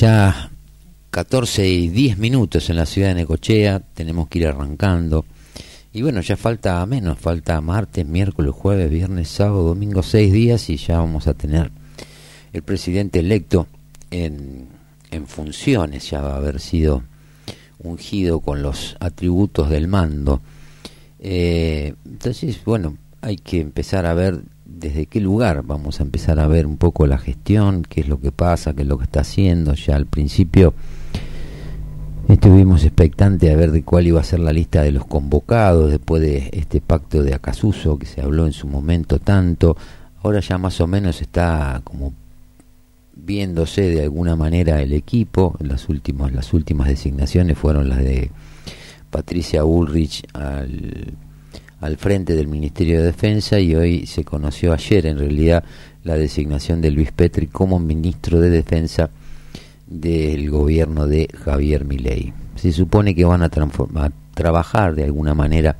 Ya 0.00 0.50
14 1.10 1.68
y 1.68 1.90
10 1.90 2.16
minutos 2.16 2.70
en 2.70 2.76
la 2.76 2.86
ciudad 2.86 3.08
de 3.08 3.16
Necochea, 3.16 3.80
tenemos 3.80 4.28
que 4.28 4.38
ir 4.38 4.46
arrancando. 4.46 5.26
Y 5.92 6.00
bueno, 6.00 6.22
ya 6.22 6.38
falta 6.38 6.86
menos, 6.86 7.18
falta 7.18 7.60
martes, 7.60 8.06
miércoles, 8.06 8.54
jueves, 8.54 8.90
viernes, 8.90 9.28
sábado, 9.28 9.62
domingo, 9.62 10.02
seis 10.02 10.32
días 10.32 10.70
y 10.70 10.78
ya 10.78 10.96
vamos 10.96 11.26
a 11.26 11.34
tener 11.34 11.70
el 12.54 12.62
presidente 12.62 13.18
electo 13.18 13.66
en, 14.10 14.68
en 15.10 15.26
funciones, 15.26 16.08
ya 16.08 16.22
va 16.22 16.32
a 16.32 16.36
haber 16.38 16.60
sido 16.60 17.02
ungido 17.80 18.40
con 18.40 18.62
los 18.62 18.96
atributos 19.00 19.68
del 19.68 19.86
mando. 19.86 20.40
Eh, 21.18 21.92
entonces, 22.06 22.64
bueno, 22.64 22.96
hay 23.20 23.36
que 23.36 23.60
empezar 23.60 24.06
a 24.06 24.14
ver 24.14 24.40
desde 24.70 25.06
qué 25.06 25.20
lugar 25.20 25.62
vamos 25.64 26.00
a 26.00 26.04
empezar 26.04 26.38
a 26.38 26.46
ver 26.46 26.66
un 26.66 26.76
poco 26.76 27.06
la 27.06 27.18
gestión, 27.18 27.84
qué 27.88 28.00
es 28.00 28.08
lo 28.08 28.20
que 28.20 28.32
pasa, 28.32 28.72
qué 28.74 28.82
es 28.82 28.88
lo 28.88 28.98
que 28.98 29.04
está 29.04 29.20
haciendo. 29.20 29.74
Ya 29.74 29.96
al 29.96 30.06
principio 30.06 30.74
estuvimos 32.28 32.84
expectantes 32.84 33.52
a 33.52 33.56
ver 33.56 33.72
de 33.72 33.82
cuál 33.82 34.06
iba 34.06 34.20
a 34.20 34.24
ser 34.24 34.40
la 34.40 34.52
lista 34.52 34.82
de 34.82 34.92
los 34.92 35.04
convocados 35.04 35.90
después 35.90 36.22
de 36.22 36.50
este 36.52 36.80
pacto 36.80 37.22
de 37.22 37.34
Acasuso 37.34 37.98
que 37.98 38.06
se 38.06 38.20
habló 38.22 38.46
en 38.46 38.52
su 38.52 38.68
momento 38.68 39.18
tanto. 39.18 39.76
Ahora 40.22 40.40
ya 40.40 40.56
más 40.58 40.80
o 40.80 40.86
menos 40.86 41.20
está 41.20 41.80
como 41.82 42.14
viéndose 43.16 43.82
de 43.82 44.04
alguna 44.04 44.36
manera 44.36 44.80
el 44.80 44.92
equipo. 44.92 45.56
Las 45.60 45.88
últimas, 45.88 46.32
las 46.32 46.52
últimas 46.54 46.88
designaciones 46.88 47.58
fueron 47.58 47.88
las 47.88 47.98
de 47.98 48.30
Patricia 49.10 49.64
Ulrich 49.64 50.24
al 50.32 51.14
al 51.80 51.96
frente 51.96 52.34
del 52.34 52.46
Ministerio 52.46 52.98
de 52.98 53.06
Defensa 53.06 53.58
y 53.58 53.74
hoy 53.74 54.06
se 54.06 54.24
conoció 54.24 54.72
ayer 54.72 55.06
en 55.06 55.18
realidad 55.18 55.64
la 56.04 56.16
designación 56.16 56.80
de 56.80 56.90
Luis 56.90 57.12
Petri 57.12 57.46
como 57.46 57.78
ministro 57.78 58.40
de 58.40 58.50
Defensa 58.50 59.10
del 59.86 60.50
gobierno 60.50 61.06
de 61.06 61.28
Javier 61.44 61.84
Milei. 61.84 62.32
Se 62.54 62.72
supone 62.72 63.14
que 63.14 63.24
van 63.24 63.42
a, 63.42 63.46
a 63.46 64.10
trabajar 64.34 64.94
de 64.94 65.04
alguna 65.04 65.34
manera 65.34 65.76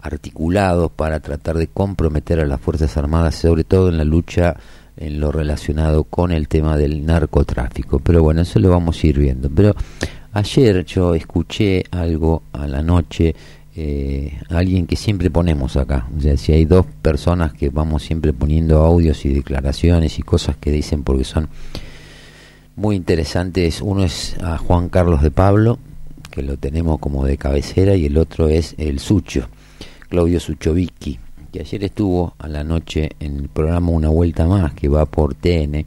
articulados 0.00 0.92
para 0.92 1.20
tratar 1.20 1.56
de 1.56 1.66
comprometer 1.66 2.40
a 2.40 2.46
las 2.46 2.60
Fuerzas 2.60 2.96
Armadas, 2.96 3.34
sobre 3.34 3.64
todo 3.64 3.88
en 3.88 3.98
la 3.98 4.04
lucha 4.04 4.56
en 4.96 5.18
lo 5.18 5.32
relacionado 5.32 6.04
con 6.04 6.30
el 6.30 6.46
tema 6.46 6.76
del 6.76 7.04
narcotráfico. 7.04 7.98
Pero 7.98 8.22
bueno, 8.22 8.42
eso 8.42 8.58
lo 8.58 8.70
vamos 8.70 9.02
a 9.02 9.06
ir 9.06 9.18
viendo. 9.18 9.50
Pero 9.50 9.74
ayer 10.32 10.84
yo 10.84 11.14
escuché 11.14 11.84
algo 11.90 12.42
a 12.52 12.66
la 12.66 12.82
noche 12.82 13.34
eh, 13.76 14.38
alguien 14.50 14.86
que 14.86 14.96
siempre 14.96 15.30
ponemos 15.30 15.76
acá. 15.76 16.06
O 16.16 16.20
sea, 16.20 16.36
si 16.36 16.52
hay 16.52 16.64
dos 16.64 16.86
personas 17.02 17.52
que 17.52 17.70
vamos 17.70 18.02
siempre 18.04 18.32
poniendo 18.32 18.82
audios 18.82 19.24
y 19.24 19.30
declaraciones 19.30 20.18
y 20.18 20.22
cosas 20.22 20.56
que 20.56 20.70
dicen 20.70 21.02
porque 21.02 21.24
son 21.24 21.48
muy 22.76 22.96
interesantes, 22.96 23.80
uno 23.80 24.04
es 24.04 24.36
a 24.40 24.58
Juan 24.58 24.88
Carlos 24.88 25.22
de 25.22 25.30
Pablo, 25.30 25.78
que 26.30 26.42
lo 26.42 26.56
tenemos 26.56 26.98
como 26.98 27.24
de 27.24 27.36
cabecera, 27.36 27.94
y 27.94 28.06
el 28.06 28.16
otro 28.16 28.48
es 28.48 28.74
el 28.78 28.98
Sucho, 28.98 29.48
Claudio 30.08 30.40
Suchovicki, 30.40 31.18
que 31.52 31.60
ayer 31.60 31.84
estuvo 31.84 32.34
a 32.38 32.48
la 32.48 32.64
noche 32.64 33.10
en 33.20 33.38
el 33.38 33.48
programa 33.48 33.90
Una 33.90 34.08
Vuelta 34.08 34.46
Más, 34.46 34.74
que 34.74 34.88
va 34.88 35.06
por 35.06 35.34
TN, 35.34 35.84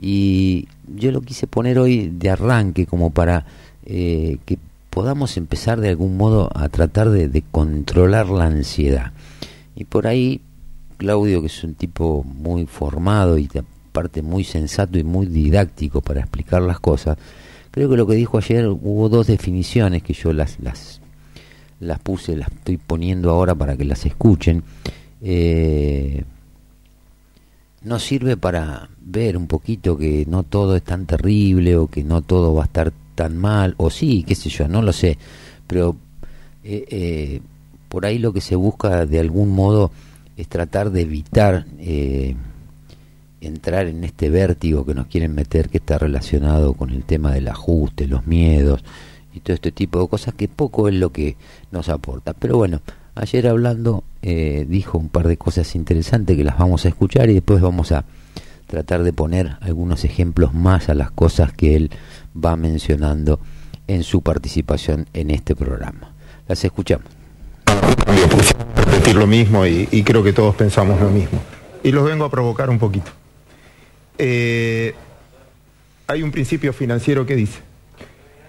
y 0.00 0.66
yo 0.86 1.12
lo 1.12 1.20
quise 1.20 1.46
poner 1.46 1.78
hoy 1.78 2.10
de 2.12 2.30
arranque 2.30 2.86
como 2.86 3.10
para 3.10 3.44
eh, 3.84 4.38
que 4.44 4.58
podamos 4.98 5.36
empezar 5.36 5.80
de 5.80 5.90
algún 5.90 6.16
modo 6.16 6.50
a 6.52 6.68
tratar 6.68 7.10
de, 7.10 7.44
controlar 7.52 8.30
la 8.30 8.46
ansiedad. 8.46 9.12
Y 9.76 9.84
por 9.84 10.08
ahí, 10.08 10.40
Claudio, 10.96 11.40
que 11.40 11.46
es 11.46 11.62
un 11.62 11.74
tipo 11.74 12.24
muy 12.24 12.66
formado 12.66 13.38
y 13.38 13.48
aparte 13.56 14.22
muy 14.22 14.42
sensato 14.42 14.98
y 14.98 15.04
muy 15.04 15.26
didáctico 15.26 16.00
para 16.00 16.18
explicar 16.18 16.62
las 16.62 16.80
cosas, 16.80 17.16
creo 17.70 17.88
que 17.88 17.96
lo 17.96 18.08
que 18.08 18.16
dijo 18.16 18.38
ayer 18.38 18.66
hubo 18.66 19.08
dos 19.08 19.28
definiciones 19.28 20.02
que 20.02 20.14
yo 20.14 20.32
las, 20.32 20.58
las, 20.58 21.00
las 21.78 22.00
puse, 22.00 22.36
las 22.36 22.50
estoy 22.50 22.76
poniendo 22.76 23.30
ahora 23.30 23.54
para 23.54 23.76
que 23.76 23.84
las 23.84 24.04
escuchen. 24.04 24.64
Eh, 25.22 26.24
no 27.84 28.00
sirve 28.00 28.36
para 28.36 28.88
ver 29.00 29.36
un 29.36 29.46
poquito 29.46 29.96
que 29.96 30.26
no 30.28 30.42
todo 30.42 30.74
es 30.74 30.82
tan 30.82 31.06
terrible 31.06 31.76
o 31.76 31.86
que 31.86 32.02
no 32.02 32.20
todo 32.20 32.52
va 32.52 32.62
a 32.62 32.66
estar 32.66 32.92
tan 33.18 33.36
mal, 33.36 33.74
o 33.78 33.90
sí, 33.90 34.24
qué 34.24 34.36
sé 34.36 34.48
yo, 34.48 34.68
no 34.68 34.80
lo 34.80 34.92
sé, 34.92 35.18
pero 35.66 35.96
eh, 36.62 36.84
eh, 36.88 37.40
por 37.88 38.06
ahí 38.06 38.20
lo 38.20 38.32
que 38.32 38.40
se 38.40 38.54
busca 38.54 39.06
de 39.06 39.18
algún 39.18 39.50
modo 39.50 39.90
es 40.36 40.46
tratar 40.46 40.92
de 40.92 41.00
evitar 41.00 41.66
eh, 41.80 42.36
entrar 43.40 43.88
en 43.88 44.04
este 44.04 44.30
vértigo 44.30 44.86
que 44.86 44.94
nos 44.94 45.08
quieren 45.08 45.34
meter, 45.34 45.68
que 45.68 45.78
está 45.78 45.98
relacionado 45.98 46.74
con 46.74 46.90
el 46.90 47.02
tema 47.02 47.32
del 47.32 47.48
ajuste, 47.48 48.06
los 48.06 48.24
miedos 48.24 48.84
y 49.34 49.40
todo 49.40 49.54
este 49.54 49.72
tipo 49.72 50.00
de 50.00 50.06
cosas 50.06 50.34
que 50.34 50.46
poco 50.46 50.86
es 50.86 50.94
lo 50.94 51.10
que 51.10 51.36
nos 51.72 51.88
aporta. 51.88 52.34
Pero 52.34 52.56
bueno, 52.56 52.82
ayer 53.16 53.48
hablando 53.48 54.04
dijo 54.22 54.96
un 54.96 55.08
par 55.08 55.26
de 55.26 55.38
cosas 55.38 55.74
interesantes 55.74 56.36
que 56.36 56.44
las 56.44 56.56
vamos 56.56 56.84
a 56.84 56.88
escuchar 56.88 57.30
y 57.30 57.34
después 57.34 57.60
vamos 57.60 57.90
a 57.90 58.04
tratar 58.68 59.02
de 59.02 59.12
poner 59.12 59.56
algunos 59.60 60.04
ejemplos 60.04 60.54
más 60.54 60.88
a 60.88 60.94
las 60.94 61.10
cosas 61.10 61.52
que 61.52 61.74
él 61.74 61.90
va 62.42 62.56
mencionando 62.56 63.40
en 63.86 64.02
su 64.02 64.22
participación 64.22 65.06
en 65.12 65.30
este 65.30 65.56
programa. 65.56 66.12
Las 66.46 66.64
escuchamos. 66.64 67.06
Repetir 68.76 69.16
lo 69.16 69.26
mismo 69.26 69.66
y, 69.66 70.02
creo 70.04 70.22
que 70.22 70.32
todos 70.32 70.54
pensamos 70.54 71.00
lo 71.00 71.10
mismo. 71.10 71.40
Y 71.82 71.92
los 71.92 72.04
vengo 72.04 72.24
a 72.24 72.30
provocar 72.30 72.70
un 72.70 72.78
poquito. 72.78 73.10
Eh, 74.18 74.94
hay 76.06 76.22
un 76.22 76.30
principio 76.30 76.72
financiero 76.72 77.26
que 77.26 77.36
dice, 77.36 77.60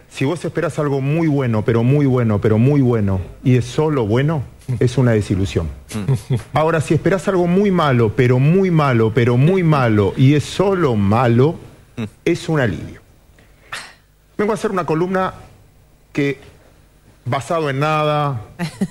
si 0.10 0.26
vos 0.26 0.44
esperas 0.44 0.80
algo 0.80 1.02
muy 1.02 1.28
bueno, 1.28 1.64
pero 1.64 1.84
muy 1.84 2.06
bueno, 2.06 2.42
pero 2.42 2.58
muy 2.58 2.82
bueno, 2.82 3.20
y 3.44 3.56
es 3.56 3.66
solo 3.66 4.06
bueno, 4.06 4.44
es 4.80 4.98
una 4.98 5.12
desilusión. 5.12 5.68
Ahora, 6.54 6.82
si 6.82 6.94
esperas 6.94 7.28
algo 7.28 7.48
muy 7.48 7.72
malo, 7.72 8.14
pero 8.16 8.40
muy 8.40 8.72
malo, 8.72 9.14
pero 9.14 9.38
muy 9.38 9.64
malo, 9.64 10.14
y 10.18 10.34
es 10.34 10.44
solo 10.44 10.96
malo, 10.96 11.56
es 12.26 12.50
un 12.50 12.60
alivio. 12.60 12.99
Vengo 14.40 14.54
a 14.54 14.56
hacer 14.56 14.72
una 14.72 14.86
columna 14.86 15.34
que, 16.14 16.40
basado 17.26 17.70
en 17.70 17.82
nada, 17.82 18.44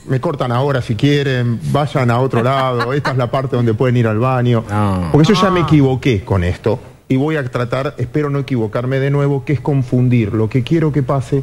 me 0.05 0.21
cortan 0.21 0.53
ahora 0.53 0.83
si 0.83 0.95
quieren, 0.95 1.59
vayan 1.73 2.11
a 2.11 2.21
otro 2.21 2.43
lado, 2.43 2.93
esta 2.93 3.13
es 3.13 3.17
la 3.17 3.31
parte 3.31 3.57
donde 3.57 3.73
pueden 3.73 3.97
ir 3.97 4.07
al 4.07 4.19
baño. 4.19 4.63
Porque 5.11 5.33
yo 5.33 5.41
ya 5.41 5.51
me 5.51 5.61
equivoqué 5.61 6.23
con 6.23 6.45
esto 6.45 6.79
y 7.09 7.17
voy 7.17 7.37
a 7.37 7.51
tratar, 7.51 7.95
espero 7.97 8.29
no 8.29 8.41
equivocarme 8.41 9.01
de 9.01 9.11
nuevo, 9.11 9.47
que 9.47 9.55
es 9.55 9.61
confundir 9.63 10.35
lo 10.35 10.51
que 10.51 10.63
quiero 10.63 10.93
que 10.93 11.03
pase 11.03 11.43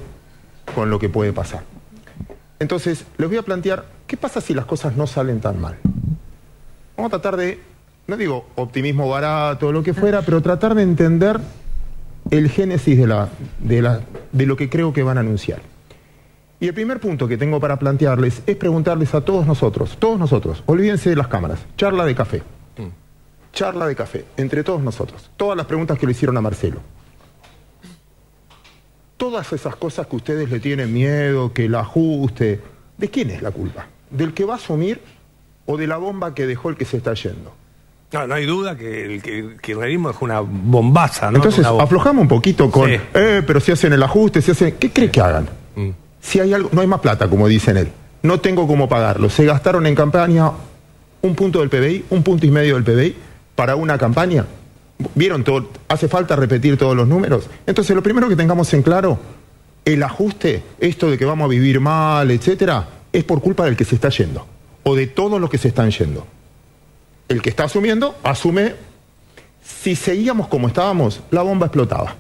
con 0.76 0.92
lo 0.92 1.00
que 1.00 1.10
puede 1.10 1.34
pasar. 1.34 1.64
Entonces, 2.60 3.08
les 3.18 3.28
voy 3.28 3.40
a 3.40 3.42
plantear, 3.42 3.86
¿qué 4.06 4.18
pasa 4.18 4.40
si 4.40 4.54
las 4.54 4.66
cosas 4.66 4.96
no 4.96 5.08
salen 5.08 5.42
tan 5.42 5.60
mal? 5.60 5.78
Vamos 6.96 7.10
a 7.12 7.20
tratar 7.20 7.38
de, 7.38 7.60
no 8.06 8.18
digo 8.18 8.50
optimismo 8.54 9.10
barato 9.10 9.70
o 9.70 9.72
lo 9.72 9.82
que 9.82 9.96
fuera, 9.96 10.22
pero 10.22 10.44
tratar 10.44 10.76
de 10.76 10.84
entender 10.84 11.40
el 12.32 12.50
génesis 12.50 12.98
de, 12.98 13.08
la, 13.08 13.30
de, 13.60 13.82
la, 13.82 14.02
de 14.32 14.46
lo 14.46 14.56
que 14.56 14.70
creo 14.70 14.94
que 14.94 15.04
van 15.04 15.18
a 15.18 15.22
anunciar. 15.22 15.62
Y 16.60 16.68
el 16.68 16.74
primer 16.74 17.00
punto 17.00 17.28
que 17.28 17.38
tengo 17.38 17.60
para 17.60 17.78
plantearles 17.78 18.42
es 18.46 18.56
preguntarles 18.56 19.14
a 19.14 19.22
todos 19.22 19.46
nosotros, 19.46 19.98
todos 20.00 20.18
nosotros, 20.18 20.64
olvídense 20.66 21.10
de 21.10 21.16
las 21.16 21.28
cámaras, 21.28 21.60
charla 21.78 22.06
de 22.06 22.16
café, 22.16 22.40
mm. 22.78 23.54
charla 23.54 23.88
de 23.88 23.96
café, 23.96 24.26
entre 24.38 24.64
todos 24.64 24.82
nosotros, 24.82 25.30
todas 25.36 25.58
las 25.58 25.66
preguntas 25.66 26.00
que 26.00 26.06
le 26.06 26.14
hicieron 26.14 26.38
a 26.38 26.42
Marcelo. 26.42 26.80
Todas 29.18 29.54
esas 29.54 29.76
cosas 29.76 30.08
que 30.08 30.16
ustedes 30.16 30.50
le 30.50 30.60
tienen 30.60 30.92
miedo, 30.94 31.54
que 31.54 31.66
el 31.66 31.76
ajuste, 31.76 32.62
¿de 32.98 33.10
quién 33.10 33.30
es 33.30 33.42
la 33.42 33.52
culpa? 33.52 33.88
¿Del 34.10 34.34
que 34.34 34.44
va 34.44 34.54
a 34.54 34.58
asumir 34.58 35.02
o 35.66 35.78
de 35.78 35.88
la 35.88 35.98
bomba 35.98 36.34
que 36.34 36.46
dejó 36.46 36.70
el 36.70 36.76
que 36.76 36.86
se 36.86 36.98
está 36.98 37.14
yendo? 37.14 37.54
No, 38.16 38.26
no 38.26 38.36
hay 38.36 38.46
duda 38.46 38.78
que 38.78 39.04
el 39.04 39.22
kirchnerismo 39.22 40.10
es 40.10 40.16
una 40.22 40.40
bombaza, 40.40 41.32
¿no? 41.32 41.40
Entonces, 41.40 41.66
aflojamos 41.66 42.22
un 42.22 42.30
poquito 42.30 42.72
con, 42.72 42.90
eh, 42.90 43.44
pero 43.46 43.60
si 43.60 43.74
hacen 43.74 43.92
el 43.92 44.02
ajuste, 44.02 44.42
si 44.42 44.52
hacen... 44.52 44.76
¿Qué 44.80 44.90
cree 44.90 45.12
que 45.12 45.20
hagan? 45.20 45.50
Mm. 45.76 45.90
Si 46.22 46.40
hay 46.40 46.54
algo, 46.54 46.70
no 46.72 46.80
hay 46.80 46.88
más 46.88 47.02
plata, 47.02 47.28
como 47.28 47.46
dicen 47.50 47.76
él. 47.76 47.90
No 48.24 48.40
tengo 48.40 48.68
cómo 48.68 48.88
pagarlo. 48.88 49.30
Se 49.30 49.44
gastaron 49.44 49.86
en 49.86 49.96
campaña 49.96 50.50
un 51.24 51.36
punto 51.36 51.60
del 51.60 51.68
PBI, 51.68 52.06
un 52.12 52.24
punto 52.24 52.46
y 52.46 52.52
medio 52.52 52.76
del 52.76 52.86
PBI, 52.86 53.18
para 53.54 53.76
una 53.76 53.98
campaña. 53.98 54.46
¿Vieron 55.14 55.44
todo? 55.44 55.72
¿Hace 55.90 56.08
falta 56.08 56.38
repetir 56.38 56.78
todos 56.78 56.96
los 56.96 57.10
números? 57.10 57.50
Entonces, 57.68 57.94
lo 57.94 58.02
primero 58.02 58.30
que 58.30 58.38
tengamos 58.38 58.74
en 58.74 58.82
claro, 58.82 59.20
el 59.84 60.02
ajuste, 60.02 60.64
esto 60.80 61.12
de 61.12 61.18
que 61.18 61.26
vamos 61.26 61.48
a 61.48 61.50
vivir 61.50 61.82
mal, 61.82 62.32
etcétera, 62.32 62.88
es 63.12 63.26
por 63.26 63.42
culpa 63.42 63.66
del 63.66 63.76
que 63.76 63.84
se 63.84 63.96
está 63.96 64.08
yendo. 64.08 64.48
O 64.84 64.96
de 64.96 65.08
todos 65.08 65.42
los 65.42 65.50
que 65.50 65.58
se 65.58 65.68
están 65.68 65.92
yendo 65.92 66.26
el 67.28 67.42
que 67.42 67.50
está 67.50 67.66
asumiendo, 67.66 68.16
asume, 68.24 68.76
si 69.64 69.96
seguíamos 69.96 70.48
como 70.48 70.68
estábamos, 70.68 71.22
la 71.32 71.42
bomba 71.42 71.68
explotaba. 71.68 72.16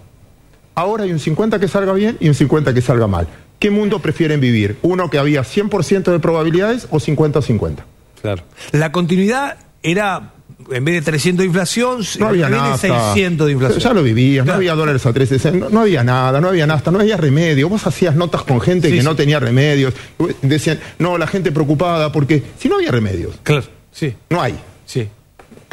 Ahora 0.73 1.03
hay 1.03 1.11
un 1.11 1.19
50 1.19 1.59
que 1.59 1.67
salga 1.67 1.93
bien 1.93 2.17
y 2.19 2.27
un 2.27 2.35
50 2.35 2.73
que 2.73 2.81
salga 2.81 3.07
mal. 3.07 3.27
¿Qué 3.59 3.71
mundo 3.71 3.99
prefieren 3.99 4.39
vivir? 4.41 4.77
¿Uno 4.81 5.09
que 5.09 5.17
había 5.17 5.41
100% 5.41 6.11
de 6.11 6.19
probabilidades 6.19 6.87
o 6.91 6.99
50-50? 6.99 7.77
Claro. 8.21 8.43
La 8.71 8.91
continuidad 8.91 9.57
era 9.81 10.33
en 10.71 10.83
vez 10.83 10.95
de 10.95 11.01
300 11.01 11.39
de 11.39 11.45
inflación, 11.45 12.01
no 12.19 12.27
había 12.27 12.49
nada. 12.49 12.77
600 12.77 13.47
de 13.47 13.53
inflación. 13.53 13.79
Ya 13.79 13.93
lo 13.93 14.03
vivías, 14.03 14.45
no 14.45 14.53
había 14.53 14.73
dólares 14.73 15.05
a 15.05 15.13
13, 15.13 15.51
no, 15.51 15.69
no, 15.69 15.81
había 15.81 16.03
nada, 16.03 16.41
no 16.41 16.49
había 16.49 16.65
nada, 16.65 16.91
no 16.91 16.99
había 16.99 17.17
remedio. 17.17 17.69
Vos 17.69 17.85
hacías 17.85 18.15
notas 18.15 18.43
con 18.43 18.59
gente 18.61 18.91
que 18.91 19.03
no 19.03 19.15
tenía 19.15 19.39
remedios. 19.39 19.93
Decían, 20.41 20.79
no, 20.99 21.17
la 21.17 21.27
gente 21.27 21.51
preocupada 21.51 22.11
porque 22.11 22.43
si 22.57 22.67
no 22.67 22.75
había 22.75 22.91
remedios. 22.91 23.35
Claro, 23.43 23.63
sí. 23.91 24.13
No 24.29 24.41
hay. 24.41 24.55
Sí. 24.85 25.07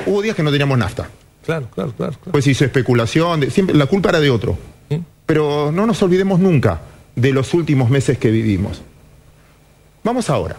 Hubo 0.07 0.23
días 0.23 0.37
que 0.37 0.43
no 0.43 0.51
teníamos 0.51 0.79
nafta. 0.79 1.09
Claro, 1.45 1.69
claro, 1.75 1.93
claro. 1.97 2.15
Pues 2.31 2.47
hizo 2.47 2.65
especulación, 2.65 3.51
siempre, 3.51 3.77
la 3.77 3.87
culpa 3.87 4.11
era 4.11 4.21
de 4.21 4.31
otro. 4.31 4.57
¿Mm? 4.91 4.97
Pero 5.27 5.73
no 5.73 5.87
nos 5.87 6.03
olvidemos 6.03 6.41
nunca 6.41 6.81
de 7.17 7.33
los 7.33 7.53
últimos 7.55 7.91
meses 7.91 8.19
que 8.19 8.31
vivimos. 8.31 8.83
Vamos 10.05 10.31
ahora. 10.31 10.57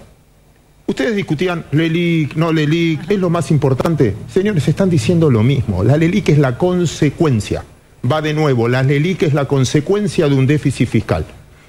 Ustedes 0.86 1.16
discutían 1.16 1.66
LELIC, 1.72 2.36
no 2.36 2.52
LELIC, 2.52 3.10
es 3.12 3.20
lo 3.20 3.30
más 3.30 3.52
importante. 3.52 4.16
Señores, 4.32 4.68
están 4.68 4.90
diciendo 4.90 5.32
lo 5.32 5.42
mismo. 5.42 5.84
La 5.84 5.96
LELIC 5.96 6.30
es 6.30 6.38
la 6.38 6.58
consecuencia. 6.58 7.64
Va 8.10 8.22
de 8.22 8.34
nuevo, 8.34 8.68
la 8.68 8.84
LELIC 8.84 9.24
es 9.24 9.34
la 9.34 9.46
consecuencia 9.46 10.28
de 10.28 10.36
un 10.36 10.46
déficit 10.46 10.90
fiscal. 10.90 11.26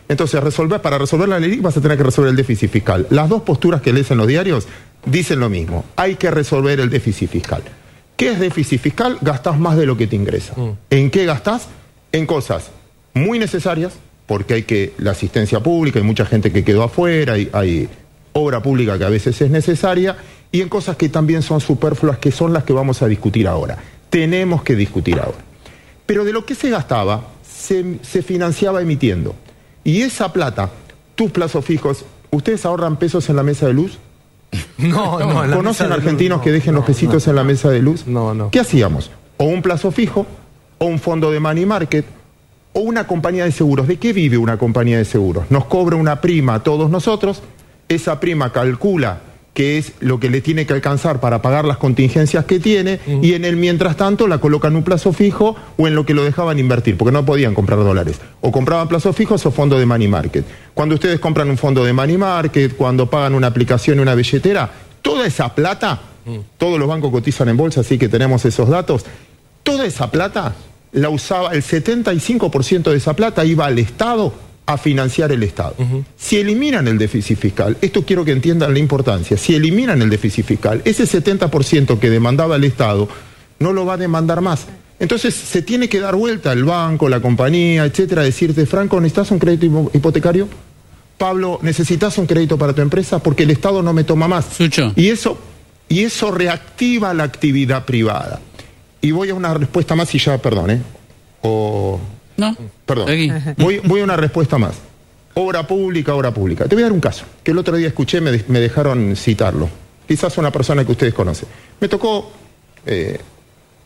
Entonces, 0.09 0.43
resolver, 0.43 0.83
para 0.83 0.99
resolver 0.99 1.29
la 1.29 1.39
LELIC 1.39 1.63
vas 1.63 1.77
a 1.77 1.81
tener 1.81 1.97
que 1.97 2.03
resolver 2.03 2.31
el 2.31 2.37
déficit 2.37 2.71
fiscal. 2.71 3.07
Las 3.11 3.29
dos 3.29 3.43
posturas 3.43 3.81
que 3.81 3.93
lees 3.93 4.11
en 4.11 4.19
los 4.19 4.27
diarios 4.27 4.67
dicen 5.07 5.41
lo 5.41 5.49
mismo. 5.49 5.85
Hay 5.97 6.17
que 6.17 6.31
resolver 6.31 6.81
el 6.81 6.91
déficit 6.91 7.31
fiscal. 7.31 7.63
¿Qué 8.17 8.31
es 8.33 8.41
déficit 8.41 8.81
fiscal? 8.81 9.19
Gastás 9.21 9.59
más 9.59 9.77
de 9.77 9.87
lo 9.87 9.97
que 9.97 10.07
te 10.07 10.17
ingresa. 10.17 10.55
Mm. 10.57 10.71
¿En 10.91 11.11
qué 11.11 11.25
gastás? 11.27 11.69
En 12.13 12.27
cosas 12.27 12.71
muy 13.13 13.39
necesarias, 13.39 13.95
porque 14.27 14.55
hay 14.55 14.63
que 14.65 14.93
la 14.99 15.13
asistencia 15.13 15.61
pública, 15.61 15.99
hay 15.99 16.05
mucha 16.05 16.27
gente 16.27 16.53
que 16.53 16.65
quedó 16.65 16.83
afuera, 16.83 17.35
hay, 17.35 17.49
hay 17.53 17.89
obra 18.33 18.63
pública 18.63 18.99
que 18.99 19.05
a 19.05 19.09
veces 19.09 19.41
es 19.41 19.51
necesaria, 19.51 20.17
y 20.51 20.61
en 20.61 20.69
cosas 20.69 20.97
que 20.97 21.09
también 21.09 21.43
son 21.43 21.61
superfluas, 21.61 22.19
que 22.19 22.31
son 22.31 22.53
las 22.53 22.65
que 22.65 22.73
vamos 22.73 23.03
a 23.03 23.09
discutir 23.09 23.49
ahora. 23.49 23.79
Tenemos 24.11 24.63
que 24.63 24.77
discutir 24.77 25.19
ahora. 25.19 25.39
Pero 26.07 26.25
de 26.25 26.33
lo 26.33 26.45
que 26.45 26.55
se 26.55 26.71
gastaba, 26.71 27.29
se, 27.43 27.99
se 28.03 28.23
financiaba 28.23 28.83
emitiendo. 28.83 29.35
Y 29.83 30.03
esa 30.03 30.33
plata, 30.33 30.71
tus 31.15 31.31
plazos 31.31 31.65
fijos, 31.65 32.05
¿ustedes 32.31 32.65
ahorran 32.67 32.99
pesos 32.99 33.29
en 33.29 33.37
la 33.37 33.43
mesa 33.43 33.67
de 33.67 33.75
luz? 33.75 33.99
No, 34.79 35.19
no. 35.19 35.57
¿Conocen 35.57 35.93
argentinos 35.93 36.41
que 36.41 36.53
dejen 36.53 36.75
los 36.75 36.85
pesitos 36.85 37.27
en 37.29 37.37
la 37.37 37.45
mesa 37.45 37.71
de 37.71 37.81
luz? 37.81 38.07
No, 38.07 38.35
no. 38.35 38.51
¿Qué 38.51 38.61
hacíamos? 38.61 39.11
O 39.37 39.45
un 39.45 39.63
plazo 39.63 39.91
fijo, 39.91 40.27
o 40.79 40.87
un 40.87 40.99
fondo 40.99 41.31
de 41.31 41.41
money 41.41 41.67
market, 41.67 42.05
o 42.73 42.81
una 42.81 43.07
compañía 43.07 43.45
de 43.45 43.53
seguros. 43.53 43.87
¿De 43.87 43.99
qué 43.99 44.13
vive 44.13 44.37
una 44.37 44.59
compañía 44.59 44.99
de 44.99 45.05
seguros? 45.05 45.51
Nos 45.51 45.65
cobra 45.67 45.97
una 45.97 46.21
prima 46.21 46.55
a 46.55 46.63
todos 46.63 46.91
nosotros, 46.91 47.43
esa 47.89 48.21
prima 48.21 48.53
calcula 48.53 49.21
que 49.55 49.79
es 49.79 49.93
lo 50.01 50.19
que 50.19 50.29
le 50.29 50.41
tiene 50.41 50.67
que 50.67 50.73
alcanzar 50.73 51.21
para 51.21 51.41
pagar 51.41 51.65
las 51.65 51.79
contingencias 51.79 52.45
que 52.45 52.59
tiene, 52.59 52.99
y 53.23 53.35
en 53.35 53.45
el 53.45 53.57
mientras 53.57 53.97
tanto 53.97 54.27
la 54.27 54.39
colocan 54.39 54.73
en 54.73 54.79
un 54.79 54.83
plazo 54.83 55.13
fijo 55.13 55.55
o 55.77 55.87
en 55.87 55.95
lo 55.95 56.05
que 56.05 56.13
lo 56.13 56.25
dejaban 56.25 56.59
invertir, 56.59 56.97
porque 56.97 57.13
no 57.13 57.25
podían 57.25 57.55
comprar 57.55 57.79
dólares. 57.79 58.21
O 58.41 58.51
compraban 58.51 58.89
plazos 58.89 59.15
fijos 59.15 59.47
o 59.47 59.53
fondo 59.53 59.79
de 59.79 59.87
money 59.87 60.09
market. 60.09 60.45
Cuando 60.75 60.97
ustedes 60.97 61.21
compran 61.21 61.49
un 61.49 61.57
fondo 61.57 61.85
de 61.85 61.93
money 61.93 62.19
market, 62.19 62.77
cuando 62.77 63.09
pagan 63.09 63.35
una 63.35 63.47
aplicación 63.47 63.99
y 63.99 64.03
una 64.03 64.17
billetera, 64.17 64.69
toda 65.01 65.25
esa 65.25 65.55
plata, 65.55 66.01
todos 66.59 66.79
los 66.79 66.89
bancos 66.89 67.13
cotizan 67.13 67.49
en 67.49 67.57
bolsa, 67.57 67.83
así 67.83 67.97
que 67.97 68.09
tenemos 68.09 68.45
esos 68.45 68.69
datos, 68.69 69.05
toda 69.63 69.87
esa 69.87 70.11
plata 70.11 70.53
la 70.91 71.11
usaba, 71.11 71.53
el 71.53 71.63
75% 71.63 72.91
de 72.91 72.97
esa 72.97 73.15
plata 73.15 73.45
iba 73.45 73.67
al 73.67 73.79
Estado 73.79 74.33
a 74.67 74.79
financiar 74.79 75.31
el 75.33 75.43
Estado. 75.43 75.77
Si 76.17 76.39
eliminan 76.39 76.89
el 76.89 76.99
déficit 76.99 77.39
fiscal, 77.39 77.77
esto 77.81 78.05
quiero 78.05 78.25
que 78.25 78.33
entiendan 78.33 78.73
la 78.73 78.79
importancia, 78.79 79.37
si 79.37 79.55
eliminan 79.55 80.01
el 80.01 80.11
déficit 80.11 80.47
fiscal, 80.47 80.81
ese 80.85 81.05
70% 81.05 81.99
que 81.99 82.11
demandaba 82.11 82.57
el 82.57 82.65
Estado 82.65 83.09
no 83.59 83.73
lo 83.73 83.85
va 83.85 83.95
a 83.95 83.99
demandar 83.99 84.41
más. 84.41 84.67
Entonces 84.99 85.35
se 85.35 85.63
tiene 85.63 85.89
que 85.89 86.01
dar 86.01 86.15
vuelta 86.17 86.53
el 86.53 86.65
banco, 86.65 87.09
la 87.09 87.21
compañía, 87.21 87.85
etcétera, 87.85 88.23
decirte, 88.23 88.65
Franco, 88.65 89.01
¿necesitas 89.01 89.31
un 89.33 89.39
crédito 89.39 89.91
hipotecario? 89.93 90.49
Pablo, 91.19 91.59
¿necesitas 91.63 92.17
un 92.19 92.27
crédito 92.27 92.57
para 92.59 92.73
tu 92.73 92.81
empresa? 92.81 93.19
Porque 93.19 93.43
el 93.43 93.51
Estado 93.51 93.83
no 93.83 93.93
me 93.93 94.05
toma 94.05 94.29
más. 94.29 94.47
Y 94.97 95.11
eso, 95.11 95.39
y 95.89 96.01
eso 96.05 96.31
reactiva 96.31 97.13
la 97.13 97.25
actividad 97.25 97.85
privada. 97.85 98.41
Y 99.01 99.11
voy 99.11 99.31
a 99.31 99.35
una 99.35 99.53
respuesta 99.53 99.95
más 99.95 100.15
y 100.15 100.19
ya, 100.19 100.39
perdón, 100.39 100.71
¿eh? 100.71 100.81
O 101.43 102.01
no. 102.37 102.57
Perdón. 102.87 103.09
Voy, 103.57 104.01
a 104.01 104.05
una 104.05 104.17
respuesta 104.17 104.59
más. 104.59 104.75
Obra 105.35 105.67
pública, 105.67 106.15
obra 106.15 106.33
pública. 106.33 106.67
Te 106.67 106.75
voy 106.75 106.83
a 106.83 106.87
dar 106.87 106.93
un 106.93 107.01
caso, 107.01 107.25
que 107.43 107.51
el 107.51 107.59
otro 107.59 107.77
día 107.77 107.89
escuché, 107.89 108.21
me, 108.21 108.45
me 108.49 108.61
dejaron 108.61 109.17
citarlo. 109.17 109.69
Quizás 110.07 110.37
una 110.39 110.51
persona 110.51 110.85
que 110.85 110.93
ustedes 110.93 111.15
conocen. 111.15 111.49
Me 111.81 111.89
tocó, 111.89 112.31
eh, 112.87 113.19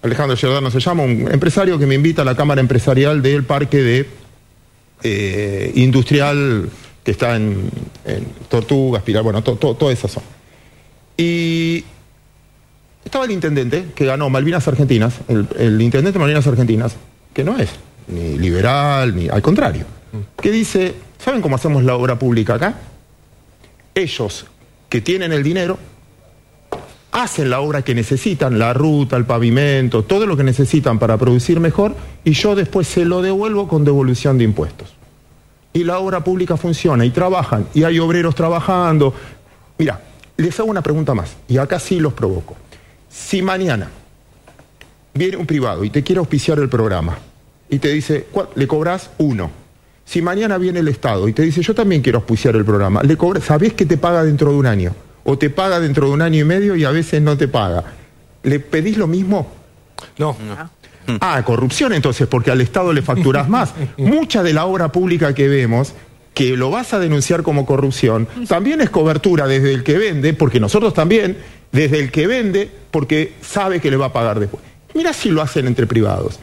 Alejandro 0.02 0.36
Giordano 0.36 0.70
se 0.70 0.80
llama, 0.80 1.04
un 1.04 1.28
empresario 1.30 1.78
que 1.78 1.86
me 1.86 1.94
invita 1.94 2.22
a 2.22 2.24
la 2.24 2.36
Cámara 2.36 2.60
Empresarial 2.60 3.22
del 3.22 3.44
Parque 3.44 3.78
de 3.78 4.08
eh, 5.02 5.72
Industrial 5.76 6.68
que 7.04 7.12
está 7.12 7.36
en, 7.36 7.70
Tortugas, 8.50 9.02
Pilar, 9.02 9.22
bueno, 9.22 9.42
toda 9.42 9.92
esa 9.92 10.08
zona. 10.08 10.26
Y 11.16 11.82
estaba 13.02 13.24
el 13.24 13.30
intendente 13.30 13.86
que 13.94 14.04
ganó 14.04 14.28
Malvinas 14.28 14.68
Argentinas, 14.68 15.14
el, 15.28 15.46
el 15.58 15.80
intendente 15.80 16.18
de 16.18 16.18
Malvinas 16.18 16.46
Argentinas, 16.46 16.96
que 17.32 17.44
no 17.44 17.58
es 17.58 17.70
ni 18.08 18.38
liberal, 18.38 19.14
ni 19.14 19.28
al 19.28 19.42
contrario, 19.42 19.84
que 20.40 20.50
dice, 20.50 20.94
¿saben 21.18 21.40
cómo 21.40 21.56
hacemos 21.56 21.84
la 21.84 21.94
obra 21.94 22.18
pública 22.18 22.54
acá? 22.54 22.74
Ellos 23.94 24.46
que 24.88 25.00
tienen 25.00 25.32
el 25.32 25.42
dinero 25.42 25.78
hacen 27.12 27.50
la 27.50 27.60
obra 27.60 27.82
que 27.82 27.94
necesitan, 27.94 28.58
la 28.58 28.72
ruta, 28.72 29.16
el 29.16 29.24
pavimento, 29.24 30.04
todo 30.04 30.26
lo 30.26 30.36
que 30.36 30.44
necesitan 30.44 30.98
para 30.98 31.16
producir 31.16 31.58
mejor, 31.58 31.94
y 32.24 32.32
yo 32.32 32.54
después 32.54 32.86
se 32.86 33.04
lo 33.04 33.22
devuelvo 33.22 33.66
con 33.66 33.84
devolución 33.84 34.38
de 34.38 34.44
impuestos. 34.44 34.94
Y 35.72 35.84
la 35.84 35.98
obra 35.98 36.22
pública 36.22 36.56
funciona, 36.56 37.04
y 37.04 37.10
trabajan, 37.10 37.66
y 37.74 37.84
hay 37.84 37.98
obreros 37.98 38.34
trabajando. 38.34 39.14
Mira, 39.78 40.00
les 40.36 40.58
hago 40.60 40.70
una 40.70 40.82
pregunta 40.82 41.14
más, 41.14 41.36
y 41.48 41.58
acá 41.58 41.80
sí 41.80 41.98
los 41.98 42.12
provoco. 42.12 42.56
Si 43.10 43.42
mañana 43.42 43.88
viene 45.14 45.36
un 45.36 45.46
privado 45.46 45.84
y 45.84 45.90
te 45.90 46.02
quiere 46.02 46.20
auspiciar 46.20 46.58
el 46.58 46.68
programa, 46.68 47.18
y 47.70 47.78
te 47.78 47.88
dice, 47.88 48.26
le 48.54 48.66
cobras 48.66 49.10
uno. 49.18 49.50
Si 50.04 50.22
mañana 50.22 50.56
viene 50.56 50.78
el 50.80 50.88
Estado 50.88 51.28
y 51.28 51.32
te 51.32 51.42
dice, 51.42 51.60
yo 51.60 51.74
también 51.74 52.00
quiero 52.00 52.18
auspiciar 52.18 52.56
el 52.56 52.64
programa, 52.64 53.02
le 53.02 53.16
cobras, 53.16 53.44
sabés 53.44 53.74
que 53.74 53.84
te 53.84 53.98
paga 53.98 54.24
dentro 54.24 54.50
de 54.50 54.56
un 54.56 54.66
año, 54.66 54.94
o 55.24 55.36
te 55.36 55.50
paga 55.50 55.80
dentro 55.80 56.06
de 56.06 56.12
un 56.14 56.22
año 56.22 56.40
y 56.40 56.44
medio 56.44 56.76
y 56.76 56.84
a 56.84 56.90
veces 56.90 57.20
no 57.20 57.36
te 57.36 57.48
paga. 57.48 57.84
¿Le 58.42 58.60
pedís 58.60 58.96
lo 58.96 59.06
mismo? 59.06 59.50
No. 60.16 60.36
Ah, 61.20 61.42
corrupción 61.44 61.92
entonces, 61.92 62.26
porque 62.26 62.50
al 62.50 62.60
Estado 62.60 62.92
le 62.92 63.02
facturás 63.02 63.48
más. 63.48 63.74
Mucha 63.98 64.42
de 64.42 64.52
la 64.52 64.64
obra 64.64 64.90
pública 64.92 65.34
que 65.34 65.48
vemos 65.48 65.94
que 66.32 66.56
lo 66.56 66.70
vas 66.70 66.94
a 66.94 67.00
denunciar 67.00 67.42
como 67.42 67.66
corrupción, 67.66 68.28
también 68.46 68.80
es 68.80 68.90
cobertura 68.90 69.48
desde 69.48 69.74
el 69.74 69.82
que 69.82 69.98
vende, 69.98 70.34
porque 70.34 70.60
nosotros 70.60 70.94
también, 70.94 71.36
desde 71.72 71.98
el 71.98 72.12
que 72.12 72.28
vende, 72.28 72.70
porque 72.92 73.32
sabe 73.40 73.80
que 73.80 73.90
le 73.90 73.96
va 73.96 74.06
a 74.06 74.12
pagar 74.12 74.38
después. 74.38 74.62
Mira 74.94 75.12
si 75.12 75.30
lo 75.30 75.42
hacen 75.42 75.66
entre 75.66 75.88
privados 75.88 76.38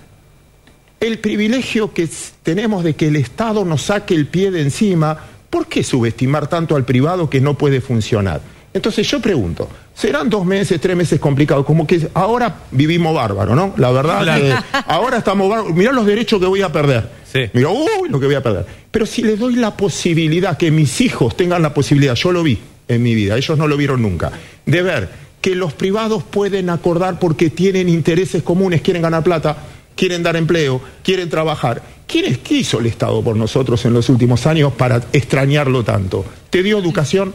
el 0.99 1.19
privilegio 1.19 1.93
que 1.93 2.07
tenemos 2.43 2.83
de 2.83 2.95
que 2.95 3.07
el 3.07 3.15
Estado 3.15 3.65
nos 3.65 3.83
saque 3.83 4.13
el 4.13 4.27
pie 4.27 4.51
de 4.51 4.61
encima, 4.61 5.17
¿por 5.49 5.67
qué 5.67 5.83
subestimar 5.83 6.47
tanto 6.47 6.75
al 6.75 6.85
privado 6.85 7.29
que 7.29 7.41
no 7.41 7.57
puede 7.57 7.81
funcionar? 7.81 8.41
Entonces 8.73 9.07
yo 9.07 9.21
pregunto, 9.21 9.69
serán 9.93 10.29
dos 10.29 10.45
meses, 10.45 10.81
tres 10.81 10.97
meses 10.97 11.17
complicados, 11.17 11.65
como 11.65 11.87
que 11.87 12.09
ahora 12.13 12.63
vivimos 12.71 13.15
bárbaro, 13.15 13.55
¿no? 13.55 13.73
La 13.77 13.89
verdad, 13.91 14.37
que 14.37 14.53
ahora 14.87 15.19
estamos 15.19 15.49
bárbaros, 15.49 15.73
mirá 15.73 15.93
los 15.93 16.05
derechos 16.05 16.41
que 16.41 16.45
voy 16.45 16.61
a 16.61 16.71
perder. 16.71 17.09
Sí. 17.31 17.49
Mirá, 17.53 17.69
uy, 17.69 18.09
lo 18.09 18.19
que 18.19 18.25
voy 18.25 18.35
a 18.35 18.43
perder. 18.43 18.65
Pero 18.91 19.05
si 19.05 19.21
les 19.21 19.39
doy 19.39 19.55
la 19.55 19.77
posibilidad, 19.77 20.57
que 20.57 20.71
mis 20.71 20.99
hijos 20.99 21.37
tengan 21.37 21.61
la 21.61 21.73
posibilidad, 21.73 22.15
yo 22.15 22.33
lo 22.33 22.43
vi 22.43 22.59
en 22.89 23.01
mi 23.01 23.15
vida, 23.15 23.37
ellos 23.37 23.57
no 23.57 23.67
lo 23.67 23.77
vieron 23.77 24.01
nunca, 24.01 24.31
de 24.65 24.81
ver 24.81 25.09
que 25.39 25.55
los 25.55 25.73
privados 25.73 26.23
pueden 26.23 26.69
acordar 26.69 27.17
porque 27.19 27.49
tienen 27.49 27.87
intereses 27.87 28.43
comunes, 28.43 28.81
quieren 28.81 29.03
ganar 29.03 29.23
plata, 29.23 29.55
quieren 29.95 30.23
dar 30.23 30.35
empleo, 30.35 30.81
quieren 31.03 31.29
trabajar. 31.29 31.81
¿Quién 32.07 32.37
¿Qué 32.37 32.55
hizo 32.55 32.79
el 32.79 32.85
Estado 32.85 33.23
por 33.23 33.35
nosotros 33.35 33.83
en 33.85 33.93
los 33.93 34.09
últimos 34.09 34.45
años 34.45 34.73
para 34.73 35.01
extrañarlo 35.11 35.83
tanto? 35.83 36.25
¿Te 36.49 36.61
dio 36.61 36.77
educación? 36.77 37.33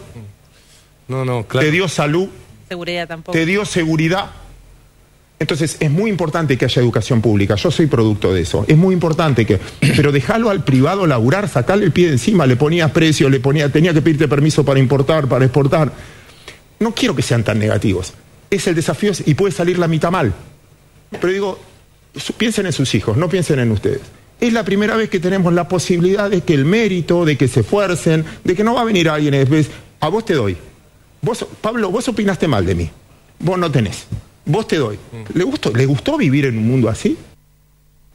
No, 1.08 1.24
no, 1.24 1.44
claro. 1.46 1.66
¿Te 1.66 1.72
dio 1.72 1.88
salud? 1.88 2.28
Seguridad 2.68 3.08
tampoco. 3.08 3.32
¿Te 3.36 3.44
dio 3.44 3.64
seguridad? 3.64 4.30
Entonces, 5.40 5.78
es 5.80 5.90
muy 5.90 6.10
importante 6.10 6.56
que 6.56 6.66
haya 6.66 6.82
educación 6.82 7.22
pública. 7.22 7.56
Yo 7.56 7.70
soy 7.70 7.86
producto 7.86 8.32
de 8.32 8.42
eso. 8.42 8.64
Es 8.68 8.76
muy 8.76 8.92
importante 8.92 9.46
que. 9.46 9.58
Pero 9.80 10.12
dejarlo 10.12 10.50
al 10.50 10.62
privado 10.62 11.06
laburar, 11.06 11.48
sacarle 11.48 11.86
el 11.86 11.92
pie 11.92 12.06
de 12.06 12.12
encima, 12.12 12.46
le 12.46 12.56
ponías 12.56 12.90
precio, 12.92 13.28
le 13.28 13.40
ponía, 13.40 13.70
tenía 13.70 13.92
que 13.94 14.02
pedirte 14.02 14.28
permiso 14.28 14.64
para 14.64 14.78
importar, 14.78 15.26
para 15.26 15.46
exportar. 15.46 15.90
No 16.78 16.94
quiero 16.94 17.16
que 17.16 17.22
sean 17.22 17.42
tan 17.42 17.58
negativos. 17.58 18.12
Es 18.50 18.66
el 18.66 18.74
desafío 18.74 19.12
y 19.24 19.34
puede 19.34 19.52
salir 19.52 19.78
la 19.78 19.88
mitad 19.88 20.10
mal. 20.10 20.32
Pero 21.10 21.32
digo, 21.32 21.58
piensen 22.36 22.66
en 22.66 22.72
sus 22.72 22.94
hijos, 22.94 23.16
no 23.16 23.28
piensen 23.28 23.58
en 23.58 23.70
ustedes. 23.70 24.00
Es 24.40 24.52
la 24.52 24.64
primera 24.64 24.96
vez 24.96 25.10
que 25.10 25.20
tenemos 25.20 25.52
la 25.52 25.68
posibilidad 25.68 26.30
de 26.30 26.40
que 26.40 26.54
el 26.54 26.64
mérito, 26.64 27.24
de 27.24 27.36
que 27.36 27.46
se 27.46 27.60
esfuercen, 27.60 28.24
de 28.42 28.56
que 28.56 28.64
no 28.64 28.74
va 28.74 28.82
a 28.82 28.84
venir 28.84 29.08
alguien, 29.08 29.34
a 30.00 30.08
vos 30.08 30.24
te 30.24 30.34
doy. 30.34 30.56
Vos, 31.22 31.46
Pablo, 31.60 31.90
vos 31.90 32.08
opinaste 32.08 32.48
mal 32.48 32.64
de 32.64 32.74
mí. 32.74 32.90
Vos 33.38 33.58
no 33.58 33.70
tenés. 33.70 34.06
vos 34.46 34.66
te 34.66 34.76
doy. 34.76 34.98
¿Le 35.34 35.44
gustó, 35.44 35.72
¿Le 35.72 35.86
gustó 35.86 36.16
vivir 36.16 36.46
en 36.46 36.58
un 36.58 36.66
mundo 36.66 36.88
así? 36.88 37.16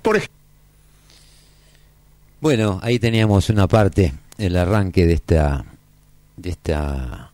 Por 0.02 0.18
ejemplo. 0.18 0.36
Bueno, 2.42 2.80
ahí 2.84 3.00
teníamos 3.00 3.50
una 3.50 3.68
parte, 3.68 4.14
el 4.38 4.58
arranque 4.58 5.06
de 5.06 5.14
esta, 5.14 5.66
de 6.38 6.50
esta 6.50 7.32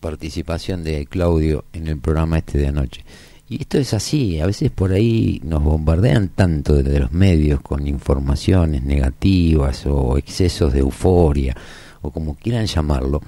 participación 0.00 0.84
de 0.84 1.06
Claudio 1.06 1.64
en 1.72 1.88
el 1.88 1.98
programa 1.98 2.38
este 2.38 2.58
de 2.58 2.68
anoche. 2.68 3.04
Y 3.48 3.60
esto 3.60 3.78
es 3.78 3.92
así, 3.92 4.40
a 4.40 4.46
veces 4.46 4.70
por 4.70 4.92
ahí 4.92 5.40
nos 5.44 5.62
bombardean 5.62 6.28
tanto 6.28 6.76
desde 6.76 6.98
los 6.98 7.12
medios 7.12 7.60
con 7.60 7.86
informaciones 7.86 8.82
negativas 8.84 9.84
o 9.86 10.16
excesos 10.16 10.72
de 10.72 10.80
euforia, 10.80 11.54
o 12.00 12.10
como 12.10 12.36
quieran 12.36 12.64
llamarlo, 12.64 13.20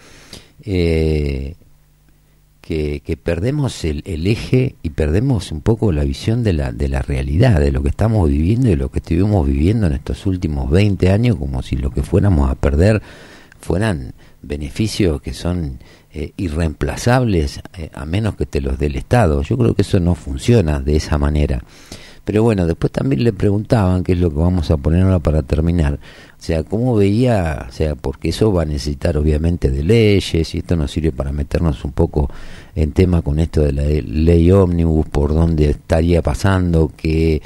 eh, 0.63 1.55
que, 2.63 3.19
perdemos 3.23 3.85
el, 3.85 4.03
eje 4.27 4.75
y 4.83 4.91
perdemos 4.91 5.53
un 5.53 5.61
poco 5.61 5.93
la 5.93 6.03
visión 6.03 6.43
de 6.43 6.55
la, 6.55 6.73
de 6.73 6.89
la 6.89 7.03
realidad, 7.03 7.61
de 7.61 7.71
lo 7.71 7.83
que 7.83 7.91
estamos 7.91 8.29
viviendo 8.29 8.71
y 8.71 8.77
lo 8.77 8.91
que 8.91 8.99
estuvimos 8.99 9.47
viviendo 9.47 9.87
en 9.87 9.93
estos 9.93 10.27
últimos 10.27 10.71
20 10.71 11.11
años, 11.11 11.37
como 11.37 11.63
si 11.63 11.77
lo 11.77 11.91
que 11.91 12.03
fuéramos 12.03 12.51
a 12.51 12.57
perder 12.57 13.03
fueran 13.61 14.15
beneficios 14.47 15.21
que 15.21 15.35
son 15.35 15.79
eh, 16.13 16.33
irreemplazables 16.37 17.61
eh, 17.77 17.91
a 17.93 18.07
menos 18.07 18.37
que 18.37 18.47
te 18.47 18.61
los 18.61 18.79
dé 18.79 18.87
el 18.87 18.97
Estado. 18.97 19.43
Yo 19.43 19.59
creo 19.59 19.75
que 19.75 19.83
eso 19.83 20.01
no 20.01 20.15
funciona 20.15 20.81
de 20.81 20.97
esa 20.97 21.19
manera. 21.19 21.63
Pero 22.27 22.43
bueno, 22.43 22.67
después 22.67 22.91
también 22.91 23.23
le 23.23 23.33
preguntaban, 23.33 24.03
qué 24.03 24.15
es 24.15 24.19
lo 24.19 24.31
que 24.31 24.39
vamos 24.39 24.73
a 24.73 24.77
poner 24.77 25.05
ahora 25.05 25.21
para 25.21 25.43
terminar, 25.45 25.95
o 25.95 26.43
sea, 26.43 26.65
cómo 26.65 26.97
veía, 26.97 27.67
o 27.69 27.73
sea, 27.73 27.95
porque 27.95 28.31
eso 28.31 28.53
va 28.53 28.63
a 28.63 28.65
necesitar 28.65 29.17
obviamente 29.17 29.71
de 29.71 29.85
leyes 29.85 30.53
y 30.53 30.59
esto 30.59 30.75
nos 30.75 30.91
sirve 30.91 31.13
para 31.13 31.31
meternos 31.31 31.85
un 31.85 31.93
poco 31.93 32.29
en 32.75 32.91
tema 32.91 33.23
con 33.23 33.39
esto 33.39 33.63
de 33.63 33.73
la 33.73 33.85
ley 33.85 34.51
ómnibus, 34.51 35.07
por 35.07 35.35
dónde 35.35 35.71
estaría 35.71 36.21
pasando, 36.21 36.91
qué, 36.97 37.41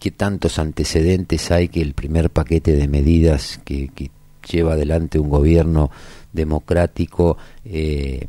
qué 0.00 0.10
tantos 0.10 0.58
antecedentes 0.58 1.52
hay 1.52 1.68
que 1.68 1.80
el 1.80 1.94
primer 1.94 2.30
paquete 2.30 2.72
de 2.72 2.88
medidas 2.88 3.60
que, 3.64 3.86
que 3.86 4.10
lleva 4.50 4.74
adelante 4.74 5.18
un 5.18 5.28
gobierno 5.28 5.90
democrático 6.32 7.36
eh, 7.64 8.28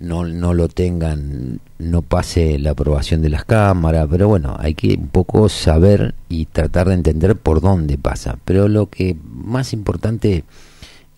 no, 0.00 0.24
no 0.24 0.54
lo 0.54 0.68
tengan, 0.68 1.60
no 1.78 2.02
pase 2.02 2.58
la 2.58 2.70
aprobación 2.70 3.20
de 3.20 3.30
las 3.30 3.44
cámaras, 3.44 4.06
pero 4.10 4.28
bueno, 4.28 4.56
hay 4.58 4.74
que 4.74 4.94
un 4.94 5.08
poco 5.08 5.48
saber 5.48 6.14
y 6.28 6.46
tratar 6.46 6.88
de 6.88 6.94
entender 6.94 7.36
por 7.36 7.60
dónde 7.60 7.98
pasa. 7.98 8.38
Pero 8.44 8.68
lo 8.68 8.88
que 8.88 9.16
más 9.24 9.72
importante 9.72 10.44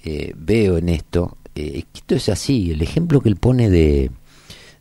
eh, 0.04 0.32
veo 0.36 0.78
en 0.78 0.88
esto, 0.88 1.36
eh, 1.54 1.84
esto 1.94 2.14
es 2.14 2.28
así, 2.28 2.70
el 2.70 2.82
ejemplo 2.82 3.20
que 3.20 3.28
él 3.28 3.36
pone 3.36 3.68
de, 3.68 4.10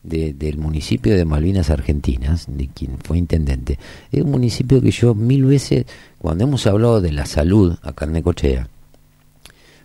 del 0.02 0.56
municipio 0.56 1.14
de 1.14 1.26
Malvinas 1.26 1.68
Argentinas, 1.68 2.46
de 2.48 2.68
quien 2.68 2.96
fue 2.98 3.18
intendente, 3.18 3.78
es 4.10 4.22
un 4.22 4.30
municipio 4.30 4.80
que 4.80 4.90
yo 4.90 5.14
mil 5.14 5.44
veces, 5.44 5.84
cuando 6.18 6.44
hemos 6.44 6.66
hablado 6.66 7.02
de 7.02 7.12
la 7.12 7.26
salud 7.26 7.76
acá 7.82 8.06
en 8.06 8.12
Necochea, 8.12 8.68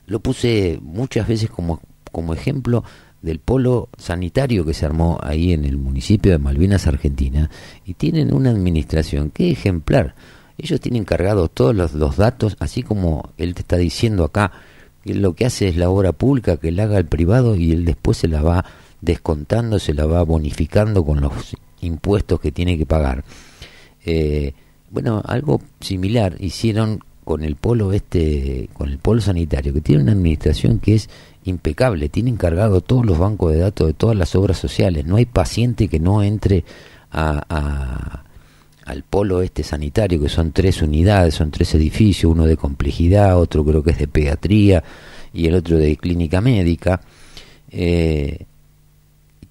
lo 0.08 0.20
puse 0.20 0.80
muchas 0.82 1.28
veces 1.28 1.50
como, 1.50 1.82
como 2.12 2.34
ejemplo 2.34 2.84
del 3.22 3.40
polo 3.40 3.90
sanitario 3.98 4.66
que 4.66 4.76
se 4.76 4.86
armó 4.86 5.20
ahí 5.24 5.52
en 5.52 5.66
el 5.66 5.78
municipio 5.78 6.32
de 6.32 6.38
Malvinas, 6.38 6.86
Argentina, 6.86 7.50
y 7.84 7.96
tienen 7.96 8.34
una 8.34 8.52
administración 8.52 9.32
que 9.32 9.50
ejemplar. 9.50 10.14
Ellos 10.58 10.80
tienen 10.80 11.06
cargados 11.06 11.50
todos 11.52 11.76
los, 11.76 12.18
datos, 12.18 12.56
así 12.60 12.84
como 12.84 13.32
él 13.38 13.56
te 13.56 13.62
está 13.62 13.78
diciendo 13.78 14.24
acá, 14.24 14.52
que 15.04 15.16
lo 15.16 15.34
que 15.34 15.48
hace 15.48 15.68
es 15.68 15.76
la 15.76 15.90
obra 15.90 16.12
pública, 16.12 16.58
que 16.58 16.72
la 16.72 16.84
haga 16.84 17.00
el 17.00 17.06
privado 17.06 17.56
y 17.56 17.72
él 17.72 17.84
después 17.84 18.18
se 18.18 18.28
la 18.28 18.42
va 18.42 18.64
descontando, 19.02 19.80
se 19.80 19.94
la 19.94 20.06
va 20.06 20.24
bonificando 20.24 21.04
con 21.04 21.20
los 21.22 21.56
impuestos 21.82 22.40
que 22.40 22.52
tiene 22.52 22.78
que 22.78 22.86
pagar. 22.86 23.24
Eh, 24.06 24.54
bueno, 24.92 25.22
algo 25.26 25.62
similar 25.82 26.36
hicieron 26.40 27.04
con 27.26 27.44
el 27.44 27.56
polo 27.56 27.92
este, 27.92 28.70
con 28.74 28.90
el 28.90 29.00
polo 29.00 29.20
sanitario, 29.20 29.74
que 29.74 29.82
tiene 29.82 30.04
una 30.04 30.14
administración 30.14 30.80
que 30.80 30.94
es 30.96 31.10
impecable, 31.44 32.08
tiene 32.08 32.30
encargado 32.30 32.82
todos 32.82 33.06
los 33.06 33.18
bancos 33.18 33.52
de 33.52 33.60
datos 33.60 33.88
de 33.88 33.94
todas 33.94 34.16
las 34.16 34.36
obras 34.36 34.58
sociales, 34.58 35.06
no 35.06 35.18
hay 35.18 35.26
paciente 35.26 35.88
que 35.88 36.00
no 36.00 36.24
entre 36.24 36.64
a, 37.12 38.24
al 38.86 39.04
polo 39.04 39.42
este 39.42 39.64
sanitario, 39.64 40.22
que 40.22 40.30
son 40.30 40.52
tres 40.52 40.82
unidades, 40.82 41.34
son 41.34 41.50
tres 41.50 41.74
edificios, 41.74 42.32
uno 42.32 42.46
de 42.46 42.58
complejidad, 42.58 43.40
otro 43.40 43.66
creo 43.66 43.84
que 43.84 43.92
es 43.92 43.98
de 43.98 44.08
pediatría 44.08 44.84
y 45.34 45.48
el 45.48 45.56
otro 45.56 45.78
de 45.78 45.98
clínica 45.98 46.42
médica. 46.42 47.02
Eh, 47.72 48.46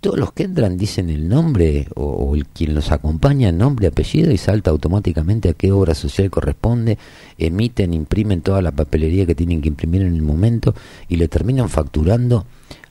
todos 0.05 0.19
los 0.19 0.33
que 0.35 0.43
entran 0.43 0.77
dicen 0.77 1.09
el 1.09 1.31
nombre 1.31 1.89
o, 1.95 2.37
el, 2.37 2.45
quien 2.45 2.75
los 2.75 2.93
acompaña, 2.93 3.51
nombre, 3.53 3.87
apellido 3.87 4.31
y 4.33 4.37
salta 4.37 4.71
automáticamente 4.71 5.49
a 5.49 5.55
qué 5.55 5.73
obra 5.73 5.95
social 5.95 6.31
corresponde, 6.31 6.99
emiten, 7.39 7.95
imprimen 7.95 8.43
toda 8.43 8.61
la 8.61 8.71
papelería 8.71 9.25
que 9.25 9.35
tienen 9.35 9.63
que 9.63 9.69
imprimir 9.69 10.03
en 10.03 10.15
el 10.15 10.21
momento 10.21 10.75
y 11.09 11.17
le 11.17 11.27
terminan 11.27 11.71
facturando 11.71 12.45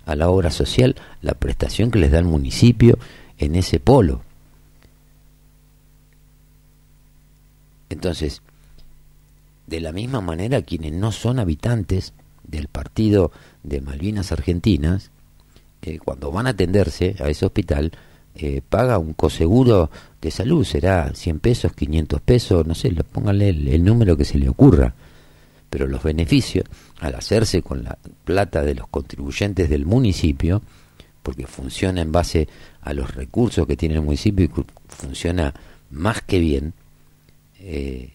a 0.08 0.16
la 0.16 0.28
obra 0.28 0.50
social 0.50 0.96
la 1.22 1.36
prestación 1.36 1.92
que 1.92 2.00
les 2.00 2.10
da 2.10 2.18
el 2.18 2.26
municipio 2.26 2.98
en 3.38 3.58
ese 3.58 3.80
polo. 3.80 4.24
Entonces, 7.92 8.42
de 9.68 9.82
la 9.82 9.92
misma 9.92 10.20
manera, 10.20 10.64
quienes 10.64 10.94
no 10.94 11.12
son 11.12 11.38
habitantes 11.38 12.14
del 12.44 12.70
partido 12.70 13.32
de 13.62 13.82
Malvinas 13.82 14.32
Argentinas, 14.32 15.12
cuando 16.04 16.32
van 16.32 16.48
a 16.48 16.52
atenderse 16.52 17.16
a 17.20 17.30
ese 17.30 17.46
hospital, 17.46 17.92
eh, 18.36 18.62
paga 18.68 18.98
un 18.98 19.14
coseguro 19.14 19.92
de 20.22 20.32
salud, 20.32 20.66
será 20.66 21.14
100 21.14 21.40
pesos, 21.40 21.74
500 21.74 22.22
pesos, 22.22 22.66
no 22.66 22.74
sé, 22.74 22.92
pónganle 22.92 23.50
el, 23.50 23.84
número 23.84 24.18
que 24.18 24.26
se 24.26 24.40
le 24.40 24.50
ocurra. 24.50 24.96
Pero 25.70 25.88
los 25.88 26.04
beneficios, 26.04 26.66
al 27.00 27.16
hacerse 27.16 27.62
con 27.62 27.84
la 27.84 27.98
plata 28.24 28.64
de 28.64 28.76
los 28.76 28.88
contribuyentes 28.88 29.70
del 29.70 29.86
municipio, 29.86 30.62
porque 31.22 31.48
funciona 31.48 32.02
en 32.02 32.12
base 32.12 32.48
a 32.82 32.94
los 32.94 33.14
recursos 33.14 33.68
que 33.68 33.78
tiene 33.78 33.96
el 33.96 34.02
municipio 34.02 34.46
y 34.46 34.50
funciona 34.88 35.54
más 35.90 36.22
que 36.22 36.40
bien, 36.40 36.74
eh, 37.60 38.13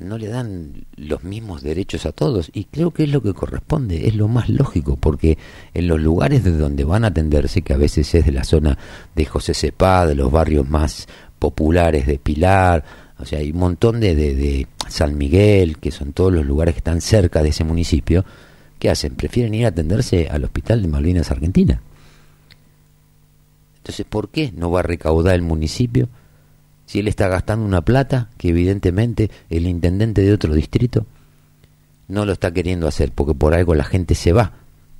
no 0.00 0.18
le 0.18 0.28
dan 0.28 0.84
los 0.96 1.24
mismos 1.24 1.62
derechos 1.62 2.06
a 2.06 2.12
todos 2.12 2.50
y 2.52 2.64
creo 2.64 2.90
que 2.90 3.04
es 3.04 3.10
lo 3.10 3.22
que 3.22 3.34
corresponde, 3.34 4.08
es 4.08 4.14
lo 4.14 4.28
más 4.28 4.48
lógico, 4.48 4.96
porque 4.96 5.38
en 5.74 5.86
los 5.88 6.00
lugares 6.00 6.44
de 6.44 6.52
donde 6.52 6.84
van 6.84 7.04
a 7.04 7.08
atenderse, 7.08 7.62
que 7.62 7.72
a 7.72 7.76
veces 7.76 8.14
es 8.14 8.26
de 8.26 8.32
la 8.32 8.44
zona 8.44 8.78
de 9.14 9.24
José 9.24 9.54
Cepá, 9.54 10.06
de 10.06 10.14
los 10.14 10.30
barrios 10.30 10.68
más 10.68 11.06
populares 11.38 12.06
de 12.06 12.18
Pilar, 12.18 12.84
o 13.18 13.24
sea, 13.24 13.38
hay 13.38 13.50
un 13.50 13.58
montón 13.58 14.00
de, 14.00 14.14
de, 14.14 14.34
de 14.34 14.66
San 14.88 15.18
Miguel, 15.18 15.78
que 15.78 15.90
son 15.90 16.12
todos 16.12 16.32
los 16.32 16.46
lugares 16.46 16.74
que 16.74 16.78
están 16.78 17.00
cerca 17.00 17.42
de 17.42 17.50
ese 17.50 17.64
municipio, 17.64 18.24
¿qué 18.78 18.90
hacen? 18.90 19.14
Prefieren 19.14 19.54
ir 19.54 19.66
a 19.66 19.68
atenderse 19.68 20.28
al 20.28 20.44
hospital 20.44 20.82
de 20.82 20.88
Malvinas 20.88 21.30
Argentina. 21.30 21.82
Entonces, 23.76 24.06
¿por 24.08 24.28
qué 24.28 24.52
no 24.54 24.70
va 24.70 24.80
a 24.80 24.84
recaudar 24.84 25.34
el 25.34 25.42
municipio? 25.42 26.08
Si 26.90 26.98
él 26.98 27.06
está 27.06 27.28
gastando 27.28 27.64
una 27.64 27.82
plata 27.82 28.30
que 28.36 28.48
evidentemente 28.48 29.30
el 29.48 29.68
intendente 29.68 30.22
de 30.22 30.32
otro 30.32 30.52
distrito 30.52 31.06
no 32.08 32.24
lo 32.24 32.32
está 32.32 32.52
queriendo 32.52 32.88
hacer, 32.88 33.12
porque 33.12 33.32
por 33.32 33.54
algo 33.54 33.76
la 33.76 33.84
gente 33.84 34.16
se 34.16 34.32
va 34.32 34.54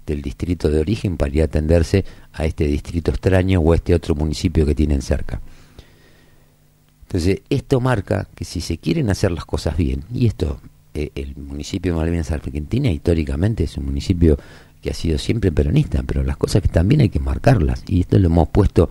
del 0.06 0.22
distrito 0.22 0.70
de 0.70 0.78
origen 0.78 1.16
para 1.16 1.34
ir 1.34 1.42
a 1.42 1.46
atenderse 1.46 2.04
a 2.32 2.44
este 2.44 2.68
distrito 2.68 3.10
extraño 3.10 3.58
o 3.58 3.72
a 3.72 3.74
este 3.74 3.92
otro 3.92 4.14
municipio 4.14 4.64
que 4.64 4.76
tienen 4.76 5.02
cerca. 5.02 5.40
Entonces, 7.08 7.40
esto 7.50 7.80
marca 7.80 8.28
que 8.36 8.44
si 8.44 8.60
se 8.60 8.78
quieren 8.78 9.10
hacer 9.10 9.32
las 9.32 9.44
cosas 9.44 9.76
bien, 9.76 10.04
y 10.14 10.26
esto, 10.26 10.60
eh, 10.94 11.10
el 11.16 11.34
municipio 11.34 11.92
de 11.92 11.98
Malvinas 11.98 12.30
Argentina 12.30 12.88
históricamente 12.88 13.64
es 13.64 13.76
un 13.76 13.86
municipio 13.86 14.38
que 14.80 14.90
ha 14.90 14.94
sido 14.94 15.18
siempre 15.18 15.50
peronista, 15.50 16.04
pero 16.06 16.22
las 16.22 16.36
cosas 16.36 16.62
que 16.62 16.68
también 16.68 17.00
hay 17.00 17.08
que 17.08 17.18
marcarlas, 17.18 17.82
y 17.88 18.02
esto 18.02 18.16
lo 18.16 18.26
hemos 18.26 18.48
puesto 18.50 18.90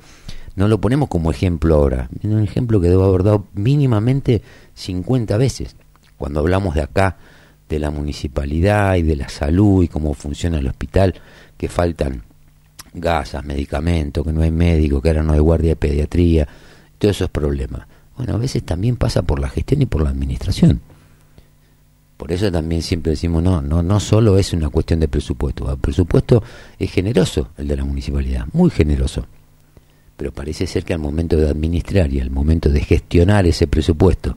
no 0.59 0.67
lo 0.67 0.81
ponemos 0.81 1.07
como 1.07 1.31
ejemplo 1.31 1.75
ahora, 1.75 2.09
es 2.19 2.25
un 2.25 2.43
ejemplo 2.43 2.81
que 2.81 2.89
debo 2.89 3.05
haber 3.05 3.23
dado 3.23 3.47
mínimamente 3.53 4.41
50 4.73 5.37
veces 5.37 5.77
cuando 6.17 6.41
hablamos 6.41 6.75
de 6.75 6.81
acá, 6.81 7.15
de 7.69 7.79
la 7.79 7.91
municipalidad 7.91 8.97
y 8.97 9.03
de 9.03 9.15
la 9.15 9.29
salud 9.29 9.85
y 9.85 9.87
cómo 9.87 10.13
funciona 10.13 10.59
el 10.59 10.67
hospital, 10.67 11.15
que 11.55 11.69
faltan 11.69 12.23
gasas, 12.93 13.45
medicamentos, 13.45 14.25
que 14.25 14.33
no 14.33 14.41
hay 14.41 14.51
médico, 14.51 15.01
que 15.01 15.07
ahora 15.07 15.23
no 15.23 15.31
hay 15.31 15.39
guardia 15.39 15.69
de 15.69 15.75
pediatría, 15.77 16.45
todos 16.97 17.15
esos 17.15 17.29
problemas. 17.29 17.87
Bueno, 18.17 18.33
a 18.33 18.37
veces 18.37 18.61
también 18.63 18.97
pasa 18.97 19.21
por 19.21 19.39
la 19.39 19.47
gestión 19.47 19.81
y 19.81 19.85
por 19.85 20.03
la 20.03 20.09
administración. 20.09 20.81
Por 22.17 22.33
eso 22.33 22.51
también 22.51 22.81
siempre 22.81 23.11
decimos, 23.11 23.41
no, 23.41 23.61
no, 23.61 23.81
no 23.81 24.01
solo 24.01 24.37
es 24.37 24.51
una 24.51 24.67
cuestión 24.67 24.99
de 24.99 25.07
presupuesto, 25.07 25.71
el 25.71 25.77
presupuesto 25.77 26.43
es 26.77 26.91
generoso, 26.91 27.51
el 27.55 27.69
de 27.69 27.77
la 27.77 27.85
municipalidad, 27.85 28.45
muy 28.51 28.69
generoso 28.71 29.25
pero 30.19 30.33
parece 30.33 30.67
ser 30.67 30.83
que 30.83 30.91
al 30.91 30.99
momento 30.99 31.37
de 31.37 31.49
administrar 31.49 32.11
y 32.11 32.19
al 32.19 32.29
momento 32.29 32.67
de 32.67 32.81
gestionar 32.81 33.47
ese 33.47 33.67
presupuesto, 33.67 34.35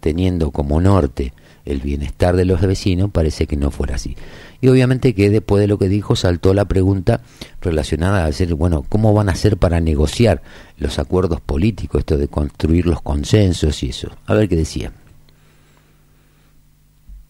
teniendo 0.00 0.50
como 0.50 0.80
norte 0.80 1.32
el 1.64 1.80
bienestar 1.80 2.34
de 2.34 2.44
los 2.44 2.60
vecinos, 2.60 3.08
parece 3.12 3.46
que 3.46 3.56
no 3.56 3.70
fuera 3.70 3.94
así. 3.94 4.16
Y 4.60 4.66
obviamente 4.66 5.14
que 5.14 5.30
después 5.30 5.60
de 5.60 5.68
lo 5.68 5.78
que 5.78 5.88
dijo 5.88 6.16
saltó 6.16 6.54
la 6.54 6.64
pregunta 6.64 7.20
relacionada 7.60 8.24
a 8.24 8.26
decir, 8.26 8.52
bueno, 8.54 8.84
¿cómo 8.88 9.14
van 9.14 9.28
a 9.28 9.32
hacer 9.32 9.58
para 9.58 9.80
negociar 9.80 10.42
los 10.76 10.98
acuerdos 10.98 11.40
políticos, 11.40 12.00
esto 12.00 12.18
de 12.18 12.26
construir 12.26 12.86
los 12.86 13.00
consensos 13.00 13.80
y 13.84 13.90
eso? 13.90 14.10
A 14.26 14.34
ver 14.34 14.48
qué 14.48 14.56
decía. 14.56 14.90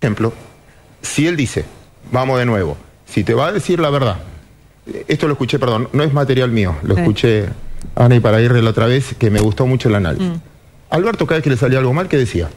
Ejemplo, 0.00 0.32
si 1.02 1.26
él 1.26 1.36
dice, 1.36 1.66
vamos 2.10 2.38
de 2.38 2.46
nuevo, 2.46 2.74
si 3.04 3.22
te 3.22 3.34
va 3.34 3.48
a 3.48 3.52
decir 3.52 3.80
la 3.80 3.90
verdad, 3.90 4.16
esto 5.06 5.26
lo 5.26 5.34
escuché, 5.34 5.58
perdón, 5.58 5.90
no 5.92 6.02
es 6.02 6.14
material 6.14 6.50
mío, 6.50 6.76
lo 6.84 6.96
escuché 6.96 7.50
Ana 7.94 8.16
y 8.16 8.20
para 8.20 8.40
irle 8.40 8.62
la 8.62 8.70
otra 8.70 8.86
vez, 8.86 9.14
que 9.18 9.30
me 9.30 9.40
gustó 9.40 9.66
mucho 9.66 9.88
el 9.88 9.96
análisis. 9.96 10.28
Mm. 10.28 10.40
Alberto, 10.90 11.26
cada 11.26 11.38
vez 11.38 11.44
que 11.44 11.50
le 11.50 11.56
salía 11.56 11.78
algo 11.78 11.92
mal, 11.92 12.08
¿qué 12.08 12.18
decía? 12.18 12.48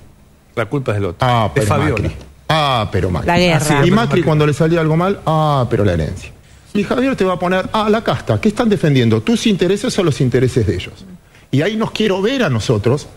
La 0.56 0.66
culpa 0.66 0.92
es 0.92 0.98
del 0.98 1.06
otro. 1.06 1.28
Ah, 1.28 1.52
pero 1.54 1.78
Macri. 1.78 2.12
Ah, 2.50 2.90
pero 2.92 3.10
Macri. 3.10 3.28
La 3.28 3.40
guerra. 3.40 3.86
y 3.86 3.92
Macri 3.92 4.24
cuando 4.24 4.46
le 4.46 4.54
salía 4.54 4.82
algo 4.82 4.98
mal, 4.98 5.20
ah, 5.26 5.68
pero 5.70 5.84
la 5.84 5.94
herencia. 5.94 6.32
Y 6.74 6.84
Javier 6.84 7.16
te 7.16 7.24
va 7.24 7.34
a 7.34 7.40
poner, 7.40 7.70
ah, 7.72 7.90
la 7.90 8.04
casta, 8.04 8.40
¿qué 8.40 8.50
están 8.50 8.68
defendiendo? 8.70 9.22
¿Tus 9.22 9.48
intereses 9.48 9.98
o 9.98 10.04
los 10.04 10.20
intereses 10.20 10.68
de 10.68 10.76
ellos? 10.76 11.06
Y 11.52 11.62
ahí 11.62 11.78
nos 11.78 11.92
quiero 11.92 12.22
ver 12.22 12.44
a 12.44 12.50
nosotros 12.50 13.08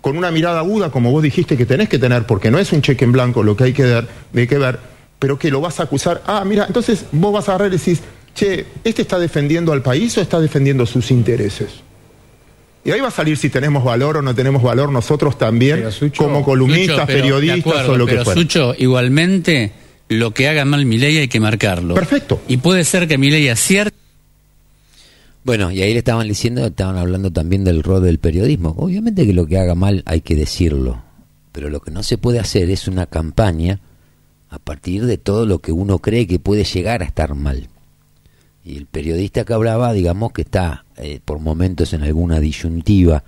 con 0.00 0.16
una 0.16 0.30
mirada 0.30 0.60
aguda, 0.60 0.90
como 0.90 1.10
vos 1.10 1.22
dijiste 1.22 1.56
que 1.56 1.66
tenés 1.66 1.88
que 1.88 1.98
tener, 1.98 2.24
porque 2.24 2.50
no 2.50 2.58
es 2.58 2.72
un 2.72 2.80
cheque 2.80 3.04
en 3.04 3.12
blanco 3.12 3.42
lo 3.42 3.56
que 3.56 3.64
hay 3.64 3.72
que, 3.72 3.84
dar, 3.84 4.06
hay 4.34 4.46
que 4.46 4.56
ver, 4.58 4.78
pero 5.18 5.38
que 5.38 5.50
lo 5.50 5.60
vas 5.60 5.80
a 5.80 5.82
acusar. 5.82 6.22
Ah, 6.26 6.44
mira, 6.46 6.64
entonces 6.66 7.04
vos 7.12 7.32
vas 7.32 7.48
a 7.48 7.52
agarrar 7.52 7.68
y 7.74 7.76
decís, 7.76 8.00
che, 8.38 8.66
¿este 8.84 9.02
está 9.02 9.18
defendiendo 9.18 9.72
al 9.72 9.82
país 9.82 10.16
o 10.16 10.20
está 10.20 10.40
defendiendo 10.40 10.86
sus 10.86 11.10
intereses? 11.10 11.68
Y 12.84 12.90
ahí 12.92 13.00
va 13.00 13.08
a 13.08 13.10
salir 13.10 13.36
si 13.36 13.50
tenemos 13.50 13.84
valor 13.84 14.18
o 14.18 14.22
no 14.22 14.34
tenemos 14.34 14.62
valor 14.62 14.90
nosotros 14.90 15.36
también, 15.36 15.84
como 16.16 16.44
columnistas, 16.44 17.06
periodistas 17.06 17.88
o 17.88 17.98
lo 17.98 18.06
que 18.06 18.18
fuera. 18.18 18.40
Sucho, 18.40 18.74
igualmente, 18.78 19.72
lo 20.08 20.32
que 20.32 20.48
haga 20.48 20.64
mal 20.64 20.88
ley 20.88 21.18
hay 21.18 21.28
que 21.28 21.40
marcarlo. 21.40 21.94
Perfecto. 21.94 22.40
Y 22.48 22.58
puede 22.58 22.84
ser 22.84 23.08
que 23.08 23.18
ley 23.18 23.48
acierte. 23.48 23.96
Bueno, 25.44 25.70
y 25.70 25.82
ahí 25.82 25.92
le 25.92 25.98
estaban 25.98 26.28
diciendo, 26.28 26.64
estaban 26.66 26.96
hablando 26.96 27.32
también 27.32 27.64
del 27.64 27.82
rol 27.82 28.02
del 28.02 28.18
periodismo. 28.18 28.74
Obviamente 28.78 29.26
que 29.26 29.32
lo 29.32 29.46
que 29.46 29.58
haga 29.58 29.74
mal 29.74 30.02
hay 30.06 30.20
que 30.20 30.36
decirlo, 30.36 31.02
pero 31.52 31.70
lo 31.70 31.80
que 31.80 31.90
no 31.90 32.02
se 32.02 32.18
puede 32.18 32.38
hacer 32.38 32.70
es 32.70 32.86
una 32.86 33.06
campaña 33.06 33.80
a 34.48 34.58
partir 34.58 35.04
de 35.06 35.18
todo 35.18 35.46
lo 35.46 35.58
que 35.58 35.72
uno 35.72 35.98
cree 35.98 36.26
que 36.26 36.38
puede 36.38 36.64
llegar 36.64 37.02
a 37.02 37.06
estar 37.06 37.34
mal. 37.34 37.68
Y 38.68 38.76
el 38.76 38.84
periodista 38.84 39.46
que 39.46 39.54
hablaba, 39.54 39.94
digamos 39.94 40.32
que 40.32 40.42
está 40.42 40.84
eh, 40.98 41.20
por 41.24 41.38
momentos 41.38 41.94
en 41.94 42.02
alguna 42.02 42.38
disyuntiva 42.38 43.24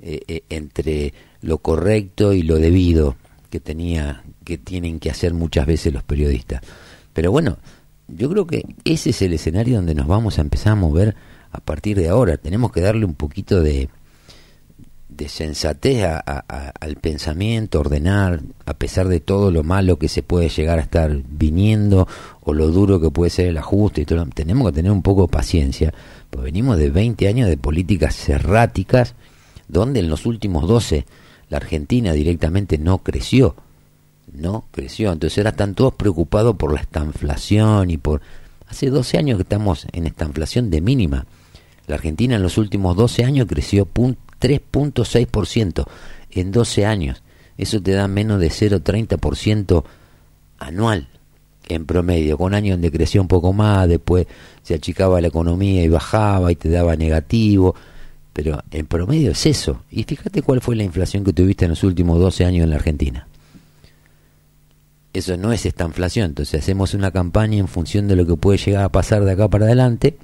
eh, 0.00 0.22
eh, 0.26 0.42
entre 0.48 1.12
lo 1.42 1.58
correcto 1.58 2.32
y 2.32 2.42
lo 2.42 2.56
debido 2.56 3.16
que 3.50 3.60
tenía 3.60 4.24
que 4.44 4.56
tienen 4.56 5.00
que 5.00 5.10
hacer 5.10 5.34
muchas 5.34 5.66
veces 5.66 5.92
los 5.92 6.02
periodistas. 6.02 6.62
Pero 7.12 7.30
bueno, 7.30 7.58
yo 8.08 8.30
creo 8.30 8.46
que 8.46 8.64
ese 8.84 9.10
es 9.10 9.20
el 9.20 9.34
escenario 9.34 9.76
donde 9.76 9.94
nos 9.94 10.06
vamos 10.06 10.38
a 10.38 10.40
empezar 10.40 10.72
a 10.72 10.76
mover 10.76 11.14
a 11.52 11.60
partir 11.60 11.98
de 11.98 12.08
ahora. 12.08 12.38
Tenemos 12.38 12.72
que 12.72 12.80
darle 12.80 13.04
un 13.04 13.16
poquito 13.16 13.62
de, 13.62 13.90
de 15.18 15.28
sensatez 15.28 16.04
al 16.24 16.96
pensamiento, 16.96 17.80
ordenar, 17.80 18.40
a 18.66 18.74
pesar 18.74 19.08
de 19.08 19.18
todo 19.18 19.50
lo 19.50 19.64
malo 19.64 19.98
que 19.98 20.08
se 20.08 20.22
puede 20.22 20.48
llegar 20.48 20.78
a 20.78 20.82
estar 20.82 21.10
viniendo 21.28 22.06
o 22.40 22.54
lo 22.54 22.68
duro 22.68 23.00
que 23.00 23.10
puede 23.10 23.30
ser 23.30 23.48
el 23.48 23.58
ajuste 23.58 24.02
y 24.02 24.04
todo, 24.04 24.24
tenemos 24.26 24.68
que 24.68 24.76
tener 24.76 24.92
un 24.92 25.02
poco 25.02 25.22
de 25.22 25.28
paciencia, 25.28 25.92
pues 26.30 26.44
venimos 26.44 26.78
de 26.78 26.90
20 26.90 27.26
años 27.26 27.48
de 27.48 27.56
políticas 27.56 28.28
erráticas, 28.28 29.16
donde 29.66 30.00
en 30.00 30.08
los 30.08 30.24
últimos 30.24 30.68
12 30.68 31.04
la 31.50 31.56
Argentina 31.56 32.12
directamente 32.12 32.78
no 32.78 32.98
creció, 32.98 33.56
no 34.32 34.66
creció, 34.70 35.10
entonces 35.10 35.38
ahora 35.38 35.50
están 35.50 35.74
todos 35.74 35.94
preocupados 35.94 36.54
por 36.56 36.72
la 36.72 36.80
estanflación 36.80 37.90
y 37.90 37.98
por... 37.98 38.22
Hace 38.68 38.90
12 38.90 39.16
años 39.16 39.38
que 39.38 39.44
estamos 39.44 39.86
en 39.92 40.06
estanflación 40.06 40.68
de 40.70 40.82
mínima. 40.82 41.24
La 41.86 41.94
Argentina 41.94 42.36
en 42.36 42.42
los 42.42 42.58
últimos 42.58 42.94
12 42.96 43.24
años 43.24 43.46
creció 43.48 43.86
punto 43.86 44.27
3.6% 44.40 45.84
en 46.30 46.52
12 46.52 46.86
años. 46.86 47.22
Eso 47.56 47.82
te 47.82 47.92
da 47.92 48.06
menos 48.08 48.40
de 48.40 48.48
0.30% 48.48 49.84
anual 50.58 51.08
en 51.68 51.86
promedio, 51.86 52.38
con 52.38 52.54
años 52.54 52.74
donde 52.74 52.90
creció 52.90 53.20
un 53.20 53.28
poco 53.28 53.52
más, 53.52 53.88
después 53.88 54.26
se 54.62 54.74
achicaba 54.74 55.20
la 55.20 55.28
economía 55.28 55.82
y 55.82 55.88
bajaba 55.88 56.50
y 56.50 56.56
te 56.56 56.70
daba 56.70 56.96
negativo, 56.96 57.74
pero 58.32 58.62
en 58.70 58.86
promedio 58.86 59.32
es 59.32 59.46
eso. 59.46 59.82
Y 59.90 60.04
fíjate 60.04 60.42
cuál 60.42 60.60
fue 60.60 60.76
la 60.76 60.84
inflación 60.84 61.24
que 61.24 61.32
tuviste 61.32 61.66
en 61.66 61.70
los 61.70 61.84
últimos 61.84 62.18
12 62.18 62.44
años 62.44 62.64
en 62.64 62.70
la 62.70 62.76
Argentina. 62.76 63.26
Eso 65.12 65.36
no 65.36 65.52
es 65.52 65.66
esta 65.66 65.84
inflación, 65.84 66.26
entonces 66.26 66.62
hacemos 66.62 66.94
una 66.94 67.10
campaña 67.10 67.58
en 67.58 67.68
función 67.68 68.08
de 68.08 68.16
lo 68.16 68.26
que 68.26 68.36
puede 68.36 68.58
llegar 68.58 68.84
a 68.84 68.88
pasar 68.90 69.24
de 69.24 69.32
acá 69.32 69.48
para 69.48 69.64
adelante 69.66 70.16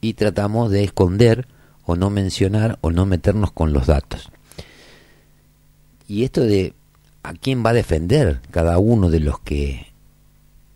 y 0.00 0.14
tratamos 0.14 0.70
de 0.70 0.84
esconder 0.84 1.46
o 1.88 1.96
no 1.96 2.10
mencionar 2.10 2.78
o 2.82 2.90
no 2.90 3.06
meternos 3.06 3.50
con 3.50 3.72
los 3.72 3.86
datos. 3.86 4.30
Y 6.06 6.24
esto 6.24 6.42
de 6.42 6.74
a 7.22 7.32
quién 7.32 7.64
va 7.64 7.70
a 7.70 7.72
defender 7.72 8.42
cada 8.50 8.78
uno 8.78 9.08
de 9.08 9.20
los 9.20 9.40
que 9.40 9.86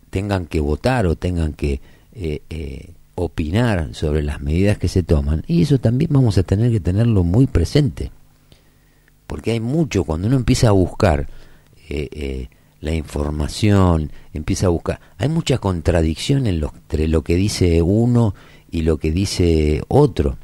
tengan 0.09 0.47
que 0.47 0.59
votar 0.59 1.05
o 1.05 1.15
tengan 1.15 1.53
que 1.53 1.81
eh, 2.13 2.41
eh, 2.49 2.93
opinar 3.13 3.93
sobre 3.93 4.23
las 4.23 4.41
medidas 4.41 4.79
que 4.79 4.87
se 4.87 5.03
toman, 5.03 5.43
y 5.45 5.61
eso 5.61 5.77
también 5.77 6.09
vamos 6.11 6.39
a 6.39 6.43
tener 6.43 6.71
que 6.71 6.79
tenerlo 6.79 7.23
muy 7.23 7.45
presente, 7.45 8.09
porque 9.27 9.51
hay 9.51 9.59
mucho, 9.59 10.05
cuando 10.05 10.27
uno 10.27 10.37
empieza 10.37 10.69
a 10.69 10.71
buscar 10.71 11.27
eh, 11.89 12.47
la 12.81 12.95
información, 12.95 14.11
empieza 14.33 14.65
a 14.65 14.69
buscar, 14.69 14.99
hay 15.19 15.29
mucha 15.29 15.59
contradicción 15.59 16.47
entre 16.47 17.07
lo 17.07 17.21
que 17.21 17.35
dice 17.35 17.83
uno 17.83 18.33
y 18.71 18.81
lo 18.81 18.97
que 18.97 19.11
dice 19.11 19.83
otro. 19.89 20.37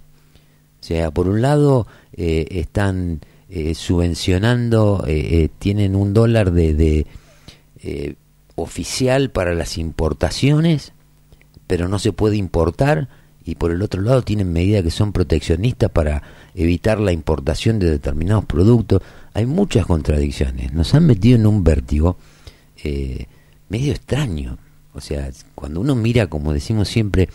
O 0.81 0.83
sea, 0.83 1.11
por 1.11 1.27
un 1.27 1.41
lado 1.41 1.87
eh, 2.13 2.47
están 2.51 3.19
eh, 3.49 3.75
subvencionando, 3.75 5.03
eh, 5.07 5.49
tienen 5.59 5.95
un 5.95 6.13
dólar 6.13 6.51
de, 6.51 6.73
de 6.73 8.15
oficial 8.55 9.29
para 9.29 9.53
las 9.53 9.77
importaciones, 9.77 10.93
pero 11.67 11.87
no 11.87 11.99
se 11.99 12.11
puede 12.13 12.37
importar, 12.37 13.09
y 13.43 13.55
por 13.55 13.71
el 13.71 13.81
otro 13.81 14.01
lado 14.01 14.21
tienen 14.21 14.51
medidas 14.53 14.83
que 14.83 14.91
son 14.91 15.11
proteccionistas 15.11 15.89
para 15.91 16.23
evitar 16.55 16.99
la 16.99 17.11
importación 17.11 17.79
de 17.79 17.89
determinados 17.89 18.45
productos. 18.45 19.01
Hay 19.33 19.45
muchas 19.45 19.85
contradicciones. 19.85 20.73
Nos 20.73 20.93
han 20.93 21.05
metido 21.05 21.37
en 21.37 21.47
un 21.47 21.63
vértigo 21.63 22.17
medio 23.69 23.91
extraño. 23.91 24.57
O 24.93 25.01
sea, 25.01 25.29
cuando 25.55 25.79
uno 25.79 25.95
mira, 25.95 26.27
como 26.27 26.53
decimos 26.53 26.89
siempre, 26.89 27.29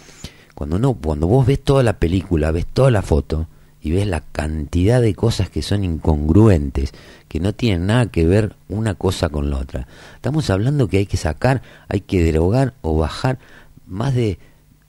cuando 0.54 0.76
uno, 0.76 0.94
cuando 0.94 1.26
vos 1.26 1.46
ves 1.46 1.62
toda 1.62 1.82
la 1.82 1.98
película, 1.98 2.52
ves 2.52 2.66
toda 2.66 2.90
la 2.90 3.02
foto 3.02 3.48
y 3.82 3.90
ves 3.90 4.06
la 4.06 4.20
cantidad 4.20 5.02
de 5.02 5.14
cosas 5.14 5.50
que 5.50 5.60
son 5.60 5.84
incongruentes, 5.84 6.92
que 7.28 7.40
no 7.40 7.52
tienen 7.52 7.86
nada 7.86 8.06
que 8.06 8.26
ver 8.26 8.54
una 8.68 8.94
cosa 8.94 9.28
con 9.28 9.50
la 9.50 9.58
otra. 9.58 9.86
Estamos 10.14 10.48
hablando 10.48 10.88
que 10.88 10.98
hay 10.98 11.06
que 11.06 11.16
sacar, 11.16 11.60
hay 11.88 12.00
que 12.00 12.22
derogar 12.22 12.74
o 12.80 12.96
bajar 12.96 13.38
más 13.86 14.14
de 14.14 14.38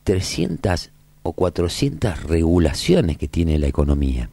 300 0.05 0.91
o 1.23 1.33
400 1.33 2.23
regulaciones 2.23 3.17
que 3.17 3.27
tiene 3.27 3.59
la 3.59 3.67
economía. 3.67 4.29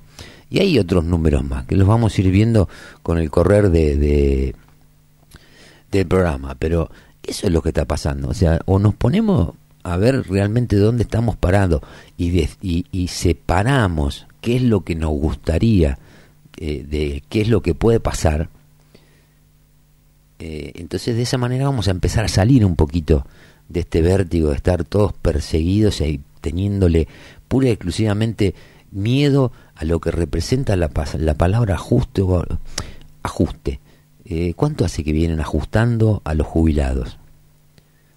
Y 0.49 0.61
hay 0.61 0.79
otros 0.79 1.05
números 1.05 1.43
más, 1.43 1.65
que 1.65 1.75
los 1.75 1.89
vamos 1.89 2.17
a 2.17 2.21
ir 2.21 2.31
viendo 2.31 2.69
con 3.03 3.19
el 3.19 3.31
correr 3.31 3.71
de, 3.71 3.97
de 3.97 4.55
del 5.91 6.07
programa, 6.07 6.55
pero 6.59 6.91
eso 7.23 7.47
es 7.47 7.53
lo 7.53 7.63
que 7.63 7.71
está 7.71 7.85
pasando. 7.85 8.29
O 8.29 8.35
sea, 8.35 8.61
o 8.67 8.79
nos 8.79 8.95
ponemos 8.95 9.55
a 9.83 9.97
ver 9.97 10.29
realmente 10.29 10.77
dónde 10.77 11.03
estamos 11.03 11.37
parados 11.37 11.83
y, 12.17 12.49
y, 12.61 13.09
separamos 13.09 14.27
qué 14.41 14.57
es 14.57 14.63
lo 14.63 14.83
que 14.83 14.95
nos 14.95 15.11
gustaría, 15.11 15.99
eh, 16.57 16.85
de 16.89 17.23
qué 17.29 17.41
es 17.41 17.49
lo 17.49 17.63
que 17.63 17.75
puede 17.75 18.01
pasar, 18.01 18.49
eh, 20.39 20.73
entonces 20.75 21.15
de 21.15 21.23
esa 21.23 21.39
manera 21.39 21.67
vamos 21.67 21.89
a 21.89 21.93
empezar 21.93 22.25
a 22.25 22.29
salir 22.29 22.65
un 22.65 22.75
poquito 22.75 23.25
de 23.69 23.81
este 23.81 24.03
vértigo 24.03 24.51
de 24.51 24.57
estar 24.57 24.85
todos 24.85 25.13
perseguidos 25.13 26.01
y 26.01 26.21
teniéndole 26.41 27.07
pura 27.49 27.69
y 27.69 27.71
exclusivamente 27.71 28.55
miedo 28.91 29.53
a 29.75 29.85
lo 29.85 30.01
que 30.01 30.11
representa 30.11 30.77
la, 30.77 30.91
la 31.19 31.35
palabra 31.35 31.75
ajuste. 31.77 32.23
ajuste. 33.23 33.81
Eh, 34.25 34.55
¿Cuánto 34.55 34.85
hace 34.85 35.05
que 35.05 35.13
vienen 35.13 35.41
ajustando 35.41 36.23
a 36.25 36.35
los 36.35 36.47
jubilados? 36.47 37.19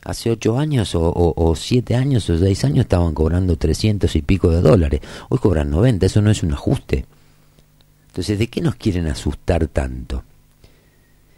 Hace 0.06 0.30
ocho 0.30 0.58
años 0.58 0.92
o, 0.94 1.54
siete 1.58 1.96
años 1.96 2.30
o 2.30 2.38
seis 2.38 2.64
años 2.64 2.86
estaban 2.86 3.14
cobrando 3.14 3.58
trescientos 3.58 4.16
y 4.16 4.22
pico 4.22 4.50
de 4.50 4.62
dólares. 4.62 5.02
Hoy 5.30 5.40
cobran 5.40 5.72
90, 5.72 6.06
eso 6.06 6.22
no 6.22 6.32
es 6.32 6.44
un 6.44 6.54
ajuste. 6.54 7.06
Entonces, 8.08 8.40
¿de 8.40 8.48
qué 8.48 8.62
nos 8.62 8.76
quieren 8.76 9.08
asustar 9.08 9.68
tanto? 9.68 10.24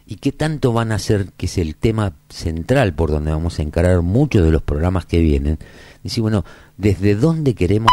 ¿Y 0.06 0.16
qué 0.16 0.32
tanto 0.32 0.72
van 0.72 0.92
a 0.92 0.96
hacer, 0.96 1.30
que 1.36 1.46
es 1.46 1.58
el 1.58 1.76
tema 1.76 2.12
central 2.28 2.94
por 2.94 3.10
donde 3.10 3.30
vamos 3.30 3.58
a 3.58 3.62
encarar 3.62 4.02
muchos 4.02 4.44
de 4.44 4.52
los 4.52 4.62
programas 4.62 5.06
que 5.06 5.18
vienen? 5.20 5.58
Decir, 6.02 6.22
bueno, 6.22 6.44
¿desde 6.76 7.14
dónde 7.14 7.54
queremos 7.54 7.90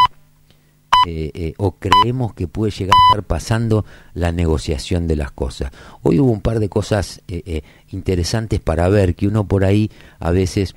eh, 1.07 1.31
eh, 1.35 1.53
o 1.57 1.75
creemos 1.75 2.33
que 2.33 2.47
puede 2.47 2.71
llegar 2.71 2.95
a 2.95 3.11
estar 3.11 3.23
pasando 3.27 3.85
la 4.15 4.31
negociación 4.31 5.07
de 5.07 5.15
las 5.15 5.31
cosas. 5.31 5.71
Hoy 6.01 6.19
hubo 6.19 6.31
un 6.31 6.41
par 6.41 6.59
de 6.59 6.67
cosas 6.67 7.21
eh, 7.27 7.61
interesantes 7.91 8.59
para 8.59 8.89
ver 8.89 9.13
que 9.13 9.27
uno 9.27 9.47
por 9.47 9.65
ahí 9.65 9.91
a 10.19 10.31
veces 10.31 10.75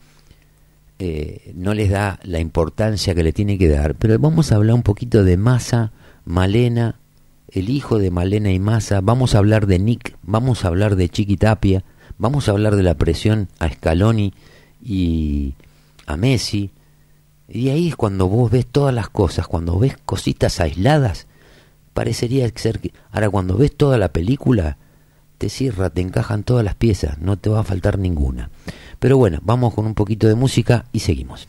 no 1.55 1.75
les 1.75 1.91
da 1.91 2.19
la 2.25 2.41
importancia 2.41 3.15
que 3.15 3.23
le 3.23 3.33
tiene 3.33 3.57
que 3.57 3.69
dar, 3.69 3.95
pero 3.95 4.19
vamos 4.19 4.51
a 4.51 4.57
hablar 4.57 4.75
un 4.75 4.83
poquito 4.83 5.23
de 5.23 5.37
Massa, 5.37 5.93
Malena, 6.25 6.99
el 7.53 7.71
hijo 7.71 8.01
de 8.01 8.11
Malena 8.11 8.51
y 8.51 8.59
Massa, 8.59 9.01
vamos 9.01 9.35
a 9.35 9.39
hablar 9.39 9.69
de 9.69 9.79
Nick, 9.79 10.17
vamos 10.23 10.65
a 10.65 10.69
hablar 10.69 10.97
de 10.97 11.09
Chiquitapia, 11.09 11.85
vamos 12.19 12.49
a 12.49 12.51
hablar 12.51 12.75
de 12.75 12.83
la 12.83 12.95
presión 12.95 13.49
a 13.61 13.71
Scaloni 13.71 14.35
y 14.83 15.55
a 16.07 16.17
Messi, 16.17 16.73
y 17.49 17.71
ahí 17.71 17.89
es 17.89 17.97
cuando 17.97 18.29
vos 18.29 18.51
ves 18.51 18.67
todas 18.67 18.95
las 18.95 19.09
cosas, 19.09 19.49
cuando 19.49 19.79
ves 19.79 19.97
cositas 20.05 20.61
aisladas, 20.61 21.27
parecería 21.95 22.49
ser 22.55 22.79
que... 22.79 22.93
Ahora 23.11 23.31
cuando 23.31 23.57
ves 23.57 23.75
toda 23.75 23.97
la 23.97 24.13
película, 24.13 24.77
te 25.39 25.49
cierra, 25.49 25.89
te 25.89 26.03
encajan 26.03 26.45
todas 26.45 26.65
las 26.65 26.75
piezas, 26.75 27.19
no 27.19 27.39
te 27.39 27.49
va 27.49 27.61
a 27.61 27.65
faltar 27.65 27.99
ninguna. 27.99 28.51
Pero 28.99 29.17
bueno, 29.17 29.39
vamos 29.43 29.73
con 29.73 29.87
un 29.87 29.95
poquito 29.95 30.29
de 30.29 30.35
música 30.35 30.85
y 30.93 31.01
seguimos. 31.01 31.49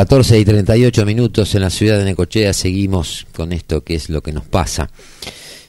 14 0.00 0.38
y 0.38 0.46
38 0.46 1.04
minutos 1.04 1.54
en 1.54 1.60
la 1.60 1.68
ciudad 1.68 1.98
de 1.98 2.06
Necochea, 2.06 2.54
seguimos 2.54 3.26
con 3.36 3.52
esto 3.52 3.84
que 3.84 3.96
es 3.96 4.08
lo 4.08 4.22
que 4.22 4.32
nos 4.32 4.46
pasa. 4.46 4.88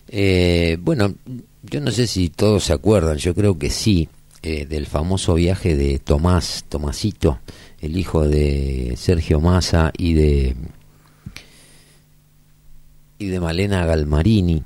Eh, 0.08 0.78
bueno, 0.80 1.16
yo 1.64 1.82
no 1.82 1.92
sé 1.92 2.08
si 2.08 2.30
todos 2.30 2.64
se 2.64 2.72
acuerdan, 2.72 3.18
yo 3.18 3.36
creo 3.36 3.60
que 3.60 3.70
sí, 3.70 4.08
eh, 4.42 4.66
del 4.66 4.86
famoso 4.86 5.34
viaje 5.34 5.76
de 5.76 6.00
Tomás, 6.00 6.64
Tomasito, 6.70 7.42
el 7.82 7.98
hijo 7.98 8.26
de 8.26 8.94
Sergio 8.96 9.42
Massa 9.42 9.92
y 9.98 10.14
de 10.14 10.56
y 13.20 13.26
de 13.26 13.40
Malena 13.42 13.86
Galmarini 13.86 14.64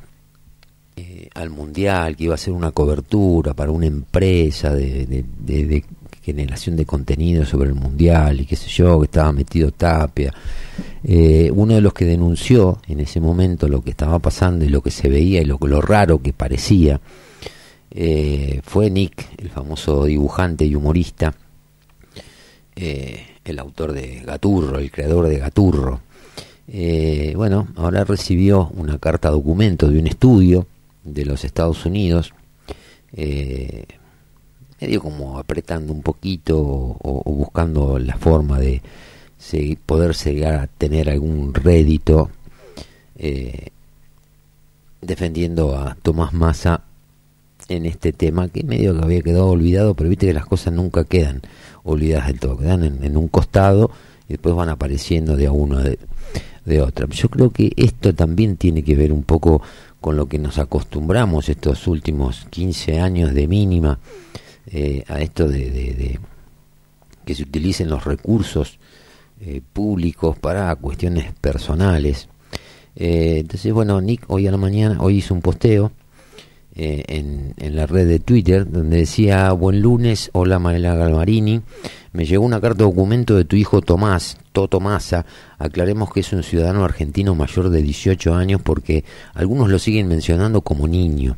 eh, 0.96 1.28
al 1.34 1.50
mundial, 1.50 2.16
que 2.16 2.26
iba 2.26 2.36
a 2.36 2.38
ser 2.38 2.54
una 2.54 2.70
cobertura 2.70 3.56
para 3.56 3.72
una 3.72 3.88
empresa 3.88 4.76
de, 4.76 5.08
de 5.08 5.84
generación 6.26 6.76
de 6.76 6.88
contenido 6.88 7.46
sobre 7.46 7.70
el 7.70 7.76
mundial 7.76 8.42
y 8.42 8.46
qué 8.46 8.56
sé 8.56 8.68
yo, 8.68 9.00
que 9.00 9.06
estaba 9.06 9.32
metido 9.32 9.72
Tapia. 9.72 10.34
Eh, 11.04 11.52
uno 11.54 11.76
de 11.76 11.82
los 11.82 11.94
que 11.94 12.06
denunció 12.06 12.80
en 12.88 13.00
ese 13.00 13.20
momento 13.20 13.68
lo 13.68 13.84
que 13.84 13.92
estaba 13.92 14.18
pasando 14.18 14.66
y 14.66 14.70
lo 14.70 14.82
que 14.82 14.90
se 14.90 15.08
veía 15.08 15.42
y 15.42 15.46
lo, 15.46 15.60
lo 15.62 15.82
raro 15.82 16.20
que 16.20 16.34
parecía 16.34 17.00
eh, 17.92 18.60
fue 18.64 18.90
Nick, 18.90 19.28
el 19.38 19.50
famoso 19.50 20.06
dibujante 20.06 20.66
y 20.66 20.74
humorista, 20.74 21.32
eh, 22.76 23.24
el 23.44 23.60
autor 23.60 23.94
de 23.94 24.22
Gaturro, 24.26 24.80
el 24.80 24.90
creador 24.90 25.28
de 25.28 25.38
Gaturro. 25.38 26.02
bueno, 27.36 27.68
ahora 27.76 28.04
recibió 28.04 28.72
una 28.76 28.98
carta 28.98 29.30
documento 29.30 29.90
de 29.90 30.00
un 30.00 30.08
estudio 30.08 30.66
de 31.04 31.24
los 31.24 31.46
Estados 31.46 31.86
Unidos 31.86 32.34
medio 34.80 35.02
como 35.02 35.38
apretando 35.38 35.94
un 35.94 36.02
poquito 36.02 36.58
o, 36.58 37.24
buscando 37.26 38.00
la 38.00 38.18
forma 38.18 38.60
de 38.60 38.82
poder 39.86 40.16
llegar 40.16 40.56
a 40.56 40.68
tener 40.68 41.10
algún 41.10 41.54
rédito 41.54 42.30
eh, 43.18 43.68
defendiendo 45.02 45.78
a 45.78 45.96
Tomás 46.02 46.34
Massa 46.34 46.82
en 47.70 47.86
este 47.86 48.12
tema 48.12 48.48
que 48.48 48.64
medio 48.64 48.98
que 48.98 49.04
había 49.04 49.22
quedado 49.22 49.48
olvidado, 49.48 49.94
pero 49.94 50.10
viste 50.10 50.28
que 50.28 50.34
las 50.34 50.46
cosas 50.46 50.74
nunca 50.74 51.04
quedan 51.04 51.42
olvidadas 51.84 52.28
del 52.28 52.40
todo, 52.40 52.58
quedan 52.58 52.84
en, 52.84 53.18
un 53.18 53.28
costado 53.28 53.92
y 54.28 54.34
después 54.34 54.56
van 54.56 54.70
apareciendo 54.70 55.36
de 55.36 55.48
a 55.48 55.52
uno 55.52 55.80
de, 55.80 56.00
de 56.66 56.82
otra. 56.82 57.08
Yo 57.08 57.30
creo 57.30 57.52
que 57.52 57.72
esto 57.78 58.14
también 58.14 58.58
tiene 58.58 58.84
que 58.84 58.96
ver 58.96 59.12
un 59.12 59.24
poco 59.24 59.62
con 60.02 60.18
lo 60.18 60.28
que 60.28 60.38
nos 60.38 60.60
acostumbramos 60.60 61.50
estos 61.50 61.88
últimos 61.88 62.46
15 62.50 63.00
años 63.00 63.34
de 63.34 63.48
mínima 63.48 64.00
eh, 64.68 65.04
a 65.08 65.22
esto 65.22 65.48
de, 65.48 66.20
que 67.26 67.36
se 67.36 67.44
utilicen 67.44 67.90
los 67.90 68.06
recursos 68.06 68.80
eh, 69.42 69.62
públicos 69.74 70.38
para 70.38 70.76
cuestiones 70.76 71.32
personales. 71.42 72.30
Eh, 72.96 73.38
entonces, 73.40 73.74
bueno, 73.74 74.00
Nick 74.02 74.24
hoy 74.28 74.48
a 74.48 74.52
la 74.52 74.58
mañana, 74.58 74.98
hoy 75.02 75.18
hizo 75.18 75.34
un 75.34 75.42
posteo 75.42 75.92
en, 76.76 77.54
en, 77.58 77.76
la 77.76 77.88
red 77.88 78.08
de 78.08 78.20
Twitter 78.20 78.70
donde 78.70 78.98
decía, 78.98 79.52
buen 79.54 79.82
lunes, 79.82 80.30
hola 80.34 80.60
Manuela 80.60 80.96
Galmarini, 80.96 81.62
me 82.12 82.26
llegó 82.26 82.46
una 82.46 82.60
carta 82.60 82.84
documento 82.84 83.36
de 83.36 83.46
tu 83.46 83.56
hijo 83.56 83.82
Tomás, 83.82 84.38
Toto 84.52 84.80
Massa, 84.80 85.26
aclaremos 85.58 86.12
que 86.12 86.20
es 86.20 86.34
un 86.34 86.44
ciudadano 86.44 86.84
argentino 86.84 87.34
mayor 87.34 87.70
de 87.70 87.82
18 87.82 88.36
años 88.36 88.62
porque 88.62 89.06
algunos 89.34 89.70
lo 89.70 89.80
siguen 89.80 90.08
mencionando 90.08 90.62
como 90.62 90.88
niño. 90.88 91.38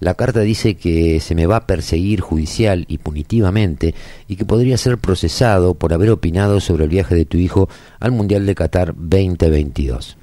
La 0.00 0.14
carta 0.14 0.40
dice 0.40 0.74
que 0.74 1.20
se 1.20 1.36
me 1.36 1.46
va 1.46 1.58
a 1.58 1.66
perseguir 1.68 2.20
judicial 2.20 2.86
y 2.88 2.98
punitivamente 2.98 3.94
y 4.26 4.34
que 4.34 4.44
podría 4.44 4.76
ser 4.76 4.98
procesado 4.98 5.74
por 5.74 5.92
haber 5.92 6.10
opinado 6.10 6.58
sobre 6.58 6.84
el 6.84 6.90
viaje 6.90 7.14
de 7.14 7.24
tu 7.24 7.38
hijo 7.38 7.68
al 8.00 8.10
Mundial 8.10 8.44
de 8.44 8.56
Qatar 8.56 8.94
2022. 8.96 10.16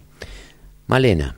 Malena, 0.88 1.38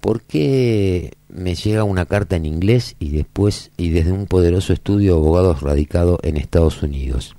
¿por 0.00 0.22
qué 0.22 1.17
me 1.28 1.54
llega 1.54 1.84
una 1.84 2.06
carta 2.06 2.36
en 2.36 2.46
inglés 2.46 2.96
y 2.98 3.10
después 3.10 3.70
y 3.76 3.90
desde 3.90 4.12
un 4.12 4.26
poderoso 4.26 4.72
estudio 4.72 5.14
de 5.14 5.18
abogados 5.18 5.60
radicado 5.60 6.18
en 6.22 6.36
Estados 6.36 6.82
Unidos? 6.82 7.36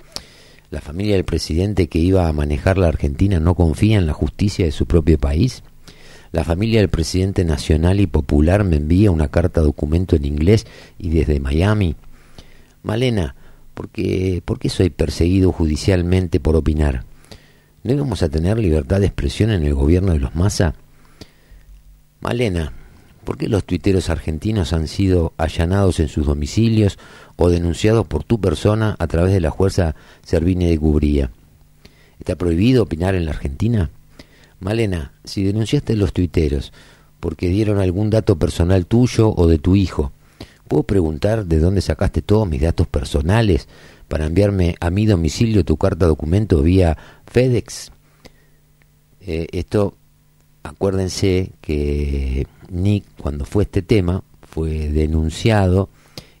¿La 0.70 0.80
familia 0.80 1.16
del 1.16 1.24
presidente 1.24 1.88
que 1.88 1.98
iba 1.98 2.28
a 2.28 2.32
manejar 2.32 2.78
la 2.78 2.88
Argentina 2.88 3.40
no 3.40 3.54
confía 3.54 3.98
en 3.98 4.06
la 4.06 4.12
justicia 4.12 4.64
de 4.64 4.72
su 4.72 4.86
propio 4.86 5.18
país? 5.18 5.64
La 6.30 6.44
familia 6.44 6.78
del 6.78 6.88
presidente 6.88 7.44
nacional 7.44 7.98
y 7.98 8.06
popular 8.06 8.62
me 8.62 8.76
envía 8.76 9.10
una 9.10 9.28
carta 9.28 9.62
documento 9.62 10.14
en 10.14 10.24
inglés 10.24 10.66
y 10.96 11.10
desde 11.10 11.40
Miami. 11.40 11.96
Malena, 12.84 13.34
¿por 13.74 13.88
qué, 13.88 14.40
¿por 14.44 14.60
qué 14.60 14.68
soy 14.68 14.90
perseguido 14.90 15.50
judicialmente 15.50 16.38
por 16.38 16.54
opinar? 16.54 17.04
¿No 17.82 17.92
íbamos 17.92 18.22
a 18.22 18.28
tener 18.28 18.58
libertad 18.58 19.00
de 19.00 19.06
expresión 19.06 19.50
en 19.50 19.64
el 19.64 19.74
gobierno 19.74 20.12
de 20.12 20.20
los 20.20 20.36
Massa? 20.36 20.74
Malena, 22.20 22.72
¿por 23.24 23.36
qué 23.38 23.48
los 23.48 23.64
tuiteros 23.64 24.10
argentinos 24.10 24.72
han 24.72 24.88
sido 24.88 25.32
allanados 25.36 26.00
en 26.00 26.08
sus 26.08 26.26
domicilios 26.26 26.98
o 27.36 27.48
denunciados 27.48 28.06
por 28.06 28.24
tu 28.24 28.40
persona 28.40 28.96
a 28.98 29.06
través 29.06 29.32
de 29.32 29.40
la 29.40 29.52
fuerza 29.52 29.94
Servine 30.24 30.68
de 30.68 30.78
Cubría? 30.78 31.30
¿Está 32.18 32.36
prohibido 32.36 32.82
opinar 32.82 33.14
en 33.14 33.24
la 33.24 33.32
Argentina? 33.32 33.90
Malena, 34.60 35.12
si 35.24 35.42
denunciaste 35.42 35.94
a 35.94 35.96
los 35.96 36.12
tuiteros 36.12 36.72
porque 37.18 37.48
dieron 37.48 37.78
algún 37.78 38.10
dato 38.10 38.36
personal 38.38 38.86
tuyo 38.86 39.32
o 39.34 39.46
de 39.46 39.58
tu 39.58 39.76
hijo, 39.76 40.12
¿puedo 40.68 40.82
preguntar 40.82 41.46
de 41.46 41.58
dónde 41.58 41.80
sacaste 41.80 42.22
todos 42.22 42.48
mis 42.48 42.60
datos 42.60 42.86
personales 42.86 43.68
para 44.08 44.26
enviarme 44.26 44.76
a 44.80 44.90
mi 44.90 45.06
domicilio 45.06 45.64
tu 45.64 45.76
carta 45.76 46.06
documento 46.06 46.62
vía 46.62 46.96
FedEx? 47.26 47.92
Eh, 49.20 49.46
esto, 49.52 49.96
acuérdense 50.62 51.52
que 51.60 52.46
Nick, 52.70 53.04
cuando 53.20 53.44
fue 53.44 53.64
este 53.64 53.82
tema, 53.82 54.22
fue 54.42 54.88
denunciado 54.88 55.88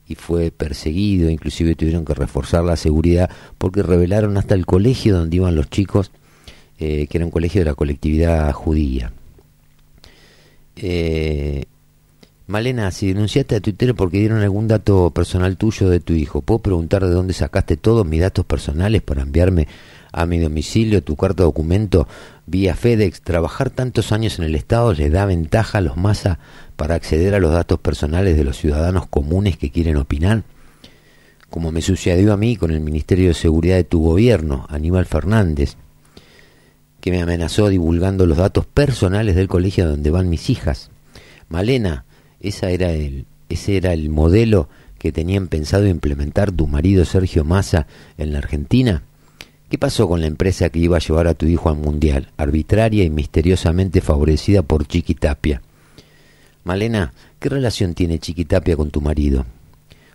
y 0.06 0.16
fue 0.16 0.50
perseguido, 0.50 1.30
inclusive 1.30 1.76
tuvieron 1.76 2.04
que 2.04 2.14
reforzar 2.14 2.64
la 2.64 2.76
seguridad 2.76 3.30
porque 3.58 3.82
revelaron 3.82 4.36
hasta 4.36 4.54
el 4.54 4.66
colegio 4.66 5.16
donde 5.16 5.36
iban 5.36 5.54
los 5.54 5.70
chicos 5.70 6.10
eh, 6.80 7.06
que 7.08 7.18
era 7.18 7.26
un 7.26 7.30
colegio 7.30 7.60
de 7.60 7.66
la 7.66 7.74
colectividad 7.74 8.50
judía. 8.52 9.12
Eh, 10.76 11.64
Malena, 12.46 12.90
si 12.90 13.08
denunciaste 13.08 13.54
a 13.54 13.60
Twitter 13.60 13.94
porque 13.94 14.18
dieron 14.18 14.40
algún 14.40 14.66
dato 14.66 15.10
personal 15.10 15.58
tuyo 15.58 15.90
de 15.90 16.00
tu 16.00 16.14
hijo, 16.14 16.40
¿puedo 16.40 16.60
preguntar 16.60 17.04
de 17.04 17.10
dónde 17.10 17.34
sacaste 17.34 17.76
todos 17.76 18.06
mis 18.06 18.22
datos 18.22 18.46
personales 18.46 19.02
para 19.02 19.22
enviarme 19.22 19.68
a 20.12 20.26
mi 20.26 20.38
domicilio 20.38 21.02
tu 21.02 21.16
de 21.16 21.34
documento 21.34 22.08
vía 22.46 22.74
FedEx? 22.74 23.22
Trabajar 23.22 23.70
tantos 23.70 24.12
años 24.12 24.38
en 24.38 24.44
el 24.44 24.54
Estado 24.54 24.92
les 24.92 25.12
da 25.12 25.26
ventaja 25.26 25.78
a 25.78 25.80
los 25.80 25.96
masa 25.96 26.38
para 26.76 26.94
acceder 26.94 27.34
a 27.34 27.40
los 27.40 27.52
datos 27.52 27.78
personales 27.78 28.36
de 28.36 28.44
los 28.44 28.56
ciudadanos 28.56 29.06
comunes 29.06 29.56
que 29.56 29.70
quieren 29.70 29.96
opinar. 29.96 30.44
Como 31.48 31.72
me 31.72 31.82
sucedió 31.82 32.32
a 32.32 32.36
mí 32.36 32.56
con 32.56 32.70
el 32.70 32.80
Ministerio 32.80 33.28
de 33.28 33.34
Seguridad 33.34 33.76
de 33.76 33.84
tu 33.84 34.02
gobierno, 34.02 34.66
Aníbal 34.68 35.06
Fernández, 35.06 35.76
que 37.00 37.10
me 37.10 37.22
amenazó 37.22 37.68
divulgando 37.68 38.26
los 38.26 38.38
datos 38.38 38.66
personales 38.66 39.34
del 39.34 39.48
colegio 39.48 39.88
donde 39.88 40.10
van 40.10 40.28
mis 40.28 40.50
hijas. 40.50 40.90
Malena, 41.48 42.04
esa 42.40 42.70
era 42.70 42.92
el, 42.92 43.26
ese 43.48 43.76
era 43.76 43.92
el 43.92 44.10
modelo 44.10 44.68
que 44.98 45.12
tenían 45.12 45.48
pensado 45.48 45.86
implementar 45.86 46.52
tu 46.52 46.66
marido 46.66 47.04
Sergio 47.04 47.42
Massa 47.44 47.86
en 48.18 48.32
la 48.32 48.38
Argentina. 48.38 49.02
¿Qué 49.70 49.78
pasó 49.78 50.08
con 50.08 50.20
la 50.20 50.26
empresa 50.26 50.68
que 50.68 50.80
iba 50.80 50.96
a 50.96 51.00
llevar 51.00 51.28
a 51.28 51.34
tu 51.34 51.46
hijo 51.46 51.70
al 51.70 51.76
Mundial, 51.76 52.32
arbitraria 52.36 53.04
y 53.04 53.10
misteriosamente 53.10 54.00
favorecida 54.00 54.62
por 54.62 54.84
Chiquitapia? 54.84 55.62
Malena, 56.64 57.12
¿qué 57.38 57.50
relación 57.50 57.94
tiene 57.94 58.18
Chiquitapia 58.18 58.76
con 58.76 58.90
tu 58.90 59.00
marido? 59.00 59.46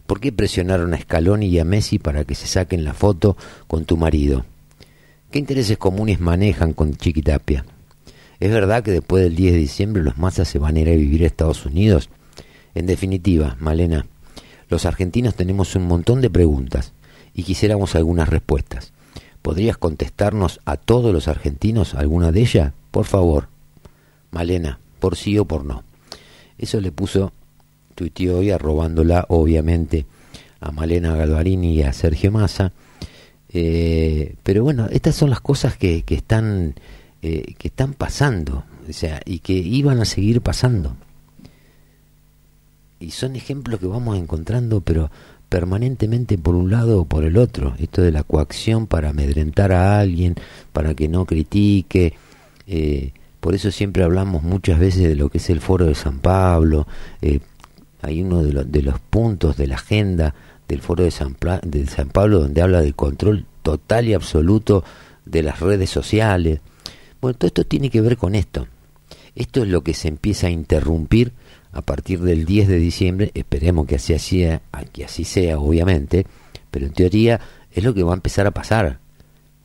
¿Por 0.06 0.20
qué 0.20 0.34
presionaron 0.34 0.94
a 0.94 1.00
Scaloni 1.00 1.48
y 1.48 1.60
a 1.60 1.64
Messi 1.64 2.00
para 2.00 2.26
que 2.26 2.36
se 2.36 2.48
saquen 2.48 2.84
la 2.84 2.94
foto 2.94 3.38
con 3.68 3.86
tu 3.86 3.96
marido? 3.96 4.46
¿Qué 5.32 5.40
intereses 5.40 5.78
comunes 5.78 6.20
manejan 6.20 6.74
con 6.74 6.94
Chiquitapia? 6.94 7.64
¿Es 8.42 8.52
verdad 8.52 8.84
que 8.84 8.92
después 8.92 9.24
del 9.24 9.38
10 9.38 9.54
de 9.54 9.60
diciembre 9.60 10.04
los 10.04 10.18
masas 10.18 10.50
se 10.50 10.60
van 10.60 10.76
a 10.76 10.82
ir 10.82 10.90
a 10.90 10.96
vivir 10.96 11.24
a 11.24 11.28
Estados 11.28 11.66
Unidos? 11.66 12.10
En 12.74 12.88
definitiva, 12.88 13.56
Malena, 13.62 14.06
los 14.68 14.86
argentinos 14.86 15.34
tenemos 15.34 15.78
un 15.78 15.88
montón 15.88 16.20
de 16.20 16.30
preguntas 16.30 16.92
y 17.34 17.44
quisiéramos 17.44 17.96
algunas 17.96 18.28
respuestas. 18.28 18.92
¿Podrías 19.46 19.78
contestarnos 19.78 20.60
a 20.66 20.76
todos 20.76 21.14
los 21.14 21.28
argentinos 21.28 21.94
alguna 21.94 22.32
de 22.32 22.42
ellas? 22.42 22.74
Por 22.90 23.06
favor. 23.06 23.48
Malena, 24.32 24.80
por 25.00 25.16
sí 25.16 25.38
o 25.38 25.46
por 25.46 25.66
no. 25.66 25.84
Eso 26.58 26.82
le 26.82 26.92
puso 26.92 27.32
tuiteó 27.94 28.40
hoy 28.40 28.50
arrobándola 28.50 29.28
obviamente 29.30 30.08
a 30.60 30.72
Malena 30.72 31.16
Galvarini 31.16 31.76
y 31.76 31.84
a 31.84 31.94
Sergio 31.94 32.32
Massa 32.32 32.74
eh, 33.50 34.34
pero 34.42 34.64
bueno, 34.64 34.88
estas 34.92 35.16
son 35.16 35.30
las 35.30 35.42
cosas 35.42 35.78
que, 35.78 36.02
que 36.02 36.16
están 36.16 36.74
eh, 37.22 37.54
que 37.58 37.68
están 37.68 37.94
pasando, 37.94 38.66
o 38.90 38.94
sea, 38.94 39.22
y 39.26 39.40
que 39.40 39.54
iban 39.54 40.02
a 40.02 40.06
seguir 40.06 40.42
pasando. 40.42 40.98
Y 43.00 43.12
son 43.12 43.36
ejemplos 43.36 43.80
que 43.80 43.86
vamos 43.86 44.18
encontrando, 44.18 44.82
pero 44.82 45.12
permanentemente 45.56 46.38
por 46.38 46.54
un 46.54 46.70
lado 46.70 47.00
o 47.00 47.06
por 47.06 47.24
el 47.24 47.38
otro. 47.38 47.76
Esto 47.80 48.02
de 48.02 48.12
la 48.12 48.24
coacción 48.24 48.88
para 48.88 49.12
amedrentar 49.12 49.72
a 49.72 49.98
alguien, 50.00 50.36
para 50.74 50.96
que 50.96 51.08
no 51.08 51.24
critique. 51.26 52.14
Eh, 52.68 53.14
por 53.40 53.56
eso 53.56 53.72
siempre 53.72 54.04
hablamos 54.04 54.44
muchas 54.44 54.80
veces 54.80 55.04
de 55.04 55.16
lo 55.16 55.30
que 55.30 55.38
es 55.38 55.50
el 55.50 55.62
foro 55.62 55.86
de 55.86 55.96
San 55.96 56.20
Pablo. 56.20 56.88
Eh, 57.22 57.40
hay 58.02 58.22
uno 58.22 58.44
de, 58.44 58.66
de, 58.66 58.82
los 58.82 59.00
puntos 59.00 59.56
de 59.56 59.68
la 59.68 59.76
agenda 59.76 60.36
del 60.68 60.82
foro 60.82 61.06
de 61.06 61.12
San, 61.12 61.38
de 61.64 61.88
San 61.88 62.10
Pablo 62.10 62.42
donde 62.42 62.62
habla 62.62 62.82
del 62.82 62.94
control 62.94 63.46
total 63.64 64.10
y 64.10 64.14
absoluto 64.14 64.84
de 65.24 65.42
las 65.42 65.62
redes 65.62 65.90
sociales. 65.90 66.60
Bueno, 67.22 67.38
todo 67.38 67.48
esto 67.48 67.64
tiene 67.64 67.90
que 67.90 68.02
ver 68.02 68.18
con 68.18 68.36
esto. 68.36 68.68
Esto 69.36 69.64
es 69.64 69.70
lo 69.70 69.86
que 69.86 69.94
se 69.94 70.10
empieza 70.10 70.48
a 70.48 70.50
interrumpir 70.50 71.32
a 71.76 71.82
partir 71.82 72.22
del 72.22 72.46
10 72.46 72.70
de 72.70 72.78
diciembre, 72.78 73.32
esperemos 73.34 73.86
que 73.86 73.96
así, 73.96 74.18
sea, 74.18 74.62
que 74.94 75.04
así 75.04 75.26
sea, 75.26 75.60
obviamente, 75.60 76.26
pero 76.72 76.86
en 76.86 76.94
teoría 76.94 77.42
es 77.74 77.84
lo 77.84 77.94
que 77.94 78.02
va 78.02 78.14
a 78.14 78.16
empezar 78.16 78.48
a 78.48 78.52
pasar. 78.52 79.00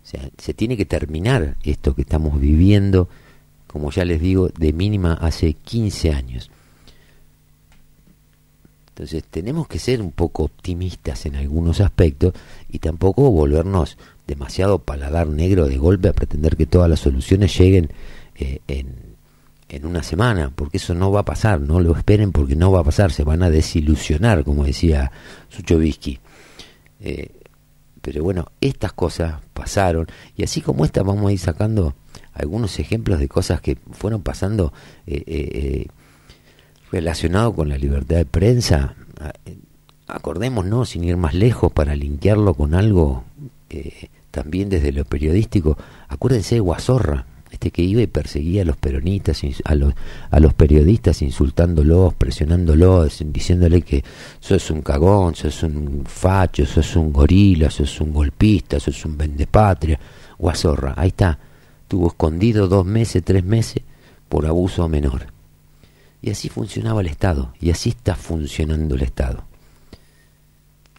O 0.02 0.06
sea, 0.06 0.28
se 0.36 0.52
tiene 0.52 0.76
que 0.76 0.84
terminar 0.84 1.56
esto 1.62 1.94
que 1.94 2.02
estamos 2.02 2.40
viviendo, 2.40 3.08
como 3.68 3.92
ya 3.92 4.04
les 4.04 4.20
digo, 4.20 4.48
de 4.48 4.72
mínima 4.72 5.14
hace 5.14 5.52
15 5.52 6.12
años. 6.12 6.50
Entonces 8.88 9.22
tenemos 9.30 9.68
que 9.68 9.78
ser 9.78 10.02
un 10.02 10.10
poco 10.10 10.42
optimistas 10.42 11.26
en 11.26 11.36
algunos 11.36 11.80
aspectos 11.80 12.34
y 12.70 12.80
tampoco 12.80 13.30
volvernos 13.30 13.96
demasiado 14.26 14.80
paladar 14.80 15.28
negro 15.28 15.68
de 15.68 15.78
golpe 15.78 16.08
a 16.08 16.12
pretender 16.12 16.56
que 16.56 16.66
todas 16.66 16.90
las 16.90 16.98
soluciones 16.98 17.56
lleguen 17.56 17.88
eh, 18.34 18.58
en 18.66 19.09
en 19.70 19.86
una 19.86 20.02
semana, 20.02 20.50
porque 20.54 20.78
eso 20.78 20.94
no 20.94 21.12
va 21.12 21.20
a 21.20 21.24
pasar, 21.24 21.60
no 21.60 21.80
lo 21.80 21.96
esperen 21.96 22.32
porque 22.32 22.56
no 22.56 22.72
va 22.72 22.80
a 22.80 22.84
pasar, 22.84 23.12
se 23.12 23.22
van 23.22 23.42
a 23.42 23.50
desilusionar, 23.50 24.44
como 24.44 24.64
decía 24.64 25.12
Suchovsky. 25.48 26.18
Eh, 27.00 27.30
pero 28.02 28.24
bueno, 28.24 28.50
estas 28.60 28.92
cosas 28.92 29.40
pasaron, 29.52 30.06
y 30.36 30.42
así 30.42 30.60
como 30.60 30.84
estas 30.84 31.04
vamos 31.04 31.28
a 31.28 31.32
ir 31.32 31.38
sacando 31.38 31.94
algunos 32.32 32.78
ejemplos 32.80 33.20
de 33.20 33.28
cosas 33.28 33.60
que 33.60 33.78
fueron 33.92 34.22
pasando 34.22 34.72
eh, 35.06 35.22
eh, 35.26 35.86
relacionado 36.90 37.54
con 37.54 37.68
la 37.68 37.78
libertad 37.78 38.16
de 38.16 38.26
prensa. 38.26 38.96
Acordémonos, 40.08 40.90
sin 40.90 41.04
ir 41.04 41.16
más 41.16 41.34
lejos, 41.34 41.70
para 41.70 41.94
linkearlo 41.94 42.54
con 42.54 42.74
algo 42.74 43.24
también 44.32 44.68
desde 44.68 44.90
lo 44.90 45.04
periodístico, 45.04 45.78
acuérdense 46.08 46.56
de 46.56 46.60
Guazorra, 46.60 47.26
este 47.50 47.70
que 47.70 47.82
iba 47.82 48.00
y 48.00 48.06
perseguía 48.06 48.62
a 48.62 48.64
los 48.64 48.76
peronistas, 48.76 49.42
a 49.64 49.74
los, 49.74 49.94
a 50.30 50.40
los 50.40 50.54
periodistas, 50.54 51.20
insultándolos, 51.22 52.14
presionándolos, 52.14 53.22
diciéndole 53.26 53.82
que 53.82 54.04
sos 54.38 54.70
un 54.70 54.82
cagón, 54.82 55.34
sos 55.34 55.62
un 55.64 56.04
facho, 56.06 56.64
sos 56.64 56.94
un 56.96 57.12
gorila, 57.12 57.70
sos 57.70 58.00
un 58.00 58.12
golpista, 58.12 58.78
sos 58.78 59.04
un 59.04 59.18
vendepatria. 59.18 59.98
Guazorra, 60.38 60.94
ahí 60.96 61.08
está, 61.08 61.38
tuvo 61.88 62.08
escondido 62.08 62.68
dos 62.68 62.86
meses, 62.86 63.22
tres 63.24 63.44
meses 63.44 63.82
por 64.28 64.46
abuso 64.46 64.88
menor. 64.88 65.26
Y 66.22 66.30
así 66.30 66.48
funcionaba 66.48 67.00
el 67.00 67.08
Estado, 67.08 67.52
y 67.60 67.70
así 67.70 67.90
está 67.90 68.14
funcionando 68.14 68.94
el 68.94 69.02
Estado. 69.02 69.44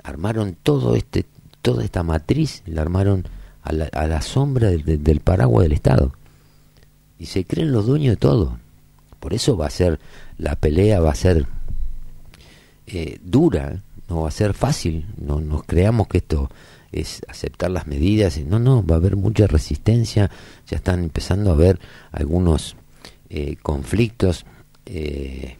Armaron 0.03 0.57
todo 0.61 0.95
este, 0.95 1.25
toda 1.61 1.83
esta 1.83 2.03
matriz, 2.03 2.61
la 2.65 2.81
armaron 2.81 3.27
a 3.63 3.71
la, 3.71 3.85
a 3.85 4.07
la 4.07 4.21
sombra 4.21 4.69
del 4.69 5.19
paraguas 5.21 5.63
del 5.63 5.73
Estado 5.73 6.11
y 7.21 7.27
se 7.27 7.45
creen 7.45 7.71
los 7.71 7.85
dueños 7.85 8.13
de 8.13 8.17
todo. 8.17 8.57
Por 9.19 9.35
eso 9.35 9.55
va 9.55 9.67
a 9.67 9.69
ser, 9.69 9.99
la 10.39 10.55
pelea 10.55 11.01
va 11.01 11.11
a 11.11 11.15
ser 11.15 11.45
eh, 12.87 13.19
dura, 13.23 13.83
no 14.09 14.21
va 14.21 14.29
a 14.29 14.31
ser 14.31 14.55
fácil, 14.55 15.05
no 15.17 15.39
nos 15.39 15.63
creamos 15.63 16.07
que 16.07 16.17
esto 16.17 16.49
es 16.91 17.21
aceptar 17.27 17.69
las 17.69 17.85
medidas, 17.85 18.39
no, 18.39 18.57
no, 18.57 18.83
va 18.83 18.95
a 18.95 18.97
haber 18.97 19.17
mucha 19.17 19.45
resistencia, 19.45 20.31
ya 20.67 20.77
están 20.77 21.03
empezando 21.03 21.51
a 21.51 21.53
haber 21.53 21.79
algunos 22.11 22.75
eh, 23.29 23.55
conflictos 23.61 24.47
eh, 24.87 25.57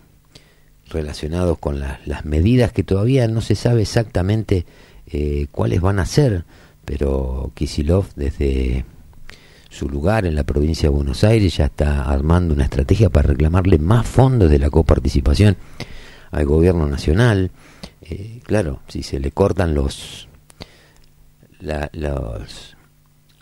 relacionados 0.90 1.60
con 1.60 1.80
las 1.80 2.26
medidas 2.26 2.72
que 2.74 2.84
todavía 2.84 3.28
no 3.28 3.40
se 3.40 3.54
sabe 3.54 3.84
exactamente 3.84 4.66
cuáles 5.52 5.80
van 5.82 6.00
a 6.00 6.06
ser, 6.06 6.44
pero 6.86 7.52
Kisilov 7.54 8.08
desde 8.16 8.86
su 9.72 9.90
lugar 9.90 10.26
en 10.26 10.36
la 10.36 10.44
provincia 10.44 10.90
de 10.90 10.96
Buenos 10.96 11.24
Aires, 11.24 11.56
ya 11.56 11.66
está 11.66 12.04
armando 12.04 12.54
una 12.54 12.66
estrategia 12.66 13.10
para 13.10 13.30
reclamarle 13.30 13.80
más 13.80 14.06
fondos 14.06 14.52
de 14.52 14.60
la 14.60 14.70
coparticipación 14.70 15.56
al 16.30 16.46
gobierno 16.46 16.88
nacional. 16.88 17.52
Eh, 18.02 18.42
claro, 18.44 18.82
si 18.90 19.02
se 19.02 19.20
le 19.20 19.32
cortan 19.32 19.74
los, 19.74 20.28
los 21.62 22.76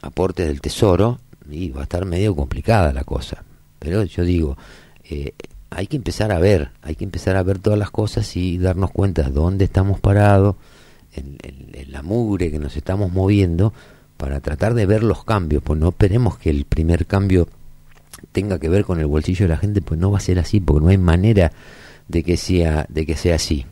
aportes 0.03 0.47
del 0.47 0.61
tesoro, 0.61 1.19
y 1.49 1.69
va 1.69 1.81
a 1.81 1.83
estar 1.83 2.05
medio 2.05 2.35
complicada 2.35 2.93
la 2.93 3.03
cosa. 3.03 3.43
Pero 3.79 4.03
yo 4.03 4.23
digo, 4.23 4.55
eh, 5.03 5.33
hay 5.71 5.87
que 5.87 5.97
empezar 5.97 6.31
a 6.31 6.37
ver, 6.37 6.69
hay 6.83 6.93
que 6.93 7.05
empezar 7.05 7.37
a 7.37 7.43
ver 7.43 7.57
todas 7.57 7.79
las 7.79 7.89
cosas 7.89 8.37
y 8.37 8.59
darnos 8.59 8.91
cuenta 8.91 9.23
de 9.23 9.31
dónde 9.31 9.65
estamos 9.65 9.99
parados, 9.99 10.57
en, 11.15 11.37
en 11.41 11.91
la 11.91 12.03
mugre 12.03 12.51
que 12.51 12.59
nos 12.59 12.77
estamos 12.77 13.11
moviendo, 13.11 13.73
para 14.19 14.41
tratar 14.41 14.73
de 14.73 14.85
ver 14.85 15.01
los 15.01 15.23
cambios, 15.23 15.63
pues 15.63 15.79
no 15.79 15.87
esperemos 15.87 16.37
que 16.37 16.49
el 16.49 16.65
primer 16.65 17.05
cambio 17.05 17.47
tenga 18.33 18.59
que 18.59 18.67
ver 18.67 18.83
con 18.83 18.99
el 18.99 19.05
bolsillo 19.05 19.45
de 19.45 19.53
la 19.53 19.55
gente, 19.55 19.81
pues 19.81 19.97
no 19.97 20.11
va 20.11 20.17
a 20.17 20.21
ser 20.21 20.39
así, 20.39 20.59
porque 20.59 20.83
no 20.83 20.89
hay 20.89 20.97
manera 20.97 21.53
de 22.09 22.21
que 22.21 22.35
sea, 22.35 22.85
de 22.89 23.05
que 23.05 23.15
sea 23.15 23.35
así. 23.35 23.65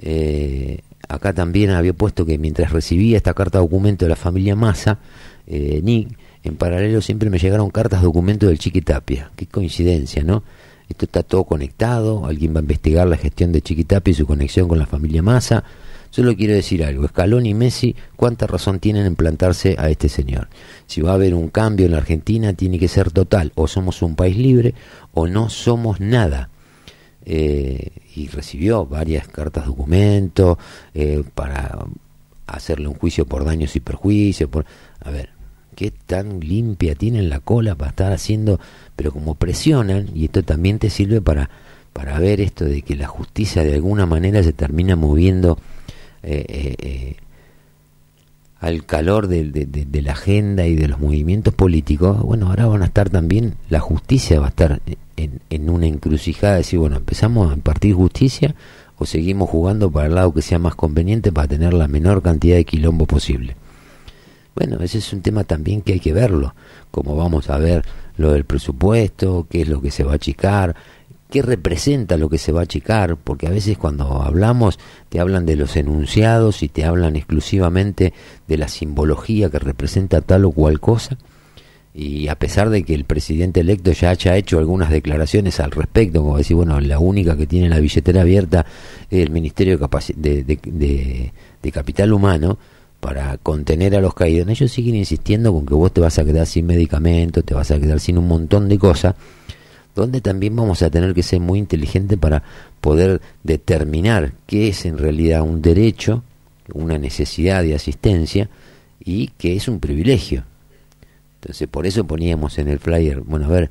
Eh, 0.00 0.80
acá 1.08 1.32
también 1.32 1.70
había 1.70 1.94
puesto 1.94 2.26
que 2.26 2.36
mientras 2.36 2.72
recibía 2.72 3.16
esta 3.16 3.32
carta 3.32 3.58
documento 3.58 4.04
de 4.04 4.10
la 4.10 4.16
familia 4.16 4.54
Massa, 4.54 4.98
eh, 5.46 5.80
Nick, 5.82 6.18
en 6.44 6.56
paralelo 6.56 7.00
siempre 7.00 7.30
me 7.30 7.38
llegaron 7.38 7.70
cartas 7.70 8.02
documento 8.02 8.48
del 8.48 8.58
Chiquitapia. 8.58 9.30
Qué 9.34 9.46
coincidencia, 9.46 10.22
¿no? 10.24 10.42
Esto 10.90 11.06
está 11.06 11.22
todo 11.22 11.44
conectado, 11.44 12.26
alguien 12.26 12.54
va 12.54 12.58
a 12.58 12.64
investigar 12.64 13.08
la 13.08 13.16
gestión 13.16 13.52
de 13.52 13.62
Chiquitapia 13.62 14.12
y 14.12 14.14
su 14.14 14.26
conexión 14.26 14.68
con 14.68 14.78
la 14.78 14.84
familia 14.84 15.22
Massa 15.22 15.64
Solo 16.10 16.34
quiero 16.34 16.54
decir 16.54 16.84
algo, 16.84 17.04
Escalón 17.04 17.46
y 17.46 17.54
Messi, 17.54 17.94
¿cuánta 18.16 18.46
razón 18.46 18.80
tienen 18.80 19.04
en 19.06 19.14
plantarse 19.14 19.76
a 19.78 19.90
este 19.90 20.08
señor? 20.08 20.48
Si 20.86 21.02
va 21.02 21.10
a 21.10 21.14
haber 21.14 21.34
un 21.34 21.48
cambio 21.48 21.86
en 21.86 21.92
la 21.92 21.98
Argentina, 21.98 22.54
tiene 22.54 22.78
que 22.78 22.88
ser 22.88 23.10
total, 23.10 23.52
o 23.54 23.68
somos 23.68 24.00
un 24.02 24.16
país 24.16 24.36
libre 24.36 24.74
o 25.12 25.26
no 25.26 25.50
somos 25.50 26.00
nada. 26.00 26.48
Eh, 27.30 27.90
y 28.14 28.28
recibió 28.28 28.86
varias 28.86 29.28
cartas 29.28 29.66
documento 29.66 30.58
eh, 30.94 31.22
para 31.34 31.84
hacerle 32.46 32.88
un 32.88 32.94
juicio 32.94 33.26
por 33.26 33.44
daños 33.44 33.76
y 33.76 33.80
perjuicios. 33.80 34.48
Por... 34.48 34.64
A 35.00 35.10
ver, 35.10 35.28
qué 35.76 35.90
tan 35.90 36.40
limpia 36.40 36.94
tienen 36.94 37.28
la 37.28 37.40
cola 37.40 37.74
para 37.74 37.90
estar 37.90 38.12
haciendo, 38.12 38.58
pero 38.96 39.12
como 39.12 39.34
presionan, 39.34 40.08
y 40.14 40.24
esto 40.24 40.42
también 40.42 40.78
te 40.78 40.88
sirve 40.88 41.20
para, 41.20 41.50
para 41.92 42.18
ver 42.18 42.40
esto 42.40 42.64
de 42.64 42.80
que 42.80 42.96
la 42.96 43.06
justicia 43.06 43.62
de 43.62 43.74
alguna 43.74 44.06
manera 44.06 44.42
se 44.42 44.54
termina 44.54 44.96
moviendo 44.96 45.58
eh, 46.22 46.44
eh, 46.48 46.74
eh, 46.78 47.16
al 48.60 48.84
calor 48.84 49.28
de, 49.28 50.02
la 50.02 50.12
agenda 50.12 50.66
y 50.66 50.74
de 50.74 50.88
los 50.88 50.98
movimientos 50.98 51.54
políticos, 51.54 52.20
bueno, 52.22 52.48
ahora 52.48 52.66
van 52.66 52.82
a 52.82 52.86
estar 52.86 53.08
también, 53.08 53.54
la 53.70 53.78
justicia 53.78 54.40
va 54.40 54.46
a 54.46 54.48
estar 54.48 54.80
en, 55.16 55.70
una 55.70 55.86
encrucijada, 55.86 56.54
de 56.54 56.58
decir, 56.58 56.80
bueno, 56.80 56.96
empezamos 56.96 57.52
a 57.52 57.54
impartir 57.54 57.94
justicia 57.94 58.56
o 58.98 59.06
seguimos 59.06 59.48
jugando 59.48 59.92
para 59.92 60.08
el 60.08 60.16
lado 60.16 60.34
que 60.34 60.42
sea 60.42 60.58
más 60.58 60.74
conveniente 60.74 61.30
para 61.30 61.46
tener 61.46 61.72
la 61.72 61.86
menor 61.86 62.20
cantidad 62.20 62.56
de 62.56 62.64
quilombo 62.64 63.06
posible. 63.06 63.54
Bueno, 64.56 64.82
ese 64.82 64.98
es 64.98 65.12
un 65.12 65.22
tema 65.22 65.44
también 65.44 65.82
que 65.82 65.92
hay 65.92 66.00
que 66.00 66.12
verlo, 66.12 66.52
como 66.90 67.14
vamos 67.14 67.48
a 67.50 67.58
ver 67.58 67.84
lo 68.16 68.32
del 68.32 68.44
presupuesto, 68.44 69.46
qué 69.48 69.62
es 69.62 69.68
lo 69.68 69.80
que 69.80 69.92
se 69.92 70.02
va 70.02 70.12
a 70.12 70.16
achicar, 70.16 70.74
qué 71.30 71.42
representa 71.42 72.16
lo 72.16 72.28
que 72.28 72.38
se 72.38 72.52
va 72.52 72.60
a 72.60 72.64
achicar, 72.64 73.16
porque 73.16 73.46
a 73.46 73.50
veces 73.50 73.76
cuando 73.76 74.22
hablamos 74.22 74.78
te 75.08 75.20
hablan 75.20 75.46
de 75.46 75.56
los 75.56 75.76
enunciados 75.76 76.62
y 76.62 76.68
te 76.68 76.84
hablan 76.84 77.16
exclusivamente 77.16 78.12
de 78.46 78.58
la 78.58 78.68
simbología 78.68 79.50
que 79.50 79.58
representa 79.58 80.20
tal 80.20 80.44
o 80.46 80.52
cual 80.52 80.80
cosa, 80.80 81.18
y 81.94 82.28
a 82.28 82.36
pesar 82.36 82.70
de 82.70 82.84
que 82.84 82.94
el 82.94 83.04
presidente 83.04 83.60
electo 83.60 83.90
ya 83.90 84.10
haya 84.10 84.36
hecho 84.36 84.58
algunas 84.58 84.90
declaraciones 84.90 85.58
al 85.58 85.72
respecto, 85.72 86.22
como 86.22 86.38
decir, 86.38 86.54
bueno, 86.54 86.80
la 86.80 87.00
única 87.00 87.36
que 87.36 87.46
tiene 87.46 87.68
la 87.68 87.80
billetera 87.80 88.20
abierta 88.20 88.66
es 89.10 89.20
el 89.20 89.30
Ministerio 89.30 89.78
de, 89.78 91.32
Capital 91.72 92.12
Humano, 92.12 92.56
para 93.00 93.36
contener 93.38 93.96
a 93.96 94.00
los 94.00 94.14
caídos, 94.14 94.48
ellos 94.48 94.70
siguen 94.70 94.94
insistiendo 94.94 95.52
con 95.52 95.66
que 95.66 95.74
vos 95.74 95.92
te 95.92 96.00
vas 96.00 96.18
a 96.18 96.24
quedar 96.24 96.46
sin 96.46 96.66
medicamentos, 96.66 97.44
te 97.44 97.54
vas 97.54 97.70
a 97.70 97.78
quedar 97.78 98.00
sin 98.00 98.16
un 98.18 98.28
montón 98.28 98.68
de 98.68 98.78
cosas, 98.78 99.14
donde 99.98 100.20
también 100.20 100.56
vamos 100.56 100.82
a 100.82 100.90
tener 100.90 101.14
que 101.14 101.22
ser 101.22 101.40
muy 101.40 101.58
inteligentes 101.58 102.18
para 102.18 102.42
poder 102.80 103.20
determinar 103.42 104.32
qué 104.46 104.68
es 104.68 104.86
en 104.86 104.98
realidad 104.98 105.42
un 105.42 105.60
derecho, 105.60 106.22
una 106.72 106.98
necesidad 106.98 107.62
de 107.62 107.74
asistencia 107.74 108.48
y 109.04 109.28
qué 109.38 109.56
es 109.56 109.68
un 109.68 109.80
privilegio. 109.80 110.44
Entonces, 111.40 111.68
por 111.68 111.86
eso 111.86 112.04
poníamos 112.04 112.58
en 112.58 112.68
el 112.68 112.78
flyer, 112.78 113.20
bueno, 113.20 113.46
a 113.46 113.48
ver, 113.48 113.70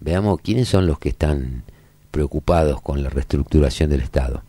veamos 0.00 0.40
quiénes 0.42 0.68
son 0.68 0.86
los 0.86 0.98
que 0.98 1.10
están 1.10 1.62
preocupados 2.10 2.80
con 2.80 3.02
la 3.02 3.10
reestructuración 3.10 3.90
del 3.90 4.00
Estado. 4.00 4.42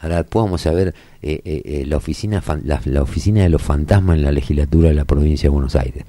Ahora 0.00 0.18
a 0.18 0.70
ver 0.72 0.94
eh, 1.22 1.40
eh, 1.44 1.62
eh, 1.64 1.84
la, 1.86 1.96
oficina 1.96 2.42
la, 2.64 2.80
la, 2.84 3.02
oficina 3.02 3.42
de 3.42 3.48
los 3.48 3.62
fantasmas 3.62 4.16
en 4.16 4.24
la 4.24 4.32
legislatura 4.32 4.90
de 4.90 4.94
la 4.94 5.04
provincia 5.04 5.48
de 5.48 5.54
Buenos 5.54 5.74
Aires. 5.74 6.04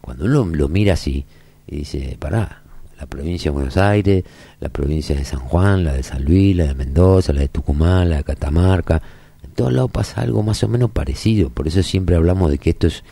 Cuando 0.00 0.24
uno 0.24 0.44
lo 0.44 0.68
mira 0.68 0.94
así, 0.94 1.24
y 1.66 1.76
dice, 1.76 2.16
pará, 2.18 2.62
la 2.98 3.06
provincia 3.06 3.50
de 3.50 3.54
Buenos 3.54 3.76
Aires, 3.76 4.24
la 4.60 4.68
provincia 4.68 5.14
de 5.14 5.24
San 5.24 5.40
Juan, 5.40 5.84
la 5.84 5.92
de 5.92 6.02
San 6.02 6.24
Luis, 6.24 6.56
la 6.56 6.66
de 6.66 6.74
Mendoza, 6.74 7.32
la 7.32 7.40
de 7.40 7.48
Tucumán, 7.48 8.10
la 8.10 8.16
de 8.18 8.24
Catamarca, 8.24 9.00
en 9.42 9.50
todos 9.52 9.72
lados 9.72 9.90
pasa 9.90 10.20
algo 10.20 10.42
más 10.42 10.62
o 10.64 10.68
menos 10.68 10.90
parecido. 10.90 11.50
Por 11.50 11.68
eso 11.68 11.82
siempre 11.82 12.16
hablamos 12.16 12.50
de 12.50 12.58
que 12.58 12.70
esto 12.70 12.88
es 12.88 13.04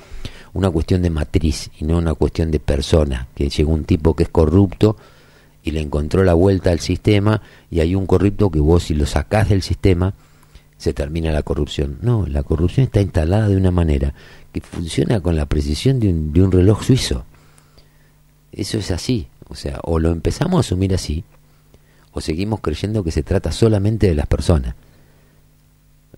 una 0.53 0.70
cuestión 0.70 1.03
de 1.03 1.11
matriz 1.11 1.70
y 1.78 1.84
no 1.84 1.99
una 1.99 2.14
cuestión 2.14 2.51
de 2.51 2.59
persona, 2.59 3.28
que 3.34 3.49
llegó 3.49 3.72
un 3.72 3.84
tipo 3.84 4.16
que 4.16 4.24
es 4.24 4.28
corrupto 4.28 4.97
y 5.62 5.70
le 5.70 5.80
encontró 5.80 6.24
la 6.24 6.34
vuelta 6.34 6.70
al 6.70 6.80
sistema 6.80 7.43
y 7.70 7.80
hay 7.80 7.95
un 7.95 8.07
corrupto 8.07 8.51
que 8.51 8.61
vos 8.61 8.84
si 8.84 8.95
lo 8.95 9.07
sacás 9.07 9.49
del 9.49 9.62
sistema 9.62 10.14
se 10.78 10.95
termina 10.95 11.30
la 11.30 11.43
corrupción. 11.43 11.99
No, 12.03 12.26
la 12.26 12.43
corrupción 12.43 12.84
está 12.84 13.01
instalada 13.01 13.49
de 13.49 13.57
una 13.57 13.70
manera 13.70 14.14
que 14.53 14.61
funciona 14.61 15.20
con 15.20 15.37
la 15.37 15.47
precisión 15.47 16.01
de 16.01 16.09
un, 16.09 16.32
de 16.32 16.43
un 16.43 16.53
reloj 16.53 16.82
suizo. 16.82 17.24
Eso 18.53 18.78
es 18.78 18.91
así. 18.91 19.28
O 19.49 19.55
sea, 19.55 19.80
o 19.84 19.99
lo 19.99 20.11
empezamos 20.11 20.57
a 20.59 20.61
asumir 20.61 20.94
así, 20.94 21.24
o 22.12 22.20
seguimos 22.20 22.61
creyendo 22.61 23.05
que 23.05 23.11
se 23.11 23.22
trata 23.22 23.53
solamente 23.53 24.09
de 24.09 24.14
las 24.14 24.26
personas. 24.26 24.74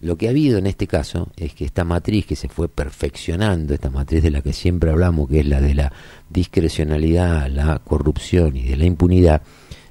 Lo 0.01 0.17
que 0.17 0.29
ha 0.29 0.31
habido 0.31 0.59
en 0.59 0.69
este 0.69 0.87
caso 0.87 1.29
es 1.37 1.55
que 1.55 1.65
esta 1.65 1.85
matriz 1.85 2.25
que 2.25 2.37
se 2.37 2.49
fue 2.49 2.69
perfeccionando, 2.69 3.75
esta 3.75 3.91
matriz 3.91 4.23
de 4.23 4.31
la 4.31 4.43
que 4.43 4.53
siempre 4.53 4.91
hablamos, 4.91 5.29
que 5.29 5.41
es 5.41 5.47
la 5.47 5.61
de 5.61 5.75
la 5.75 5.93
discrecionalidad, 6.31 7.49
la 7.49 7.81
corrupción 7.81 8.57
y 8.57 8.63
de 8.63 8.77
la 8.77 8.85
impunidad, 8.85 9.43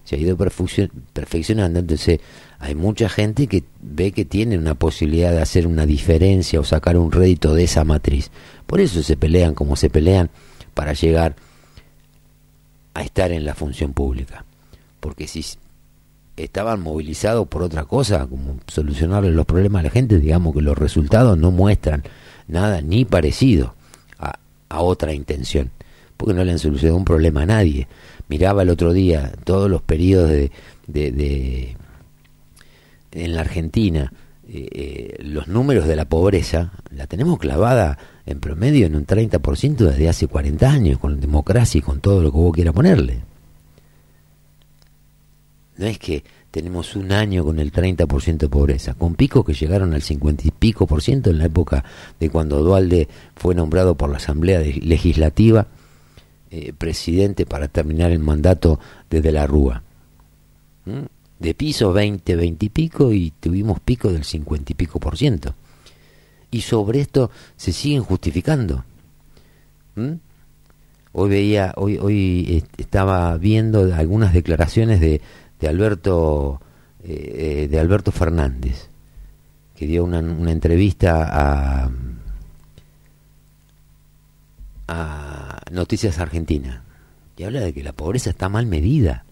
se 0.05 0.15
ha 0.15 0.19
ido 0.19 0.37
perfeccionando. 0.37 1.79
Entonces 1.79 2.21
hay 2.57 2.73
mucha 2.73 3.09
gente 3.09 3.47
que 3.47 3.65
ve 3.81 4.13
que 4.13 4.23
tiene 4.23 4.57
una 4.57 4.75
posibilidad 4.75 5.31
de 5.31 5.41
hacer 5.41 5.67
una 5.67 5.85
diferencia 5.85 6.61
o 6.61 6.63
sacar 6.63 6.95
un 6.95 7.11
rédito 7.11 7.53
de 7.53 7.65
esa 7.65 7.83
matriz. 7.83 8.31
Por 8.65 8.79
eso 8.79 9.03
se 9.03 9.17
pelean 9.17 9.53
como 9.53 9.75
se 9.75 9.89
pelean 9.89 10.29
para 10.73 10.93
llegar 10.93 11.35
a 12.97 13.03
estar 13.03 13.31
en 13.31 13.45
la 13.45 13.53
función 13.53 13.93
pública. 13.93 14.43
Porque 14.99 15.27
si 15.27 15.45
estaban 16.35 16.81
movilizados 16.81 17.47
por 17.47 17.61
otra 17.61 17.85
cosa, 17.85 18.25
como 18.25 18.59
solucionarle 18.65 19.29
los 19.29 19.45
problemas 19.45 19.81
a 19.81 19.83
la 19.83 19.89
gente, 19.91 20.19
digamos 20.19 20.55
que 20.55 20.63
los 20.63 20.75
resultados 20.75 21.37
no 21.37 21.51
muestran 21.51 22.01
nada 22.47 22.81
ni 22.81 23.05
parecido 23.05 23.75
a, 24.17 24.39
a 24.69 24.81
otra 24.81 25.13
intención, 25.13 25.69
porque 26.17 26.33
no 26.33 26.43
le 26.43 26.53
han 26.53 26.57
solucionado 26.57 26.97
un 26.97 27.05
problema 27.05 27.43
a 27.43 27.45
nadie. 27.45 27.87
Miraba 28.29 28.63
el 28.63 28.69
otro 28.71 28.93
día 28.93 29.31
todos 29.43 29.69
los 29.69 29.83
periodos 29.83 30.31
de, 30.31 30.51
de, 30.87 31.77
en 33.11 33.35
la 33.35 33.41
Argentina, 33.41 34.11
eh, 34.49 34.69
eh, 34.71 35.23
los 35.23 35.47
números 35.47 35.85
de 35.85 35.95
la 35.95 36.05
pobreza, 36.05 36.71
la 36.89 37.05
tenemos 37.05 37.37
clavada 37.37 37.99
en 38.27 38.39
promedio 38.41 38.85
en 38.85 38.95
un 38.95 39.07
30% 39.07 39.77
desde 39.77 40.09
hace 40.09 40.27
40 40.27 40.69
años, 40.69 40.99
con 40.99 41.19
democracia 41.19 41.79
y 41.79 41.81
con 41.81 42.01
todo 42.01 42.21
lo 42.21 42.31
que 42.31 42.37
vos 42.37 42.53
quieras 42.53 42.73
ponerle. 42.73 43.21
No 45.77 45.85
es 45.85 45.97
que 45.97 46.23
tenemos 46.51 46.95
un 46.95 47.13
año 47.13 47.45
con 47.45 47.59
el 47.59 47.71
30% 47.71 48.37
de 48.37 48.49
pobreza, 48.49 48.95
con 48.95 49.15
picos 49.15 49.45
que 49.45 49.53
llegaron 49.53 49.93
al 49.93 50.01
50 50.01 50.43
y 50.45 50.51
pico 50.51 50.85
por 50.87 51.01
ciento 51.01 51.29
en 51.29 51.37
la 51.37 51.45
época 51.45 51.85
de 52.19 52.29
cuando 52.29 52.61
Dualde 52.61 53.07
fue 53.35 53.55
nombrado 53.55 53.95
por 53.95 54.09
la 54.09 54.17
Asamblea 54.17 54.59
Legislativa 54.59 55.67
eh, 56.51 56.73
presidente 56.77 57.45
para 57.45 57.69
terminar 57.69 58.11
el 58.11 58.19
mandato 58.19 58.79
desde 59.09 59.31
la 59.31 59.47
Rúa. 59.47 59.83
¿Mm? 60.85 61.05
De 61.39 61.53
piso 61.53 61.93
20, 61.93 62.35
20 62.35 62.65
y 62.65 62.69
pico 62.69 63.13
y 63.13 63.31
tuvimos 63.39 63.79
pico 63.79 64.11
del 64.11 64.25
50 64.25 64.73
y 64.73 64.75
pico 64.75 64.99
por 64.99 65.17
ciento 65.17 65.55
y 66.51 66.61
sobre 66.61 67.01
esto 67.01 67.31
se 67.55 67.73
siguen 67.73 68.03
justificando. 68.03 68.83
¿Mm? 69.95 70.13
Hoy 71.13 71.29
veía, 71.29 71.73
hoy, 71.75 71.97
hoy 71.97 72.63
estaba 72.77 73.35
viendo 73.37 73.93
algunas 73.95 74.33
declaraciones 74.33 74.99
de, 74.99 75.21
de 75.59 75.67
Alberto 75.67 76.61
eh, 77.03 77.63
eh, 77.63 77.67
de 77.69 77.79
Alberto 77.79 78.11
Fernández, 78.11 78.89
que 79.75 79.87
dio 79.87 80.03
una, 80.03 80.19
una 80.19 80.51
entrevista 80.51 81.23
a, 81.29 81.91
a 84.87 85.61
Noticias 85.71 86.19
Argentina 86.19 86.83
y 87.37 87.43
habla 87.43 87.61
de 87.61 87.73
que 87.73 87.83
la 87.83 87.93
pobreza 87.93 88.31
está 88.31 88.49
mal 88.49 88.65
medida. 88.65 89.23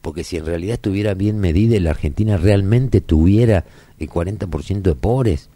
Porque 0.00 0.24
si 0.24 0.36
en 0.36 0.46
realidad 0.46 0.74
estuviera 0.74 1.14
bien 1.14 1.38
medida 1.38 1.76
y 1.76 1.80
la 1.80 1.90
Argentina 1.90 2.36
realmente 2.36 3.00
tuviera 3.00 3.64
el 3.98 4.08
40% 4.08 4.82
de 4.82 4.94
pobres, 4.94 5.50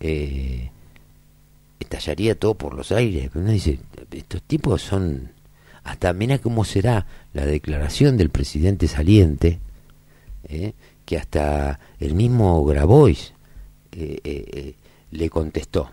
eh, 0.00 0.70
estallaría 1.80 2.38
todo 2.38 2.54
por 2.54 2.74
los 2.74 2.92
aires. 2.92 3.30
Uno 3.34 3.50
dice, 3.50 3.78
estos 4.12 4.42
tipos 4.42 4.82
son... 4.82 5.32
Hasta 5.84 6.12
mira 6.12 6.38
cómo 6.38 6.64
será 6.64 7.06
la 7.32 7.46
declaración 7.46 8.16
del 8.18 8.28
presidente 8.28 8.88
saliente, 8.88 9.58
eh, 10.44 10.74
que 11.06 11.16
hasta 11.16 11.80
el 11.98 12.14
mismo 12.14 12.62
Grabois 12.64 13.32
eh, 13.92 14.74
le 15.10 15.30
contestó 15.30 15.90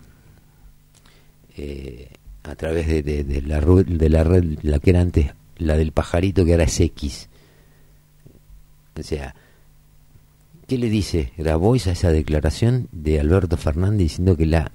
a 2.42 2.54
través 2.56 2.86
de, 2.86 3.42
la, 3.46 3.60
de 3.60 4.08
la 4.10 4.22
red, 4.22 4.58
la 4.62 4.78
que 4.78 4.90
era 4.90 5.00
antes, 5.00 5.32
la 5.56 5.78
del 5.78 5.92
pajarito 5.92 6.44
que 6.44 6.52
ahora 6.52 6.64
es 6.64 6.78
X. 6.78 7.30
O 8.98 9.02
sea, 9.02 9.34
¿Qué 10.66 10.78
le 10.78 10.90
dice 10.90 11.32
Grabois 11.36 11.86
a 11.86 11.92
esa 11.92 12.10
declaración 12.10 12.88
de 12.90 13.20
Alberto 13.20 13.56
Fernández 13.56 13.98
diciendo 13.98 14.36
que 14.36 14.46
la... 14.46 14.72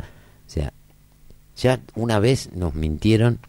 O 0.48 0.50
sea, 0.50 0.72
ya 1.58 1.82
una 1.96 2.18
vez 2.20 2.50
nos 2.56 2.76
mintieron 2.76 3.40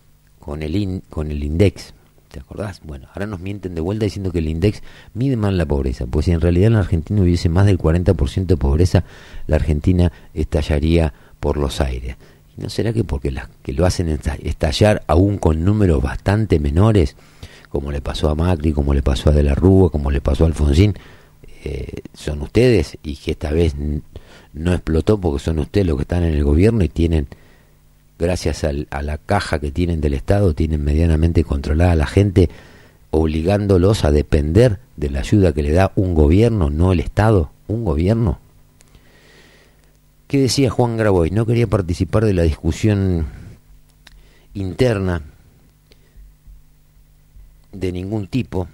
con 0.41 0.65
el, 0.65 1.03
con 1.09 1.31
el 1.31 1.45
index, 1.45 1.95
¿te 2.33 2.41
acordás? 2.41 2.81
Bueno, 2.83 3.07
ahora 3.15 3.29
nos 3.29 3.39
mienten 3.39 3.77
de 3.77 3.81
vuelta 3.81 4.07
diciendo 4.07 4.33
que 4.33 4.41
el 4.41 4.49
index 4.49 4.83
mide 5.15 5.37
mal 5.37 5.57
la 5.57 5.67
pobreza, 5.67 6.05
pues 6.07 6.27
si 6.27 6.33
en 6.33 6.41
realidad 6.41 6.67
en 6.67 6.73
la 6.73 6.81
Argentina 6.81 7.23
hubiese 7.23 7.49
más 7.49 7.65
del 7.65 7.79
40% 7.79 8.47
de 8.47 8.57
pobreza, 8.57 9.05
la 9.47 9.55
Argentina 9.55 10.11
estallaría 10.35 11.15
por 11.39 11.57
los 11.59 11.81
aires. 11.81 12.17
¿Y 12.57 12.61
no 12.61 12.71
será 12.71 12.93
que 12.93 13.05
porque 13.05 13.31
las 13.31 13.51
que 13.63 13.73
lo 13.73 13.87
hacen 13.87 14.19
estallar 14.43 15.05
aún 15.07 15.39
con 15.39 15.65
números 15.65 16.03
bastante 16.03 16.59
menores, 16.59 17.15
como 17.69 17.93
le 17.93 18.01
pasó 18.01 18.31
a 18.31 18.35
Macri, 18.35 18.73
como 18.73 18.95
le 18.95 19.03
pasó 19.03 19.31
a 19.31 19.33
De 19.33 19.45
la 19.45 19.55
Rúa, 19.55 19.91
como 19.91 20.11
le 20.11 20.21
pasó 20.21 20.43
a 20.43 20.49
Alfonsín, 20.49 20.95
eh, 21.65 22.03
son 22.13 22.43
ustedes 22.43 22.99
y 23.03 23.17
que 23.17 23.33
esta 23.33 23.53
vez 23.53 23.75
no 24.53 24.73
explotó 24.73 25.19
porque 25.19 25.43
son 25.43 25.61
ustedes 25.61 25.87
los 25.87 25.97
que 25.97 26.03
están 26.03 26.25
en 26.25 26.35
el 26.35 26.43
gobierno 26.43 26.83
y 26.83 26.89
tienen, 26.89 27.29
gracias 28.19 28.65
a 28.65 29.03
la 29.03 29.19
caja 29.19 29.61
que 29.61 29.71
tienen 29.71 30.01
del 30.01 30.15
Estado, 30.15 30.55
tienen 30.55 30.83
medianamente 30.83 31.45
controlada 31.45 31.93
a 31.93 31.97
la 31.97 32.07
gente, 32.07 32.51
obligándolos 33.11 34.05
a 34.05 34.11
depender 34.11 34.81
de 34.97 35.11
la 35.11 35.21
ayuda 35.21 35.53
que 35.53 35.63
le 35.63 35.71
da 35.71 35.93
un 35.95 36.15
gobierno, 36.15 36.69
no 36.71 36.93
el 36.93 37.01
Estado, 37.01 37.53
un 37.69 37.85
gobierno. 37.85 38.41
¿Qué 40.27 40.41
decía 40.41 40.71
Juan 40.71 40.97
Graboy? 40.97 41.31
No 41.31 41.47
quería 41.47 41.67
participar 41.67 42.25
de 42.25 42.35
la 42.35 42.43
discusión 42.43 43.27
interna 44.55 45.23
de 47.73 47.93
ningún 47.93 48.27
tipo 48.27 48.67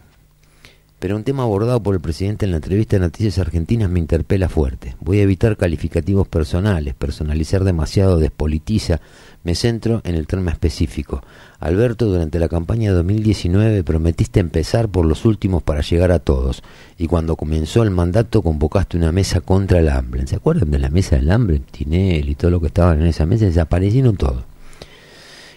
pero 0.98 1.16
un 1.16 1.24
tema 1.24 1.44
abordado 1.44 1.82
por 1.82 1.94
el 1.94 2.00
presidente 2.00 2.44
en 2.44 2.50
la 2.50 2.56
entrevista 2.56 2.96
de 2.96 3.00
Noticias 3.00 3.38
Argentinas 3.38 3.88
me 3.88 4.00
interpela 4.00 4.48
fuerte. 4.48 4.96
Voy 5.00 5.20
a 5.20 5.22
evitar 5.22 5.56
calificativos 5.56 6.26
personales, 6.26 6.94
personalizar 6.94 7.62
demasiado 7.62 8.18
despolitiza, 8.18 9.00
me 9.44 9.54
centro 9.54 10.00
en 10.04 10.16
el 10.16 10.26
tema 10.26 10.50
específico. 10.50 11.22
Alberto, 11.60 12.06
durante 12.06 12.38
la 12.38 12.48
campaña 12.48 12.90
de 12.90 12.96
2019 12.96 13.84
prometiste 13.84 14.40
empezar 14.40 14.88
por 14.88 15.06
los 15.06 15.24
últimos 15.24 15.62
para 15.62 15.82
llegar 15.82 16.10
a 16.10 16.18
todos, 16.18 16.62
y 16.98 17.06
cuando 17.06 17.36
comenzó 17.36 17.82
el 17.84 17.90
mandato 17.90 18.42
convocaste 18.42 18.96
una 18.96 19.12
mesa 19.12 19.40
contra 19.40 19.78
el 19.78 19.88
hambre. 19.88 20.26
¿Se 20.26 20.36
acuerdan 20.36 20.70
de 20.70 20.80
la 20.80 20.90
mesa 20.90 21.16
del 21.16 21.30
hambre? 21.30 21.60
Tinel 21.70 22.28
y 22.28 22.34
todo 22.34 22.50
lo 22.50 22.60
que 22.60 22.66
estaban 22.66 23.00
en 23.00 23.06
esa 23.06 23.24
mesa, 23.24 23.44
desaparecieron 23.44 24.16
todos. 24.16 24.44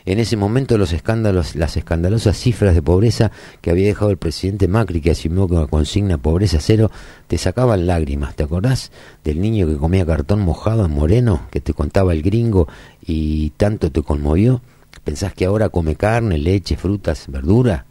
En 0.06 0.20
ese 0.20 0.36
momento 0.36 0.78
los 0.78 0.94
escándalos, 0.94 1.56
las 1.56 1.78
escandalosas 1.78 2.38
cifras 2.38 2.74
de 2.74 2.82
pobreza 2.82 3.32
que 3.62 3.70
había 3.70 3.88
dejado 3.88 4.10
el 4.10 4.18
presidente 4.18 4.68
Macri, 4.68 5.02
que 5.02 5.12
asumió 5.12 5.48
con 5.48 5.62
la 5.62 5.68
consigna 5.68 6.18
pobreza 6.18 6.58
cero, 6.60 6.90
te 7.28 7.38
sacaban 7.38 7.86
lágrimas. 7.86 8.36
¿Te 8.36 8.44
acordás 8.44 8.92
del 9.24 9.42
niño 9.42 9.68
que 9.68 9.78
comía 9.78 10.06
cartón 10.06 10.40
mojado 10.40 10.86
en 10.86 10.92
Moreno, 10.92 11.48
que 11.52 11.62
te 11.62 11.74
contaba 11.74 12.14
el 12.14 12.24
gringo 12.24 12.68
y 13.06 13.52
tanto 13.52 13.92
te 13.92 14.02
conmovió? 14.02 14.62
¿Pensás 15.04 15.34
que 15.34 15.46
ahora 15.46 15.70
come 15.70 15.96
carne, 15.96 16.38
leche, 16.38 16.78
frutas, 16.78 17.26
verdura? 17.28 17.86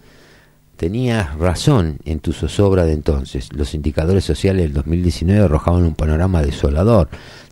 Tenías 0.76 1.36
razón 1.36 1.98
en 2.06 2.20
tu 2.20 2.32
zozobra 2.32 2.86
de 2.86 2.94
entonces. 2.94 3.52
Los 3.52 3.74
indicadores 3.74 4.24
sociales 4.24 4.62
del 4.64 4.72
2019 4.72 5.44
arrojaban 5.44 5.84
un 5.84 5.94
panorama 5.94 6.42
desolador 6.42 7.10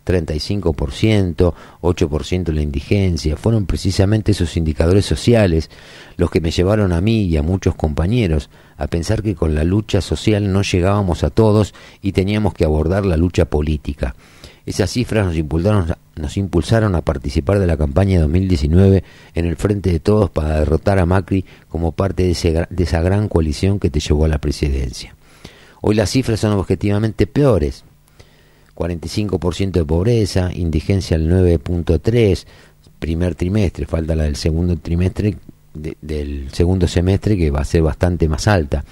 35%, 0.09 1.53
8% 1.81 2.51
la 2.51 2.61
indigencia. 2.61 3.37
Fueron 3.37 3.65
precisamente 3.65 4.31
esos 4.31 4.57
indicadores 4.57 5.05
sociales 5.05 5.69
los 6.17 6.31
que 6.31 6.41
me 6.41 6.51
llevaron 6.51 6.91
a 6.91 7.01
mí 7.01 7.23
y 7.23 7.37
a 7.37 7.43
muchos 7.43 7.75
compañeros 7.75 8.49
a 8.77 8.87
pensar 8.87 9.21
que 9.21 9.35
con 9.35 9.53
la 9.53 9.63
lucha 9.63 10.01
social 10.01 10.51
no 10.51 10.63
llegábamos 10.63 11.23
a 11.23 11.29
todos 11.29 11.73
y 12.01 12.13
teníamos 12.13 12.53
que 12.53 12.65
abordar 12.65 13.05
la 13.05 13.17
lucha 13.17 13.45
política. 13.45 14.15
Esas 14.65 14.91
cifras 14.91 15.25
nos 15.25 15.35
impulsaron, 15.35 15.95
nos 16.15 16.37
impulsaron 16.37 16.95
a 16.95 17.01
participar 17.01 17.59
de 17.59 17.67
la 17.67 17.77
campaña 17.77 18.17
de 18.17 18.21
2019 18.21 19.03
en 19.33 19.45
el 19.45 19.55
Frente 19.55 19.91
de 19.91 19.99
Todos 19.99 20.29
para 20.29 20.59
derrotar 20.59 20.99
a 20.99 21.05
Macri 21.05 21.45
como 21.69 21.91
parte 21.91 22.23
de, 22.23 22.67
de 22.69 22.83
esa 22.83 23.01
gran 23.01 23.27
coalición 23.27 23.79
que 23.79 23.89
te 23.89 23.99
llevó 23.99 24.25
a 24.25 24.29
la 24.29 24.37
presidencia. 24.37 25.15
Hoy 25.81 25.95
las 25.95 26.09
cifras 26.09 26.39
son 26.41 26.53
objetivamente 26.53 27.25
peores. 27.25 27.83
45% 28.79 29.71
de 29.71 29.85
pobreza, 29.85 30.51
indigencia 30.53 31.17
al 31.17 31.27
9.3, 31.29 32.45
primer 32.97 33.35
trimestre, 33.35 33.85
falta 33.85 34.15
la 34.15 34.23
del 34.23 34.37
segundo 34.37 34.77
trimestre, 34.77 35.35
del 35.73 36.49
segundo 36.53 36.87
semestre 36.87 37.37
que 37.37 37.51
va 37.51 37.59
a 37.59 37.65
ser 37.65 37.81
bastante 37.81 38.29
más 38.29 38.47
alta. 38.47 38.85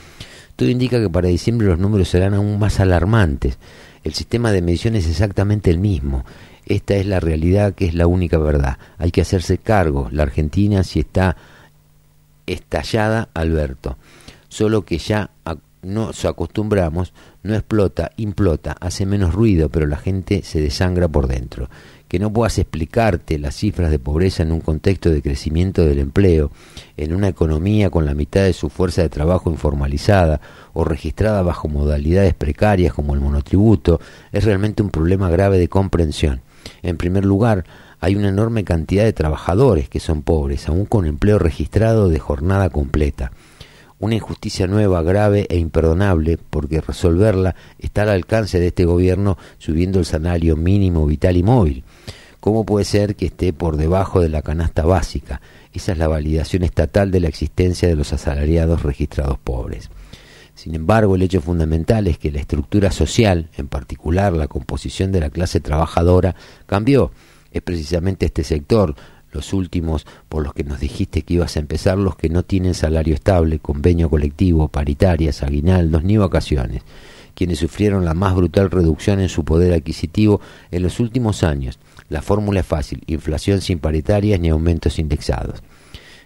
Todo 0.58 0.68
indica 0.70 1.00
que 1.00 1.10
para 1.10 1.30
diciembre 1.30 1.68
los 1.68 1.80
números 1.80 2.10
serán 2.10 2.34
aún 2.34 2.60
más 2.60 2.82
alarmantes. 2.82 3.58
El 4.04 4.14
sistema 4.14 4.52
de 4.52 4.62
medición 4.62 4.96
es 4.96 5.08
exactamente 5.08 5.72
el 5.72 5.80
mismo. 5.80 6.26
Esta 6.66 6.96
es 6.96 7.06
la 7.06 7.22
realidad 7.22 7.74
que 7.74 7.86
es 7.86 7.94
la 7.94 8.08
única 8.08 8.38
verdad. 8.38 8.78
Hay 8.98 9.12
que 9.12 9.22
hacerse 9.22 9.58
cargo. 9.58 10.10
La 10.12 10.24
Argentina 10.24 10.84
si 10.84 11.00
está 11.00 11.38
estallada, 12.46 13.30
Alberto. 13.34 13.98
Solo 14.50 14.84
que 14.84 14.98
ya 14.98 15.30
nos 15.82 16.26
acostumbramos, 16.26 17.14
no 17.44 17.54
explota, 17.56 18.12
implota, 18.18 18.76
hace 18.80 19.06
menos 19.06 19.34
ruido, 19.34 19.70
pero 19.70 19.88
la 19.88 19.98
gente 19.98 20.42
se 20.44 20.62
desangra 20.62 21.08
por 21.08 21.28
dentro. 21.28 21.70
Que 22.08 22.20
no 22.20 22.32
puedas 22.32 22.58
explicarte 22.58 23.38
las 23.38 23.56
cifras 23.56 23.92
de 23.92 24.00
pobreza 24.00 24.44
en 24.44 24.52
un 24.52 24.62
contexto 24.62 25.10
de 25.10 25.22
crecimiento 25.22 25.86
del 25.86 26.00
empleo, 26.00 26.52
en 26.96 27.14
una 27.14 27.28
economía 27.28 27.90
con 27.90 28.06
la 28.06 28.14
mitad 28.14 28.44
de 28.44 28.54
su 28.54 28.70
fuerza 28.70 29.02
de 29.02 29.10
trabajo 29.10 29.50
informalizada 29.52 30.40
o 30.74 30.84
registrada 30.86 31.42
bajo 31.42 31.68
modalidades 31.68 32.34
precarias 32.34 32.94
como 32.94 33.14
el 33.14 33.22
monotributo, 33.22 34.00
es 34.32 34.44
realmente 34.46 34.84
un 34.84 34.90
problema 34.90 35.30
grave 35.30 35.58
de 35.58 35.68
comprensión. 35.68 36.42
En 36.82 36.98
primer 36.98 37.26
lugar, 37.26 37.66
hay 38.00 38.16
una 38.16 38.30
enorme 38.30 38.64
cantidad 38.64 39.04
de 39.04 39.14
trabajadores 39.14 39.90
que 39.90 40.00
son 40.00 40.22
pobres, 40.22 40.68
aún 40.70 40.86
con 40.86 41.06
empleo 41.06 41.40
registrado 41.40 42.10
de 42.10 42.20
jornada 42.20 42.70
completa 42.70 43.32
una 44.00 44.16
injusticia 44.16 44.68
nueva, 44.68 45.02
grave 45.02 45.48
e 45.50 45.58
imperdonable, 45.58 46.38
porque 46.38 46.82
resolverla 46.82 47.56
está 47.80 48.04
al 48.04 48.10
alcance 48.10 48.60
de 48.60 48.68
este 48.68 48.86
gobierno 48.86 49.38
subiendo 49.58 50.00
el 50.00 50.06
salario 50.06 50.56
mínimo 50.56 51.06
vital 51.06 51.38
y 51.38 51.44
móvil. 51.44 51.84
¿Cómo 52.40 52.66
puede 52.66 52.86
ser 52.86 53.16
que 53.16 53.26
esté 53.26 53.52
por 53.54 53.78
debajo 53.78 54.22
de 54.22 54.30
la 54.30 54.42
canasta 54.42 54.86
básica? 54.86 55.42
Esa 55.74 55.92
es 55.92 55.98
la 55.98 56.08
validación 56.08 56.64
estatal 56.64 57.12
de 57.12 57.20
la 57.20 57.28
existencia 57.28 57.88
de 57.88 57.96
los 57.96 58.14
asalariados 58.14 58.84
registrados 58.84 59.40
pobres. 59.40 59.90
Sin 60.54 60.74
embargo, 60.74 61.16
el 61.16 61.22
hecho 61.22 61.42
fundamental 61.42 62.08
es 62.08 62.18
que 62.18 62.32
la 62.32 62.40
estructura 62.40 62.92
social, 62.92 63.50
en 63.58 63.68
particular 63.68 64.34
la 64.34 64.48
composición 64.48 65.12
de 65.12 65.20
la 65.20 65.30
clase 65.30 65.60
trabajadora, 65.60 66.36
cambió. 66.66 67.12
Es 67.52 67.62
precisamente 67.62 68.26
este 68.26 68.44
sector, 68.44 68.96
los 69.38 69.54
últimos 69.54 70.08
por 70.30 70.44
los 70.44 70.54
que 70.56 70.64
nos 70.64 70.80
dijiste 70.80 71.22
que 71.22 71.36
ibas 71.36 71.56
a 71.56 71.60
empezar, 71.60 72.00
los 72.00 72.16
que 72.16 72.28
no 72.28 72.42
tienen 72.42 72.74
salario 72.74 73.14
estable, 73.14 73.60
convenio 73.60 74.10
colectivo, 74.10 74.68
paritarias, 74.68 75.44
aguinaldos 75.44 76.04
ni 76.04 76.18
vacaciones, 76.18 76.82
quienes 77.36 77.60
sufrieron 77.60 78.04
la 78.04 78.16
más 78.16 78.34
brutal 78.36 78.72
reducción 78.72 79.20
en 79.20 79.30
su 79.30 79.46
poder 79.46 79.74
adquisitivo 79.74 80.42
en 80.72 80.82
los 80.82 81.00
últimos 81.00 81.44
años. 81.44 81.78
La 82.10 82.24
fórmula 82.24 82.62
es 82.62 82.66
fácil, 82.66 83.04
inflación 83.06 83.62
sin 83.62 83.78
paritarias 83.78 84.40
ni 84.40 84.50
aumentos 84.50 84.98
indexados. 84.98 85.62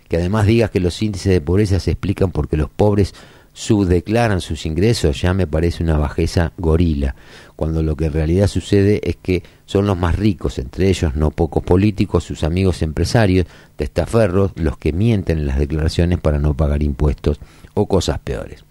Que 0.08 0.16
además 0.16 0.46
digas 0.46 0.72
que 0.72 0.80
los 0.80 1.02
índices 1.02 1.34
de 1.34 1.42
pobreza 1.42 1.82
se 1.82 1.92
explican 1.92 2.32
porque 2.32 2.56
los 2.56 2.70
pobres 2.70 3.14
subdeclaran 3.54 4.40
sus 4.40 4.66
ingresos 4.66 5.22
ya 5.22 5.34
me 5.34 5.48
parece 5.48 5.84
una 5.84 5.98
bajeza 5.98 6.54
gorila, 6.58 7.16
cuando 7.58 7.84
lo 7.84 7.98
que 7.98 8.06
en 8.06 8.14
realidad 8.14 8.48
sucede 8.48 9.02
es 9.04 9.18
que 9.18 9.44
son 9.72 9.86
los 9.86 9.98
más 9.98 10.18
ricos, 10.18 10.60
entre 10.60 10.90
ellos 10.90 11.16
no 11.16 11.32
pocos 11.32 11.64
políticos, 11.64 12.26
sus 12.26 12.44
amigos 12.44 12.82
empresarios, 12.82 13.46
testaferros, 13.78 14.52
los 14.56 14.78
que 14.78 14.92
mienten 14.92 15.38
en 15.38 15.46
las 15.46 15.60
declaraciones 15.60 16.20
para 16.20 16.40
no 16.40 16.56
pagar 16.56 16.84
impuestos 16.84 17.40
o 17.74 17.86
cosas 17.86 18.20
peores. 18.20 18.66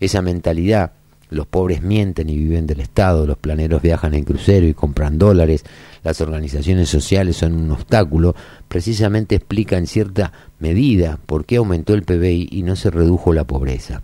Esa 0.00 0.22
mentalidad, 0.22 0.90
los 1.28 1.46
pobres 1.46 1.82
mienten 1.82 2.28
y 2.28 2.36
viven 2.36 2.66
del 2.66 2.80
Estado, 2.80 3.28
los 3.28 3.38
planeros 3.38 3.80
viajan 3.80 4.12
en 4.14 4.24
crucero 4.24 4.66
y 4.66 4.74
compran 4.74 5.18
dólares, 5.18 5.64
las 6.02 6.20
organizaciones 6.20 6.88
sociales 6.88 7.36
son 7.36 7.54
un 7.54 7.70
obstáculo, 7.70 8.34
precisamente 8.66 9.36
explica 9.36 9.78
en 9.78 9.86
cierta 9.86 10.32
medida 10.58 11.20
por 11.26 11.44
qué 11.44 11.58
aumentó 11.58 11.94
el 11.94 12.02
PBI 12.02 12.48
y 12.50 12.64
no 12.64 12.74
se 12.74 12.90
redujo 12.90 13.32
la 13.32 13.44
pobreza 13.44 14.02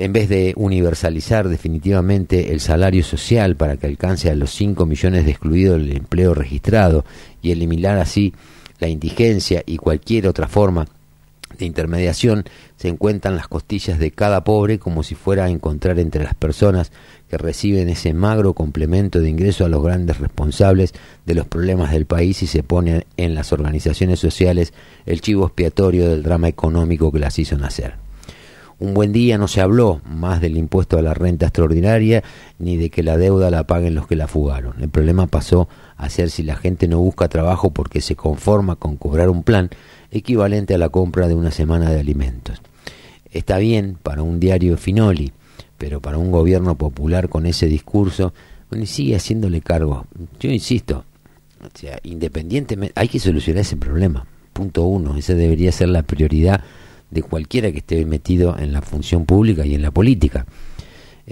en 0.00 0.14
vez 0.14 0.30
de 0.30 0.54
universalizar 0.56 1.48
definitivamente 1.48 2.52
el 2.52 2.60
salario 2.60 3.04
social 3.04 3.54
para 3.54 3.76
que 3.76 3.86
alcance 3.86 4.30
a 4.30 4.34
los 4.34 4.50
5 4.54 4.86
millones 4.86 5.26
de 5.26 5.32
excluidos 5.32 5.78
del 5.78 5.94
empleo 5.94 6.32
registrado 6.32 7.04
y 7.42 7.50
eliminar 7.50 7.98
así 7.98 8.32
la 8.78 8.88
indigencia 8.88 9.62
y 9.66 9.76
cualquier 9.76 10.26
otra 10.26 10.48
forma 10.48 10.86
de 11.58 11.66
intermediación, 11.66 12.44
se 12.78 12.88
encuentran 12.88 13.36
las 13.36 13.46
costillas 13.46 13.98
de 13.98 14.10
cada 14.10 14.42
pobre 14.42 14.78
como 14.78 15.02
si 15.02 15.14
fuera 15.14 15.44
a 15.44 15.50
encontrar 15.50 15.98
entre 15.98 16.24
las 16.24 16.34
personas 16.34 16.92
que 17.28 17.36
reciben 17.36 17.90
ese 17.90 18.14
magro 18.14 18.54
complemento 18.54 19.20
de 19.20 19.28
ingreso 19.28 19.66
a 19.66 19.68
los 19.68 19.82
grandes 19.82 20.18
responsables 20.18 20.94
de 21.26 21.34
los 21.34 21.46
problemas 21.46 21.92
del 21.92 22.06
país 22.06 22.42
y 22.42 22.46
se 22.46 22.62
pone 22.62 23.06
en 23.18 23.34
las 23.34 23.52
organizaciones 23.52 24.18
sociales 24.18 24.72
el 25.04 25.20
chivo 25.20 25.44
expiatorio 25.44 26.08
del 26.08 26.22
drama 26.22 26.48
económico 26.48 27.12
que 27.12 27.18
las 27.18 27.38
hizo 27.38 27.58
nacer. 27.58 28.09
Un 28.80 28.94
buen 28.94 29.12
día 29.12 29.36
no 29.36 29.46
se 29.46 29.60
habló 29.60 30.00
más 30.06 30.40
del 30.40 30.56
impuesto 30.56 30.96
a 30.96 31.02
la 31.02 31.12
renta 31.12 31.44
extraordinaria 31.44 32.24
ni 32.58 32.78
de 32.78 32.88
que 32.88 33.02
la 33.02 33.18
deuda 33.18 33.50
la 33.50 33.64
paguen 33.64 33.94
los 33.94 34.06
que 34.06 34.16
la 34.16 34.26
fugaron. 34.26 34.80
El 34.80 34.88
problema 34.88 35.26
pasó 35.26 35.68
a 35.98 36.08
ser 36.08 36.30
si 36.30 36.42
la 36.42 36.56
gente 36.56 36.88
no 36.88 36.98
busca 36.98 37.28
trabajo 37.28 37.72
porque 37.72 38.00
se 38.00 38.16
conforma 38.16 38.76
con 38.76 38.96
cobrar 38.96 39.28
un 39.28 39.42
plan 39.42 39.68
equivalente 40.10 40.74
a 40.74 40.78
la 40.78 40.88
compra 40.88 41.28
de 41.28 41.34
una 41.34 41.50
semana 41.50 41.90
de 41.90 42.00
alimentos. 42.00 42.62
Está 43.30 43.58
bien 43.58 43.98
para 44.02 44.22
un 44.22 44.40
diario 44.40 44.78
Finoli, 44.78 45.30
pero 45.76 46.00
para 46.00 46.16
un 46.16 46.30
gobierno 46.30 46.74
popular 46.78 47.28
con 47.28 47.44
ese 47.44 47.66
discurso, 47.66 48.32
bueno, 48.70 48.86
sigue 48.86 49.14
haciéndole 49.14 49.60
cargo. 49.60 50.06
Yo 50.40 50.50
insisto, 50.50 51.04
o 51.62 51.78
sea, 51.78 51.98
independientemente, 52.02 52.94
hay 52.96 53.08
que 53.08 53.20
solucionar 53.20 53.60
ese 53.60 53.76
problema. 53.76 54.26
Punto 54.54 54.84
uno, 54.84 55.18
esa 55.18 55.34
debería 55.34 55.70
ser 55.70 55.90
la 55.90 56.02
prioridad 56.02 56.62
de 57.10 57.22
cualquiera 57.22 57.72
que 57.72 57.78
esté 57.78 58.04
metido 58.04 58.56
en 58.58 58.72
la 58.72 58.82
función 58.82 59.26
pública 59.26 59.66
y 59.66 59.74
en 59.74 59.82
la 59.82 59.90
política. 59.90 60.46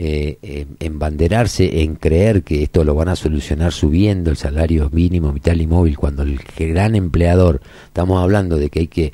Eh, 0.01 0.39
eh, 0.43 0.67
embanderarse 0.79 1.83
en 1.83 1.97
creer 1.97 2.45
que 2.45 2.63
esto 2.63 2.85
lo 2.85 2.95
van 2.95 3.09
a 3.09 3.17
solucionar 3.17 3.73
subiendo 3.73 4.31
el 4.31 4.37
salario 4.37 4.91
mínimo 4.93 5.33
vital 5.33 5.61
y 5.61 5.67
móvil 5.67 5.99
cuando 5.99 6.23
el 6.23 6.39
gran 6.57 6.95
empleador, 6.95 7.61
estamos 7.87 8.23
hablando 8.23 8.59
de 8.59 8.71
que 8.71 8.81
hay 8.81 8.87
que, 8.87 9.13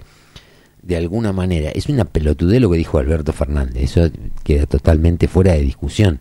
de 0.83 0.97
alguna 0.97 1.33
manera, 1.33 1.71
es 1.71 1.89
una 1.89 2.05
pelotudez 2.05 2.61
lo 2.61 2.71
que 2.71 2.77
dijo 2.77 2.99
Alberto 2.99 3.33
Fernández, 3.33 3.83
eso 3.83 4.11
queda 4.43 4.67
totalmente 4.67 5.27
fuera 5.27 5.55
de 5.55 5.61
discusión. 5.61 6.21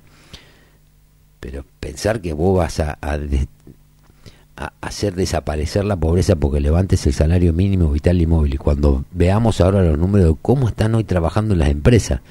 Pero 1.42 1.66
pensar 1.82 2.22
que 2.22 2.32
vos 2.32 2.58
vas 2.58 2.80
a, 2.80 2.98
a, 3.02 3.18
hacer 4.56 5.16
desaparecer 5.16 5.84
la 5.84 5.96
pobreza 5.96 6.36
porque 6.36 6.60
levantes 6.60 7.06
el 7.08 7.14
salario 7.14 7.54
mínimo 7.54 7.90
vital 7.90 8.22
y 8.22 8.28
móvil. 8.28 8.54
Y 8.56 8.58
cuando 8.58 9.04
veamos 9.12 9.62
ahora 9.62 9.84
los 9.84 9.98
números 9.98 10.28
de 10.28 10.36
cómo 10.42 10.68
están 10.68 10.94
hoy 10.96 11.04
trabajando 11.04 11.56
las 11.56 11.70
empresas, 11.70 12.22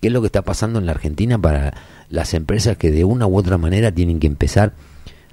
qué 0.00 0.08
es 0.08 0.12
lo 0.12 0.20
que 0.20 0.26
está 0.26 0.42
pasando 0.42 0.78
en 0.78 0.86
la 0.86 0.92
Argentina 0.92 1.38
para 1.38 1.74
las 2.08 2.34
empresas 2.34 2.76
que 2.76 2.90
de 2.90 3.04
una 3.04 3.26
u 3.26 3.36
otra 3.36 3.58
manera 3.58 3.92
tienen 3.92 4.18
que 4.18 4.26
empezar 4.26 4.72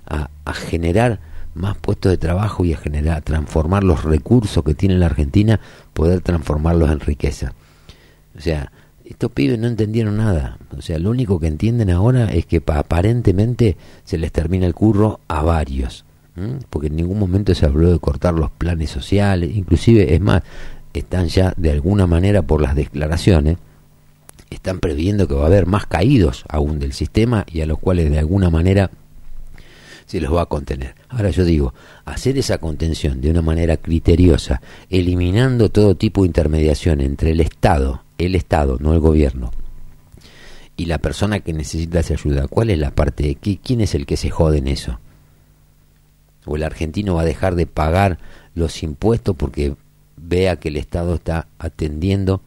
a, 0.06 0.30
generar 0.54 1.20
más 1.54 1.78
puestos 1.78 2.12
de 2.12 2.18
trabajo 2.18 2.66
y 2.66 2.74
a 2.74 2.78
generar, 2.78 3.22
transformar 3.22 3.84
los 3.84 4.04
recursos 4.04 4.64
que 4.64 4.74
tiene 4.74 4.98
la 4.98 5.06
Argentina, 5.06 5.60
poder 5.94 6.22
transformarlos 6.22 6.90
en 6.90 7.00
riqueza. 7.00 7.54
O 8.36 8.42
sea, 8.42 8.72
estos 9.06 9.32
pibes 9.32 9.60
no 9.60 9.68
entendieron 9.68 10.18
nada. 10.18 10.58
O 10.76 10.82
sea, 10.82 10.98
lo 10.98 11.12
único 11.12 11.40
que 11.40 11.48
entienden 11.48 11.92
ahora 11.92 12.26
es 12.26 12.46
que 12.46 12.64
aparentemente 12.66 13.78
se 14.04 14.18
les 14.18 14.32
termina 14.32 14.66
el 14.66 14.74
curro 14.74 15.20
a 15.28 15.44
varios 15.44 16.06
porque 16.70 16.88
en 16.88 16.96
ningún 16.96 17.20
momento 17.20 17.54
se 17.54 17.66
habló 17.66 17.92
de 17.92 18.00
cortar 18.00 18.34
los 18.34 18.52
planes 18.52 18.90
sociales, 18.90 19.52
inclusive 19.54 20.14
es 20.14 20.22
más, 20.22 20.44
están 20.94 21.28
ya 21.28 21.54
de 21.58 21.72
alguna 21.72 22.08
manera 22.08 22.42
por 22.42 22.62
las 22.62 22.76
declaraciones, 22.76 23.58
están 24.50 24.80
previendo 24.80 25.28
que 25.28 25.36
va 25.36 25.44
a 25.44 25.48
haber 25.48 25.66
más 25.66 25.86
caídos 25.86 26.44
aún 26.50 26.80
del 26.80 26.94
sistema 26.94 27.46
y 27.52 27.62
a 27.62 27.66
los 27.66 27.78
cuales 27.80 28.10
de 28.10 28.20
alguna 28.20 28.50
manera 28.50 28.90
se 30.06 30.20
los 30.20 30.34
va 30.34 30.42
a 30.42 30.46
contener. 30.48 30.96
Ahora 31.10 31.30
yo 31.30 31.46
digo, 31.46 31.74
hacer 32.06 32.38
esa 32.38 32.58
contención 32.58 33.22
de 33.22 33.30
una 33.30 33.44
manera 33.44 33.78
criteriosa, 33.78 34.60
eliminando 34.90 35.70
todo 35.70 35.96
tipo 35.96 36.22
de 36.22 36.28
intermediación 36.28 37.02
entre 37.02 37.32
el 37.32 37.42
Estado, 37.42 38.02
el 38.18 38.34
Estado, 38.34 38.78
no 38.80 38.94
el 38.94 39.00
gobierno, 39.00 39.52
y 40.76 40.86
la 40.86 40.98
persona 40.98 41.42
que 41.42 41.54
necesita 41.54 42.00
esa 42.00 42.16
ayuda, 42.16 42.48
¿cuál 42.48 42.72
es 42.72 42.80
la 42.80 42.92
parte 42.92 43.24
de 43.24 43.36
quién 43.36 43.82
es 43.82 43.94
el 43.94 44.06
que 44.08 44.18
se 44.18 44.32
jode 44.32 44.58
en 44.58 44.70
eso? 44.70 45.00
O 46.50 46.56
el 46.56 46.64
argentino 46.64 47.14
va 47.14 47.22
a 47.22 47.26
dejar 47.26 47.54
de 47.54 47.68
pagar 47.68 48.18
los 48.56 48.82
impuestos 48.82 49.36
porque 49.36 49.76
vea 50.18 50.56
que 50.56 50.70
el 50.70 50.78
Estado 50.78 51.14
está 51.14 51.46
atendiendo 51.60 52.42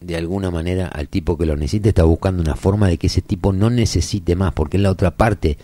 de 0.00 0.16
alguna 0.16 0.50
manera 0.50 0.88
al 0.88 1.08
tipo 1.08 1.36
que 1.36 1.44
lo 1.44 1.54
necesita, 1.54 1.90
está 1.90 2.04
buscando 2.04 2.42
una 2.42 2.56
forma 2.56 2.88
de 2.88 2.96
que 2.96 3.08
ese 3.08 3.20
tipo 3.20 3.52
no 3.52 3.68
necesite 3.68 4.36
más, 4.36 4.54
porque 4.54 4.78
es 4.78 4.82
la 4.82 4.90
otra 4.90 5.10
parte 5.10 5.58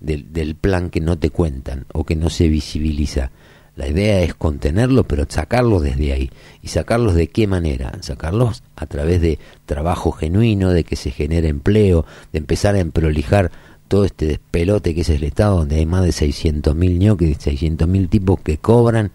del, 0.00 0.34
del 0.34 0.54
plan 0.54 0.90
que 0.90 1.00
no 1.00 1.18
te 1.18 1.30
cuentan 1.30 1.86
o 1.94 2.04
que 2.04 2.14
no 2.14 2.28
se 2.28 2.48
visibiliza. 2.48 3.30
La 3.74 3.88
idea 3.88 4.20
es 4.20 4.34
contenerlo, 4.34 5.04
pero 5.04 5.24
sacarlos 5.26 5.82
desde 5.82 6.12
ahí. 6.12 6.30
¿Y 6.60 6.68
sacarlos 6.68 7.14
de 7.14 7.28
qué 7.28 7.46
manera? 7.46 7.92
Sacarlos 8.00 8.62
a 8.76 8.84
través 8.84 9.22
de 9.22 9.38
trabajo 9.64 10.12
genuino, 10.12 10.70
de 10.70 10.84
que 10.84 10.96
se 10.96 11.10
genere 11.10 11.48
empleo, 11.48 12.04
de 12.32 12.38
empezar 12.38 12.74
a 12.74 12.80
emprolijar 12.80 13.50
todo 13.92 14.06
este 14.06 14.24
despelote 14.24 14.94
que 14.94 15.02
es 15.02 15.10
el 15.10 15.22
Estado, 15.22 15.58
donde 15.58 15.76
hay 15.76 15.84
más 15.84 16.02
de 16.02 16.12
600.000 16.12 16.98
ñoques, 16.98 17.38
600.000 17.46 18.08
tipos 18.08 18.40
que 18.40 18.56
cobran 18.56 19.10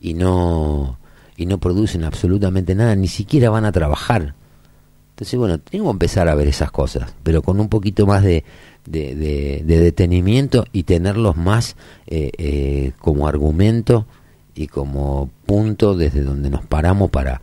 y 0.00 0.14
no 0.14 0.96
y 1.36 1.46
no 1.46 1.58
producen 1.58 2.04
absolutamente 2.04 2.76
nada, 2.76 2.94
ni 2.94 3.08
siquiera 3.08 3.50
van 3.50 3.64
a 3.64 3.72
trabajar. 3.72 4.36
Entonces, 5.08 5.36
bueno, 5.36 5.58
tengo 5.58 5.86
que 5.86 5.90
empezar 5.90 6.28
a 6.28 6.36
ver 6.36 6.46
esas 6.46 6.70
cosas, 6.70 7.12
pero 7.24 7.42
con 7.42 7.58
un 7.58 7.68
poquito 7.68 8.06
más 8.06 8.22
de, 8.22 8.44
de, 8.86 9.64
detenimiento 9.66 10.64
y 10.70 10.84
tenerlos 10.84 11.36
más 11.36 11.74
eh, 12.06 12.30
eh, 12.38 12.92
como 13.00 13.26
argumento 13.26 14.06
y 14.54 14.68
como 14.68 15.30
punto 15.46 15.96
desde 15.96 16.22
donde 16.22 16.48
nos 16.48 16.64
paramos 16.64 17.10
para 17.10 17.42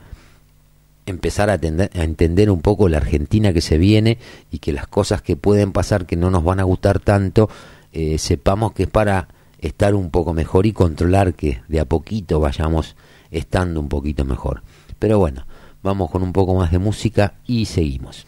empezar 1.07 1.49
a, 1.49 1.55
entender 1.55 2.51
un 2.51 2.61
poco 2.61 2.89
la 2.89 2.97
Argentina 2.97 3.53
que 3.53 3.61
se 3.61 3.77
viene 3.77 4.19
y 4.51 4.59
que 4.59 4.73
las 4.73 4.87
cosas 4.87 5.21
que 5.21 5.35
pueden 5.35 5.71
pasar 5.71 6.05
que 6.05 6.15
no 6.15 6.29
nos 6.29 6.43
van 6.43 6.59
a 6.59 6.63
gustar 6.63 6.99
tanto, 6.99 7.49
eh, 7.93 8.17
sepamos 8.19 8.73
que 8.73 8.83
es 8.83 8.89
para 8.89 9.29
estar 9.59 9.95
un 9.95 10.11
poco 10.11 10.33
mejor 10.33 10.65
y 10.65 10.73
controlar 10.73 11.33
que 11.33 11.61
de 11.67 11.79
a 11.79 11.85
poquito 11.85 12.39
vayamos 12.39 12.95
estando 13.31 13.79
un 13.79 13.89
poquito 13.89 14.25
mejor. 14.25 14.61
Pero 14.99 15.17
bueno, 15.17 15.47
vamos 15.81 16.11
con 16.11 16.21
un 16.21 16.33
poco 16.33 16.53
más 16.53 16.71
de 16.71 16.79
música 16.79 17.33
y 17.45 17.65
seguimos. 17.65 18.27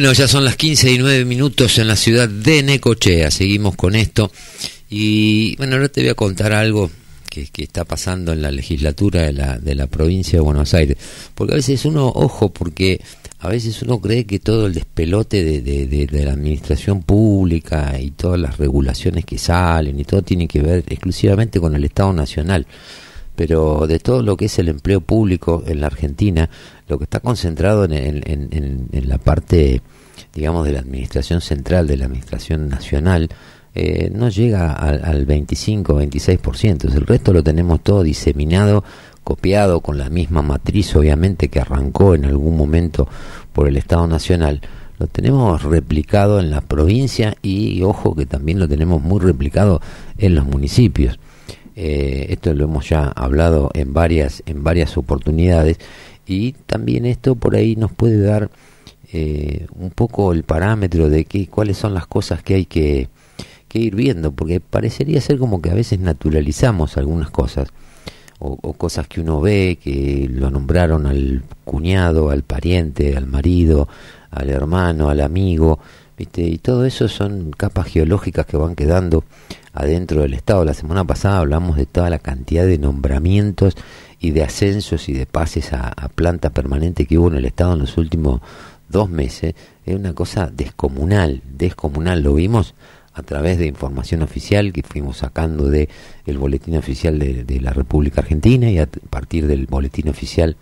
Bueno, 0.00 0.14
ya 0.14 0.28
son 0.28 0.46
las 0.46 0.56
15 0.56 0.92
y 0.92 0.96
9 0.96 1.26
minutos 1.26 1.76
en 1.76 1.86
la 1.86 1.94
ciudad 1.94 2.26
de 2.26 2.62
Necochea. 2.62 3.30
Seguimos 3.30 3.76
con 3.76 3.94
esto. 3.94 4.32
Y 4.88 5.54
bueno, 5.56 5.76
ahora 5.76 5.90
te 5.90 6.00
voy 6.00 6.08
a 6.08 6.14
contar 6.14 6.54
algo 6.54 6.90
que, 7.28 7.50
está 7.58 7.84
pasando 7.84 8.32
en 8.32 8.40
la 8.40 8.50
legislatura 8.50 9.24
de 9.24 9.34
la, 9.34 9.58
de 9.58 9.74
la 9.74 9.88
provincia 9.88 10.38
de 10.38 10.40
Buenos 10.40 10.72
Aires. 10.72 10.96
Porque 11.34 11.52
a 11.52 11.56
veces 11.56 11.84
uno, 11.84 12.06
ojo, 12.06 12.50
porque 12.50 13.02
a 13.40 13.50
veces 13.50 13.82
uno 13.82 14.00
cree 14.00 14.24
que 14.24 14.38
todo 14.38 14.68
el 14.68 14.72
despelote 14.72 15.44
de, 15.44 15.60
de, 15.60 15.86
de, 15.86 16.06
de 16.06 16.24
la 16.24 16.32
administración 16.32 17.02
pública 17.02 18.00
y 18.00 18.12
todas 18.12 18.40
las 18.40 18.56
regulaciones 18.56 19.26
que 19.26 19.36
salen 19.36 20.00
y 20.00 20.04
todo 20.04 20.22
tiene 20.22 20.48
que 20.48 20.62
ver 20.62 20.82
exclusivamente 20.88 21.60
con 21.60 21.74
el 21.74 21.84
Estado 21.84 22.14
Nacional 22.14 22.66
pero 23.40 23.86
de 23.86 23.98
todo 23.98 24.22
lo 24.22 24.36
que 24.36 24.44
es 24.44 24.58
el 24.58 24.68
empleo 24.68 25.00
público 25.00 25.64
en 25.66 25.80
la 25.80 25.86
Argentina, 25.86 26.50
lo 26.88 26.98
que 26.98 27.04
está 27.04 27.20
concentrado 27.20 27.86
en, 27.86 28.88
la 28.92 29.16
parte, 29.16 29.80
digamos, 30.34 30.66
de 30.66 30.72
la 30.72 30.80
administración 30.80 31.40
central, 31.40 31.86
de 31.86 31.96
la 31.96 32.04
administración 32.04 32.68
nacional, 32.68 33.30
eh, 33.74 34.10
no 34.14 34.28
llega 34.28 34.74
al, 34.74 35.02
al 35.02 35.26
25-26%. 35.26 36.94
El 36.94 37.06
resto 37.06 37.32
lo 37.32 37.42
tenemos 37.42 37.82
todo 37.82 38.02
diseminado, 38.02 38.84
copiado 39.24 39.80
con 39.80 39.96
la 39.96 40.10
misma 40.10 40.42
matriz, 40.42 40.94
obviamente, 40.94 41.48
que 41.48 41.60
arrancó 41.60 42.14
en 42.14 42.26
algún 42.26 42.58
momento 42.58 43.08
por 43.54 43.68
el 43.68 43.78
Estado 43.78 44.06
Nacional. 44.06 44.60
Lo 44.98 45.06
tenemos 45.06 45.62
replicado 45.62 46.40
en 46.40 46.50
la 46.50 46.60
provincia 46.60 47.34
y, 47.40 47.80
ojo, 47.84 48.14
que 48.14 48.26
también 48.26 48.58
lo 48.58 48.68
tenemos 48.68 49.00
muy 49.00 49.18
replicado 49.18 49.80
en 50.18 50.34
los 50.34 50.44
municipios. 50.44 51.18
Eh, 51.82 52.26
esto 52.28 52.52
lo 52.52 52.64
hemos 52.64 52.90
ya 52.90 53.06
hablado 53.06 53.70
en 53.72 53.94
varias 53.94 54.42
en 54.44 54.62
varias 54.62 54.98
oportunidades. 54.98 55.78
Y 56.26 56.52
también 56.52 57.06
esto 57.06 57.36
por 57.36 57.56
ahí 57.56 57.74
nos 57.74 57.90
puede 57.90 58.20
dar 58.20 58.50
eh, 59.14 59.66
un 59.74 59.88
poco 59.88 60.32
el 60.32 60.42
parámetro 60.42 61.08
de 61.08 61.24
que, 61.24 61.46
cuáles 61.46 61.78
son 61.78 61.94
las 61.94 62.06
cosas 62.06 62.42
que 62.42 62.54
hay 62.56 62.66
que, 62.66 63.08
que, 63.66 63.78
ir 63.78 63.94
viendo 63.94 64.30
porque 64.30 64.60
parecería 64.60 65.22
ser 65.22 65.38
como 65.38 65.62
que 65.62 65.70
a 65.70 65.74
veces 65.74 66.00
naturalizamos 66.00 66.98
algunas 66.98 67.30
cosas 67.30 67.68
o, 68.40 68.58
o 68.60 68.74
cosas 68.74 69.08
que 69.08 69.22
uno 69.22 69.40
ve 69.40 69.78
que 69.82 70.28
lo 70.30 70.50
nombraron 70.50 71.06
al 71.06 71.44
cuñado 71.64 72.28
al 72.28 72.42
pariente 72.42 73.16
al 73.16 73.26
marido 73.26 73.88
al 74.30 74.50
hermano 74.50 75.08
al 75.08 75.22
amigo 75.22 75.78
¿viste? 76.20 76.42
y 76.42 76.58
todo 76.58 76.84
eso 76.84 77.08
son 77.08 77.50
capas 77.50 77.86
geológicas 77.86 78.44
que 78.44 78.58
van 78.58 78.76
quedando 78.76 79.24
adentro 79.72 80.20
del 80.20 80.34
Estado. 80.34 80.66
La 80.66 80.74
semana 80.74 81.04
pasada 81.04 81.38
hablamos 81.38 81.78
de 81.78 81.86
toda 81.86 82.10
la 82.10 82.18
cantidad 82.18 82.66
de 82.66 82.76
nombramientos 82.76 83.74
y 84.20 84.32
de 84.32 84.44
ascensos 84.44 85.08
y 85.08 85.14
de 85.14 85.24
pases 85.24 85.72
a, 85.72 85.94
planta 86.14 86.50
permanente 86.50 87.06
que 87.06 87.16
hubo 87.16 87.28
en 87.28 87.36
el 87.36 87.46
Estado 87.46 87.72
en 87.72 87.78
los 87.78 87.96
últimos 87.96 88.42
dos 88.90 89.08
meses. 89.08 89.54
Es 89.86 89.96
una 89.96 90.12
cosa 90.12 90.50
descomunal, 90.54 91.40
descomunal. 91.50 92.22
Lo 92.22 92.34
vimos 92.34 92.74
a 93.14 93.22
través 93.22 93.58
de 93.58 93.66
información 93.66 94.20
oficial 94.22 94.74
que 94.74 94.82
fuimos 94.82 95.18
sacando 95.18 95.70
de 95.70 95.88
el 96.26 96.36
boletín 96.36 96.76
oficial 96.76 97.18
de, 97.18 97.60
la 97.62 97.72
República 97.72 98.20
Argentina 98.20 98.70
y 98.70 98.78
a 98.78 98.86
partir 98.86 99.46
del 99.46 99.66
boletín 99.66 100.10
oficial 100.10 100.56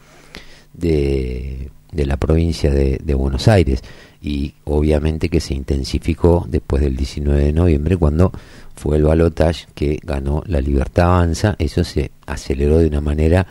de, 0.72 1.70
de 1.90 2.06
la 2.06 2.16
provincia 2.16 2.70
de 2.70 3.14
Buenos 3.14 3.48
Aires 3.48 3.82
y 4.20 4.54
obviamente 4.64 5.28
que 5.28 5.40
se 5.40 5.54
intensificó 5.54 6.44
después 6.48 6.82
del 6.82 6.96
19 6.96 7.44
de 7.44 7.52
noviembre 7.52 7.96
cuando 7.96 8.32
fue 8.74 8.96
el 8.96 9.04
balotage 9.04 9.66
que 9.74 9.98
ganó 10.02 10.42
la 10.46 10.60
Libertad 10.60 11.16
Avanza, 11.16 11.56
eso 11.58 11.84
se 11.84 12.10
aceleró 12.26 12.78
de 12.78 12.86
una 12.86 13.00
manera 13.00 13.46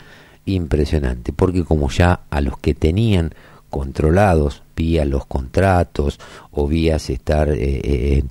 impresionante, 0.46 1.34
porque 1.34 1.64
como 1.64 1.90
ya 1.90 2.22
a 2.30 2.42
los 2.42 2.58
que 2.58 2.74
tenían 2.74 3.34
controlados 3.70 4.64
vía 4.76 5.04
los 5.06 5.26
contratos 5.26 6.20
o 6.52 6.68
vías 6.68 7.10
estar 7.10 7.50
eh, 7.50 8.20
en, 8.20 8.30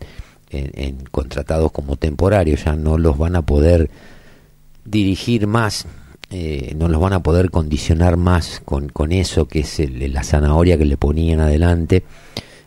en, 0.50 0.70
en, 0.74 1.04
contratados 1.10 1.72
como 1.72 1.96
temporarios, 1.96 2.64
ya 2.64 2.74
no 2.74 2.96
los 2.96 3.18
van 3.18 3.36
a 3.36 3.42
poder 3.42 3.90
dirigir 4.84 5.46
más, 5.46 5.86
eh, 6.30 6.74
no 6.76 6.88
los 6.88 7.00
van 7.00 7.12
a 7.12 7.22
poder 7.22 7.50
condicionar 7.50 8.16
más 8.16 8.60
con, 8.64 8.88
con 8.88 9.12
eso 9.12 9.46
que 9.46 9.60
es 9.60 9.78
el, 9.80 10.12
la 10.12 10.24
zanahoria 10.24 10.76
que 10.76 10.84
le 10.84 10.96
ponían 10.96 11.40
adelante 11.40 12.02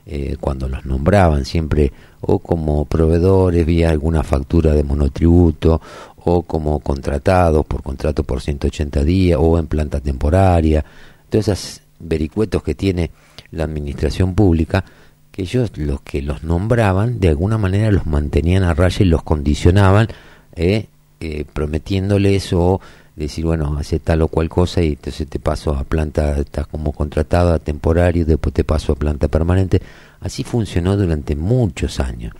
eh, 0.06 0.38
cuando 0.40 0.68
los 0.68 0.86
nombraban 0.86 1.46
siempre 1.46 1.92
o 2.22 2.40
como 2.40 2.86
proveedores 2.86 3.66
vía 3.66 3.90
alguna 3.92 4.24
factura 4.24 4.74
de 4.74 4.84
monotributo 4.84 5.82
o 6.24 6.42
como 6.44 6.80
contratados 6.80 7.66
por 7.66 7.84
contrato 7.84 8.24
por 8.24 8.42
180 8.42 9.04
días 9.04 9.40
o 9.40 9.60
en 9.60 9.68
planta 9.68 10.00
temporaria, 10.00 10.84
todos 11.30 11.48
esos 11.48 11.82
vericuetos 12.00 12.64
que 12.64 12.76
tiene 12.76 13.12
la 13.52 13.66
administración 13.66 14.36
pública, 14.36 14.84
que 15.32 15.44
ellos 15.44 15.72
los 15.76 16.02
que 16.02 16.22
los 16.22 16.44
nombraban 16.44 17.20
de 17.20 17.30
alguna 17.30 17.58
manera 17.58 17.92
los 17.92 18.06
mantenían 18.06 18.64
a 18.64 18.74
raya 18.74 19.06
y 19.06 19.10
los 19.10 19.24
condicionaban 19.24 20.08
eh, 20.56 20.88
eh, 21.20 21.46
prometiéndoles 21.54 22.52
o 22.54 22.82
decir, 23.26 23.46
bueno, 23.46 23.78
hace 23.78 24.00
tal 24.00 24.22
o 24.22 24.28
cual 24.28 24.50
cosa 24.50 24.82
y 24.82 24.90
entonces 24.90 25.28
te 25.28 25.40
paso 25.40 25.74
a 25.74 25.84
planta, 25.84 26.38
estás 26.40 26.68
como 26.68 26.92
contratado 26.92 27.54
a 27.54 27.60
temporario, 27.60 28.26
después 28.26 28.54
te 28.54 28.64
paso 28.64 28.94
a 28.94 28.96
planta 28.96 29.28
permanente. 29.28 29.82
Así 30.20 30.44
funcionó 30.44 30.98
durante 30.98 31.36
muchos 31.36 32.00
años. 32.00 32.34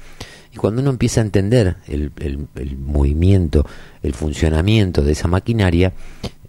Cuando 0.60 0.82
uno 0.82 0.90
empieza 0.90 1.22
a 1.22 1.24
entender 1.24 1.78
el, 1.88 2.12
el, 2.18 2.78
movimiento, 2.78 3.66
el 4.04 4.14
funcionamiento 4.14 5.02
de 5.02 5.14
esa 5.14 5.30
maquinaria, 5.30 5.94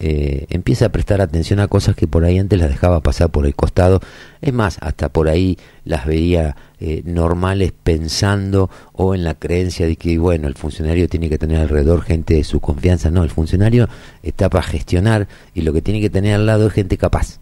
eh, 0.00 0.46
empieza 0.50 0.86
a 0.86 0.88
prestar 0.88 1.20
atención 1.20 1.61
a 1.61 1.68
cosas 1.68 1.94
que 1.94 2.08
por 2.08 2.24
ahí 2.24 2.36
antes 2.36 2.58
las 2.58 2.70
dejaba 2.70 3.02
pasar 3.02 3.30
por 3.30 3.46
el 3.46 3.54
costado. 3.54 4.00
Es 4.40 4.52
más, 4.52 4.78
hasta 4.80 5.11
por 5.11 5.28
ahí 5.28 5.58
las 5.84 6.06
veía 6.06 6.56
eh, 6.80 7.02
normales 7.04 7.72
pensando 7.84 8.68
o 8.94 9.14
en 9.14 9.22
la 9.22 9.34
creencia 9.34 9.86
de 9.86 9.94
que, 9.94 10.18
bueno, 10.18 10.48
el 10.48 10.54
funcionario 10.54 11.08
tiene 11.08 11.28
que 11.28 11.38
tener 11.38 11.61
alrededor 11.61 12.02
gente 12.02 12.34
de 12.34 12.42
su 12.42 12.58
confianza. 12.58 13.12
No, 13.12 13.22
el 13.22 13.30
funcionario 13.30 13.88
está 14.24 14.50
para 14.50 14.64
gestionar 14.64 15.28
y 15.54 15.61
lo 15.61 15.72
que 15.72 15.82
tiene 15.82 16.00
que 16.00 16.11
tener 16.11 16.34
al 16.34 16.46
lado 16.46 16.66
es 16.66 16.72
gente 16.72 16.98
capaz, 16.98 17.38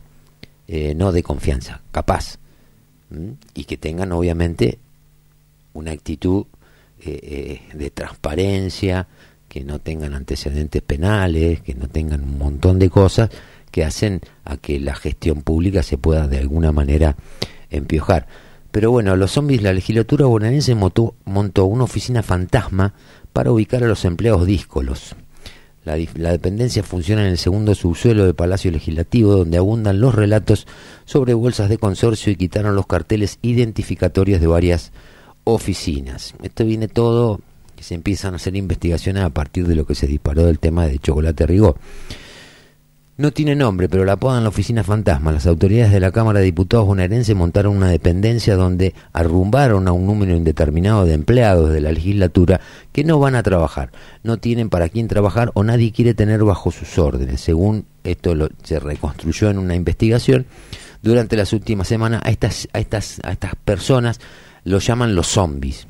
eh, 0.66 0.94
no 0.94 1.12
de 1.12 1.22
confianza, 1.22 1.80
capaz. 1.92 2.36
Y 3.54 3.64
que 3.64 3.78
tengan, 3.78 4.12
obviamente, 4.12 4.78
una 5.72 5.92
actitud 5.92 6.44
eh, 7.08 7.62
eh, 7.72 7.76
de 7.76 7.90
transparencia, 7.90 9.08
que 9.48 9.64
no 9.64 9.78
tengan 9.78 10.14
antecedentes 10.14 10.82
penales, 10.82 11.60
que 11.62 11.74
no 11.74 11.88
tengan 11.88 12.22
un 12.22 12.38
montón 12.38 12.78
de 12.78 12.90
cosas 12.90 13.30
que 13.70 13.84
hacen 13.84 14.20
a 14.44 14.56
que 14.56 14.78
la 14.78 14.94
gestión 14.94 15.42
pública 15.42 15.82
se 15.82 15.98
pueda 15.98 16.26
de 16.28 16.38
alguna 16.38 16.72
manera 16.72 17.16
empiojar. 17.70 18.26
Pero 18.70 18.90
bueno, 18.90 19.16
los 19.16 19.32
zombies, 19.32 19.62
la 19.62 19.72
legislatura 19.72 20.26
bonaerense 20.26 20.74
montó, 20.74 21.14
montó 21.24 21.64
una 21.64 21.84
oficina 21.84 22.22
fantasma 22.22 22.94
para 23.32 23.50
ubicar 23.50 23.82
a 23.82 23.88
los 23.88 24.04
empleados 24.04 24.46
díscolos. 24.46 25.16
La, 25.84 25.96
la, 26.16 26.32
dependencia 26.32 26.82
funciona 26.82 27.22
en 27.22 27.28
el 27.28 27.38
segundo 27.38 27.74
subsuelo 27.74 28.24
del 28.24 28.34
Palacio 28.34 28.70
Legislativo, 28.70 29.36
donde 29.36 29.56
abundan 29.56 30.00
los 30.00 30.14
relatos 30.14 30.66
sobre 31.06 31.32
bolsas 31.32 31.70
de 31.70 31.78
consorcio 31.78 32.30
y 32.30 32.36
quitaron 32.36 32.76
los 32.76 32.86
carteles 32.86 33.38
identificatorios 33.40 34.40
de 34.40 34.46
varias 34.46 34.92
oficinas. 35.54 36.34
Esto 36.42 36.64
viene 36.64 36.88
todo, 36.88 37.40
que 37.74 37.82
se 37.82 37.94
empiezan 37.94 38.34
a 38.34 38.36
hacer 38.36 38.54
investigaciones 38.54 39.22
a 39.22 39.30
partir 39.30 39.66
de 39.66 39.74
lo 39.74 39.86
que 39.86 39.94
se 39.94 40.06
disparó 40.06 40.44
del 40.44 40.58
tema 40.58 40.86
de 40.86 40.98
Chocolate 40.98 41.46
Rigó. 41.46 41.76
No 43.16 43.32
tiene 43.32 43.56
nombre, 43.56 43.88
pero 43.88 44.04
la 44.04 44.12
apodan 44.12 44.44
la 44.44 44.50
oficina 44.50 44.84
fantasma. 44.84 45.32
Las 45.32 45.46
autoridades 45.46 45.90
de 45.90 45.98
la 45.98 46.12
Cámara 46.12 46.38
de 46.38 46.44
Diputados 46.44 46.86
bonaerense 46.86 47.34
montaron 47.34 47.76
una 47.76 47.88
dependencia 47.88 48.54
donde 48.54 48.94
arrumbaron 49.12 49.88
a 49.88 49.92
un 49.92 50.06
número 50.06 50.36
indeterminado 50.36 51.04
de 51.04 51.14
empleados 51.14 51.70
de 51.70 51.80
la 51.80 51.90
legislatura 51.90 52.60
que 52.92 53.02
no 53.02 53.18
van 53.18 53.34
a 53.34 53.42
trabajar, 53.42 53.90
no 54.22 54.36
tienen 54.36 54.68
para 54.68 54.88
quién 54.88 55.08
trabajar 55.08 55.50
o 55.54 55.64
nadie 55.64 55.90
quiere 55.90 56.14
tener 56.14 56.44
bajo 56.44 56.70
sus 56.70 56.96
órdenes. 56.98 57.40
Según 57.40 57.86
esto 58.04 58.36
lo, 58.36 58.50
se 58.62 58.78
reconstruyó 58.78 59.50
en 59.50 59.58
una 59.58 59.74
investigación 59.74 60.46
durante 61.02 61.36
las 61.36 61.52
últimas 61.52 61.88
semanas, 61.88 62.20
a 62.22 62.30
estas, 62.30 62.68
a 62.72 62.78
estas, 62.78 63.20
a 63.24 63.32
estas 63.32 63.56
personas 63.56 64.20
lo 64.68 64.78
llaman 64.78 65.14
los 65.14 65.26
zombies. 65.26 65.86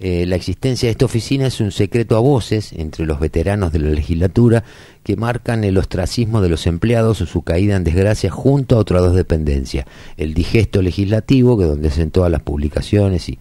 Eh, 0.00 0.26
la 0.26 0.36
existencia 0.36 0.88
de 0.88 0.92
esta 0.92 1.04
oficina 1.04 1.46
es 1.46 1.60
un 1.60 1.70
secreto 1.70 2.16
a 2.16 2.20
voces 2.20 2.72
entre 2.72 3.06
los 3.06 3.20
veteranos 3.20 3.72
de 3.72 3.78
la 3.78 3.90
legislatura 3.90 4.64
que 5.02 5.16
marcan 5.16 5.62
el 5.62 5.78
ostracismo 5.78 6.40
de 6.40 6.48
los 6.48 6.66
empleados 6.66 7.20
o 7.20 7.26
su 7.26 7.42
caída 7.42 7.76
en 7.76 7.84
desgracia 7.84 8.30
junto 8.30 8.76
a 8.76 8.80
otras 8.80 9.02
dos 9.02 9.14
dependencias. 9.14 9.86
El 10.16 10.34
digesto 10.34 10.82
legislativo, 10.82 11.56
que 11.56 11.64
donde 11.64 11.88
hacen 11.88 12.10
todas 12.10 12.30
las 12.30 12.42
publicaciones 12.42 13.28
y, 13.28 13.38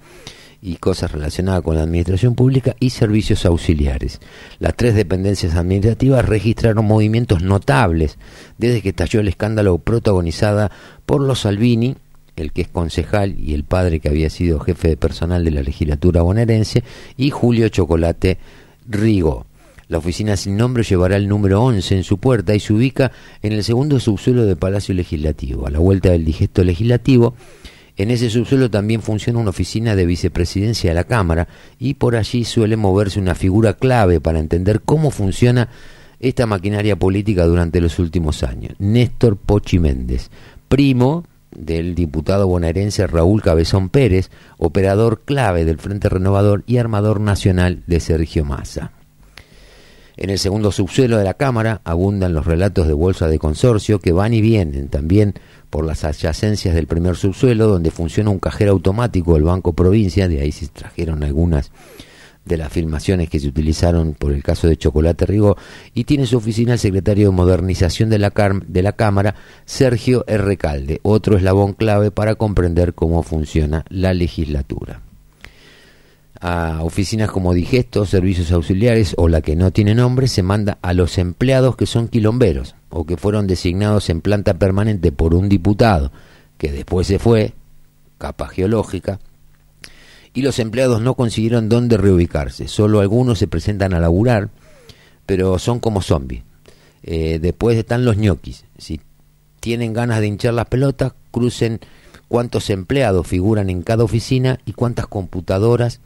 y 0.61 0.75
cosas 0.75 1.11
relacionadas 1.11 1.63
con 1.63 1.75
la 1.75 1.83
administración 1.83 2.35
pública, 2.35 2.75
y 2.79 2.91
servicios 2.91 3.45
auxiliares. 3.45 4.21
Las 4.59 4.75
tres 4.75 4.95
dependencias 4.95 5.55
administrativas 5.55 6.23
registraron 6.23 6.85
movimientos 6.85 7.41
notables 7.41 8.17
desde 8.57 8.81
que 8.81 8.89
estalló 8.89 9.19
el 9.19 9.27
escándalo 9.27 9.79
protagonizada 9.79 10.71
por 11.05 11.19
los 11.19 11.41
Salvini 11.41 11.97
el 12.35 12.51
que 12.51 12.63
es 12.63 12.67
concejal 12.67 13.39
y 13.39 13.53
el 13.53 13.63
padre 13.63 13.99
que 13.99 14.09
había 14.09 14.29
sido 14.29 14.59
jefe 14.59 14.89
de 14.89 14.97
personal 14.97 15.43
de 15.45 15.51
la 15.51 15.61
legislatura 15.61 16.21
bonaerense, 16.21 16.83
y 17.17 17.29
Julio 17.29 17.69
Chocolate 17.69 18.37
Rigo. 18.87 19.45
La 19.87 19.97
oficina 19.97 20.37
sin 20.37 20.57
nombre 20.57 20.83
llevará 20.83 21.17
el 21.17 21.27
número 21.27 21.61
11 21.61 21.97
en 21.97 22.03
su 22.03 22.17
puerta 22.17 22.55
y 22.55 22.59
se 22.59 22.73
ubica 22.73 23.11
en 23.41 23.53
el 23.53 23.63
segundo 23.63 23.99
subsuelo 23.99 24.45
del 24.45 24.57
Palacio 24.57 24.95
Legislativo, 24.95 25.67
a 25.67 25.71
la 25.71 25.79
vuelta 25.79 26.09
del 26.09 26.25
digesto 26.25 26.63
legislativo, 26.63 27.35
En 27.95 28.09
ese 28.09 28.31
subsuelo 28.31 28.71
también 28.71 29.03
funciona 29.03 29.37
una 29.37 29.51
oficina 29.51 29.95
de 29.95 30.07
vicepresidencia 30.07 30.89
de 30.89 30.95
la 30.95 31.03
Cámara 31.03 31.47
y 31.77 31.93
por 31.93 32.15
allí 32.15 32.43
suele 32.43 32.75
moverse 32.75 33.19
una 33.19 33.35
figura 33.35 33.73
clave 33.73 34.19
para 34.19 34.39
entender 34.39 34.81
cómo 34.81 35.11
funciona 35.11 35.69
esta 36.19 36.47
maquinaria 36.47 36.95
política 36.95 37.45
durante 37.45 37.81
los 37.81 37.99
últimos 37.99 38.41
años. 38.41 38.73
Néstor 38.79 39.37
Pochi 39.37 39.77
Méndez, 39.77 40.31
primo 40.69 41.25
del 41.55 41.95
diputado 41.95 42.47
bonaerense 42.47 43.07
Raúl 43.07 43.41
Cabezón 43.41 43.89
Pérez, 43.89 44.29
operador 44.57 45.21
clave 45.25 45.65
del 45.65 45.77
Frente 45.77 46.09
Renovador 46.09 46.63
y 46.67 46.77
armador 46.77 47.19
nacional 47.19 47.83
de 47.87 47.99
Sergio 47.99 48.45
Massa. 48.45 48.91
En 50.15 50.29
el 50.29 50.37
segundo 50.37 50.71
subsuelo 50.71 51.17
de 51.17 51.23
la 51.23 51.33
Cámara 51.33 51.81
abundan 51.83 52.33
los 52.33 52.45
relatos 52.45 52.87
de 52.87 52.93
bolsa 52.93 53.27
de 53.27 53.39
consorcio 53.39 53.99
que 53.99 54.11
van 54.11 54.33
y 54.33 54.41
vienen 54.41 54.87
también 54.87 55.33
por 55.71 55.85
las 55.85 56.03
adyacencias 56.03 56.75
del 56.75 56.85
primer 56.85 57.15
subsuelo, 57.15 57.67
donde 57.67 57.89
funciona 57.89 58.29
un 58.29 58.37
cajero 58.37 58.73
automático 58.73 59.33
del 59.33 59.43
Banco 59.43 59.73
Provincia, 59.73 60.27
de 60.27 60.41
ahí 60.41 60.51
se 60.51 60.67
trajeron 60.67 61.23
algunas 61.23 61.71
de 62.45 62.57
las 62.57 62.71
filmaciones 62.71 63.29
que 63.29 63.39
se 63.39 63.47
utilizaron 63.47 64.13
por 64.13 64.33
el 64.33 64.43
caso 64.43 64.67
de 64.67 64.77
Chocolate 64.77 65.25
Rigó, 65.25 65.57
y 65.93 66.03
tiene 66.03 66.25
su 66.25 66.37
oficina 66.37 66.73
el 66.73 66.79
secretario 66.79 67.29
de 67.29 67.35
Modernización 67.35 68.09
de 68.09 68.19
la, 68.19 68.31
de 68.67 68.81
la 68.83 68.93
Cámara, 68.93 69.35
Sergio 69.65 70.25
R. 70.27 70.57
Calde, 70.57 70.99
otro 71.03 71.37
eslabón 71.37 71.73
clave 71.73 72.11
para 72.11 72.35
comprender 72.35 72.93
cómo 72.93 73.23
funciona 73.23 73.85
la 73.89 74.13
legislatura 74.13 75.01
a 76.43 76.83
oficinas 76.83 77.31
como 77.31 77.53
digestos, 77.53 78.09
servicios 78.09 78.51
auxiliares 78.51 79.15
o 79.17 79.29
la 79.29 79.41
que 79.41 79.55
no 79.55 79.71
tiene 79.71 79.95
nombre, 79.95 80.27
se 80.27 80.43
manda 80.43 80.77
a 80.81 80.93
los 80.93 81.17
empleados 81.17 81.77
que 81.77 81.85
son 81.85 82.09
quilomberos 82.09 82.75
o 82.89 83.05
que 83.05 83.15
fueron 83.15 83.47
designados 83.47 84.09
en 84.09 84.19
planta 84.19 84.53
permanente 84.55 85.13
por 85.13 85.33
un 85.35 85.47
diputado 85.47 86.11
que 86.57 86.69
después 86.69 87.07
se 87.07 87.17
fue, 87.17 87.53
capa 88.17 88.49
geológica, 88.49 89.21
y 90.33 90.41
los 90.41 90.59
empleados 90.59 91.01
no 91.01 91.13
consiguieron 91.13 91.69
dónde 91.69 91.97
reubicarse. 91.97 92.67
Solo 92.67 92.99
algunos 92.99 93.39
se 93.39 93.47
presentan 93.47 93.93
a 93.93 93.99
laburar, 93.99 94.49
pero 95.25 95.59
son 95.59 95.79
como 95.79 96.01
zombies. 96.01 96.43
Eh, 97.03 97.39
después 97.41 97.77
están 97.77 98.05
los 98.05 98.17
ñoquis. 98.17 98.65
Si 98.77 99.01
tienen 99.59 99.93
ganas 99.93 100.19
de 100.19 100.27
hinchar 100.27 100.53
las 100.53 100.67
pelotas, 100.67 101.13
crucen 101.31 101.79
cuántos 102.27 102.69
empleados 102.69 103.27
figuran 103.27 103.69
en 103.69 103.83
cada 103.83 104.03
oficina 104.03 104.59
y 104.65 104.73
cuántas 104.73 105.07
computadoras 105.07 105.99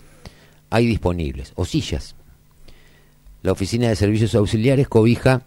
hay 0.70 0.86
disponibles, 0.86 1.54
o 1.56 1.66
sillas. 1.66 2.16
La 3.44 3.54
Oficina 3.54 3.88
de 3.88 3.96
Servicios 3.96 4.36
Auxiliares 4.36 4.90
cobija, 4.90 5.44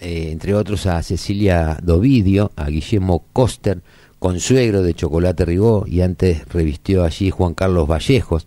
eh, 0.00 0.28
entre 0.32 0.54
otros, 0.54 0.86
a 0.86 1.02
Cecilia 1.02 1.78
Dovidio, 1.82 2.52
a 2.56 2.68
Guillermo 2.68 3.24
Coster, 3.32 3.80
consuegro 4.20 4.82
de 4.82 4.94
Chocolate 4.94 5.44
Rigó, 5.44 5.84
y 5.88 6.02
antes 6.02 6.46
revistió 6.48 7.02
allí 7.02 7.30
Juan 7.30 7.54
Carlos 7.54 7.88
Vallejos. 7.88 8.46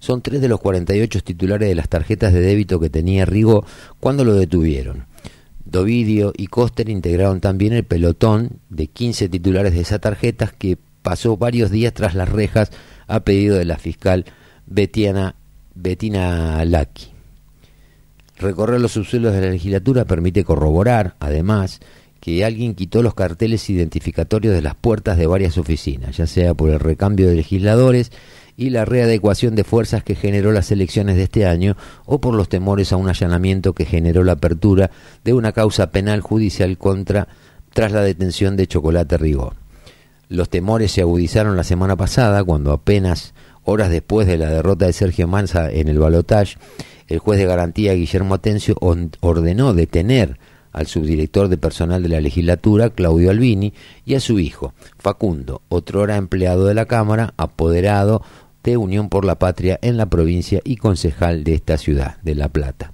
Son 0.00 0.20
tres 0.20 0.42
de 0.42 0.48
los 0.48 0.60
48 0.60 1.22
titulares 1.22 1.68
de 1.68 1.74
las 1.74 1.88
tarjetas 1.88 2.34
de 2.34 2.40
débito 2.40 2.78
que 2.78 2.90
tenía 2.90 3.24
Rigó 3.24 3.64
cuando 4.00 4.24
lo 4.24 4.34
detuvieron. 4.34 5.06
Dovidio 5.64 6.32
y 6.36 6.48
Coster 6.48 6.88
integraron 6.88 7.40
también 7.40 7.72
el 7.72 7.84
pelotón 7.84 8.60
de 8.68 8.88
15 8.88 9.28
titulares 9.28 9.74
de 9.74 9.80
esas 9.80 10.00
tarjetas 10.00 10.52
que 10.52 10.78
pasó 11.02 11.36
varios 11.36 11.70
días 11.70 11.94
tras 11.94 12.14
las 12.14 12.28
rejas 12.28 12.70
a 13.06 13.20
pedido 13.20 13.56
de 13.56 13.64
la 13.64 13.78
fiscal 13.78 14.24
Betiana, 14.66 15.36
Betina 15.74 16.64
Laki. 16.64 17.08
Recorrer 18.38 18.80
los 18.80 18.92
subsuelos 18.92 19.32
de 19.32 19.40
la 19.40 19.50
legislatura 19.50 20.04
permite 20.04 20.44
corroborar, 20.44 21.16
además, 21.18 21.80
que 22.20 22.44
alguien 22.44 22.74
quitó 22.74 23.02
los 23.02 23.14
carteles 23.14 23.68
identificatorios 23.70 24.54
de 24.54 24.62
las 24.62 24.74
puertas 24.74 25.18
de 25.18 25.26
varias 25.26 25.58
oficinas, 25.58 26.16
ya 26.16 26.26
sea 26.26 26.54
por 26.54 26.70
el 26.70 26.80
recambio 26.80 27.28
de 27.28 27.36
legisladores 27.36 28.12
y 28.56 28.70
la 28.70 28.84
readecuación 28.84 29.54
de 29.54 29.64
fuerzas 29.64 30.02
que 30.02 30.16
generó 30.16 30.50
las 30.52 30.72
elecciones 30.72 31.16
de 31.16 31.24
este 31.24 31.46
año 31.46 31.76
o 32.06 32.20
por 32.20 32.34
los 32.34 32.48
temores 32.48 32.92
a 32.92 32.96
un 32.96 33.08
allanamiento 33.08 33.72
que 33.72 33.84
generó 33.84 34.24
la 34.24 34.32
apertura 34.32 34.90
de 35.24 35.32
una 35.32 35.52
causa 35.52 35.92
penal 35.92 36.20
judicial 36.20 36.76
contra 36.76 37.28
tras 37.72 37.92
la 37.92 38.02
detención 38.02 38.56
de 38.56 38.66
Chocolate 38.66 39.16
Rigó. 39.16 39.54
Los 40.28 40.48
temores 40.48 40.92
se 40.92 41.02
agudizaron 41.02 41.56
la 41.56 41.64
semana 41.64 41.96
pasada 41.96 42.42
cuando 42.42 42.72
apenas 42.72 43.32
Horas 43.70 43.90
después 43.90 44.26
de 44.26 44.38
la 44.38 44.48
derrota 44.48 44.86
de 44.86 44.94
Sergio 44.94 45.28
Manza 45.28 45.70
en 45.70 45.88
el 45.88 45.98
balotaje, 45.98 46.56
el 47.06 47.18
juez 47.18 47.38
de 47.38 47.44
garantía 47.44 47.92
Guillermo 47.92 48.34
Atencio 48.34 48.74
ordenó 48.80 49.74
detener 49.74 50.38
al 50.78 50.86
subdirector 50.86 51.48
de 51.48 51.58
personal 51.58 52.02
de 52.02 52.08
la 52.08 52.20
legislatura, 52.20 52.90
Claudio 52.90 53.30
Albini, 53.30 53.74
y 54.04 54.14
a 54.14 54.20
su 54.20 54.38
hijo, 54.38 54.74
Facundo, 54.98 55.62
otrora 55.68 56.16
empleado 56.16 56.66
de 56.66 56.74
la 56.74 56.86
Cámara, 56.86 57.34
apoderado 57.36 58.22
de 58.62 58.76
Unión 58.76 59.08
por 59.08 59.24
la 59.24 59.38
Patria 59.38 59.78
en 59.82 59.96
la 59.96 60.06
provincia 60.06 60.60
y 60.64 60.76
concejal 60.76 61.44
de 61.44 61.54
esta 61.54 61.78
ciudad, 61.78 62.18
de 62.22 62.34
La 62.34 62.48
Plata. 62.48 62.92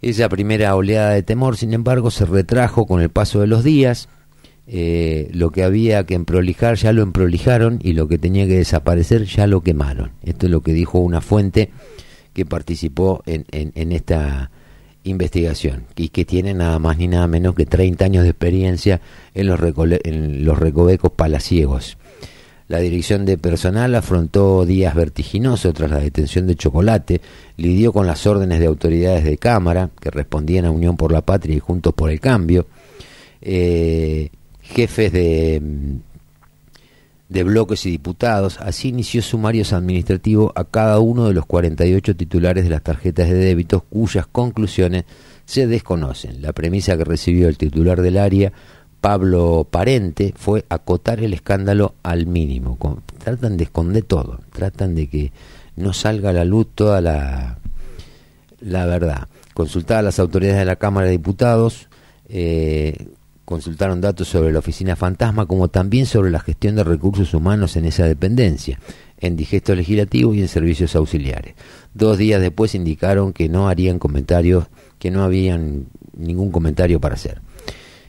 Esa 0.00 0.28
primera 0.28 0.74
oleada 0.74 1.10
de 1.10 1.22
temor, 1.22 1.56
sin 1.56 1.74
embargo, 1.74 2.10
se 2.10 2.24
retrajo 2.24 2.86
con 2.86 3.00
el 3.00 3.10
paso 3.10 3.40
de 3.40 3.46
los 3.46 3.62
días, 3.62 4.08
eh, 4.66 5.28
lo 5.32 5.50
que 5.50 5.64
había 5.64 6.04
que 6.06 6.14
emprolijar 6.14 6.76
ya 6.76 6.92
lo 6.92 7.02
emprolijaron 7.02 7.80
y 7.82 7.92
lo 7.92 8.08
que 8.08 8.18
tenía 8.18 8.46
que 8.46 8.56
desaparecer 8.56 9.24
ya 9.24 9.46
lo 9.46 9.60
quemaron. 9.60 10.12
Esto 10.22 10.46
es 10.46 10.52
lo 10.52 10.62
que 10.62 10.72
dijo 10.72 10.98
una 10.98 11.20
fuente 11.20 11.70
que 12.32 12.46
participó 12.46 13.22
en, 13.26 13.44
en, 13.50 13.92
esta 13.92 14.50
investigación 15.04 15.86
y 15.96 16.08
que 16.08 16.24
tiene 16.24 16.54
nada 16.54 16.78
más 16.78 16.98
ni 16.98 17.08
nada 17.08 17.26
menos 17.26 17.54
que 17.54 17.66
30 17.66 18.04
años 18.04 18.22
de 18.24 18.30
experiencia 18.30 19.00
en 19.34 19.46
los, 19.46 19.58
recovecos 20.58 21.12
palaciegos. 21.12 21.96
La 22.68 22.78
dirección 22.78 23.26
de 23.26 23.36
personal 23.36 23.94
afrontó 23.94 24.64
días 24.64 24.94
vertiginosos 24.94 25.74
tras 25.74 25.90
la 25.90 25.98
detención 25.98 26.46
de 26.46 26.56
Chocolate, 26.56 27.20
lidió 27.56 27.92
con 27.92 28.06
las 28.06 28.26
órdenes 28.26 28.60
de 28.60 28.66
autoridades 28.66 29.24
de 29.24 29.36
Cámara, 29.36 29.90
que 30.00 30.10
respondían 30.10 30.64
a 30.64 30.70
Unión 30.70 30.96
por 30.96 31.12
la 31.12 31.20
Patria 31.20 31.56
y 31.56 31.60
Juntos 31.60 31.92
por 31.92 32.10
el 32.10 32.20
Cambio, 32.20 32.66
eh, 33.42 34.30
jefes 34.62 35.12
de, 35.12 35.60
de 37.32 37.44
bloques 37.44 37.86
y 37.86 37.90
diputados. 37.90 38.58
Así 38.60 38.88
inició 38.88 39.22
sumarios 39.22 39.72
administrativos 39.72 40.52
a 40.54 40.64
cada 40.64 41.00
uno 41.00 41.26
de 41.26 41.34
los 41.34 41.46
48 41.46 42.14
titulares 42.14 42.64
de 42.64 42.70
las 42.70 42.82
tarjetas 42.82 43.28
de 43.28 43.34
débitos 43.34 43.82
cuyas 43.84 44.26
conclusiones 44.26 45.04
se 45.46 45.66
desconocen. 45.66 46.42
La 46.42 46.52
premisa 46.52 46.96
que 46.96 47.04
recibió 47.04 47.48
el 47.48 47.56
titular 47.56 48.02
del 48.02 48.18
área, 48.18 48.52
Pablo 49.00 49.66
Parente, 49.68 50.34
fue 50.36 50.66
acotar 50.68 51.20
el 51.20 51.32
escándalo 51.32 51.94
al 52.02 52.26
mínimo. 52.26 52.78
Tratan 53.18 53.56
de 53.56 53.64
esconder 53.64 54.04
todo, 54.04 54.40
tratan 54.52 54.94
de 54.94 55.08
que 55.08 55.32
no 55.74 55.94
salga 55.94 56.30
a 56.30 56.34
la 56.34 56.44
luz 56.44 56.68
toda 56.74 57.00
la, 57.00 57.58
la 58.60 58.84
verdad. 58.84 59.28
Consultar 59.54 59.98
a 59.98 60.02
las 60.02 60.18
autoridades 60.18 60.58
de 60.58 60.66
la 60.66 60.76
Cámara 60.76 61.06
de 61.06 61.12
Diputados, 61.12 61.88
eh, 62.28 63.08
consultaron 63.52 64.00
datos 64.00 64.28
sobre 64.28 64.50
la 64.50 64.60
oficina 64.60 64.96
fantasma 64.96 65.44
como 65.44 65.68
también 65.68 66.06
sobre 66.06 66.30
la 66.30 66.40
gestión 66.40 66.74
de 66.74 66.84
recursos 66.84 67.34
humanos 67.34 67.76
en 67.76 67.84
esa 67.84 68.06
dependencia, 68.06 68.80
en 69.20 69.36
digesto 69.36 69.74
legislativo 69.74 70.32
y 70.32 70.40
en 70.40 70.48
servicios 70.48 70.96
auxiliares. 70.96 71.54
Dos 71.92 72.16
días 72.16 72.40
después 72.40 72.74
indicaron 72.74 73.34
que 73.34 73.50
no 73.50 73.68
harían 73.68 73.98
comentarios, 73.98 74.68
que 74.98 75.10
no 75.10 75.22
habían 75.22 75.88
ningún 76.16 76.50
comentario 76.50 76.98
para 76.98 77.16
hacer. 77.16 77.42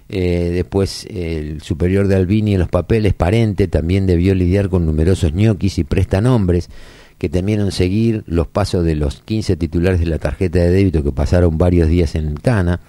Eh, 0.08 0.52
después 0.54 1.06
el 1.10 1.62
superior 1.62 2.08
de 2.08 2.16
Albini 2.16 2.54
en 2.54 2.62
los 2.62 2.70
papeles, 2.70 3.14
Parente, 3.14 3.68
también 3.68 4.08
debió 4.08 4.36
lidiar 4.36 4.70
con 4.70 4.86
numerosos 4.86 5.34
ñoquis 5.34 5.78
y 5.78 5.84
prestanombres 5.84 6.70
que 7.18 7.28
temieron 7.28 7.74
seguir 7.74 8.24
los 8.28 8.48
pasos 8.48 8.86
de 8.86 8.96
los 8.96 9.22
15 9.24 9.58
titulares 9.58 10.00
de 10.00 10.06
la 10.06 10.20
tarjeta 10.20 10.60
de 10.60 10.70
débito 10.70 11.04
que 11.04 11.12
pasaron 11.12 11.58
varios 11.58 11.90
días 11.90 12.16
en 12.16 12.36
Tana. 12.36 12.80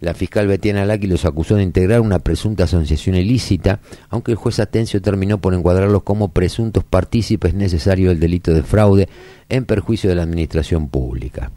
La 0.00 0.14
fiscal 0.14 0.46
Betiana 0.46 0.84
Laki 0.84 1.06
los 1.06 1.24
acusó 1.24 1.56
de 1.56 1.64
integrar 1.64 2.00
una 2.00 2.20
presunta 2.20 2.64
asociación 2.64 3.16
ilícita, 3.16 3.80
aunque 4.10 4.32
el 4.32 4.36
juez 4.36 4.60
Atencio 4.60 5.02
terminó 5.02 5.38
por 5.38 5.54
encuadrarlos 5.54 6.04
como 6.04 6.28
presuntos 6.28 6.84
partícipes 6.84 7.54
necesarios 7.54 8.10
del 8.10 8.20
delito 8.20 8.52
de 8.54 8.62
fraude 8.62 9.08
en 9.48 9.64
perjuicio 9.64 10.08
de 10.08 10.16
la 10.16 10.22
administración 10.22 10.88
pública. 10.88 11.50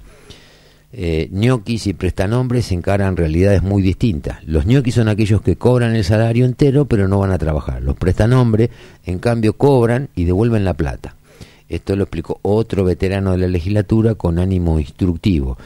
Eh, 0.94 1.30
y 1.32 1.94
prestanombres 1.94 2.72
encaran 2.72 3.16
realidades 3.16 3.64
muy 3.64 3.82
distintas. 3.82 4.44
Los 4.46 4.66
ñoquis 4.66 4.96
son 4.96 5.08
aquellos 5.08 5.42
que 5.42 5.56
cobran 5.56 5.96
el 5.96 6.04
salario 6.04 6.44
entero 6.44 6.86
pero 6.86 7.08
no 7.08 7.20
van 7.20 7.32
a 7.32 7.38
trabajar. 7.38 7.82
Los 7.82 7.96
prestanombres, 7.96 8.72
en 9.06 9.20
cambio, 9.20 9.54
cobran 9.54 10.10
y 10.16 10.26
devuelven 10.26 10.66
la 10.66 10.74
plata. 10.74 11.16
Esto 11.70 11.96
lo 11.96 12.04
explicó 12.04 12.40
otro 12.42 12.84
veterano 12.84 13.32
de 13.32 13.38
la 13.38 13.48
legislatura 13.48 14.16
con 14.16 14.40
ánimo 14.40 14.80
instructivo. 14.80 15.58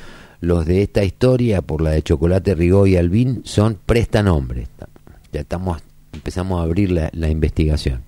Los 0.46 0.68
de 0.68 0.84
esta 0.84 1.04
historia, 1.04 1.64
por 1.64 1.82
la 1.82 1.90
de 1.90 2.04
Chocolate 2.04 2.54
Rigó 2.54 2.86
y 2.86 2.98
Albín, 2.98 3.42
son 3.46 3.80
prestanombres. 3.84 4.70
Ya 5.34 5.42
estamos, 5.42 5.82
empezamos 6.14 6.60
a 6.60 6.64
abrir 6.64 6.92
la, 6.92 7.30
investigación. 7.30 8.04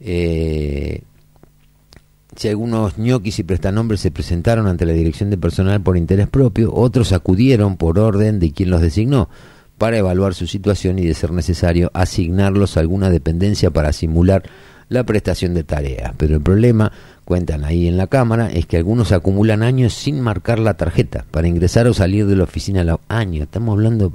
Eh, 0.00 1.00
si 2.36 2.48
algunos 2.48 2.98
ñoquis 2.98 3.38
y 3.38 3.42
prestanombres 3.42 4.00
se 4.00 4.10
presentaron 4.10 4.66
ante 4.66 4.84
la 4.84 4.92
dirección 4.92 5.30
de 5.30 5.38
personal 5.38 5.80
por 5.80 5.96
interés 5.96 6.28
propio, 6.28 6.74
otros 6.74 7.10
acudieron 7.12 7.78
por 7.78 7.98
orden 7.98 8.38
de 8.38 8.52
quien 8.52 8.68
los 8.68 8.82
designó, 8.82 9.30
para 9.78 9.96
evaluar 9.96 10.34
su 10.34 10.46
situación 10.46 10.98
y, 10.98 11.06
de 11.06 11.14
ser 11.14 11.32
necesario, 11.32 11.90
asignarlos 11.94 12.76
a 12.76 12.80
alguna 12.80 13.08
dependencia 13.08 13.70
para 13.70 13.94
simular 13.94 14.42
la 14.90 15.04
prestación 15.04 15.54
de 15.54 15.64
tareas. 15.64 16.12
Pero 16.18 16.36
el 16.36 16.42
problema, 16.42 16.92
cuentan 17.30 17.64
ahí 17.64 17.86
en 17.86 17.96
la 17.96 18.08
Cámara, 18.08 18.50
es 18.50 18.66
que 18.66 18.76
algunos 18.76 19.12
acumulan 19.12 19.62
años 19.62 19.94
sin 19.94 20.20
marcar 20.20 20.58
la 20.58 20.74
tarjeta 20.74 21.26
para 21.30 21.46
ingresar 21.46 21.86
o 21.86 21.94
salir 21.94 22.26
de 22.26 22.34
la 22.34 22.42
oficina 22.42 22.80
a 22.80 22.84
los 22.84 22.98
años. 23.06 23.44
Estamos 23.44 23.74
hablando, 23.74 24.12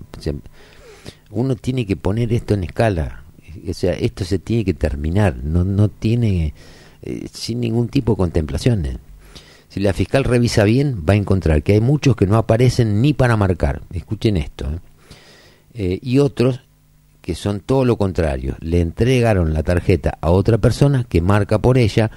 uno 1.30 1.56
tiene 1.56 1.86
que 1.86 1.96
poner 1.96 2.34
esto 2.34 2.56
en 2.56 2.66
escala. 2.66 3.24
O 3.70 3.74
sea, 3.74 3.94
esto 3.94 4.26
se 4.26 4.38
tiene 4.38 4.66
que 4.66 4.74
terminar, 4.74 5.38
no, 5.42 5.64
no 5.64 5.88
tiene, 5.88 6.54
eh, 7.04 7.26
sin 7.32 7.62
ningún 7.62 7.88
tipo 7.88 8.12
de 8.12 8.18
contemplaciones. 8.18 8.98
Si 9.70 9.80
la 9.80 9.94
fiscal 9.94 10.26
revisa 10.26 10.66
bien, 10.66 11.06
va 11.08 11.14
a 11.14 11.16
encontrar 11.16 11.64
que 11.64 11.72
hay 11.72 11.80
muchos 11.80 12.18
que 12.18 12.28
no 12.28 12.36
aparecen 12.36 13.02
ni 13.02 13.14
para 13.14 13.38
marcar. 13.38 13.82
Escuchen 13.94 14.36
esto. 14.36 14.66
¿eh? 14.66 14.80
Eh, 15.74 16.00
y 16.02 16.20
otros 16.20 16.60
que 17.22 17.34
son 17.34 17.62
todo 17.62 17.86
lo 17.86 17.96
contrario. 17.96 18.58
Le 18.60 18.82
entregaron 18.82 19.54
la 19.54 19.64
tarjeta 19.64 20.18
a 20.20 20.32
otra 20.32 20.58
persona 20.58 21.06
que 21.06 21.22
marca 21.22 21.60
por 21.60 21.78
ella 21.78 22.12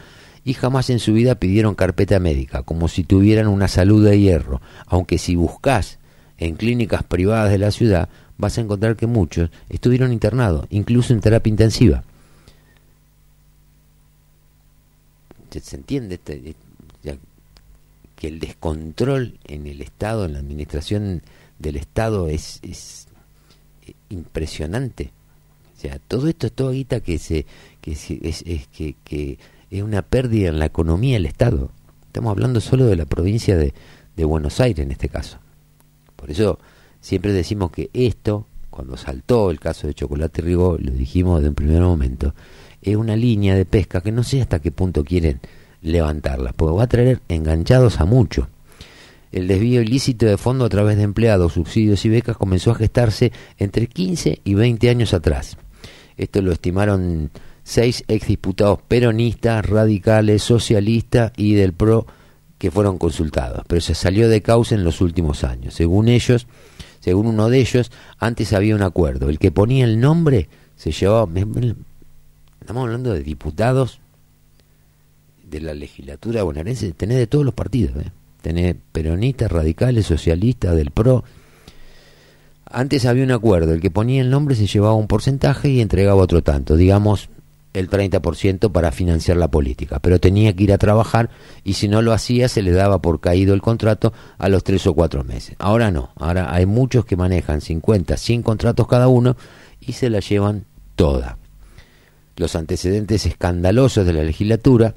y 0.49 0.55
jamás 0.55 0.89
en 0.89 0.99
su 0.99 1.13
vida 1.13 1.35
pidieron 1.35 1.75
carpeta 1.75 2.19
médica, 2.21 2.63
como 2.63 2.89
si 2.89 3.05
tuvieran 3.05 3.49
una 3.49 3.69
salud 3.69 4.03
de 4.03 4.19
hierro. 4.19 4.63
Aunque 4.87 5.19
si 5.19 5.37
buscas 5.37 5.99
en 6.39 6.57
clínicas 6.57 7.03
privadas 7.03 7.51
de 7.51 7.59
la 7.59 7.71
ciudad, 7.71 8.09
vas 8.39 8.57
a 8.57 8.63
encontrar 8.63 8.97
que 8.97 9.07
muchos 9.07 9.51
estuvieron 9.69 10.11
internados, 10.11 10.65
incluso 10.71 11.13
en 11.13 11.21
terapia 11.21 11.51
intensiva. 11.51 12.03
¿Se 15.51 15.77
entiende? 15.77 16.15
Este, 16.15 16.55
que 18.17 18.29
el 18.29 18.41
descontrol 18.41 19.39
en 19.45 19.67
el 19.67 19.83
Estado, 19.83 20.25
en 20.25 20.33
la 20.33 20.39
administración 20.39 21.21
del 21.59 21.77
Estado 21.77 22.27
es, 22.29 22.59
es 22.63 23.07
impresionante. 24.09 25.11
O 25.77 25.81
sea, 25.81 25.99
todo 26.09 26.27
esto 26.27 26.47
es 26.47 26.53
toda 26.55 26.73
guita 26.73 27.01
que 27.01 27.19
se 27.19 27.45
que 27.83 27.93
es, 27.93 28.43
es, 28.45 28.67
que, 28.69 28.97
que 29.05 29.39
es 29.71 29.83
una 29.83 30.03
pérdida 30.03 30.49
en 30.49 30.59
la 30.59 30.67
economía 30.67 31.15
del 31.15 31.27
Estado. 31.27 31.71
Estamos 32.07 32.31
hablando 32.31 32.61
solo 32.61 32.87
de 32.87 32.97
la 32.97 33.05
provincia 33.05 33.57
de, 33.57 33.75
de 34.17 34.25
Buenos 34.25 34.61
Aires 34.61 34.85
en 34.85 34.93
este 34.93 35.09
caso. 35.09 35.39
Por 36.17 36.31
eso 36.31 36.59
siempre 37.01 37.33
decimos 37.33 37.71
que 37.71 37.91
esto, 37.93 38.47
cuando 38.71 38.97
saltó 38.97 39.51
el 39.51 39.61
caso 39.61 39.87
de 39.87 39.95
Chocolate 39.95 40.43
Rigo, 40.43 40.77
lo 40.79 40.93
dijimos 40.93 41.39
desde 41.39 41.51
un 41.51 41.55
primer 41.55 41.83
momento, 41.83 42.35
es 42.83 42.97
una 42.97 43.17
línea 43.17 43.55
de 43.55 43.65
pesca 43.65 44.01
que 44.01 44.13
no 44.13 44.23
sé 44.23 44.41
hasta 44.41 44.61
qué 44.61 44.71
punto 44.71 45.05
quieren 45.05 45.41
levantarla, 45.83 46.53
porque 46.53 46.77
va 46.77 46.85
a 46.85 46.89
traer 46.89 47.21
enganchados 47.29 48.01
a 48.01 48.05
muchos. 48.05 48.47
El 49.31 49.47
desvío 49.47 49.83
ilícito 49.83 50.25
de 50.27 50.39
fondo 50.39 50.65
a 50.65 50.69
través 50.71 50.97
de 50.97 51.03
empleados, 51.03 51.53
subsidios 51.53 52.05
y 52.07 52.09
becas 52.09 52.37
comenzó 52.37 52.71
a 52.71 52.77
gestarse 52.77 53.31
entre 53.59 53.87
15 53.87 54.41
y 54.43 54.55
20 54.55 54.89
años 54.89 55.13
atrás. 55.13 55.59
Esto 56.17 56.41
lo 56.41 56.51
estimaron 56.51 57.31
seis 57.69 58.03
exdiputados 58.09 58.79
peronistas, 58.89 59.63
radicales, 59.67 60.43
socialistas 60.43 61.33
y 61.37 61.53
del 61.53 61.75
PRO 61.75 62.07
que 62.57 62.71
fueron 62.71 62.97
consultados, 62.97 63.63
pero 63.69 63.83
se 63.83 63.95
salió 63.95 64.31
de 64.31 64.41
causa 64.41 64.75
en 64.75 64.85
los 64.85 65.03
últimos 65.03 65.45
años. 65.45 65.75
Según 65.75 66.09
ellos, 66.09 66.47
según 67.01 67.27
uno 67.27 67.51
de 67.51 67.59
ellos, 67.61 67.93
antes 68.19 68.55
había 68.55 68.75
un 68.75 68.83
acuerdo. 68.83 69.29
El 69.29 69.39
que 69.39 69.51
ponía 69.51 69.85
el 69.85 70.01
nombre 70.01 70.49
se 70.77 70.93
llevaba... 70.93 71.31
Estamos 72.59 72.85
hablando 72.85 73.13
de 73.13 73.23
diputados 73.23 74.01
de 75.45 75.61
la 75.61 75.75
legislatura 75.75 76.45
bonaerense, 76.45 76.93
tenés 76.93 77.19
de 77.19 77.27
todos 77.27 77.45
los 77.45 77.55
partidos. 77.55 78.03
¿eh? 78.03 78.11
tenés 78.41 78.77
peronistas, 78.93 79.53
radicales, 79.53 80.07
socialistas, 80.07 80.75
del 80.75 80.91
PRO. 80.91 81.23
Antes 82.65 83.05
había 83.05 83.25
un 83.25 83.33
acuerdo, 83.33 83.75
el 83.75 83.83
que 83.83 83.91
ponía 83.91 84.23
el 84.23 84.31
nombre 84.31 84.55
se 84.55 84.67
llevaba 84.67 84.95
un 84.95 85.07
porcentaje 85.07 85.69
y 85.69 85.83
entregaba 85.83 86.23
otro 86.23 86.43
tanto, 86.43 86.75
digamos 86.77 87.29
el 87.79 87.91
30% 87.91 88.73
para 88.73 88.93
financiar 88.93 89.37
la 89.37 89.49
política, 89.49 89.99
pero 90.01 90.19
tenía 90.19 90.55
que 90.55 90.65
ir 90.65 90.73
a 90.73 90.79
trabajar 90.79 91.31
y 91.65 91.75
si 91.75 91.89
no 91.89 92.03
lo 92.03 92.13
hacía 92.13 92.49
se 92.49 92.63
le 92.63 92.73
daba 92.73 93.01
por 93.01 93.21
caído 93.21 93.55
el 93.55 93.63
contrato 93.63 94.13
a 94.39 94.49
los 94.49 94.65
tres 94.65 94.87
o 94.87 94.95
cuatro 94.95 95.25
meses. 95.25 95.57
Ahora 95.59 95.91
no, 95.91 96.11
ahora 96.17 96.55
hay 96.55 96.67
muchos 96.67 97.05
que 97.05 97.17
manejan 97.17 97.61
50, 97.61 98.17
100 98.17 98.43
contratos 98.43 98.87
cada 98.89 99.09
uno 99.09 99.37
y 99.81 99.93
se 99.93 100.11
la 100.11 100.21
llevan 100.21 100.65
toda. 100.97 101.39
Los 102.37 102.55
antecedentes 102.57 103.27
escandalosos 103.27 104.07
de 104.07 104.13
la 104.13 104.23
legislatura 104.23 104.95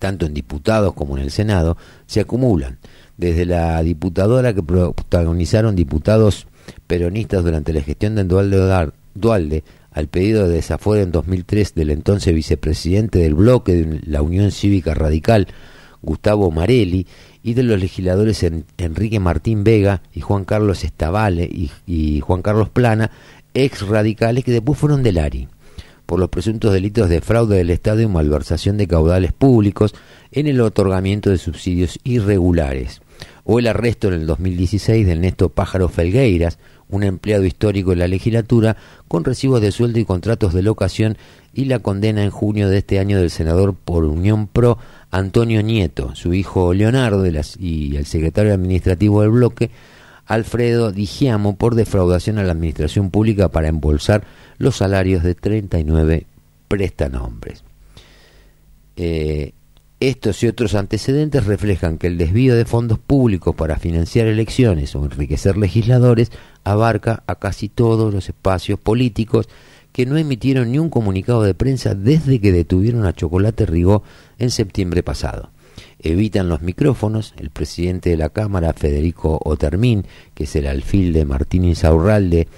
tanto 0.00 0.26
en 0.26 0.34
diputados 0.34 0.94
como 0.94 1.16
en 1.16 1.24
el 1.24 1.30
Senado, 1.30 1.76
se 2.06 2.20
acumulan. 2.20 2.78
Desde 3.16 3.44
la 3.44 3.82
diputadora 3.82 4.54
que 4.54 4.62
protagonizaron 4.62 5.76
diputados 5.76 6.46
peronistas 6.86 7.44
durante 7.44 7.72
la 7.72 7.82
gestión 7.82 8.14
de 8.14 8.24
Dualde, 8.24 8.92
Dualde 9.14 9.62
al 9.90 10.08
pedido 10.08 10.46
de 10.46 10.54
desafuero 10.54 11.02
en 11.02 11.12
2003 11.12 11.74
del 11.74 11.90
entonces 11.90 12.34
vicepresidente 12.34 13.18
del 13.18 13.34
bloque 13.34 13.74
de 13.74 14.00
la 14.04 14.22
Unión 14.22 14.50
Cívica 14.50 14.94
Radical, 14.94 15.48
Gustavo 16.02 16.50
Marelli, 16.50 17.06
y 17.42 17.54
de 17.54 17.62
los 17.62 17.80
legisladores 17.80 18.44
Enrique 18.78 19.18
Martín 19.18 19.64
Vega 19.64 20.02
y 20.12 20.20
Juan 20.20 20.44
Carlos 20.44 20.84
Estavale 20.84 21.44
y, 21.44 21.70
y 21.86 22.20
Juan 22.20 22.42
Carlos 22.42 22.68
Plana, 22.68 23.10
ex 23.54 23.86
radicales 23.86 24.44
que 24.44 24.52
después 24.52 24.78
fueron 24.78 25.02
del 25.02 25.18
ARI 25.18 25.48
por 26.10 26.18
los 26.18 26.28
presuntos 26.28 26.72
delitos 26.72 27.08
de 27.08 27.20
fraude 27.20 27.56
del 27.56 27.70
Estado 27.70 28.00
y 28.00 28.08
malversación 28.08 28.76
de 28.76 28.88
caudales 28.88 29.32
públicos 29.32 29.94
en 30.32 30.48
el 30.48 30.60
otorgamiento 30.60 31.30
de 31.30 31.38
subsidios 31.38 32.00
irregulares, 32.02 33.00
o 33.44 33.60
el 33.60 33.68
arresto 33.68 34.08
en 34.08 34.14
el 34.14 34.26
2016 34.26 35.06
de 35.06 35.12
Ernesto 35.12 35.50
Pájaro 35.50 35.88
Felgueiras, 35.88 36.58
un 36.90 37.02
empleado 37.02 37.44
histórico 37.44 37.90
de 37.90 37.96
la 37.96 38.08
legislatura, 38.08 38.76
con 39.08 39.24
recibos 39.24 39.60
de 39.60 39.72
sueldo 39.72 39.98
y 39.98 40.04
contratos 40.04 40.54
de 40.54 40.62
locación, 40.62 41.16
y 41.52 41.64
la 41.64 41.80
condena 41.80 42.22
en 42.22 42.30
junio 42.30 42.68
de 42.68 42.78
este 42.78 42.98
año 42.98 43.18
del 43.18 43.30
senador 43.30 43.74
por 43.74 44.04
Unión 44.04 44.46
Pro, 44.46 44.78
Antonio 45.10 45.62
Nieto, 45.62 46.14
su 46.14 46.34
hijo 46.34 46.72
Leonardo 46.74 47.24
y 47.58 47.96
el 47.96 48.06
secretario 48.06 48.54
administrativo 48.54 49.22
del 49.22 49.30
bloque, 49.30 49.70
Alfredo 50.26 50.92
Digiamo, 50.92 51.56
por 51.56 51.74
defraudación 51.74 52.38
a 52.38 52.44
la 52.44 52.52
administración 52.52 53.10
pública 53.10 53.48
para 53.48 53.68
embolsar 53.68 54.22
los 54.58 54.76
salarios 54.76 55.24
de 55.24 55.34
39 55.34 56.26
prestanombres. 56.68 57.64
Eh, 58.96 59.52
estos 60.00 60.42
y 60.42 60.46
otros 60.46 60.74
antecedentes 60.74 61.44
reflejan 61.44 61.98
que 61.98 62.06
el 62.06 62.16
desvío 62.16 62.56
de 62.56 62.64
fondos 62.64 62.98
públicos 62.98 63.54
para 63.54 63.78
financiar 63.78 64.26
elecciones 64.26 64.94
o 64.96 65.04
enriquecer 65.04 65.58
legisladores 65.58 66.32
abarca 66.64 67.22
a 67.26 67.34
casi 67.34 67.68
todos 67.68 68.12
los 68.12 68.28
espacios 68.30 68.80
políticos 68.80 69.48
que 69.92 70.06
no 70.06 70.16
emitieron 70.16 70.72
ni 70.72 70.78
un 70.78 70.88
comunicado 70.88 71.42
de 71.42 71.52
prensa 71.52 71.94
desde 71.94 72.40
que 72.40 72.50
detuvieron 72.50 73.04
a 73.04 73.12
Chocolate 73.12 73.66
Rigó 73.66 74.02
en 74.38 74.50
septiembre 74.50 75.02
pasado 75.02 75.50
evitan 76.02 76.48
los 76.48 76.62
micrófonos. 76.62 77.34
El 77.36 77.50
presidente 77.50 78.10
de 78.10 78.16
la 78.16 78.30
Cámara, 78.30 78.72
Federico 78.72 79.40
Otermín, 79.44 80.06
que 80.34 80.44
es 80.44 80.56
el 80.56 80.66
alfil 80.66 81.12
de 81.12 81.24
Martín 81.24 81.64
Insaurralde, 81.64 82.48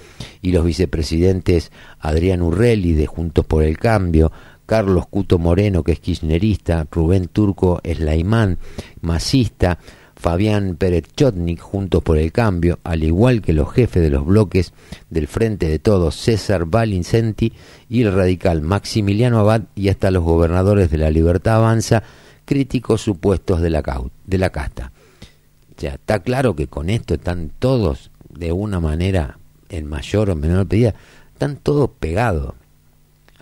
y 0.41 0.51
los 0.51 0.65
vicepresidentes 0.65 1.71
Adrián 1.99 2.41
Urrelli 2.41 2.93
de 2.93 3.07
Juntos 3.07 3.45
por 3.45 3.63
el 3.63 3.77
Cambio, 3.77 4.31
Carlos 4.65 5.07
Cuto 5.07 5.39
Moreno, 5.39 5.83
que 5.83 5.93
es 5.93 5.99
kirchnerista, 5.99 6.87
Rubén 6.91 7.27
Turco 7.27 7.79
Eslaimán, 7.83 8.57
masista, 9.01 9.79
Fabián 10.15 10.75
Pérez 10.77 11.03
Chotnik, 11.15 11.59
Juntos 11.59 12.01
por 12.01 12.17
el 12.17 12.31
Cambio, 12.31 12.79
al 12.83 13.03
igual 13.03 13.41
que 13.41 13.51
los 13.51 13.73
jefes 13.73 14.01
de 14.01 14.09
los 14.09 14.25
bloques 14.25 14.73
del 15.09 15.27
Frente 15.27 15.67
de 15.67 15.79
Todos, 15.79 16.15
César 16.15 16.65
Valincenti 16.65 17.51
y 17.89 18.03
el 18.03 18.13
radical 18.13 18.61
Maximiliano 18.61 19.39
Abad, 19.39 19.63
y 19.75 19.89
hasta 19.89 20.11
los 20.11 20.23
gobernadores 20.23 20.89
de 20.91 20.97
la 20.97 21.09
Libertad 21.09 21.55
Avanza, 21.55 22.03
críticos 22.45 23.01
supuestos 23.01 23.61
de 23.61 23.69
la, 23.69 23.83
de 24.25 24.37
la 24.37 24.49
casta. 24.49 24.91
O 25.75 25.81
sea, 25.81 25.95
está 25.95 26.19
claro 26.19 26.55
que 26.55 26.67
con 26.67 26.89
esto 26.89 27.15
están 27.15 27.51
todos, 27.59 28.11
de 28.29 28.51
una 28.51 28.79
manera, 28.79 29.39
en 29.69 29.87
mayor 29.87 30.29
o 30.29 30.35
menor 30.35 30.67
medida, 30.69 30.93
están 31.33 31.57
todos 31.57 31.89
pegados. 31.99 32.53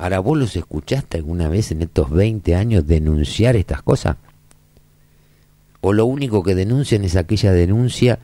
Ahora, 0.01 0.17
¿vos 0.17 0.35
los 0.35 0.55
escuchaste 0.55 1.17
alguna 1.17 1.47
vez 1.47 1.71
en 1.71 1.83
estos 1.83 2.09
20 2.09 2.55
años 2.55 2.87
denunciar 2.87 3.55
estas 3.55 3.83
cosas? 3.83 4.17
¿O 5.79 5.93
lo 5.93 6.07
único 6.07 6.41
que 6.41 6.55
denuncian 6.55 7.03
es 7.03 7.15
aquella 7.15 7.51
denuncia 7.51 8.17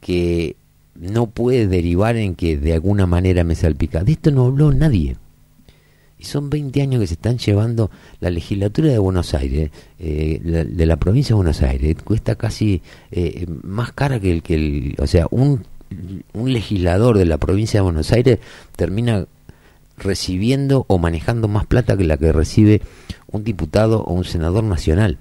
que 0.00 0.56
no 0.96 1.28
puede 1.28 1.68
derivar 1.68 2.16
en 2.16 2.34
que 2.34 2.58
de 2.58 2.74
alguna 2.74 3.06
manera 3.06 3.44
me 3.44 3.54
salpica? 3.54 4.02
De 4.02 4.10
esto 4.10 4.32
no 4.32 4.46
habló 4.46 4.72
nadie. 4.72 5.16
Y 6.18 6.24
son 6.24 6.50
20 6.50 6.82
años 6.82 7.00
que 7.00 7.06
se 7.06 7.14
están 7.14 7.38
llevando 7.38 7.88
la 8.18 8.30
legislatura 8.30 8.88
de 8.88 8.98
Buenos 8.98 9.32
Aires, 9.32 9.70
eh, 10.00 10.40
de 10.42 10.86
la 10.86 10.96
provincia 10.96 11.34
de 11.34 11.36
Buenos 11.36 11.62
Aires, 11.62 11.94
cuesta 12.02 12.34
casi 12.34 12.82
eh, 13.12 13.46
más 13.62 13.92
cara 13.92 14.18
que 14.18 14.32
el 14.32 14.42
que 14.42 14.96
o 14.98 15.06
sea, 15.06 15.28
un 15.30 15.62
legislador 16.34 17.16
de 17.16 17.26
la 17.26 17.38
provincia 17.38 17.78
de 17.78 17.84
Buenos 17.84 18.10
Aires 18.10 18.40
termina 18.74 19.24
recibiendo 19.98 20.84
o 20.88 20.98
manejando 20.98 21.48
más 21.48 21.66
plata 21.66 21.96
que 21.96 22.04
la 22.04 22.16
que 22.16 22.32
recibe 22.32 22.82
un 23.30 23.44
diputado 23.44 24.02
o 24.02 24.12
un 24.12 24.24
senador 24.24 24.64
nacional. 24.64 25.18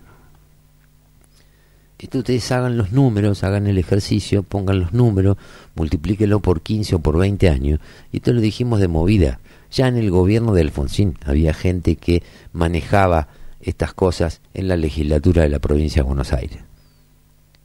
Esto 2.00 2.20
ustedes 2.20 2.52
hagan 2.52 2.78
los 2.78 2.92
números, 2.92 3.44
hagan 3.44 3.66
el 3.66 3.80
ejercicio, 3.80 4.44
pongan 4.44 4.80
los 4.80 4.94
números, 4.94 5.38
multiplíquenlo 5.74 6.40
por 6.42 6.62
15 6.62 6.96
o 6.96 7.00
por 7.00 7.18
20 7.18 7.50
años. 7.50 7.80
Y 8.12 8.18
esto 8.18 8.34
lo 8.34 8.42
dijimos 8.42 8.80
de 8.80 8.88
movida. 8.88 9.40
Ya 9.72 9.88
en 9.88 9.98
el 9.98 10.12
gobierno 10.12 10.54
de 10.54 10.62
Alfonsín 10.62 11.18
había 11.26 11.54
gente 11.54 11.96
que 11.96 12.22
manejaba 12.54 13.30
estas 13.62 13.94
cosas 13.94 14.42
en 14.54 14.68
la 14.68 14.78
legislatura 14.78 15.42
de 15.42 15.50
la 15.50 15.60
provincia 15.60 16.04
de 16.04 16.08
Buenos 16.08 16.34
Aires, 16.34 16.60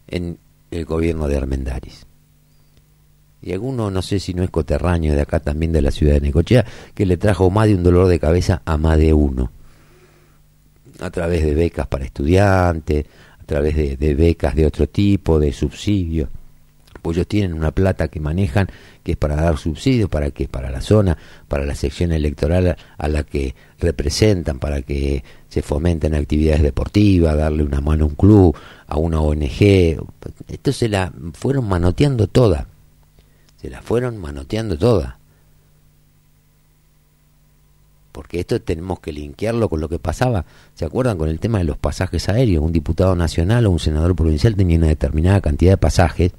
en 0.09 0.39
el 0.71 0.85
gobierno 0.87 1.29
de 1.29 1.37
Armendáriz. 1.37 2.07
Y 3.43 3.53
alguno, 3.53 3.91
no 3.91 4.03
sé 4.03 4.21
si 4.21 4.35
no 4.35 4.43
es 4.43 4.51
coterráneo 4.51 5.15
de 5.15 5.21
acá 5.21 5.41
también 5.41 5.73
de 5.73 5.83
la 5.83 5.91
ciudad 5.91 6.15
de 6.15 6.21
Necochea, 6.21 6.65
que 6.95 7.07
le 7.07 7.17
trajo 7.17 7.51
más 7.51 7.67
de 7.67 7.75
un 7.75 7.83
dolor 7.83 8.07
de 8.07 8.21
cabeza 8.21 8.63
a 8.65 8.77
más 8.77 8.99
de 8.99 9.13
uno. 9.13 9.51
A 11.01 11.11
través 11.11 11.45
de 11.45 11.55
becas 11.55 11.87
para 11.89 12.05
estudiantes, 12.05 13.07
a 13.41 13.45
través 13.45 13.75
de, 13.77 13.97
de 13.97 14.15
becas 14.15 14.55
de 14.55 14.67
otro 14.67 14.89
tipo, 14.89 15.41
de 15.41 15.53
subsidios 15.53 16.29
pues 17.03 17.17
ellos 17.17 17.27
tienen 17.27 17.53
una 17.53 17.73
plata 17.73 18.09
que 18.09 18.21
manejan 18.21 18.69
que 19.03 19.13
es 19.13 19.19
para 19.19 19.35
dar 19.35 19.59
subsidios, 19.59 20.09
para 20.09 20.31
que 20.31 20.47
para 20.47 20.71
la 20.71 20.81
zona, 20.81 21.19
para 21.49 21.67
la 21.67 21.75
sección 21.75 22.13
electoral 22.13 22.77
a 22.97 23.09
la 23.09 23.25
que 23.25 23.55
representan, 23.81 24.61
para 24.61 24.83
que 24.83 25.25
se 25.49 25.61
fomenten 25.61 26.15
actividades 26.15 26.63
deportivas, 26.63 27.37
darle 27.37 27.65
una 27.65 27.81
mano 27.81 28.05
a 28.05 28.09
un 28.09 28.15
club, 28.15 28.57
a 28.87 28.97
una 28.97 29.21
ONG. 29.21 29.99
Esto 30.49 30.73
se 30.73 30.89
la 30.89 31.13
fueron 31.35 31.69
manoteando 31.69 32.29
toda. 32.29 32.69
Se 33.63 33.71
la 33.71 33.81
fueron 33.81 34.19
manoteando 34.19 34.77
toda. 34.77 35.19
Porque 38.11 38.41
esto 38.41 38.61
tenemos 38.61 38.99
que 38.99 39.13
linkearlo 39.13 39.69
con 39.69 39.81
lo 39.81 39.89
que 39.89 40.01
pasaba. 40.01 40.45
¿Se 40.75 40.85
acuerdan 40.85 41.17
con 41.17 41.29
el 41.29 41.39
tema 41.39 41.59
de 41.59 41.65
los 41.65 41.79
pasajes 41.79 42.29
aéreos? 42.29 42.65
Un 42.65 42.73
diputado 42.73 43.15
nacional 43.15 43.65
o 43.67 43.71
un 43.71 43.79
senador 43.79 44.17
provincial 44.17 44.57
tenía 44.57 44.79
una 44.79 44.89
determinada 44.89 45.41
cantidad 45.41 45.73
de 45.73 45.77
pasajes 45.79 46.33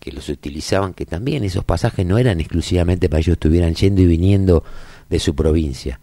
que 0.00 0.12
los 0.12 0.28
utilizaban, 0.28 0.92
que 0.92 1.06
también 1.06 1.44
esos 1.44 1.64
pasajes 1.64 2.04
no 2.04 2.18
eran 2.18 2.40
exclusivamente 2.40 3.08
para 3.08 3.20
ellos 3.20 3.34
estuvieran 3.34 3.74
yendo 3.74 4.02
y 4.02 4.06
viniendo 4.06 4.64
de 5.08 5.18
su 5.20 5.34
provincia. 5.34 6.00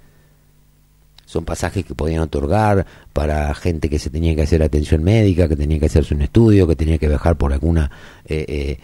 Son 1.26 1.46
pasajes 1.46 1.86
que 1.86 1.94
podían 1.94 2.22
otorgar 2.22 2.86
para 3.14 3.54
gente 3.54 3.90
que 3.90 4.00
se 4.00 4.10
tenía 4.10 4.36
que 4.36 4.42
hacer 4.42 4.64
atención 4.64 5.04
médica, 5.04 5.48
que 5.48 5.56
tenía 5.56 5.80
que 5.80 5.86
hacerse 5.86 6.16
un 6.16 6.24
estudio, 6.24 6.66
que 6.66 6.76
tenía 6.76 6.98
que 6.98 7.08
viajar 7.08 7.38
por 7.38 7.54
alguna 7.54 7.92
eh, 8.26 8.46
eh, 8.48 8.80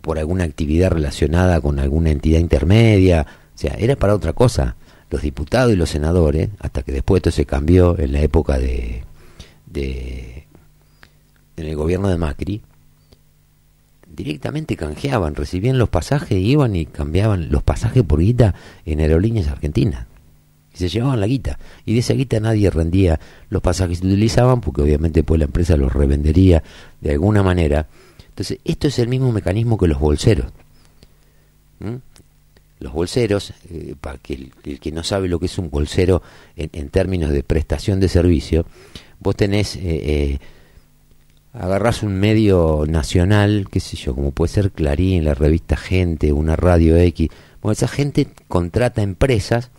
por 0.00 0.18
alguna 0.18 0.44
actividad 0.44 0.90
relacionada 0.90 1.60
con 1.60 1.78
alguna 1.78 2.10
entidad 2.10 2.40
intermedia. 2.40 3.26
O 3.54 3.58
sea, 3.58 3.74
era 3.74 3.96
para 3.96 4.14
otra 4.14 4.32
cosa. 4.32 4.76
Los 5.10 5.22
diputados 5.22 5.72
y 5.72 5.76
los 5.76 5.90
senadores, 5.90 6.50
hasta 6.58 6.82
que 6.82 6.92
después 6.92 7.20
esto 7.20 7.30
se 7.30 7.46
cambió 7.46 7.98
en 7.98 8.12
la 8.12 8.20
época 8.20 8.58
de, 8.58 9.04
de 9.66 10.46
en 11.56 11.66
el 11.66 11.76
gobierno 11.76 12.08
de 12.08 12.18
Macri, 12.18 12.62
directamente 14.14 14.76
canjeaban, 14.76 15.34
recibían 15.34 15.78
los 15.78 15.88
pasajes, 15.88 16.38
iban 16.38 16.76
y 16.76 16.86
cambiaban 16.86 17.50
los 17.50 17.62
pasajes 17.62 18.02
por 18.02 18.20
guita 18.20 18.54
en 18.84 19.00
aerolíneas 19.00 19.48
argentinas. 19.48 20.06
Y 20.74 20.78
se 20.78 20.88
llevaban 20.88 21.20
la 21.20 21.26
guita. 21.26 21.58
Y 21.84 21.94
de 21.94 22.00
esa 22.00 22.14
guita 22.14 22.40
nadie 22.40 22.70
rendía 22.70 23.20
los 23.48 23.62
pasajes 23.62 24.00
que 24.00 24.06
utilizaban, 24.06 24.60
porque 24.60 24.82
obviamente 24.82 25.22
pues 25.22 25.38
la 25.38 25.44
empresa 25.46 25.76
los 25.76 25.92
revendería 25.92 26.62
de 27.00 27.12
alguna 27.12 27.42
manera. 27.42 27.86
Entonces, 28.38 28.60
esto 28.64 28.86
es 28.86 29.00
el 29.00 29.08
mismo 29.08 29.32
mecanismo 29.32 29.76
que 29.76 29.88
los 29.88 29.98
bolseros. 29.98 30.46
Los 32.78 32.92
bolseros, 32.92 33.52
eh, 33.68 33.96
para 34.00 34.18
que 34.18 34.34
el, 34.62 34.78
que 34.78 34.92
no 34.92 35.02
sabe 35.02 35.26
lo 35.26 35.40
que 35.40 35.46
es 35.46 35.58
un 35.58 35.70
bolsero 35.70 36.22
en, 36.54 36.88
términos 36.90 37.30
de 37.30 37.42
prestación 37.42 37.98
de 37.98 38.08
servicio, 38.08 38.64
vos 39.18 39.34
tenés... 39.34 39.74
Eh, 39.74 39.80
eh, 39.82 40.38
agarras 41.52 42.04
un 42.04 42.14
medio 42.14 42.84
nacional, 42.86 43.66
qué 43.72 43.80
sé 43.80 43.96
yo, 43.96 44.14
como 44.14 44.30
puede 44.30 44.52
ser 44.52 44.70
Clarín, 44.70 45.24
la 45.24 45.34
revista 45.34 45.76
Gente, 45.76 46.32
una 46.32 46.54
radio 46.54 46.96
X, 46.96 47.30
bueno, 47.60 47.72
esa 47.72 47.88
gente 47.88 48.28
contrata 48.46 49.02
empresas 49.02 49.72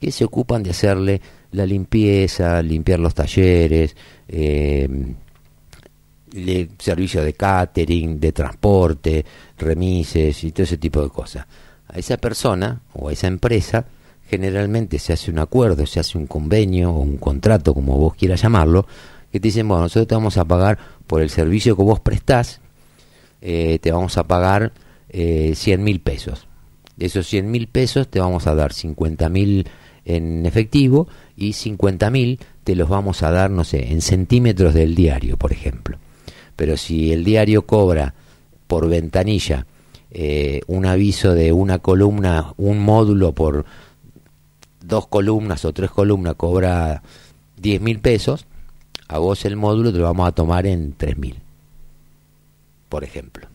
que 0.00 0.12
se 0.12 0.24
ocupan 0.24 0.62
de 0.62 0.70
hacerle 0.70 1.20
la 1.50 1.66
limpieza, 1.66 2.62
limpiar 2.62 3.00
los 3.00 3.14
talleres, 3.14 3.96
eh, 4.28 4.88
servicio 6.78 7.22
de 7.22 7.34
catering, 7.34 8.18
de 8.18 8.32
transporte, 8.32 9.24
remises 9.58 10.42
y 10.44 10.52
todo 10.52 10.64
ese 10.64 10.78
tipo 10.78 11.02
de 11.02 11.08
cosas. 11.08 11.46
A 11.88 11.98
esa 11.98 12.16
persona 12.16 12.80
o 12.92 13.08
a 13.08 13.12
esa 13.12 13.28
empresa 13.28 13.86
generalmente 14.26 14.98
se 14.98 15.12
hace 15.12 15.30
un 15.30 15.38
acuerdo, 15.38 15.86
se 15.86 16.00
hace 16.00 16.18
un 16.18 16.26
convenio 16.26 16.90
o 16.90 17.00
un 17.00 17.18
contrato, 17.18 17.74
como 17.74 17.98
vos 17.98 18.14
quieras 18.14 18.42
llamarlo, 18.42 18.86
que 19.30 19.40
te 19.40 19.48
dicen, 19.48 19.68
bueno, 19.68 19.82
nosotros 19.84 20.08
te 20.08 20.14
vamos 20.14 20.36
a 20.36 20.44
pagar 20.44 20.78
por 21.06 21.20
el 21.20 21.30
servicio 21.30 21.76
que 21.76 21.82
vos 21.82 22.00
prestás, 22.00 22.60
eh, 23.40 23.78
te 23.80 23.92
vamos 23.92 24.16
a 24.16 24.24
pagar 24.26 24.72
eh, 25.10 25.52
100 25.54 25.84
mil 25.84 26.00
pesos. 26.00 26.48
De 26.96 27.06
esos 27.06 27.26
100 27.26 27.50
mil 27.50 27.68
pesos 27.68 28.08
te 28.08 28.20
vamos 28.20 28.46
a 28.46 28.54
dar 28.54 28.72
50 28.72 29.28
mil 29.28 29.68
en 30.04 30.46
efectivo 30.46 31.08
y 31.36 31.54
50 31.54 32.10
mil 32.10 32.40
te 32.62 32.76
los 32.76 32.88
vamos 32.88 33.22
a 33.22 33.30
dar, 33.30 33.50
no 33.50 33.64
sé, 33.64 33.92
en 33.92 34.00
centímetros 34.00 34.74
del 34.74 34.94
diario, 34.94 35.36
por 35.36 35.52
ejemplo. 35.52 35.98
Pero 36.56 36.76
si 36.76 37.12
el 37.12 37.24
diario 37.24 37.66
cobra 37.66 38.14
por 38.66 38.88
ventanilla 38.88 39.66
eh, 40.10 40.60
un 40.68 40.86
aviso 40.86 41.34
de 41.34 41.52
una 41.52 41.78
columna, 41.80 42.54
un 42.56 42.78
módulo 42.78 43.32
por 43.32 43.64
dos 44.80 45.06
columnas 45.08 45.64
o 45.64 45.72
tres 45.72 45.90
columnas 45.90 46.34
cobra 46.36 47.02
10 47.56 47.80
mil 47.80 47.98
pesos, 47.98 48.46
a 49.08 49.18
vos 49.18 49.44
el 49.44 49.56
módulo 49.56 49.92
te 49.92 49.98
lo 49.98 50.04
vamos 50.04 50.28
a 50.28 50.32
tomar 50.32 50.66
en 50.66 50.96
3.000, 50.96 51.34
por 52.88 53.04
ejemplo. 53.04 53.48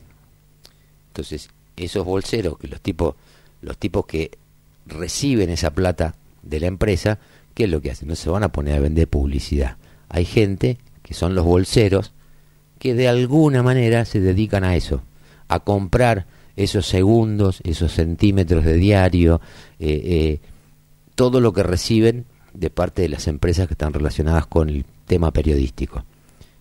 Entonces, 1.07 1.49
esos 1.76 2.05
bolseros, 2.05 2.57
que 2.57 2.67
los 2.67 2.81
tipos, 2.81 3.15
los 3.61 3.77
tipos 3.77 4.05
que 4.05 4.31
reciben 4.85 5.49
esa 5.49 5.71
plata 5.71 6.15
de 6.43 6.59
la 6.59 6.67
empresa, 6.67 7.19
¿qué 7.53 7.65
es 7.65 7.69
lo 7.69 7.81
que 7.81 7.91
hacen? 7.91 8.07
No 8.07 8.15
se 8.15 8.30
van 8.30 8.43
a 8.43 8.51
poner 8.51 8.76
a 8.76 8.80
vender 8.80 9.07
publicidad. 9.07 9.77
Hay 10.09 10.26
gente 10.26 10.77
que 11.03 11.13
son 11.13 11.35
los 11.35 11.45
bolseros 11.45 12.13
que 12.80 12.95
de 12.95 13.07
alguna 13.07 13.61
manera 13.61 14.06
se 14.06 14.19
dedican 14.19 14.64
a 14.64 14.76
eso, 14.76 15.01
a 15.47 15.60
comprar 15.60 16.26
esos 16.56 16.88
segundos, 16.88 17.61
esos 17.64 17.93
centímetros 17.93 18.65
de 18.65 18.73
diario, 18.73 19.41
eh, 19.80 20.01
eh, 20.03 20.39
todo 21.15 21.41
lo 21.41 21.53
que 21.53 21.64
reciben 21.64 22.26
de 22.53 22.69
parte 22.69 23.01
de 23.01 23.10
las 23.10 23.27
empresas 23.27 23.68
que 23.68 23.73
están 23.73 23.93
relacionadas 23.93 24.47
con 24.47 24.69
el 24.69 24.85
tema 25.06 25.31
periodístico. 25.31 26.03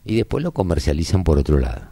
Y 0.05 0.17
después 0.17 0.43
lo 0.43 0.53
comercializan 0.53 1.25
por 1.25 1.39
otro 1.39 1.59
lado. 1.59 1.83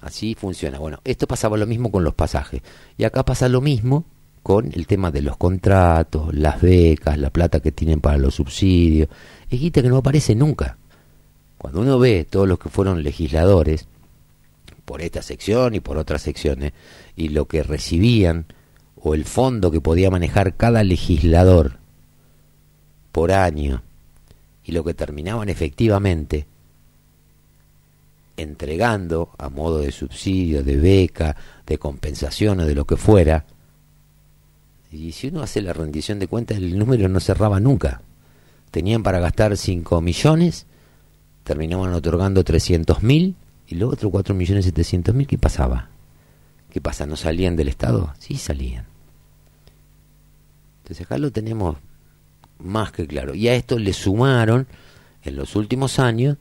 Así 0.00 0.34
funciona. 0.34 0.78
Bueno, 0.78 1.00
esto 1.04 1.26
pasaba 1.26 1.56
lo 1.56 1.66
mismo 1.66 1.90
con 1.90 2.04
los 2.04 2.14
pasajes. 2.14 2.62
Y 2.96 3.04
acá 3.04 3.24
pasa 3.24 3.48
lo 3.48 3.60
mismo 3.60 4.04
con 4.42 4.70
el 4.72 4.86
tema 4.86 5.10
de 5.10 5.22
los 5.22 5.36
contratos, 5.36 6.32
las 6.32 6.60
becas, 6.60 7.18
la 7.18 7.30
plata 7.30 7.60
que 7.60 7.72
tienen 7.72 8.00
para 8.00 8.18
los 8.18 8.36
subsidios. 8.36 9.08
Es 9.50 9.60
guita 9.60 9.82
que 9.82 9.88
no 9.88 9.96
aparece 9.96 10.34
nunca. 10.34 10.78
Cuando 11.58 11.80
uno 11.80 11.98
ve 11.98 12.26
todos 12.28 12.48
los 12.48 12.58
que 12.58 12.68
fueron 12.68 13.02
legisladores, 13.02 13.86
por 14.84 15.02
esta 15.02 15.22
sección 15.22 15.74
y 15.74 15.80
por 15.80 15.98
otras 15.98 16.22
secciones, 16.22 16.72
y 17.16 17.28
lo 17.30 17.46
que 17.46 17.62
recibían 17.62 18.46
o 18.96 19.14
el 19.14 19.24
fondo 19.24 19.70
que 19.70 19.80
podía 19.80 20.10
manejar 20.10 20.54
cada 20.54 20.84
legislador 20.84 21.78
por 23.12 23.32
año 23.32 23.82
y 24.64 24.72
lo 24.72 24.84
que 24.84 24.94
terminaban 24.94 25.48
efectivamente 25.48 26.46
entregando 28.36 29.30
a 29.38 29.48
modo 29.48 29.78
de 29.78 29.92
subsidio, 29.92 30.62
de 30.62 30.76
beca, 30.76 31.36
de 31.66 31.78
compensación 31.78 32.60
o 32.60 32.66
de 32.66 32.74
lo 32.74 32.84
que 32.84 32.96
fuera, 32.96 33.46
y 34.96 35.12
si 35.12 35.28
uno 35.28 35.42
hace 35.42 35.62
la 35.62 35.72
rendición 35.72 36.18
de 36.18 36.28
cuentas, 36.28 36.58
el 36.58 36.78
número 36.78 37.08
no 37.08 37.20
cerraba 37.20 37.60
nunca. 37.60 38.02
Tenían 38.70 39.02
para 39.02 39.20
gastar 39.20 39.56
5 39.56 40.00
millones, 40.00 40.66
terminaban 41.46 41.94
otorgando 41.94 42.42
300 42.42 43.04
mil, 43.04 43.36
y 43.68 43.76
luego 43.76 43.92
otros 43.92 44.10
4 44.10 44.34
millones 44.34 44.64
700 44.64 45.14
mil, 45.14 45.28
¿qué 45.28 45.38
pasaba? 45.38 45.90
¿Qué 46.70 46.80
pasa? 46.80 47.06
¿No 47.06 47.14
salían 47.14 47.54
del 47.54 47.68
Estado? 47.68 48.12
Sí 48.18 48.36
salían. 48.36 48.84
Entonces 50.82 51.06
acá 51.06 51.18
lo 51.18 51.30
tenemos 51.30 51.76
más 52.58 52.90
que 52.90 53.06
claro. 53.06 53.34
Y 53.36 53.46
a 53.46 53.54
esto 53.54 53.78
le 53.78 53.92
sumaron 53.92 54.66
en 55.22 55.36
los 55.36 55.54
últimos 55.54 56.00
años 56.00 56.36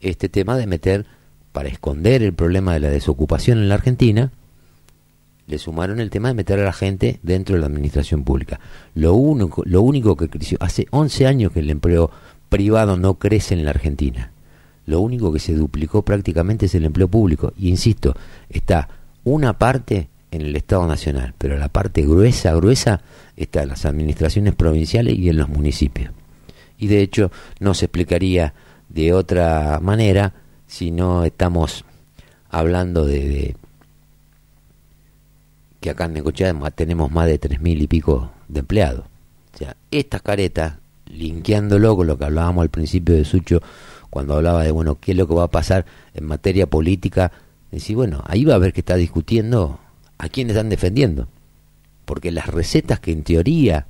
este 0.00 0.30
tema 0.30 0.56
de 0.56 0.66
meter, 0.66 1.04
para 1.52 1.68
esconder 1.68 2.22
el 2.22 2.32
problema 2.32 2.72
de 2.72 2.80
la 2.80 2.88
desocupación 2.88 3.58
en 3.58 3.68
la 3.68 3.74
Argentina, 3.74 4.32
le 5.46 5.58
sumaron 5.58 6.00
el 6.00 6.08
tema 6.08 6.28
de 6.28 6.34
meter 6.34 6.60
a 6.60 6.64
la 6.64 6.72
gente 6.72 7.20
dentro 7.22 7.56
de 7.56 7.60
la 7.60 7.66
administración 7.66 8.24
pública. 8.24 8.58
Lo 8.94 9.14
único, 9.14 9.62
lo 9.66 9.82
único 9.82 10.16
que 10.16 10.30
creció, 10.30 10.56
hace 10.60 10.86
11 10.90 11.26
años 11.26 11.52
que 11.52 11.60
el 11.60 11.68
empleo 11.68 12.10
privado 12.50 12.98
no 12.98 13.14
crece 13.14 13.54
en 13.54 13.64
la 13.64 13.70
Argentina. 13.70 14.32
Lo 14.84 15.00
único 15.00 15.32
que 15.32 15.38
se 15.38 15.54
duplicó 15.54 16.02
prácticamente 16.02 16.66
es 16.66 16.74
el 16.74 16.84
empleo 16.84 17.08
público. 17.08 17.54
Y 17.56 17.70
insisto, 17.70 18.14
está 18.50 18.88
una 19.24 19.56
parte 19.56 20.08
en 20.30 20.42
el 20.42 20.54
Estado 20.54 20.86
Nacional, 20.86 21.34
pero 21.38 21.56
la 21.56 21.68
parte 21.68 22.02
gruesa, 22.02 22.52
gruesa, 22.54 23.00
está 23.36 23.62
en 23.62 23.70
las 23.70 23.86
administraciones 23.86 24.54
provinciales 24.54 25.16
y 25.16 25.28
en 25.28 25.38
los 25.38 25.48
municipios. 25.48 26.12
Y 26.78 26.88
de 26.88 27.00
hecho 27.00 27.30
no 27.58 27.74
se 27.74 27.86
explicaría 27.86 28.52
de 28.88 29.12
otra 29.12 29.78
manera 29.80 30.34
si 30.66 30.90
no 30.90 31.24
estamos 31.24 31.84
hablando 32.50 33.04
de, 33.04 33.28
de 33.28 33.56
que 35.80 35.90
acá 35.90 36.04
en 36.04 36.14
Necochea 36.14 36.54
tenemos 36.74 37.10
más 37.10 37.26
de 37.26 37.38
tres 37.38 37.60
mil 37.60 37.80
y 37.80 37.86
pico 37.86 38.30
de 38.48 38.60
empleados. 38.60 39.04
O 39.54 39.58
sea, 39.58 39.76
estas 39.90 40.22
caretas, 40.22 40.74
linkeándolo 41.10 41.96
con 41.96 42.06
lo 42.06 42.18
que 42.18 42.24
hablábamos 42.24 42.62
al 42.62 42.70
principio 42.70 43.14
de 43.14 43.24
Sucho, 43.24 43.60
cuando 44.10 44.34
hablaba 44.34 44.64
de, 44.64 44.70
bueno, 44.70 44.98
qué 45.00 45.12
es 45.12 45.18
lo 45.18 45.26
que 45.26 45.34
va 45.34 45.44
a 45.44 45.50
pasar 45.50 45.86
en 46.14 46.26
materia 46.26 46.68
política, 46.68 47.32
decir, 47.70 47.96
bueno, 47.96 48.22
ahí 48.26 48.44
va 48.44 48.54
a 48.54 48.58
ver 48.58 48.72
que 48.72 48.80
está 48.80 48.96
discutiendo 48.96 49.78
a 50.18 50.28
quién 50.28 50.50
están 50.50 50.68
defendiendo. 50.68 51.28
Porque 52.04 52.32
las 52.32 52.48
recetas 52.48 52.98
que 53.00 53.12
en 53.12 53.22
teoría 53.22 53.86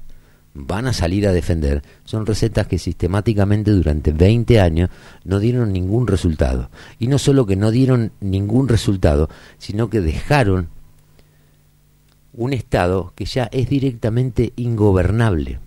van 0.52 0.86
a 0.86 0.92
salir 0.92 1.26
a 1.26 1.32
defender 1.32 1.82
son 2.04 2.26
recetas 2.26 2.66
que 2.66 2.78
sistemáticamente 2.78 3.70
durante 3.70 4.12
20 4.12 4.60
años 4.60 4.90
no 5.24 5.38
dieron 5.38 5.72
ningún 5.72 6.06
resultado. 6.06 6.70
Y 6.98 7.06
no 7.06 7.18
solo 7.18 7.46
que 7.46 7.56
no 7.56 7.70
dieron 7.70 8.12
ningún 8.20 8.68
resultado, 8.68 9.28
sino 9.58 9.88
que 9.88 10.00
dejaron 10.00 10.68
un 12.32 12.52
Estado 12.52 13.12
que 13.14 13.24
ya 13.24 13.44
es 13.52 13.68
directamente 13.68 14.52
ingobernable. 14.56 15.58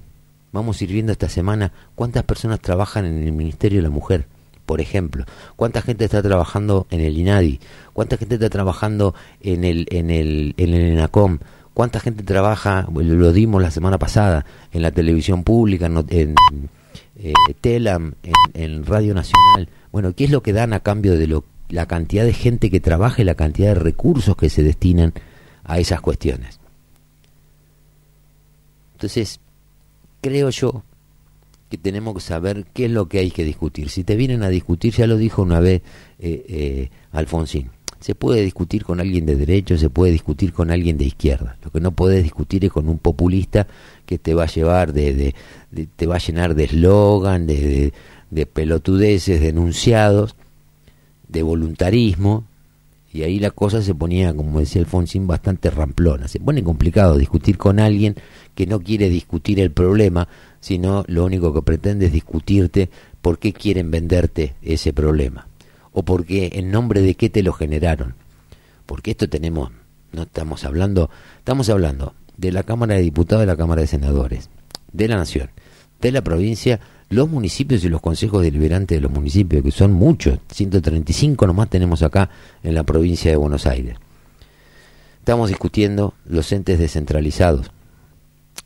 Vamos 0.53 0.79
a 0.79 0.83
ir 0.83 0.91
viendo 0.91 1.11
esta 1.11 1.29
semana 1.29 1.73
cuántas 1.95 2.23
personas 2.23 2.59
trabajan 2.61 3.05
en 3.05 3.23
el 3.23 3.31
Ministerio 3.33 3.79
de 3.79 3.83
la 3.83 3.89
Mujer, 3.89 4.27
por 4.67 4.79
ejemplo, 4.79 5.25
cuánta 5.55 5.81
gente 5.81 6.05
está 6.05 6.21
trabajando 6.21 6.85
en 6.91 7.01
el 7.01 7.17
INADI, 7.17 7.59
cuánta 7.91 8.17
gente 8.17 8.35
está 8.35 8.51
trabajando 8.51 9.15
en 9.41 9.63
el, 9.63 9.87
en 9.89 10.11
el, 10.11 10.53
en 10.57 10.73
el 10.75 10.93
ENACOM, 10.93 11.39
cuánta 11.73 11.99
gente 11.99 12.23
trabaja, 12.23 12.87
lo 12.93 13.33
dimos 13.33 13.63
la 13.63 13.71
semana 13.71 13.97
pasada, 13.97 14.45
en 14.71 14.83
la 14.83 14.91
televisión 14.91 15.43
pública, 15.43 15.87
en, 15.87 16.35
eh, 17.15 17.33
Telam, 17.59 18.13
en, 18.53 18.85
Radio 18.85 19.15
Nacional. 19.15 19.69
Bueno, 19.91 20.13
¿qué 20.13 20.25
es 20.25 20.29
lo 20.29 20.43
que 20.43 20.53
dan 20.53 20.73
a 20.73 20.81
cambio 20.81 21.17
de 21.17 21.25
lo, 21.25 21.45
la 21.69 21.87
cantidad 21.87 22.25
de 22.25 22.33
gente 22.33 22.69
que 22.69 22.79
trabaja 22.79 23.23
y 23.23 23.25
la 23.25 23.35
cantidad 23.35 23.69
de 23.69 23.79
recursos 23.79 24.35
que 24.35 24.51
se 24.51 24.61
destinan 24.61 25.13
a 25.63 25.79
esas 25.79 25.99
cuestiones? 25.99 26.59
Entonces, 28.93 29.39
creo 30.23 30.49
yo 30.49 30.83
que 31.69 31.77
tenemos 31.77 32.15
que 32.15 32.21
saber 32.21 32.65
qué 32.73 32.85
es 32.85 32.91
lo 32.91 33.07
que 33.07 33.19
hay 33.19 33.29
que 33.29 33.43
discutir. 33.43 33.89
Si 33.89 34.03
te 34.03 34.15
vienen 34.15 34.41
a 34.41 34.49
discutir, 34.49 34.93
ya 34.93 35.05
lo 35.05 35.17
dijo 35.17 35.41
una 35.41 35.59
vez 35.59 35.81
eh, 36.19 36.45
eh, 36.47 36.89
Alfonsín, 37.11 37.69
se 37.99 38.15
puede 38.15 38.41
discutir 38.41 38.83
con 38.83 38.99
alguien 38.99 39.25
de 39.25 39.35
derecho, 39.35 39.77
se 39.77 39.89
puede 39.89 40.11
discutir 40.11 40.53
con 40.53 40.71
alguien 40.71 40.97
de 40.97 41.05
izquierda. 41.05 41.57
Lo 41.63 41.71
que 41.71 41.79
no 41.79 41.91
puedes 41.91 42.23
discutir 42.23 42.63
es 42.63 42.71
con 42.71 42.87
un 42.87 42.99
populista 42.99 43.67
que 44.05 44.17
te 44.17 44.33
va 44.33 44.43
a 44.43 44.47
llevar 44.47 44.93
de, 44.93 45.33
te 45.95 46.07
va 46.07 46.15
a 46.15 46.19
llenar 46.19 46.55
de 46.55 46.65
eslogan, 46.65 47.45
de, 47.45 47.91
de, 48.29 48.45
pelotudeces, 48.45 49.41
denunciados, 49.41 50.35
de 51.27 51.43
voluntarismo, 51.43 52.45
y 53.13 53.21
ahí 53.21 53.39
la 53.39 53.51
cosa 53.51 53.81
se 53.83 53.93
ponía, 53.93 54.33
como 54.33 54.59
decía 54.59 54.81
Alfonsín, 54.81 55.27
bastante 55.27 55.69
ramplona. 55.69 56.27
Se 56.27 56.39
pone 56.39 56.63
complicado 56.63 57.15
discutir 57.15 57.59
con 57.59 57.79
alguien 57.79 58.15
que 58.55 58.65
no 58.65 58.79
quiere 58.79 59.07
discutir 59.07 59.59
el 59.59 59.71
problema, 59.71 60.27
sino 60.59 61.05
lo 61.07 61.23
único 61.23 61.53
que 61.53 61.61
pretende 61.61 62.07
es 62.07 62.11
discutirte 62.11 62.89
por 63.21 63.37
qué 63.37 63.53
quieren 63.53 63.91
venderte 63.91 64.55
ese 64.63 64.93
problema 64.93 65.47
o 65.93 66.03
porque 66.03 66.49
en 66.53 66.71
nombre 66.71 67.01
de 67.01 67.15
qué 67.15 67.29
te 67.29 67.43
lo 67.43 67.53
generaron. 67.53 68.15
Porque 68.85 69.11
esto 69.11 69.29
tenemos, 69.29 69.71
no 70.11 70.23
estamos 70.23 70.65
hablando, 70.65 71.09
estamos 71.37 71.69
hablando 71.69 72.15
de 72.35 72.51
la 72.51 72.63
Cámara 72.63 72.95
de 72.95 73.01
Diputados, 73.01 73.41
de 73.41 73.47
la 73.47 73.55
Cámara 73.55 73.81
de 73.81 73.87
Senadores, 73.87 74.49
de 74.91 75.07
la 75.07 75.17
Nación, 75.17 75.51
de 76.01 76.11
la 76.11 76.21
provincia, 76.21 76.79
los 77.09 77.29
municipios 77.29 77.83
y 77.83 77.89
los 77.89 78.01
consejos 78.01 78.41
deliberantes 78.41 78.97
de 78.97 79.01
los 79.01 79.11
municipios, 79.11 79.63
que 79.63 79.71
son 79.71 79.93
muchos, 79.93 80.39
135 80.51 81.47
nomás 81.47 81.69
tenemos 81.69 82.01
acá 82.03 82.29
en 82.63 82.73
la 82.73 82.83
provincia 82.83 83.31
de 83.31 83.37
Buenos 83.37 83.65
Aires. 83.65 83.97
Estamos 85.19 85.49
discutiendo 85.49 86.15
los 86.25 86.51
entes 86.51 86.79
descentralizados, 86.79 87.71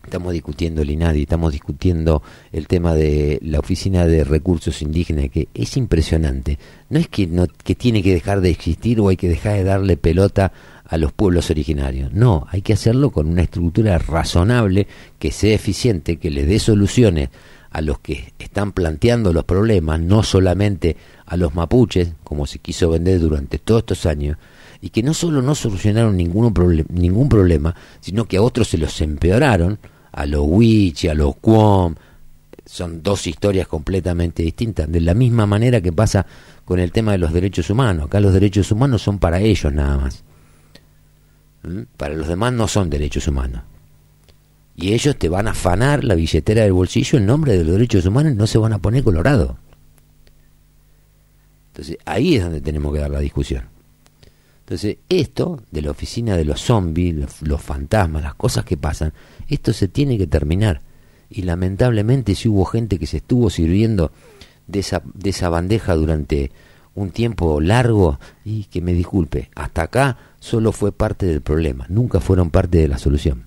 estamos 0.04 0.34
discutiendo 0.34 0.82
el 0.82 0.90
INADI, 0.90 1.24
estamos 1.24 1.52
discutiendo 1.52 2.24
el 2.52 2.68
tema 2.68 2.96
de 2.96 3.40
la 3.44 3.60
Oficina 3.60 4.08
de 4.08 4.24
Recursos 4.24 4.82
Indígenas, 4.82 5.30
que 5.30 5.50
es 5.54 5.78
impresionante. 5.78 6.58
No 6.90 6.98
es 6.98 7.10
que, 7.10 7.28
no, 7.28 7.46
que 7.64 7.76
tiene 7.76 8.02
que 8.02 8.14
dejar 8.14 8.42
de 8.42 8.50
existir 8.50 9.00
o 9.00 9.10
hay 9.10 9.18
que 9.18 9.28
dejar 9.28 9.54
de 9.54 9.66
darle 9.66 9.98
pelota 9.98 10.54
a 10.86 10.98
los 10.98 11.12
pueblos 11.12 11.50
originarios. 11.52 12.14
No, 12.14 12.48
hay 12.50 12.62
que 12.62 12.74
hacerlo 12.74 13.12
con 13.12 13.28
una 13.28 13.44
estructura 13.44 13.98
razonable, 13.98 14.88
que 15.20 15.32
sea 15.32 15.54
eficiente, 15.54 16.18
que 16.18 16.32
le 16.32 16.46
dé 16.46 16.60
soluciones 16.60 17.30
a 17.78 17.82
los 17.82 18.00
que 18.00 18.34
están 18.40 18.72
planteando 18.72 19.32
los 19.32 19.44
problemas, 19.44 20.00
no 20.00 20.24
solamente 20.24 20.98
a 21.28 21.38
los 21.38 21.54
mapuches, 21.54 22.10
como 22.24 22.48
se 22.48 22.58
quiso 22.58 22.90
vender 22.90 23.20
durante 23.20 23.60
todos 23.60 23.82
estos 23.82 24.08
años, 24.08 24.36
y 24.82 24.90
que 24.90 25.04
no 25.04 25.14
solo 25.14 25.44
no 25.44 25.54
solucionaron 25.54 26.18
ningún, 26.18 26.52
ningún 26.90 27.30
problema, 27.30 27.76
sino 28.00 28.26
que 28.26 28.38
a 28.38 28.42
otros 28.42 28.70
se 28.70 28.80
los 28.80 29.00
empeoraron, 29.02 29.78
a 30.12 30.26
los 30.26 30.42
Wichi, 30.44 31.08
a 31.08 31.14
los 31.14 31.36
Quom, 31.36 31.94
son 32.66 33.04
dos 33.04 33.28
historias 33.28 33.68
completamente 33.68 34.42
distintas, 34.42 34.92
de 34.92 35.00
la 35.00 35.14
misma 35.14 35.46
manera 35.46 35.80
que 35.80 35.94
pasa 35.94 36.26
con 36.66 36.80
el 36.80 36.92
tema 36.92 37.12
de 37.12 37.20
los 37.20 37.32
derechos 37.32 37.70
humanos. 37.70 38.08
Acá 38.08 38.20
los 38.20 38.34
derechos 38.34 38.72
humanos 38.72 39.04
son 39.04 39.20
para 39.20 39.40
ellos 39.40 39.72
nada 39.72 39.98
más. 39.98 40.24
¿Mm? 41.62 41.82
Para 41.96 42.16
los 42.16 42.28
demás 42.28 42.54
no 42.54 42.68
son 42.68 42.90
derechos 42.90 43.28
humanos. 43.28 43.62
Y 44.78 44.94
ellos 44.94 45.18
te 45.18 45.28
van 45.28 45.48
a 45.48 45.52
afanar 45.52 46.04
la 46.04 46.14
billetera 46.14 46.62
del 46.62 46.72
bolsillo 46.72 47.18
en 47.18 47.26
nombre 47.26 47.58
de 47.58 47.64
los 47.64 47.74
derechos 47.74 48.06
humanos 48.06 48.36
no 48.36 48.46
se 48.46 48.60
van 48.60 48.74
a 48.74 48.78
poner 48.80 49.04
colorado. 49.04 49.58
Entonces 51.72 51.98
ahí 52.06 52.36
es 52.36 52.44
donde 52.44 52.62
tenemos 52.62 52.94
que 52.94 53.00
dar 53.00 53.10
la 53.10 53.20
discusión. 53.20 53.64
Entonces, 54.68 54.98
esto 55.08 55.64
de 55.72 55.82
la 55.82 55.92
oficina 55.92 56.36
de 56.36 56.44
los 56.44 56.62
zombies, 56.62 57.42
los, 57.42 57.62
fantasmas, 57.62 58.22
las 58.22 58.36
cosas 58.36 58.66
que 58.66 58.78
pasan, 58.78 59.14
esto 59.48 59.74
se 59.74 59.88
tiene 59.88 60.18
que 60.18 60.28
terminar. 60.28 60.82
Y 61.30 61.44
lamentablemente 61.44 62.36
si 62.36 62.50
hubo 62.50 62.66
gente 62.66 63.00
que 63.00 63.08
se 63.08 63.18
estuvo 63.18 63.50
sirviendo 63.50 64.12
de 64.68 64.80
esa, 64.80 65.02
de 65.14 65.30
esa 65.30 65.50
bandeja 65.50 65.96
durante 65.96 66.52
un 66.94 67.12
tiempo 67.12 67.62
largo, 67.62 68.20
y 68.44 68.66
que 68.66 68.82
me 68.82 68.94
disculpe, 68.94 69.50
hasta 69.56 69.84
acá 69.84 70.18
solo 70.40 70.72
fue 70.72 70.92
parte 70.92 71.26
del 71.26 71.42
problema, 71.42 71.86
nunca 71.90 72.20
fueron 72.20 72.52
parte 72.52 72.80
de 72.80 72.90
la 72.90 72.98
solución. 72.98 73.47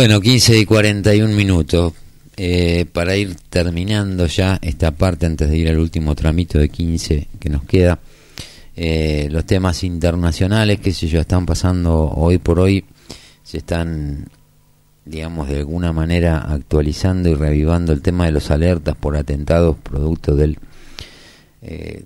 Bueno, 0.00 0.18
15 0.18 0.58
y 0.58 0.64
41 0.64 1.34
minutos. 1.34 1.92
Eh, 2.34 2.86
para 2.90 3.16
ir 3.16 3.34
terminando 3.50 4.24
ya 4.24 4.58
esta 4.62 4.92
parte 4.92 5.26
antes 5.26 5.50
de 5.50 5.58
ir 5.58 5.68
al 5.68 5.78
último 5.78 6.14
tramito 6.14 6.58
de 6.58 6.70
15 6.70 7.28
que 7.38 7.50
nos 7.50 7.64
queda. 7.64 7.98
Eh, 8.74 9.28
los 9.30 9.44
temas 9.44 9.84
internacionales 9.84 10.80
que 10.80 10.94
sé 10.94 11.06
yo 11.06 11.20
están 11.20 11.44
pasando 11.44 12.12
hoy 12.16 12.38
por 12.38 12.60
hoy 12.60 12.82
se 13.42 13.58
están 13.58 14.30
digamos 15.04 15.50
de 15.50 15.58
alguna 15.58 15.92
manera 15.92 16.50
actualizando 16.50 17.28
y 17.28 17.34
revivando 17.34 17.92
el 17.92 18.00
tema 18.00 18.24
de 18.24 18.32
los 18.32 18.50
alertas 18.50 18.96
por 18.96 19.18
atentados 19.18 19.76
producto 19.82 20.34
del 20.34 20.56
eh, 21.60 22.04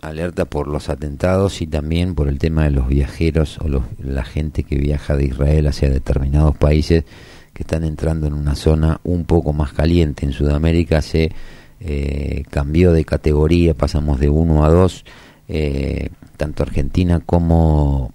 alerta 0.00 0.44
por 0.44 0.68
los 0.68 0.88
atentados 0.88 1.60
y 1.60 1.66
también 1.66 2.14
por 2.14 2.28
el 2.28 2.38
tema 2.38 2.64
de 2.64 2.70
los 2.70 2.88
viajeros 2.88 3.58
o 3.58 3.68
la 3.98 4.24
gente 4.24 4.62
que 4.62 4.76
viaja 4.76 5.16
de 5.16 5.24
Israel 5.24 5.66
hacia 5.66 5.90
determinados 5.90 6.56
países 6.56 7.04
que 7.52 7.64
están 7.64 7.82
entrando 7.84 8.26
en 8.26 8.34
una 8.34 8.54
zona 8.54 9.00
un 9.02 9.24
poco 9.24 9.52
más 9.52 9.72
caliente. 9.72 10.24
En 10.24 10.32
Sudamérica 10.32 11.02
se 11.02 11.32
eh, 11.80 12.44
cambió 12.50 12.92
de 12.92 13.04
categoría, 13.04 13.74
pasamos 13.74 14.20
de 14.20 14.28
1 14.28 14.64
a 14.64 14.68
2, 14.68 15.04
eh, 15.48 16.08
tanto 16.36 16.62
Argentina 16.62 17.20
como 17.24 18.12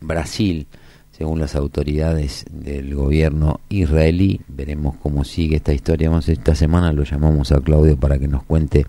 Brasil, 0.00 0.66
según 1.12 1.38
las 1.38 1.54
autoridades 1.54 2.44
del 2.50 2.94
gobierno 2.94 3.60
israelí. 3.68 4.40
Veremos 4.48 4.96
cómo 4.96 5.22
sigue 5.22 5.56
esta 5.56 5.72
historia. 5.72 6.10
Más 6.10 6.28
esta 6.28 6.56
semana 6.56 6.92
lo 6.92 7.04
llamamos 7.04 7.52
a 7.52 7.60
Claudio 7.60 7.96
para 7.96 8.18
que 8.18 8.26
nos 8.26 8.42
cuente 8.42 8.86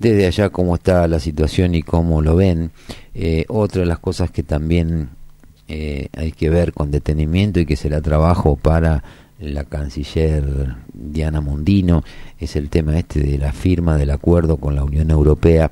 desde 0.00 0.26
allá 0.26 0.48
cómo 0.48 0.74
está 0.74 1.06
la 1.06 1.20
situación 1.20 1.74
y 1.74 1.82
cómo 1.82 2.22
lo 2.22 2.34
ven. 2.34 2.72
Eh, 3.14 3.44
otra 3.48 3.82
de 3.82 3.86
las 3.86 4.00
cosas 4.00 4.30
que 4.30 4.42
también 4.42 5.10
eh, 5.68 6.08
hay 6.16 6.32
que 6.32 6.50
ver 6.50 6.72
con 6.72 6.90
detenimiento 6.90 7.60
y 7.60 7.66
que 7.66 7.76
será 7.76 8.00
trabajo 8.00 8.56
para 8.56 9.04
la 9.38 9.64
canciller 9.64 10.76
Diana 10.92 11.40
Mondino 11.40 12.02
es 12.38 12.56
el 12.56 12.68
tema 12.68 12.98
este 12.98 13.20
de 13.20 13.38
la 13.38 13.52
firma 13.52 13.96
del 13.96 14.10
acuerdo 14.10 14.56
con 14.56 14.74
la 14.74 14.84
Unión 14.84 15.10
Europea 15.10 15.70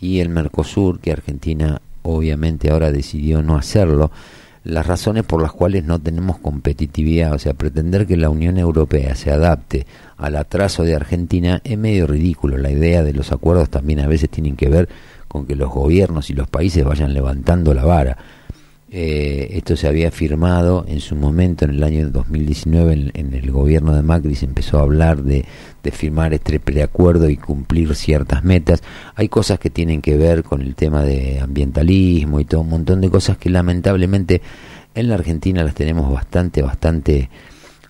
y 0.00 0.20
el 0.20 0.30
Mercosur, 0.30 0.98
que 0.98 1.12
Argentina 1.12 1.80
obviamente 2.02 2.70
ahora 2.70 2.90
decidió 2.90 3.42
no 3.42 3.56
hacerlo. 3.56 4.10
Las 4.62 4.86
razones 4.86 5.24
por 5.24 5.40
las 5.40 5.52
cuales 5.52 5.84
no 5.84 5.98
tenemos 5.98 6.38
competitividad, 6.38 7.32
o 7.32 7.38
sea, 7.38 7.54
pretender 7.54 8.06
que 8.06 8.18
la 8.18 8.28
Unión 8.28 8.58
Europea 8.58 9.14
se 9.14 9.30
adapte 9.30 9.86
al 10.18 10.36
atraso 10.36 10.82
de 10.82 10.94
Argentina 10.94 11.62
es 11.64 11.78
medio 11.78 12.06
ridículo. 12.06 12.58
La 12.58 12.70
idea 12.70 13.02
de 13.02 13.14
los 13.14 13.32
acuerdos 13.32 13.70
también 13.70 14.00
a 14.00 14.06
veces 14.06 14.28
tienen 14.28 14.56
que 14.56 14.68
ver 14.68 14.88
con 15.28 15.46
que 15.46 15.56
los 15.56 15.70
gobiernos 15.70 16.28
y 16.28 16.34
los 16.34 16.48
países 16.48 16.84
vayan 16.84 17.14
levantando 17.14 17.72
la 17.72 17.84
vara. 17.86 18.18
Eh, 18.92 19.50
esto 19.52 19.76
se 19.76 19.86
había 19.86 20.10
firmado 20.10 20.84
en 20.88 21.00
su 21.00 21.14
momento, 21.14 21.64
en 21.64 21.70
el 21.72 21.84
año 21.84 22.10
2019, 22.10 23.12
en, 23.14 23.34
el 23.34 23.50
gobierno 23.52 23.94
de 23.94 24.02
Macri 24.02 24.34
se 24.34 24.46
empezó 24.46 24.78
a 24.78 24.82
hablar 24.82 25.22
de, 25.22 25.44
de, 25.82 25.90
firmar 25.92 26.34
este 26.34 26.58
preacuerdo 26.58 27.28
y 27.28 27.36
cumplir 27.36 27.94
ciertas 27.94 28.42
metas. 28.42 28.82
Hay 29.14 29.28
cosas 29.28 29.60
que 29.60 29.70
tienen 29.70 30.02
que 30.02 30.16
ver 30.16 30.42
con 30.42 30.60
el 30.60 30.74
tema 30.74 31.04
de 31.04 31.38
ambientalismo 31.38 32.40
y 32.40 32.44
todo 32.44 32.62
un 32.62 32.70
montón 32.70 33.00
de 33.00 33.10
cosas 33.10 33.38
que 33.38 33.48
lamentablemente 33.48 34.42
en 34.96 35.08
la 35.08 35.14
Argentina 35.14 35.62
las 35.62 35.74
tenemos 35.74 36.12
bastante, 36.12 36.60
bastante 36.60 37.30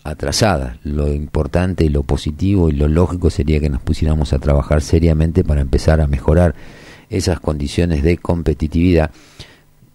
atrasada. 0.05 0.79
Lo 0.83 1.13
importante 1.13 1.85
y 1.85 1.89
lo 1.89 2.03
positivo 2.03 2.69
y 2.69 2.73
lo 2.73 2.89
lógico 2.89 3.31
sería 3.31 3.61
que 3.61 3.71
nos 3.71 3.81
pusiéramos 3.81 4.33
a 4.33 4.39
trabajar 4.39 4.83
seriamente 4.83 5.45
para 5.45 5.63
empezar 5.63 6.01
a 6.01 6.07
mejorar 6.07 6.55
esas 7.09 7.41
condiciones 7.41 8.03
de 8.03 8.19
competitividad, 8.19 9.11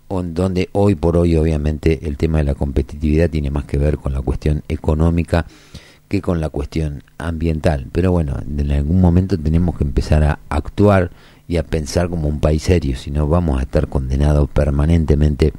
donde 0.10 0.70
hoy 0.72 0.96
por 0.96 1.18
hoy 1.18 1.36
obviamente 1.36 2.08
el 2.08 2.18
tema 2.18 2.38
de 2.38 2.44
la 2.46 2.56
competitividad 2.56 3.30
tiene 3.30 3.50
más 3.50 3.66
que 3.66 3.78
ver 3.78 3.98
con 3.98 4.14
la 4.14 4.22
cuestión 4.22 4.64
económica 4.68 5.46
que 6.08 6.22
con 6.22 6.40
la 6.40 6.50
cuestión 6.50 7.04
ambiental. 7.18 7.88
Pero 7.92 8.12
bueno, 8.12 8.38
en 8.46 8.72
algún 8.72 9.02
momento 9.02 9.38
tenemos 9.38 9.78
que 9.78 9.84
empezar 9.84 10.24
a 10.24 10.40
actuar 10.50 11.12
y 11.48 11.58
a 11.58 11.64
pensar 11.64 12.10
como 12.10 12.28
un 12.28 12.40
país 12.40 12.64
serio, 12.64 12.96
si 12.96 13.12
no 13.12 13.28
vamos 13.28 13.60
a 13.60 13.64
estar 13.64 13.88
condenados 13.88 14.50
permanentemente 14.50 15.54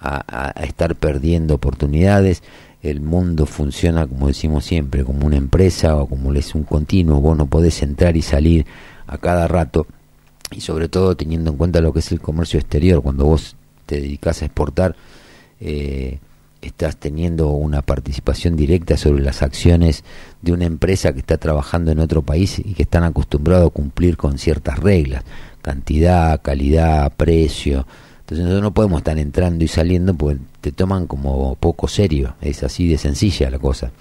a, 0.00 0.52
estar 0.62 0.94
perdiendo 0.94 1.54
oportunidades. 1.54 2.42
El 2.82 3.00
mundo 3.00 3.46
funciona, 3.46 4.06
como 4.06 4.28
decimos 4.28 4.64
siempre, 4.64 5.04
como 5.04 5.26
una 5.26 5.36
empresa 5.36 5.96
o 5.96 6.06
como 6.06 6.32
es 6.34 6.54
un 6.54 6.64
continuo, 6.64 7.20
vos 7.20 7.36
no 7.36 7.46
podés 7.46 7.82
entrar 7.82 8.16
y 8.16 8.22
salir 8.22 8.66
a 9.06 9.18
cada 9.18 9.48
rato 9.48 9.86
y 10.52 10.60
sobre 10.60 10.88
todo 10.88 11.16
teniendo 11.16 11.50
en 11.50 11.56
cuenta 11.56 11.80
lo 11.80 11.92
que 11.92 11.98
es 11.98 12.12
el 12.12 12.20
comercio 12.20 12.60
exterior, 12.60 13.02
cuando 13.02 13.24
vos 13.24 13.56
te 13.86 14.00
dedicas 14.00 14.42
a 14.42 14.46
exportar, 14.46 14.96
eh, 15.60 16.18
estás 16.60 16.96
teniendo 16.96 17.50
una 17.50 17.82
participación 17.82 18.56
directa 18.56 18.96
sobre 18.96 19.22
las 19.22 19.42
acciones 19.42 20.04
de 20.42 20.52
una 20.52 20.64
empresa 20.64 21.12
que 21.12 21.20
está 21.20 21.38
trabajando 21.38 21.92
en 21.92 22.00
otro 22.00 22.22
país 22.22 22.58
y 22.58 22.74
que 22.74 22.82
están 22.82 23.04
acostumbrados 23.04 23.68
a 23.68 23.70
cumplir 23.70 24.16
con 24.16 24.38
ciertas 24.38 24.78
reglas, 24.78 25.22
cantidad, 25.62 26.40
calidad, 26.42 27.12
precio, 27.16 27.86
entonces 28.26 28.44
nosotros 28.44 28.62
no 28.62 28.74
podemos 28.74 28.98
estar 28.98 29.16
entrando 29.18 29.64
y 29.64 29.68
saliendo 29.68 30.12
porque 30.12 30.40
te 30.60 30.72
toman 30.72 31.06
como 31.06 31.54
poco 31.54 31.86
serio, 31.86 32.34
es 32.40 32.64
así 32.64 32.88
de 32.88 32.98
sencilla 32.98 33.48
la 33.50 33.60
cosa. 33.60 33.92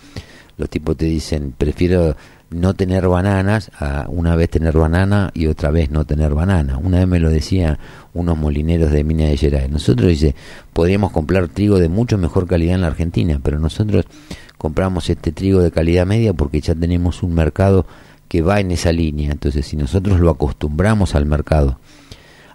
Los 0.57 0.67
tipos 0.67 0.97
te 0.97 1.05
dicen, 1.05 1.53
prefiero 1.55 2.15
no 2.49 2.73
tener 2.73 3.07
bananas 3.07 3.71
a 3.79 4.05
una 4.07 4.35
vez 4.35 4.49
tener 4.49 4.77
banana 4.77 5.31
y 5.33 5.47
otra 5.47 5.71
vez 5.71 5.89
no 5.89 6.05
tener 6.05 6.33
banana. 6.33 6.77
Una 6.77 6.99
vez 6.99 7.07
me 7.07 7.19
lo 7.19 7.29
decían 7.29 7.77
unos 8.13 8.37
molineros 8.37 8.91
de 8.91 9.03
Minas 9.03 9.29
de 9.29 9.37
Gerais. 9.37 9.69
Nosotros 9.69 10.09
dice, 10.09 10.35
podríamos 10.73 11.11
comprar 11.11 11.47
trigo 11.47 11.79
de 11.79 11.89
mucho 11.89 12.17
mejor 12.17 12.47
calidad 12.47 12.75
en 12.75 12.81
la 12.81 12.87
Argentina, 12.87 13.39
pero 13.43 13.59
nosotros 13.59 14.05
compramos 14.57 15.09
este 15.09 15.31
trigo 15.31 15.61
de 15.61 15.71
calidad 15.71 16.05
media 16.05 16.33
porque 16.33 16.61
ya 16.61 16.75
tenemos 16.75 17.23
un 17.23 17.33
mercado 17.33 17.85
que 18.27 18.41
va 18.41 18.59
en 18.59 18.71
esa 18.71 18.91
línea. 18.91 19.31
Entonces, 19.31 19.65
si 19.65 19.77
nosotros 19.77 20.19
lo 20.19 20.29
acostumbramos 20.29 21.15
al 21.15 21.25
mercado 21.25 21.79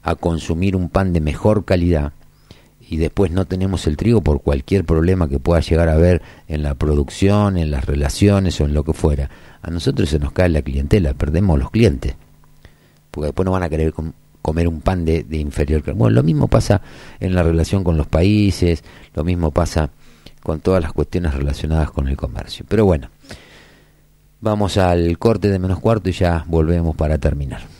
a 0.03 0.15
consumir 0.15 0.77
un 0.77 0.89
pan 0.89 1.13
de 1.13 1.21
mejor 1.21 1.65
calidad 1.65 2.13
y 2.81 2.97
después 2.97 3.31
no 3.31 3.45
tenemos 3.45 3.87
el 3.87 3.97
trigo 3.97 4.21
por 4.23 4.43
cualquier 4.43 4.85
problema 4.85 5.29
que 5.29 5.39
pueda 5.39 5.61
llegar 5.61 5.89
a 5.89 5.95
haber 5.95 6.23
en 6.49 6.63
la 6.63 6.75
producción, 6.75 7.57
en 7.57 7.71
las 7.71 7.85
relaciones 7.85 8.61
o 8.61 8.65
en 8.65 8.75
lo 8.75 8.83
que 8.83 8.93
fuera, 8.93 9.31
a 9.63 9.71
nosotros 9.71 10.09
se 10.09 10.19
nos 10.19 10.33
cae 10.33 10.49
la 10.49 10.63
clientela, 10.63 11.15
perdemos 11.15 11.59
los 11.59 11.71
clientes, 11.71 12.17
porque 13.11 13.27
después 13.27 13.45
no 13.45 13.53
van 13.53 13.63
a 13.63 13.69
querer 13.69 13.93
comer 14.43 14.69
un 14.69 14.81
pan 14.81 15.05
de, 15.05 15.25
inferior. 15.31 15.83
Bueno, 15.95 16.15
lo 16.15 16.23
mismo 16.23 16.49
pasa 16.49 16.81
en 17.19 17.35
la 17.35 17.43
relación 17.43 17.85
con 17.85 17.97
los 17.97 18.07
países, 18.07 18.83
lo 19.15 19.25
mismo 19.25 19.51
pasa 19.51 19.91
con 20.43 20.61
todas 20.61 20.83
las 20.83 20.93
cuestiones 20.93 21.35
relacionadas 21.35 21.91
con 21.91 22.09
el 22.09 22.17
comercio. 22.17 22.65
Pero 22.69 22.87
bueno, 22.87 23.11
vamos 24.41 24.79
al 24.79 25.19
corte 25.19 25.49
de 25.49 25.59
menos 25.59 25.81
cuarto 25.81 26.09
y 26.09 26.13
ya 26.13 26.45
volvemos 26.49 26.97
para 26.97 27.19
terminar. 27.19 27.80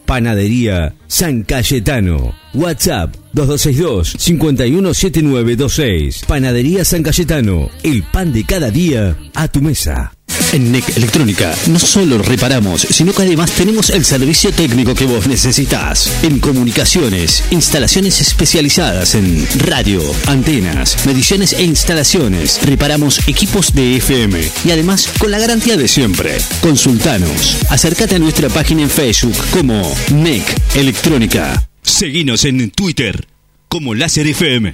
Panadería 0.11 0.93
San 1.07 1.43
Cayetano. 1.43 2.35
WhatsApp 2.53 3.15
2262-517926. 3.33 6.25
Panadería 6.25 6.83
San 6.83 7.01
Cayetano. 7.01 7.69
El 7.81 8.03
pan 8.03 8.33
de 8.33 8.43
cada 8.43 8.71
día 8.71 9.15
a 9.33 9.47
tu 9.47 9.61
mesa. 9.61 10.11
En 10.53 10.71
NEC 10.71 10.97
Electrónica 10.97 11.55
no 11.67 11.79
solo 11.79 12.17
reparamos, 12.17 12.81
sino 12.81 13.13
que 13.13 13.21
además 13.23 13.51
tenemos 13.51 13.89
el 13.89 14.03
servicio 14.03 14.51
técnico 14.51 14.93
que 14.93 15.05
vos 15.05 15.27
necesitas. 15.27 16.11
En 16.23 16.39
comunicaciones, 16.39 17.43
instalaciones 17.51 18.19
especializadas 18.19 19.15
en 19.15 19.47
radio, 19.59 20.01
antenas, 20.27 21.05
mediciones 21.05 21.53
e 21.53 21.63
instalaciones. 21.63 22.59
Reparamos 22.63 23.27
equipos 23.27 23.73
de 23.73 23.97
FM 23.97 24.41
y 24.65 24.71
además 24.71 25.09
con 25.17 25.31
la 25.31 25.39
garantía 25.39 25.77
de 25.77 25.87
siempre. 25.87 26.37
Consultanos. 26.61 27.57
Acércate 27.69 28.15
a 28.15 28.19
nuestra 28.19 28.49
página 28.49 28.81
en 28.81 28.89
Facebook 28.89 29.37
como 29.51 29.95
NEC 30.11 30.43
Electrónica. 30.75 31.69
Seguinos 31.81 32.43
en 32.45 32.71
Twitter 32.71 33.27
como 33.69 33.95
Láser 33.95 34.27
FM. 34.27 34.73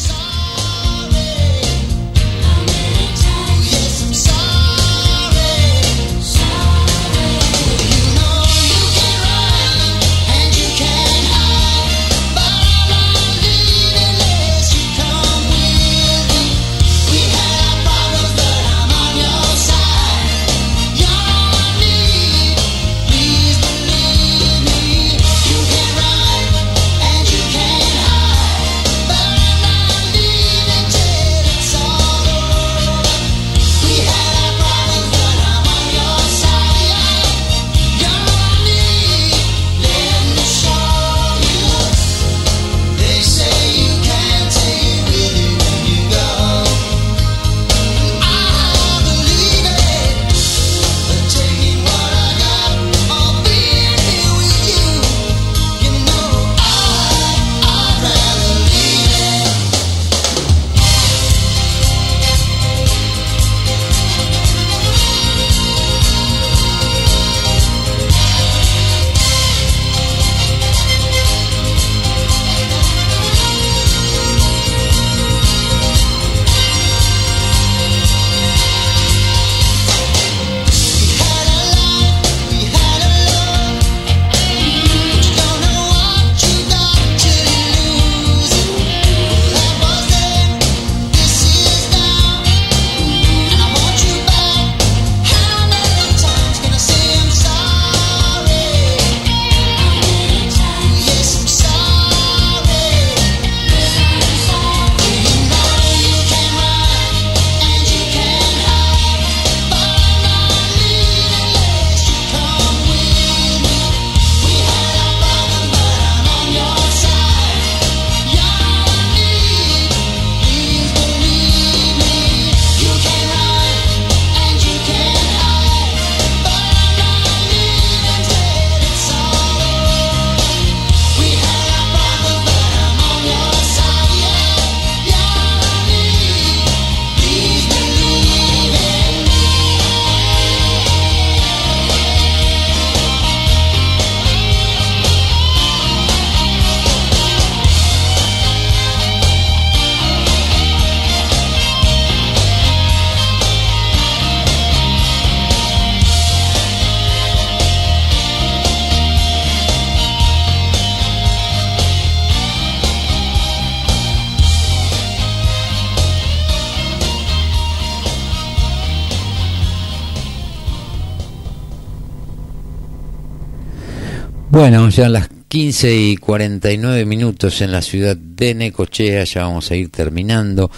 Bueno, 174.51 174.89
ya 174.89 175.07
las 175.07 175.29
15 175.47 175.95
y 175.95 176.17
49 176.17 177.05
minutos 177.05 177.61
en 177.61 177.71
la 177.71 177.81
ciudad 177.81 178.17
de 178.17 178.53
Necochea, 178.53 179.23
ya 179.23 179.43
vamos 179.43 179.71
a 179.71 179.77
ir 179.77 179.89
terminando. 179.89 180.69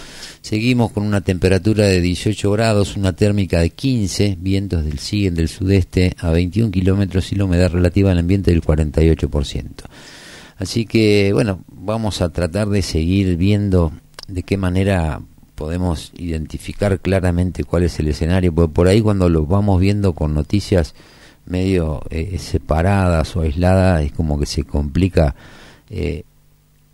Seguimos 0.42 0.92
con 0.92 1.02
una 1.02 1.22
temperatura 1.22 1.86
de 1.86 2.00
18 2.00 2.52
grados, 2.52 2.96
una 2.96 3.14
térmica 3.14 3.58
de 3.58 3.70
15, 3.70 4.38
vientos 4.40 4.84
del 4.84 5.00
siguen 5.00 5.34
del 5.34 5.48
sudeste 5.48 6.14
a 6.20 6.30
21 6.30 6.70
kilómetros 6.70 7.32
y 7.32 7.34
la 7.34 7.46
humedad 7.46 7.72
relativa 7.72 8.12
al 8.12 8.18
ambiente 8.18 8.52
del 8.52 8.62
48%. 8.62 9.66
Así 10.56 10.86
que, 10.86 11.32
bueno, 11.32 11.64
vamos 11.66 12.20
a 12.20 12.28
tratar 12.28 12.68
de 12.68 12.80
seguir 12.80 13.36
viendo 13.36 13.90
de 14.28 14.44
qué 14.44 14.56
manera 14.56 15.20
podemos 15.56 16.12
identificar 16.16 17.00
claramente 17.00 17.64
cuál 17.64 17.82
es 17.82 17.98
el 17.98 18.06
escenario, 18.06 18.54
porque 18.54 18.72
por 18.72 18.86
ahí 18.86 19.00
cuando 19.00 19.28
lo 19.28 19.46
vamos 19.46 19.80
viendo 19.80 20.12
con 20.12 20.32
noticias 20.32 20.94
medio 21.46 22.02
eh, 22.10 22.38
separadas 22.38 23.36
o 23.36 23.42
aisladas, 23.42 24.02
es 24.02 24.12
como 24.12 24.38
que 24.38 24.46
se 24.46 24.64
complica 24.64 25.34
eh, 25.90 26.24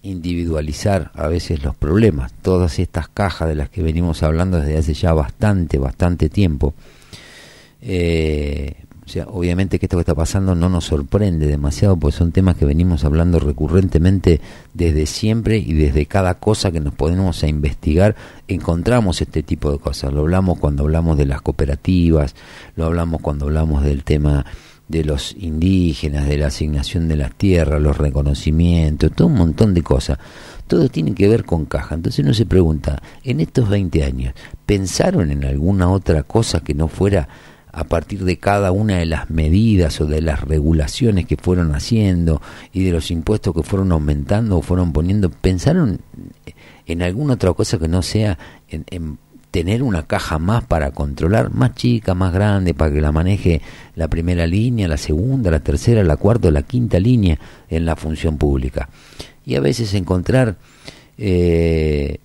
individualizar 0.03 1.11
a 1.15 1.29
veces 1.29 1.63
los 1.63 1.77
problemas. 1.77 2.33
Todas 2.43 2.79
estas 2.79 3.09
cajas 3.09 3.49
de 3.49 3.55
las 3.55 3.69
que 3.69 3.83
venimos 3.83 4.23
hablando 4.23 4.59
desde 4.59 4.79
hace 4.79 4.95
ya 4.95 5.13
bastante, 5.13 5.79
bastante 5.79 6.29
tiempo, 6.29 6.75
eh, 7.83 8.75
o 9.11 9.13
sea, 9.13 9.27
obviamente 9.27 9.81
que 9.81 9.87
esto 9.87 9.97
que 9.97 10.03
está 10.03 10.15
pasando 10.15 10.55
no 10.55 10.69
nos 10.69 10.85
sorprende 10.85 11.49
demasiado, 11.49 11.97
porque 11.97 12.17
son 12.17 12.31
temas 12.31 12.55
que 12.55 12.65
venimos 12.65 13.05
hablando 13.05 13.41
recurrentemente 13.41 14.41
desde 14.73 15.05
siempre 15.07 15.59
y 15.59 15.73
desde 15.73 16.07
cada 16.07 16.35
cosa 16.35 16.71
que 16.71 16.79
nos 16.79 16.95
ponemos 16.95 17.43
a 17.43 17.49
investigar, 17.49 18.15
encontramos 18.47 19.21
este 19.21 19.43
tipo 19.43 19.73
de 19.73 19.81
cosas. 19.81 20.13
Lo 20.13 20.21
hablamos 20.21 20.61
cuando 20.61 20.85
hablamos 20.85 21.19
de 21.19 21.27
las 21.27 21.43
cooperativas, 21.43 22.37
lo 22.77 22.85
hablamos 22.85 23.21
cuando 23.21 23.47
hablamos 23.47 23.83
del 23.83 24.05
tema 24.05 24.47
de 24.87 25.03
los 25.03 25.35
indígenas, 25.37 26.29
de 26.29 26.39
la 26.39 26.47
asignación 26.47 27.09
de 27.09 27.17
las 27.17 27.35
tierras, 27.35 27.83
los 27.83 27.99
reconocimientos, 27.99 29.11
todo 29.11 29.27
un 29.27 29.35
montón 29.35 29.75
de 29.75 29.83
cosas. 29.83 30.19
Todo 30.69 30.89
tiene 30.89 31.15
que 31.15 31.27
ver 31.27 31.45
con 31.45 31.65
caja. 31.65 31.97
Entonces 31.97 32.25
uno 32.25 32.33
se 32.33 32.47
pregunta, 32.47 33.03
en 33.25 33.41
estos 33.41 33.69
20 33.69 34.05
años, 34.05 34.35
¿pensaron 34.65 35.33
en 35.33 35.45
alguna 35.45 35.91
otra 35.91 36.23
cosa 36.23 36.61
que 36.61 36.75
no 36.75 36.87
fuera 36.87 37.29
a 37.73 37.85
partir 37.85 38.25
de 38.25 38.39
cada 38.39 38.73
una 38.73 38.99
de 38.99 39.07
las 39.07 39.31
medidas 39.31 40.01
o 40.01 40.07
de 40.07 40.21
las 40.21 40.41
regulaciones 40.43 41.27
que 41.27 41.37
fueron 41.37 41.75
haciendo 41.75 42.43
y 42.73 42.85
de 42.85 42.93
los 42.93 43.11
impuestos 43.11 43.55
que 43.55 43.63
fueron 43.63 43.93
aumentando 43.93 44.59
o 44.59 44.63
fueron 44.63 44.93
poniendo, 44.93 45.31
pensaron 45.31 46.01
en 46.87 47.03
alguna 47.03 47.35
otra 47.35 47.53
cosa 47.53 47.79
que 47.79 47.89
no 47.89 48.03
sea 48.03 48.39
en, 48.69 49.19
tener 49.51 49.83
una 49.83 50.07
caja 50.07 50.39
más 50.39 50.65
para 50.65 50.93
controlar, 50.93 51.53
más 51.53 51.75
chica, 51.75 52.15
más 52.15 52.33
grande, 52.33 52.73
para 52.73 52.93
que 52.93 53.01
la 53.01 53.11
maneje 53.11 53.61
la 53.97 54.09
primera 54.09 54.47
línea, 54.47 54.87
la 54.87 54.97
segunda, 54.97 55.51
la 55.51 55.61
tercera, 55.61 56.05
la 56.05 56.17
cuarta 56.17 56.51
la 56.51 56.63
quinta 56.63 57.01
línea 57.01 57.39
en 57.69 57.85
la 57.85 57.97
función 57.97 58.39
pública. 58.39 58.89
Y 59.45 59.57
a 59.57 59.61
veces 59.61 59.95
encontrar 59.95 60.57
eh, 61.19 62.19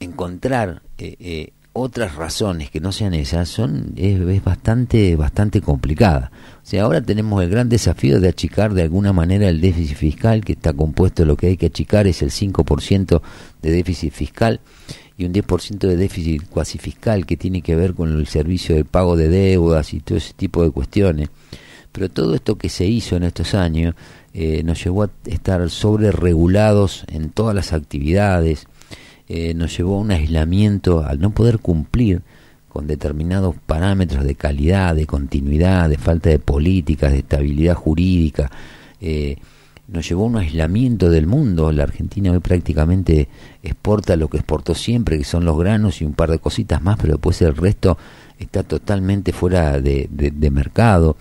encontrar 0.00 0.82
eh, 0.98 1.16
eh, 1.18 1.52
otras 1.74 2.14
razones 2.14 2.70
que 2.70 2.80
no 2.80 2.92
sean 2.92 3.14
esas 3.14 3.48
son 3.48 3.92
es, 3.96 4.42
bastante 4.42 5.16
bastante 5.16 5.60
complicada. 5.60 6.30
O 6.62 6.66
sea, 6.66 6.84
ahora 6.84 7.02
tenemos 7.02 7.42
el 7.42 7.50
gran 7.50 7.68
desafío 7.68 8.20
de 8.20 8.28
achicar 8.28 8.72
de 8.72 8.82
alguna 8.82 9.12
manera 9.12 9.48
el 9.48 9.60
déficit 9.60 9.96
fiscal 9.96 10.44
que 10.44 10.52
está 10.52 10.72
compuesto 10.72 11.24
lo 11.24 11.36
que 11.36 11.48
hay 11.48 11.56
que 11.56 11.66
achicar 11.66 12.06
es 12.06 12.22
el 12.22 12.30
5% 12.30 13.20
de 13.60 13.70
déficit 13.70 14.12
fiscal 14.12 14.60
y 15.18 15.24
un 15.24 15.32
10% 15.32 15.78
de 15.78 15.96
déficit 15.96 16.48
cuasi 16.48 16.78
fiscal 16.78 17.26
que 17.26 17.36
tiene 17.36 17.60
que 17.60 17.76
ver 17.76 17.94
con 17.94 18.16
el 18.16 18.26
servicio 18.28 18.76
del 18.76 18.84
pago 18.84 19.16
de 19.16 19.28
deudas 19.28 19.92
y 19.94 20.00
todo 20.00 20.18
ese 20.18 20.32
tipo 20.32 20.62
de 20.62 20.70
cuestiones. 20.70 21.28
Pero 21.90 22.08
todo 22.08 22.34
esto 22.34 22.56
que 22.56 22.68
se 22.68 22.86
hizo 22.86 23.16
en 23.16 23.24
estos 23.24 23.54
años 23.54 23.94
eh, 24.32 24.62
nos 24.64 24.82
llevó 24.82 25.04
a 25.04 25.10
estar 25.26 25.68
sobre 25.70 26.12
regulados 26.12 27.04
en 27.08 27.30
todas 27.30 27.54
las 27.54 27.72
actividades, 27.72 28.66
eh, 29.28 29.54
nos 29.54 29.76
llevó 29.76 29.96
a 29.96 30.00
un 30.00 30.10
aislamiento 30.10 31.04
al 31.04 31.18
no 31.18 31.30
poder 31.30 31.58
cumplir 31.58 32.22
con 32.68 32.86
determinados 32.86 33.54
parámetros 33.66 34.24
de 34.24 34.34
calidad, 34.34 34.94
de 34.94 35.06
continuidad, 35.06 35.88
de 35.88 35.96
falta 35.96 36.28
de 36.28 36.40
políticas, 36.40 37.12
de 37.12 37.18
estabilidad 37.18 37.74
jurídica. 37.74 38.50
Eh, 39.00 39.36
nos 39.86 40.08
llevó 40.08 40.24
a 40.24 40.28
un 40.28 40.36
aislamiento 40.38 41.08
del 41.08 41.26
mundo. 41.26 41.70
La 41.72 41.84
Argentina 41.84 42.32
hoy 42.32 42.40
prácticamente 42.40 43.28
exporta 43.62 44.16
lo 44.16 44.28
que 44.28 44.38
exportó 44.38 44.74
siempre, 44.74 45.18
que 45.18 45.24
son 45.24 45.44
los 45.44 45.58
granos 45.58 46.02
y 46.02 46.04
un 46.04 46.14
par 46.14 46.30
de 46.30 46.38
cositas 46.38 46.82
más, 46.82 46.98
pero 46.98 47.12
después 47.12 47.40
el 47.42 47.54
resto 47.54 47.96
está 48.38 48.62
totalmente 48.62 49.32
fuera 49.32 49.80
de, 49.80 50.08
mercado. 50.50 51.16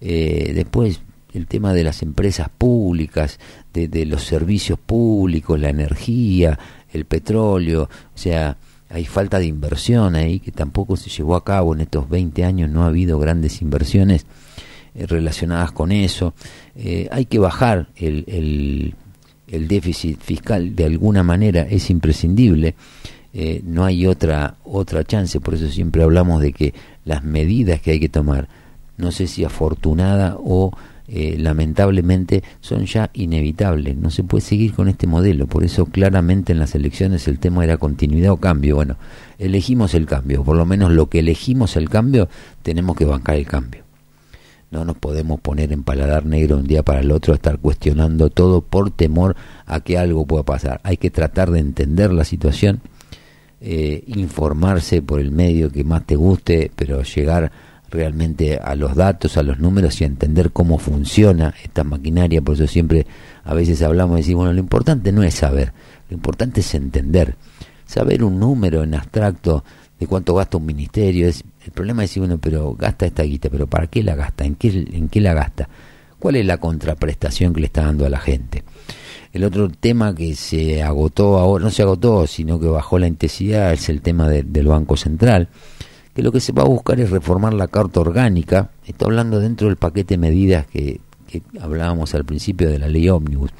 Eh, 0.00 0.52
después 0.54 1.00
el 1.34 1.46
tema 1.46 1.74
de 1.74 1.84
las 1.84 2.02
empresas 2.02 2.48
públicas, 2.48 3.38
de, 3.74 3.88
de, 3.88 4.06
los 4.06 4.24
servicios 4.24 4.78
públicos, 4.78 5.60
la 5.60 5.68
energía, 5.68 6.58
el 6.92 7.04
petróleo, 7.04 7.84
o 7.84 8.18
sea, 8.18 8.56
hay 8.88 9.04
falta 9.04 9.38
de 9.38 9.46
inversión 9.46 10.14
ahí 10.14 10.38
que 10.38 10.52
tampoco 10.52 10.96
se 10.96 11.10
llevó 11.10 11.34
a 11.34 11.44
cabo 11.44 11.74
en 11.74 11.80
estos 11.80 12.08
20 12.08 12.44
años, 12.44 12.70
no 12.70 12.84
ha 12.84 12.86
habido 12.86 13.18
grandes 13.18 13.60
inversiones 13.60 14.26
eh, 14.94 15.06
relacionadas 15.06 15.72
con 15.72 15.92
eso. 15.92 16.34
Eh, 16.76 17.08
hay 17.10 17.26
que 17.26 17.38
bajar 17.38 17.88
el, 17.96 18.24
el, 18.28 18.94
el, 19.48 19.68
déficit 19.68 20.20
fiscal 20.20 20.76
de 20.76 20.84
alguna 20.84 21.22
manera, 21.22 21.62
es 21.62 21.90
imprescindible. 21.90 22.74
Eh, 23.34 23.60
no 23.64 23.84
hay 23.84 24.06
otra 24.06 24.56
otra 24.64 25.04
chance, 25.04 25.40
por 25.40 25.54
eso 25.54 25.68
siempre 25.68 26.02
hablamos 26.02 26.40
de 26.40 26.52
que 26.52 26.72
las 27.04 27.22
medidas 27.22 27.80
que 27.80 27.90
hay 27.90 28.00
que 28.00 28.08
tomar, 28.08 28.48
no 28.96 29.10
sé 29.10 29.26
si 29.26 29.44
afortunada 29.44 30.36
o 30.38 30.72
eh, 31.08 31.36
lamentablemente 31.38 32.42
son 32.60 32.84
ya 32.86 33.10
inevitables. 33.12 33.96
No 33.96 34.10
se 34.10 34.24
puede 34.24 34.42
seguir 34.42 34.74
con 34.74 34.88
este 34.88 35.06
modelo. 35.06 35.46
Por 35.46 35.64
eso 35.64 35.86
claramente 35.86 36.52
en 36.52 36.58
las 36.58 36.74
elecciones 36.74 37.28
el 37.28 37.38
tema 37.38 37.64
era 37.64 37.76
continuidad 37.76 38.32
o 38.32 38.36
cambio. 38.38 38.76
Bueno, 38.76 38.96
elegimos 39.38 39.94
el 39.94 40.06
cambio. 40.06 40.42
Por 40.42 40.56
lo 40.56 40.66
menos 40.66 40.90
lo 40.90 41.08
que 41.08 41.20
elegimos 41.20 41.76
el 41.76 41.88
cambio, 41.88 42.28
tenemos 42.62 42.96
que 42.96 43.04
bancar 43.04 43.36
el 43.36 43.46
cambio. 43.46 43.86
No 44.70 44.84
nos 44.84 44.96
podemos 44.96 45.40
poner 45.40 45.72
en 45.72 45.84
paladar 45.84 46.26
negro 46.26 46.56
un 46.56 46.66
día 46.66 46.82
para 46.82 47.00
el 47.00 47.12
otro, 47.12 47.34
estar 47.34 47.58
cuestionando 47.58 48.30
todo 48.30 48.62
por 48.62 48.90
temor 48.90 49.36
a 49.64 49.80
que 49.80 49.96
algo 49.96 50.26
pueda 50.26 50.42
pasar. 50.42 50.80
Hay 50.82 50.96
que 50.96 51.10
tratar 51.10 51.52
de 51.52 51.60
entender 51.60 52.12
la 52.12 52.24
situación, 52.24 52.80
eh, 53.60 54.02
informarse 54.08 55.02
por 55.02 55.20
el 55.20 55.30
medio 55.30 55.70
que 55.70 55.84
más 55.84 56.04
te 56.04 56.16
guste, 56.16 56.72
pero 56.74 57.02
llegar 57.04 57.52
realmente 57.96 58.58
a 58.62 58.74
los 58.74 58.94
datos, 58.94 59.36
a 59.36 59.42
los 59.42 59.58
números 59.58 60.00
y 60.00 60.04
a 60.04 60.06
entender 60.06 60.52
cómo 60.52 60.78
funciona 60.78 61.54
esta 61.64 61.82
maquinaria. 61.82 62.42
Por 62.42 62.54
eso 62.54 62.66
siempre 62.66 63.06
a 63.44 63.54
veces 63.54 63.82
hablamos 63.82 64.18
y 64.18 64.22
decimos, 64.22 64.42
bueno, 64.42 64.52
lo 64.52 64.60
importante 64.60 65.10
no 65.10 65.22
es 65.22 65.34
saber, 65.34 65.72
lo 66.08 66.14
importante 66.14 66.60
es 66.60 66.74
entender. 66.74 67.34
Saber 67.86 68.22
un 68.22 68.38
número 68.38 68.82
en 68.82 68.94
abstracto 68.94 69.64
de 69.98 70.06
cuánto 70.06 70.34
gasta 70.34 70.58
un 70.58 70.66
ministerio, 70.66 71.26
es, 71.26 71.42
el 71.64 71.72
problema 71.72 72.04
es 72.04 72.10
decir, 72.10 72.20
bueno, 72.20 72.38
pero 72.38 72.74
gasta 72.74 73.06
esta 73.06 73.22
guita, 73.22 73.48
pero 73.48 73.66
¿para 73.66 73.86
qué 73.86 74.02
la 74.02 74.14
gasta? 74.14 74.44
¿En 74.44 74.54
qué, 74.56 74.86
¿En 74.92 75.08
qué 75.08 75.20
la 75.20 75.34
gasta? 75.34 75.68
¿Cuál 76.18 76.36
es 76.36 76.46
la 76.46 76.58
contraprestación 76.58 77.54
que 77.54 77.60
le 77.60 77.66
está 77.66 77.84
dando 77.84 78.04
a 78.04 78.10
la 78.10 78.18
gente? 78.18 78.62
El 79.32 79.44
otro 79.44 79.68
tema 79.68 80.14
que 80.14 80.34
se 80.34 80.82
agotó 80.82 81.38
ahora, 81.38 81.64
no 81.64 81.70
se 81.70 81.82
agotó, 81.82 82.26
sino 82.26 82.60
que 82.60 82.66
bajó 82.66 82.98
la 82.98 83.06
intensidad, 83.06 83.72
es 83.72 83.88
el 83.88 84.02
tema 84.02 84.28
del 84.28 84.66
Banco 84.66 84.96
Central 84.96 85.48
que 86.16 86.22
lo 86.22 86.32
que 86.32 86.40
se 86.40 86.52
va 86.52 86.62
a 86.62 86.66
buscar 86.66 86.98
es 86.98 87.10
reformar 87.10 87.52
la 87.52 87.68
Carta 87.68 88.00
Orgánica, 88.00 88.70
está 88.86 89.04
hablando 89.04 89.38
dentro 89.38 89.68
del 89.68 89.76
paquete 89.76 90.14
de 90.14 90.18
medidas 90.18 90.66
que, 90.66 91.02
hablábamos 91.60 92.14
al 92.14 92.24
principio 92.24 92.70
de 92.70 92.78
la 92.78 92.88
ley 92.88 93.06
ómnibus. 93.10 93.50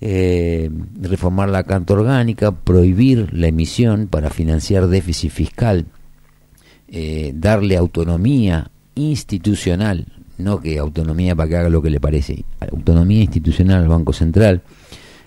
Eh, 0.00 0.70
reformar 1.00 1.48
la 1.48 1.64
Carta 1.64 1.94
Orgánica, 1.94 2.52
prohibir 2.52 3.34
la 3.34 3.48
emisión 3.48 4.06
para 4.06 4.30
financiar 4.30 4.86
déficit 4.86 5.32
fiscal, 5.32 5.86
eh, 6.86 7.32
darle 7.34 7.76
autonomía 7.76 8.70
institucional, 8.94 10.06
no 10.38 10.60
que 10.60 10.78
autonomía 10.78 11.34
para 11.34 11.48
que 11.48 11.56
haga 11.56 11.68
lo 11.68 11.82
que 11.82 11.90
le 11.90 11.98
parece, 11.98 12.44
autonomía 12.60 13.22
institucional 13.22 13.82
al 13.82 13.88
Banco 13.88 14.12
Central. 14.12 14.62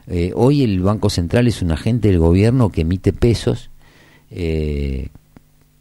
Eh, 0.07 0.31
hoy 0.35 0.63
el 0.63 0.79
Banco 0.79 1.09
Central 1.09 1.47
es 1.47 1.61
un 1.61 1.73
agente 1.73 2.07
del 2.07 2.19
gobierno 2.19 2.69
que 2.69 2.81
emite 2.81 3.11
pesos 3.11 3.71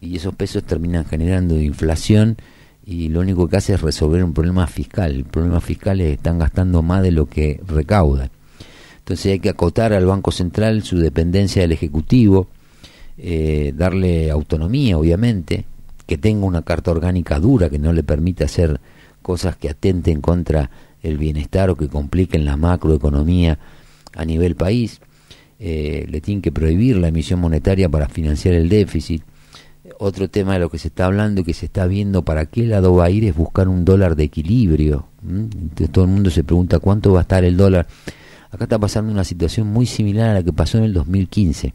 y 0.01 0.16
esos 0.16 0.35
pesos 0.35 0.64
terminan 0.64 1.05
generando 1.05 1.60
inflación 1.60 2.36
y 2.85 3.09
lo 3.09 3.20
único 3.20 3.48
que 3.48 3.56
hace 3.56 3.74
es 3.74 3.81
resolver 3.81 4.23
un 4.23 4.32
problema 4.32 4.66
fiscal. 4.68 5.12
El 5.12 5.24
problema 5.24 5.60
fiscal 5.60 6.01
es 6.01 6.06
que 6.06 6.12
están 6.14 6.39
gastando 6.39 6.82
más 6.82 7.02
de 7.02 7.10
lo 7.10 7.27
que 7.27 7.60
recaudan. 7.66 8.31
Entonces 8.98 9.32
hay 9.32 9.40
que 9.40 9.48
acotar 9.48 9.93
al 9.93 10.06
Banco 10.06 10.31
Central 10.31 10.82
su 10.82 10.98
dependencia 10.98 11.62
del 11.62 11.73
Ejecutivo, 11.73 12.48
eh, 13.18 13.73
darle 13.77 14.31
autonomía, 14.31 14.98
obviamente, 14.98 15.64
que 16.06 16.18
tenga 16.18 16.47
una 16.47 16.62
carta 16.62 16.93
orgánica 16.93 17.40
dura 17.40 17.68
que 17.68 17.78
no 17.78 17.93
le 17.93 18.05
permita 18.05 18.44
hacer 18.44 18.81
cosas 19.23 19.56
que 19.56 19.68
atenten 19.68 20.20
contra 20.20 20.70
el 21.02 21.18
bienestar 21.18 21.70
o 21.70 21.77
que 21.77 21.89
compliquen 21.89 22.44
la 22.44 22.56
macroeconomía 22.56 23.59
a 24.14 24.24
nivel 24.24 24.55
país. 24.55 25.01
Eh, 25.59 26.06
le 26.09 26.20
tienen 26.20 26.43
que 26.43 26.52
prohibir 26.52 26.98
la 26.98 27.09
emisión 27.09 27.40
monetaria 27.40 27.89
para 27.89 28.09
financiar 28.09 28.55
el 28.55 28.68
déficit 28.68 29.23
otro 29.98 30.28
tema 30.28 30.54
de 30.54 30.60
lo 30.60 30.70
que 30.70 30.78
se 30.78 30.88
está 30.88 31.06
hablando 31.06 31.40
y 31.40 31.44
que 31.44 31.54
se 31.54 31.66
está 31.66 31.86
viendo 31.86 32.24
para 32.24 32.46
qué 32.46 32.66
lado 32.66 32.94
va 32.94 33.06
a 33.06 33.10
ir 33.10 33.24
es 33.24 33.34
buscar 33.34 33.68
un 33.68 33.84
dólar 33.84 34.16
de 34.16 34.24
equilibrio. 34.24 35.06
Entonces 35.26 35.90
todo 35.90 36.04
el 36.04 36.10
mundo 36.10 36.30
se 36.30 36.44
pregunta 36.44 36.78
cuánto 36.78 37.12
va 37.12 37.20
a 37.20 37.22
estar 37.22 37.44
el 37.44 37.56
dólar. 37.56 37.86
Acá 38.50 38.64
está 38.64 38.78
pasando 38.78 39.12
una 39.12 39.24
situación 39.24 39.66
muy 39.66 39.86
similar 39.86 40.30
a 40.30 40.34
la 40.34 40.42
que 40.42 40.52
pasó 40.52 40.78
en 40.78 40.84
el 40.84 40.92
2015. 40.92 41.74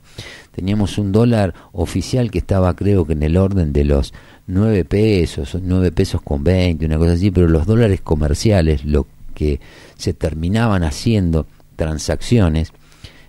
Teníamos 0.51 0.97
un 0.97 1.11
dólar 1.11 1.53
oficial 1.73 2.31
que 2.31 2.39
estaba 2.39 2.75
creo 2.75 3.05
que 3.05 3.13
en 3.13 3.23
el 3.23 3.38
orden 3.38 3.73
de 3.73 3.83
los 3.83 4.13
9 4.47 4.85
pesos, 4.85 5.57
9 5.61 5.91
pesos 5.91 6.21
con 6.21 6.43
20, 6.43 6.85
una 6.85 6.97
cosa 6.97 7.13
así, 7.13 7.29
pero 7.29 7.47
los 7.47 7.65
dólares 7.65 8.01
comerciales, 8.01 8.85
lo 8.85 9.05
que 9.33 9.59
se 9.95 10.13
terminaban 10.13 10.83
haciendo 10.83 11.45
transacciones, 11.75 12.71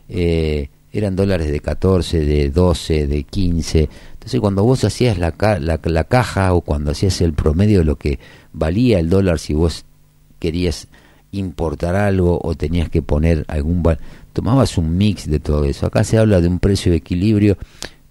eh, 0.09 0.69
eran 0.93 1.17
dólares 1.17 1.51
de 1.51 1.61
14, 1.61 2.21
de 2.21 2.51
12, 2.51 3.07
de 3.07 3.23
15. 3.25 3.89
Entonces 4.13 4.41
cuando 4.41 4.63
vos 4.63 4.85
hacías 4.85 5.19
la, 5.19 5.35
la, 5.59 5.81
la, 5.83 6.05
caja 6.05 6.53
o 6.53 6.61
cuando 6.61 6.91
hacías 6.91 7.21
el 7.23 7.33
promedio 7.33 7.79
de 7.79 7.85
lo 7.85 7.97
que 7.97 8.19
valía 8.53 8.99
el 8.99 9.09
dólar 9.09 9.39
si 9.39 9.55
vos 9.55 9.85
querías 10.39 10.89
importar 11.33 11.97
algo 11.97 12.39
o 12.43 12.55
tenías 12.55 12.91
que 12.91 13.01
poner 13.01 13.45
algún... 13.49 13.83
tomabas 14.35 14.77
un 14.77 14.99
mix 14.99 15.29
de 15.29 15.41
todo 15.41 15.65
eso. 15.65 15.87
Acá 15.87 16.05
se 16.05 16.19
habla 16.19 16.43
de 16.43 16.49
un 16.49 16.59
precio 16.59 16.93
de 16.93 16.99
equilibrio. 16.99 17.57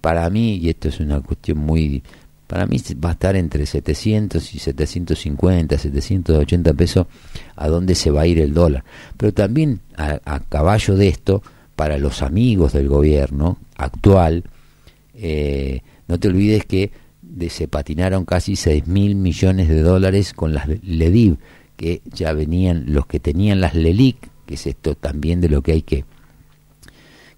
Para 0.02 0.28
mí, 0.32 0.56
y 0.56 0.70
esto 0.70 0.90
es 0.90 1.00
una 1.00 1.22
cuestión 1.22 1.60
muy... 1.60 2.02
Para 2.48 2.66
mí 2.66 2.82
va 3.04 3.10
a 3.10 3.14
estar 3.14 3.36
entre 3.38 3.66
700 3.66 4.56
y 4.56 4.60
750, 4.60 5.78
780 5.78 6.74
pesos 6.74 7.08
a 7.56 7.68
dónde 7.70 7.96
se 7.96 8.12
va 8.12 8.22
a 8.22 8.28
ir 8.28 8.40
el 8.40 8.54
dólar. 8.54 8.84
Pero 9.16 9.34
también 9.34 9.80
a 9.96 10.40
caballo 10.50 10.98
de 10.98 11.08
esto 11.08 11.44
para 11.82 11.98
los 11.98 12.22
amigos 12.22 12.74
del 12.74 12.88
gobierno 12.88 13.58
actual, 13.76 14.44
eh, 15.16 15.82
no 16.08 16.20
te 16.20 16.28
olvides 16.28 16.64
que 16.64 16.92
se 17.50 17.68
patinaron 17.68 18.24
casi 18.24 18.56
6 18.56 18.86
mil 18.86 19.16
millones 19.16 19.68
de 19.68 19.82
dólares 19.82 20.34
con 20.34 20.54
las 20.54 20.68
LEDIV, 20.68 21.38
que 21.78 22.04
ya 22.06 22.34
venían 22.34 22.84
los 22.94 23.08
que 23.08 23.20
tenían 23.20 23.62
las 23.62 23.74
LELIC, 23.74 24.30
que 24.46 24.54
es 24.54 24.68
esto 24.68 24.94
también 24.94 25.42
de 25.42 25.50
lo 25.50 25.64
que 25.64 25.72
hay 25.72 25.82
que, 25.82 26.06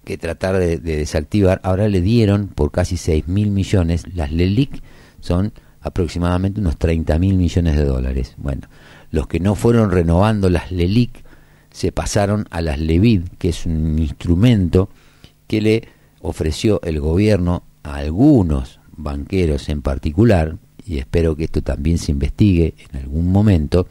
que 0.04 0.18
tratar 0.18 0.58
de, 0.58 0.76
desactivar, 0.76 1.62
ahora 1.64 1.88
le 1.88 2.02
dieron 2.02 2.48
por 2.48 2.70
casi 2.70 2.98
6 2.98 3.26
mil 3.28 3.50
millones, 3.50 4.04
las 4.14 4.30
LELIC 4.30 4.82
son 5.20 5.54
aproximadamente 5.80 6.60
unos 6.60 6.76
30 6.76 7.18
mil 7.18 7.36
millones 7.36 7.76
de 7.76 7.84
dólares. 7.86 8.34
Bueno, 8.36 8.68
los 9.10 9.26
que 9.26 9.40
no 9.40 9.54
fueron 9.54 9.90
renovando 9.90 10.50
las 10.50 10.70
LELIC 10.70 11.23
se 11.74 11.90
pasaron 11.90 12.46
a 12.50 12.62
las 12.62 12.78
LEVID, 12.78 13.22
que 13.36 13.48
es 13.48 13.66
un 13.66 13.98
instrumento 13.98 14.88
que 15.48 15.60
le 15.60 15.88
ofreció 16.20 16.80
el 16.84 17.00
gobierno 17.00 17.64
a 17.82 17.96
algunos 17.96 18.78
banqueros 18.96 19.68
en 19.68 19.82
particular, 19.82 20.56
y 20.86 20.98
espero 20.98 21.34
que 21.34 21.44
esto 21.44 21.62
también 21.62 21.98
se 21.98 22.12
investigue 22.12 22.74
en 22.78 23.00
algún 23.00 23.32
momento, 23.32 23.88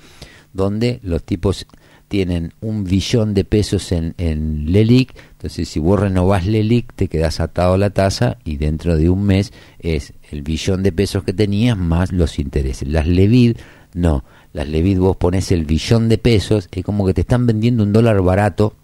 donde 0.53 1.01
los 1.03 1.23
tipos 1.23 1.67
tienen 2.07 2.53
un 2.61 2.85
billón 2.85 3.33
de 3.33 3.43
pesos 3.43 3.91
en, 3.91 4.13
en 4.17 4.71
LELIC, 4.71 5.13
entonces 5.33 5.67
si 5.67 5.81
vos 5.81 5.99
renovás 5.99 6.45
LELIC 6.45 6.93
te 6.93 7.09
quedás 7.09 7.41
atado 7.41 7.73
a 7.73 7.77
la 7.77 7.89
tasa 7.89 8.37
y 8.45 8.55
dentro 8.55 8.95
de 8.95 9.09
un 9.09 9.25
mes 9.25 9.51
es 9.79 10.13
el 10.31 10.41
billón 10.41 10.83
de 10.83 10.93
pesos 10.93 11.25
que 11.25 11.33
tenías 11.33 11.77
más 11.77 12.13
los 12.13 12.39
intereses. 12.39 12.87
Las 12.87 13.07
LEVID 13.07 13.57
no, 13.93 14.23
las 14.53 14.67
LEVID 14.67 14.99
vos 14.99 15.17
pones 15.17 15.51
el 15.51 15.65
billón 15.65 16.09
de 16.09 16.17
pesos, 16.17 16.69
es 16.71 16.83
como 16.83 17.05
que 17.05 17.13
te 17.13 17.21
están 17.21 17.45
vendiendo 17.47 17.83
un 17.83 17.91
dólar 17.91 18.21
barato 18.21 18.75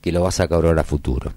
que 0.00 0.12
lo 0.12 0.22
vas 0.22 0.40
a 0.40 0.48
cobrar 0.48 0.78
a 0.78 0.84
futuro. 0.84 1.32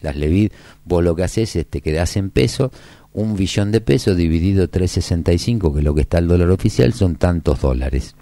Las 0.00 0.16
LEVID 0.16 0.52
vos 0.84 1.04
lo 1.04 1.14
que 1.14 1.24
haces 1.24 1.54
es 1.56 1.66
te 1.66 1.80
quedás 1.80 2.16
en 2.16 2.30
pesos, 2.30 2.70
un 3.12 3.36
billón 3.36 3.72
de 3.72 3.80
pesos 3.80 4.16
dividido 4.16 4.68
365, 4.68 5.72
que 5.72 5.80
es 5.80 5.84
lo 5.84 5.94
que 5.94 6.02
está 6.02 6.18
el 6.18 6.28
dólar 6.28 6.50
oficial, 6.50 6.92
son 6.92 7.16
tantos 7.16 7.60
dólares. 7.60 8.14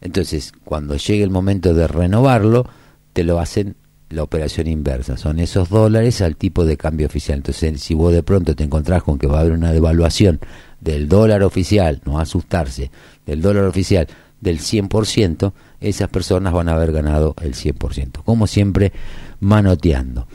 Entonces, 0.00 0.52
cuando 0.64 0.96
llegue 0.96 1.22
el 1.22 1.30
momento 1.30 1.74
de 1.74 1.86
renovarlo, 1.86 2.66
te 3.12 3.24
lo 3.24 3.40
hacen 3.40 3.76
la 4.10 4.22
operación 4.22 4.66
inversa. 4.66 5.16
Son 5.16 5.38
esos 5.38 5.68
dólares 5.68 6.22
al 6.22 6.36
tipo 6.36 6.64
de 6.64 6.76
cambio 6.76 7.06
oficial. 7.06 7.38
Entonces, 7.38 7.80
si 7.82 7.94
vos 7.94 8.12
de 8.12 8.22
pronto 8.22 8.54
te 8.54 8.64
encontrás 8.64 9.02
con 9.02 9.18
que 9.18 9.26
va 9.26 9.38
a 9.38 9.40
haber 9.40 9.52
una 9.52 9.72
devaluación 9.72 10.40
del 10.80 11.08
dólar 11.08 11.42
oficial, 11.42 12.00
no 12.04 12.18
asustarse, 12.18 12.90
del 13.26 13.42
dólar 13.42 13.64
oficial 13.64 14.06
del 14.40 14.58
100%, 14.60 15.52
esas 15.80 16.08
personas 16.08 16.52
van 16.52 16.68
a 16.68 16.74
haber 16.74 16.92
ganado 16.92 17.34
el 17.42 17.54
100%. 17.54 18.22
Como 18.24 18.46
siempre, 18.46 18.92
manoteando. 19.40 20.26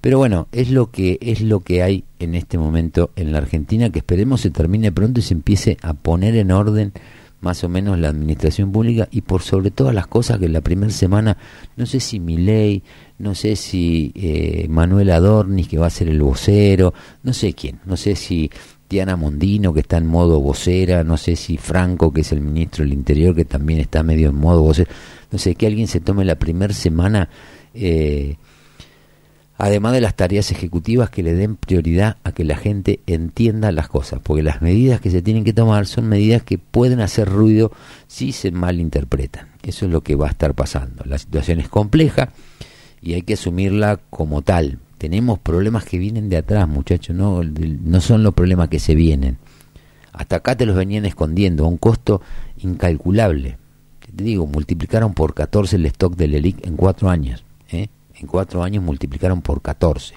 Pero 0.00 0.18
bueno, 0.18 0.48
es 0.50 0.70
lo 0.70 0.90
que 0.90 1.18
es 1.20 1.42
lo 1.42 1.60
que 1.60 1.82
hay 1.82 2.04
en 2.18 2.34
este 2.34 2.58
momento 2.58 3.10
en 3.14 3.30
la 3.30 3.38
Argentina 3.38 3.90
que 3.90 4.00
esperemos 4.00 4.40
se 4.40 4.50
termine 4.50 4.90
pronto 4.90 5.20
y 5.20 5.22
se 5.22 5.34
empiece 5.34 5.76
a 5.80 5.94
poner 5.94 6.34
en 6.36 6.50
orden 6.50 6.92
más 7.40 7.62
o 7.62 7.68
menos 7.68 7.98
la 7.98 8.08
administración 8.08 8.72
pública 8.72 9.08
y 9.10 9.20
por 9.20 9.42
sobre 9.42 9.70
todas 9.70 9.94
las 9.94 10.08
cosas 10.08 10.38
que 10.38 10.48
la 10.48 10.60
primera 10.60 10.92
semana, 10.92 11.36
no 11.76 11.86
sé 11.86 12.00
si 12.00 12.18
Milei, 12.20 12.82
no 13.18 13.34
sé 13.34 13.56
si 13.56 14.12
eh, 14.14 14.66
Manuel 14.68 15.10
Adornis 15.10 15.68
que 15.68 15.78
va 15.78 15.86
a 15.86 15.90
ser 15.90 16.08
el 16.08 16.20
vocero, 16.20 16.94
no 17.22 17.32
sé 17.32 17.52
quién, 17.52 17.80
no 17.84 17.96
sé 17.96 18.16
si 18.16 18.50
Diana 18.92 19.16
Mondino 19.16 19.72
que 19.72 19.80
está 19.80 19.96
en 19.96 20.06
modo 20.06 20.38
vocera, 20.40 21.02
no 21.02 21.16
sé 21.16 21.34
si 21.34 21.56
Franco 21.56 22.12
que 22.12 22.20
es 22.20 22.30
el 22.30 22.42
ministro 22.42 22.84
del 22.84 22.92
Interior 22.92 23.34
que 23.34 23.46
también 23.46 23.80
está 23.80 24.02
medio 24.02 24.28
en 24.28 24.36
modo 24.36 24.62
vocera, 24.62 24.90
no 25.30 25.38
sé, 25.38 25.54
que 25.54 25.66
alguien 25.66 25.88
se 25.88 26.00
tome 26.00 26.26
la 26.26 26.34
primera 26.34 26.74
semana 26.74 27.30
eh, 27.72 28.36
además 29.56 29.92
de 29.92 30.02
las 30.02 30.14
tareas 30.14 30.50
ejecutivas 30.50 31.08
que 31.08 31.22
le 31.22 31.32
den 31.32 31.56
prioridad 31.56 32.18
a 32.22 32.32
que 32.32 32.44
la 32.44 32.56
gente 32.56 33.00
entienda 33.06 33.72
las 33.72 33.88
cosas, 33.88 34.20
porque 34.22 34.42
las 34.42 34.60
medidas 34.60 35.00
que 35.00 35.10
se 35.10 35.22
tienen 35.22 35.44
que 35.44 35.52
tomar 35.52 35.86
son 35.86 36.08
medidas 36.08 36.42
que 36.42 36.58
pueden 36.58 37.00
hacer 37.00 37.28
ruido 37.28 37.72
si 38.08 38.32
se 38.32 38.50
malinterpretan. 38.50 39.48
Eso 39.62 39.86
es 39.86 39.92
lo 39.92 40.02
que 40.02 40.16
va 40.16 40.26
a 40.26 40.30
estar 40.30 40.54
pasando. 40.54 41.04
La 41.06 41.16
situación 41.16 41.60
es 41.60 41.68
compleja 41.68 42.30
y 43.00 43.14
hay 43.14 43.22
que 43.22 43.34
asumirla 43.34 44.00
como 44.10 44.42
tal. 44.42 44.80
Tenemos 45.02 45.40
problemas 45.40 45.84
que 45.84 45.98
vienen 45.98 46.28
de 46.28 46.36
atrás, 46.36 46.68
muchachos, 46.68 47.16
no, 47.16 47.42
no 47.42 48.00
son 48.00 48.22
los 48.22 48.34
problemas 48.34 48.68
que 48.68 48.78
se 48.78 48.94
vienen. 48.94 49.36
Hasta 50.12 50.36
acá 50.36 50.56
te 50.56 50.64
los 50.64 50.76
venían 50.76 51.04
escondiendo 51.06 51.64
a 51.64 51.66
un 51.66 51.76
costo 51.76 52.22
incalculable. 52.58 53.58
Te 54.14 54.22
digo, 54.22 54.46
multiplicaron 54.46 55.12
por 55.12 55.34
14 55.34 55.74
el 55.74 55.86
stock 55.86 56.14
del 56.14 56.36
ELIC 56.36 56.64
en 56.64 56.76
cuatro 56.76 57.10
años. 57.10 57.44
¿eh? 57.72 57.88
en 58.14 58.28
cuatro 58.28 58.62
años 58.62 58.84
multiplicaron 58.84 59.42
por 59.42 59.60
14. 59.60 60.14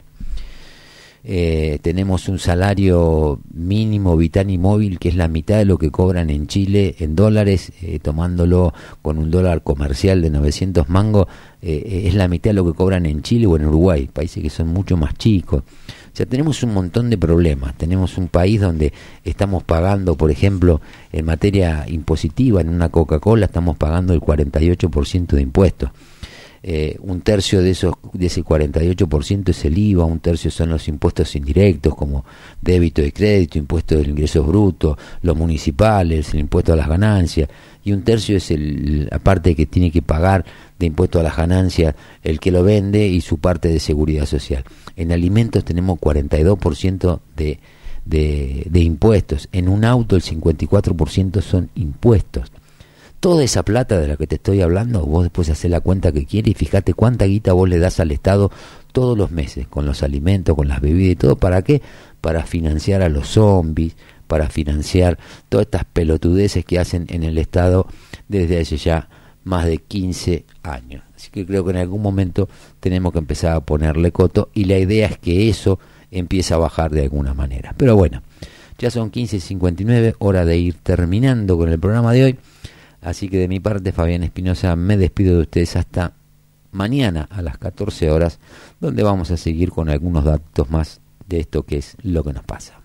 Eh, 1.28 1.80
tenemos 1.82 2.30
un 2.30 2.38
salario 2.38 3.40
mínimo 3.52 4.16
vital 4.16 4.52
y 4.52 4.60
móvil 4.60 5.00
que 5.00 5.10
es 5.10 5.16
la 5.16 5.28
mitad 5.28 5.58
de 5.58 5.66
lo 5.66 5.80
que 5.80 5.90
cobran 5.90 6.30
en 6.30 6.46
Chile 6.46 6.96
en 7.00 7.16
dólares, 7.16 7.72
eh, 7.82 7.98
tomándolo 7.98 8.76
con 9.02 9.18
un 9.18 9.32
dólar 9.32 9.64
comercial 9.64 10.22
de 10.22 10.30
900 10.30 10.88
mangos, 10.88 11.26
eh, 11.64 12.04
es 12.06 12.14
la 12.14 12.28
mitad 12.28 12.52
de 12.52 12.54
lo 12.54 12.64
que 12.64 12.74
cobran 12.74 13.08
en 13.08 13.24
Chile 13.24 13.48
o 13.48 13.56
en 13.56 13.66
Uruguay, 13.66 14.08
países 14.14 14.44
que 14.44 14.52
son 14.52 14.68
mucho 14.68 14.98
más 14.98 15.16
chicos. 15.16 15.64
O 15.64 16.18
sea, 16.18 16.28
tenemos 16.28 16.62
un 16.62 16.76
montón 16.76 17.10
de 17.10 17.18
problemas. 17.18 17.76
Tenemos 17.76 18.18
un 18.20 18.28
país 18.28 18.62
donde 18.62 18.94
estamos 19.24 19.64
pagando, 19.64 20.16
por 20.16 20.30
ejemplo, 20.30 20.80
en 21.12 21.26
materia 21.26 21.86
impositiva, 21.88 22.62
en 22.62 22.70
una 22.70 22.90
Coca-Cola 22.90 23.48
estamos 23.48 23.78
pagando 23.78 24.14
el 24.14 24.22
48% 24.22 25.36
de 25.36 25.42
impuestos. 25.42 25.90
Eh, 26.68 26.98
un 27.02 27.22
tercio 27.22 27.62
de, 27.62 27.70
esos, 27.70 27.94
de 28.12 28.26
ese 28.26 28.44
48% 28.44 29.50
es 29.50 29.66
el 29.66 29.78
IVA, 29.78 30.04
un 30.04 30.20
tercio 30.20 30.50
son 30.50 30.70
los 30.70 30.88
impuestos 30.88 31.36
indirectos 31.36 31.94
como 31.94 32.26
débito 32.60 33.04
de 33.04 33.14
crédito, 33.14 33.60
impuesto 33.60 33.96
del 33.96 34.10
ingreso 34.10 34.44
bruto, 34.44 34.98
los 35.22 35.38
municipales, 35.38 36.34
el 36.34 36.40
impuesto 36.40 36.74
a 36.74 36.76
las 36.76 36.88
ganancias, 36.88 37.50
y 37.84 37.92
un 37.92 38.02
tercio 38.02 38.38
es 38.38 38.50
el, 38.50 39.08
la 39.12 39.20
parte 39.20 39.56
que 39.56 39.68
tiene 39.68 39.92
que 39.92 40.02
pagar 40.02 40.44
de 40.80 40.88
impuesto 40.88 41.20
a 41.20 41.24
las 41.24 41.38
ganancias 41.38 41.94
el 42.24 42.40
que 42.40 42.50
lo 42.50 42.64
vende 42.64 43.08
y 43.08 43.22
su 43.22 43.38
parte 43.38 43.68
de 43.68 43.80
seguridad 43.80 44.26
social. 44.26 44.64
En 44.96 45.12
alimentos 45.12 45.64
tenemos 45.64 46.00
42% 46.00 47.20
de, 47.38 47.60
de, 48.06 48.66
de 48.68 48.80
impuestos, 48.80 49.50
en 49.52 49.70
un 49.70 49.86
auto 49.86 50.16
el 50.16 50.24
54% 50.24 51.42
son 51.42 51.70
impuestos 51.76 52.52
toda 53.26 53.44
esa 53.44 53.64
plata 53.64 54.00
de 54.00 54.08
la 54.08 54.18
que 54.18 54.28
te 54.28 54.36
estoy 54.36 54.62
hablando, 54.62 55.04
vos 55.04 55.24
después 55.24 55.50
haces 55.50 55.72
la 55.72 55.80
cuenta 55.80 56.12
que 56.12 56.28
quieres 56.28 56.52
y 56.52 56.54
fíjate 56.54 56.94
cuánta 56.94 57.26
guita 57.26 57.54
vos 57.54 57.68
le 57.68 57.80
das 57.80 58.00
al 58.00 58.12
Estado 58.12 58.52
todos 58.92 59.18
los 59.18 59.32
meses, 59.32 59.68
con 59.68 59.88
los 59.88 60.04
alimentos, 60.04 60.56
con 60.56 60.68
las 60.68 60.80
bebidas 60.80 61.14
y 61.14 61.16
todo, 61.16 61.36
¿para 61.36 61.64
qué? 61.64 61.82
Para 62.22 62.44
financiar 62.44 63.02
a 63.02 63.10
los 63.10 63.30
zombies, 63.30 63.96
para 64.28 64.48
financiar 64.52 65.18
todas 65.50 65.66
estas 65.66 65.86
pelotudeces 65.86 66.66
que 66.66 66.78
hacen 66.78 67.08
en 67.10 67.24
el 67.24 67.40
Estado 67.40 67.88
desde 68.28 68.60
hace 68.60 68.78
ya 68.78 69.10
más 69.44 69.66
de 69.66 69.80
15 69.80 70.46
años. 70.62 71.02
Así 71.16 71.32
que 71.32 71.48
creo 71.48 71.66
que 71.66 71.72
en 71.72 71.78
algún 71.78 72.04
momento 72.04 72.48
tenemos 72.80 73.12
que 73.12 73.18
empezar 73.18 73.56
a 73.56 73.62
ponerle 73.62 74.12
coto 74.12 74.50
y 74.54 74.66
la 74.66 74.78
idea 74.78 75.08
es 75.08 75.18
que 75.18 75.50
eso 75.50 75.80
empiece 76.12 76.54
a 76.54 76.58
bajar 76.58 76.92
de 76.92 77.02
alguna 77.02 77.34
manera. 77.34 77.74
Pero 77.76 77.96
bueno, 77.96 78.22
ya 78.78 78.92
son 78.92 79.12
15.59, 79.12 80.14
hora 80.20 80.46
de 80.46 80.60
ir 80.60 80.76
terminando 80.76 81.58
con 81.58 81.70
el 81.70 81.80
programa 81.80 82.14
de 82.14 82.24
hoy. 82.24 82.40
Así 83.06 83.30
que 83.30 83.38
de 83.38 83.48
mi 83.48 83.60
parte, 83.60 83.92
Fabián 83.92 84.24
Espinosa, 84.24 84.76
me 84.76 84.98
despido 84.98 85.36
de 85.36 85.42
ustedes 85.42 85.76
hasta 85.76 86.14
mañana 86.72 87.28
a 87.30 87.44
las 87.44 87.60
14 87.60 88.10
horas, 88.10 88.40
donde 88.80 89.04
vamos 89.04 89.30
a 89.30 89.38
seguir 89.38 89.70
con 89.70 89.90
algunos 89.90 90.24
datos 90.26 90.72
más 90.72 91.02
de 91.28 91.42
esto 91.42 91.62
que 91.64 91.78
es 91.78 91.98
lo 92.02 92.24
que 92.24 92.34
nos 92.34 92.44
pasa. 92.44 92.82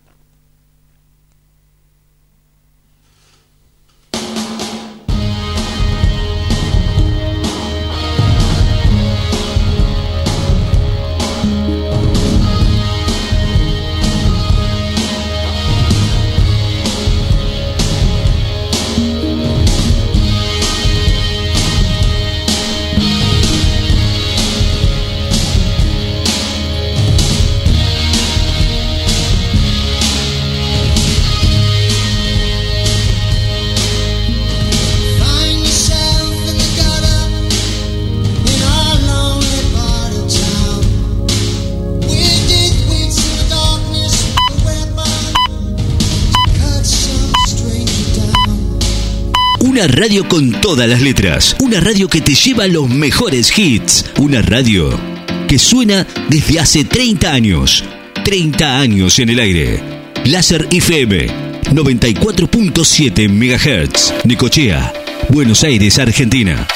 Una 49.71 49.87
radio 49.87 50.27
con 50.27 50.51
todas 50.51 50.89
las 50.89 51.01
letras. 51.01 51.55
Una 51.61 51.79
radio 51.79 52.09
que 52.09 52.21
te 52.21 52.35
lleva 52.35 52.67
los 52.67 52.89
mejores 52.89 53.57
hits. 53.57 54.05
Una 54.19 54.43
radio 54.43 54.99
que 55.47 55.61
suena 55.61 56.05
desde 56.29 56.59
hace 56.59 56.83
30 56.83 57.33
años. 57.33 57.85
30 58.25 58.81
años 58.81 59.21
en 59.21 59.29
el 59.29 59.39
aire. 59.39 59.81
Láser 60.25 60.67
FM 60.73 61.29
94.7 61.73 63.29
MHz. 63.29 64.25
Nicochea, 64.25 64.93
Buenos 65.29 65.63
Aires, 65.63 66.01
Argentina. 66.01 66.67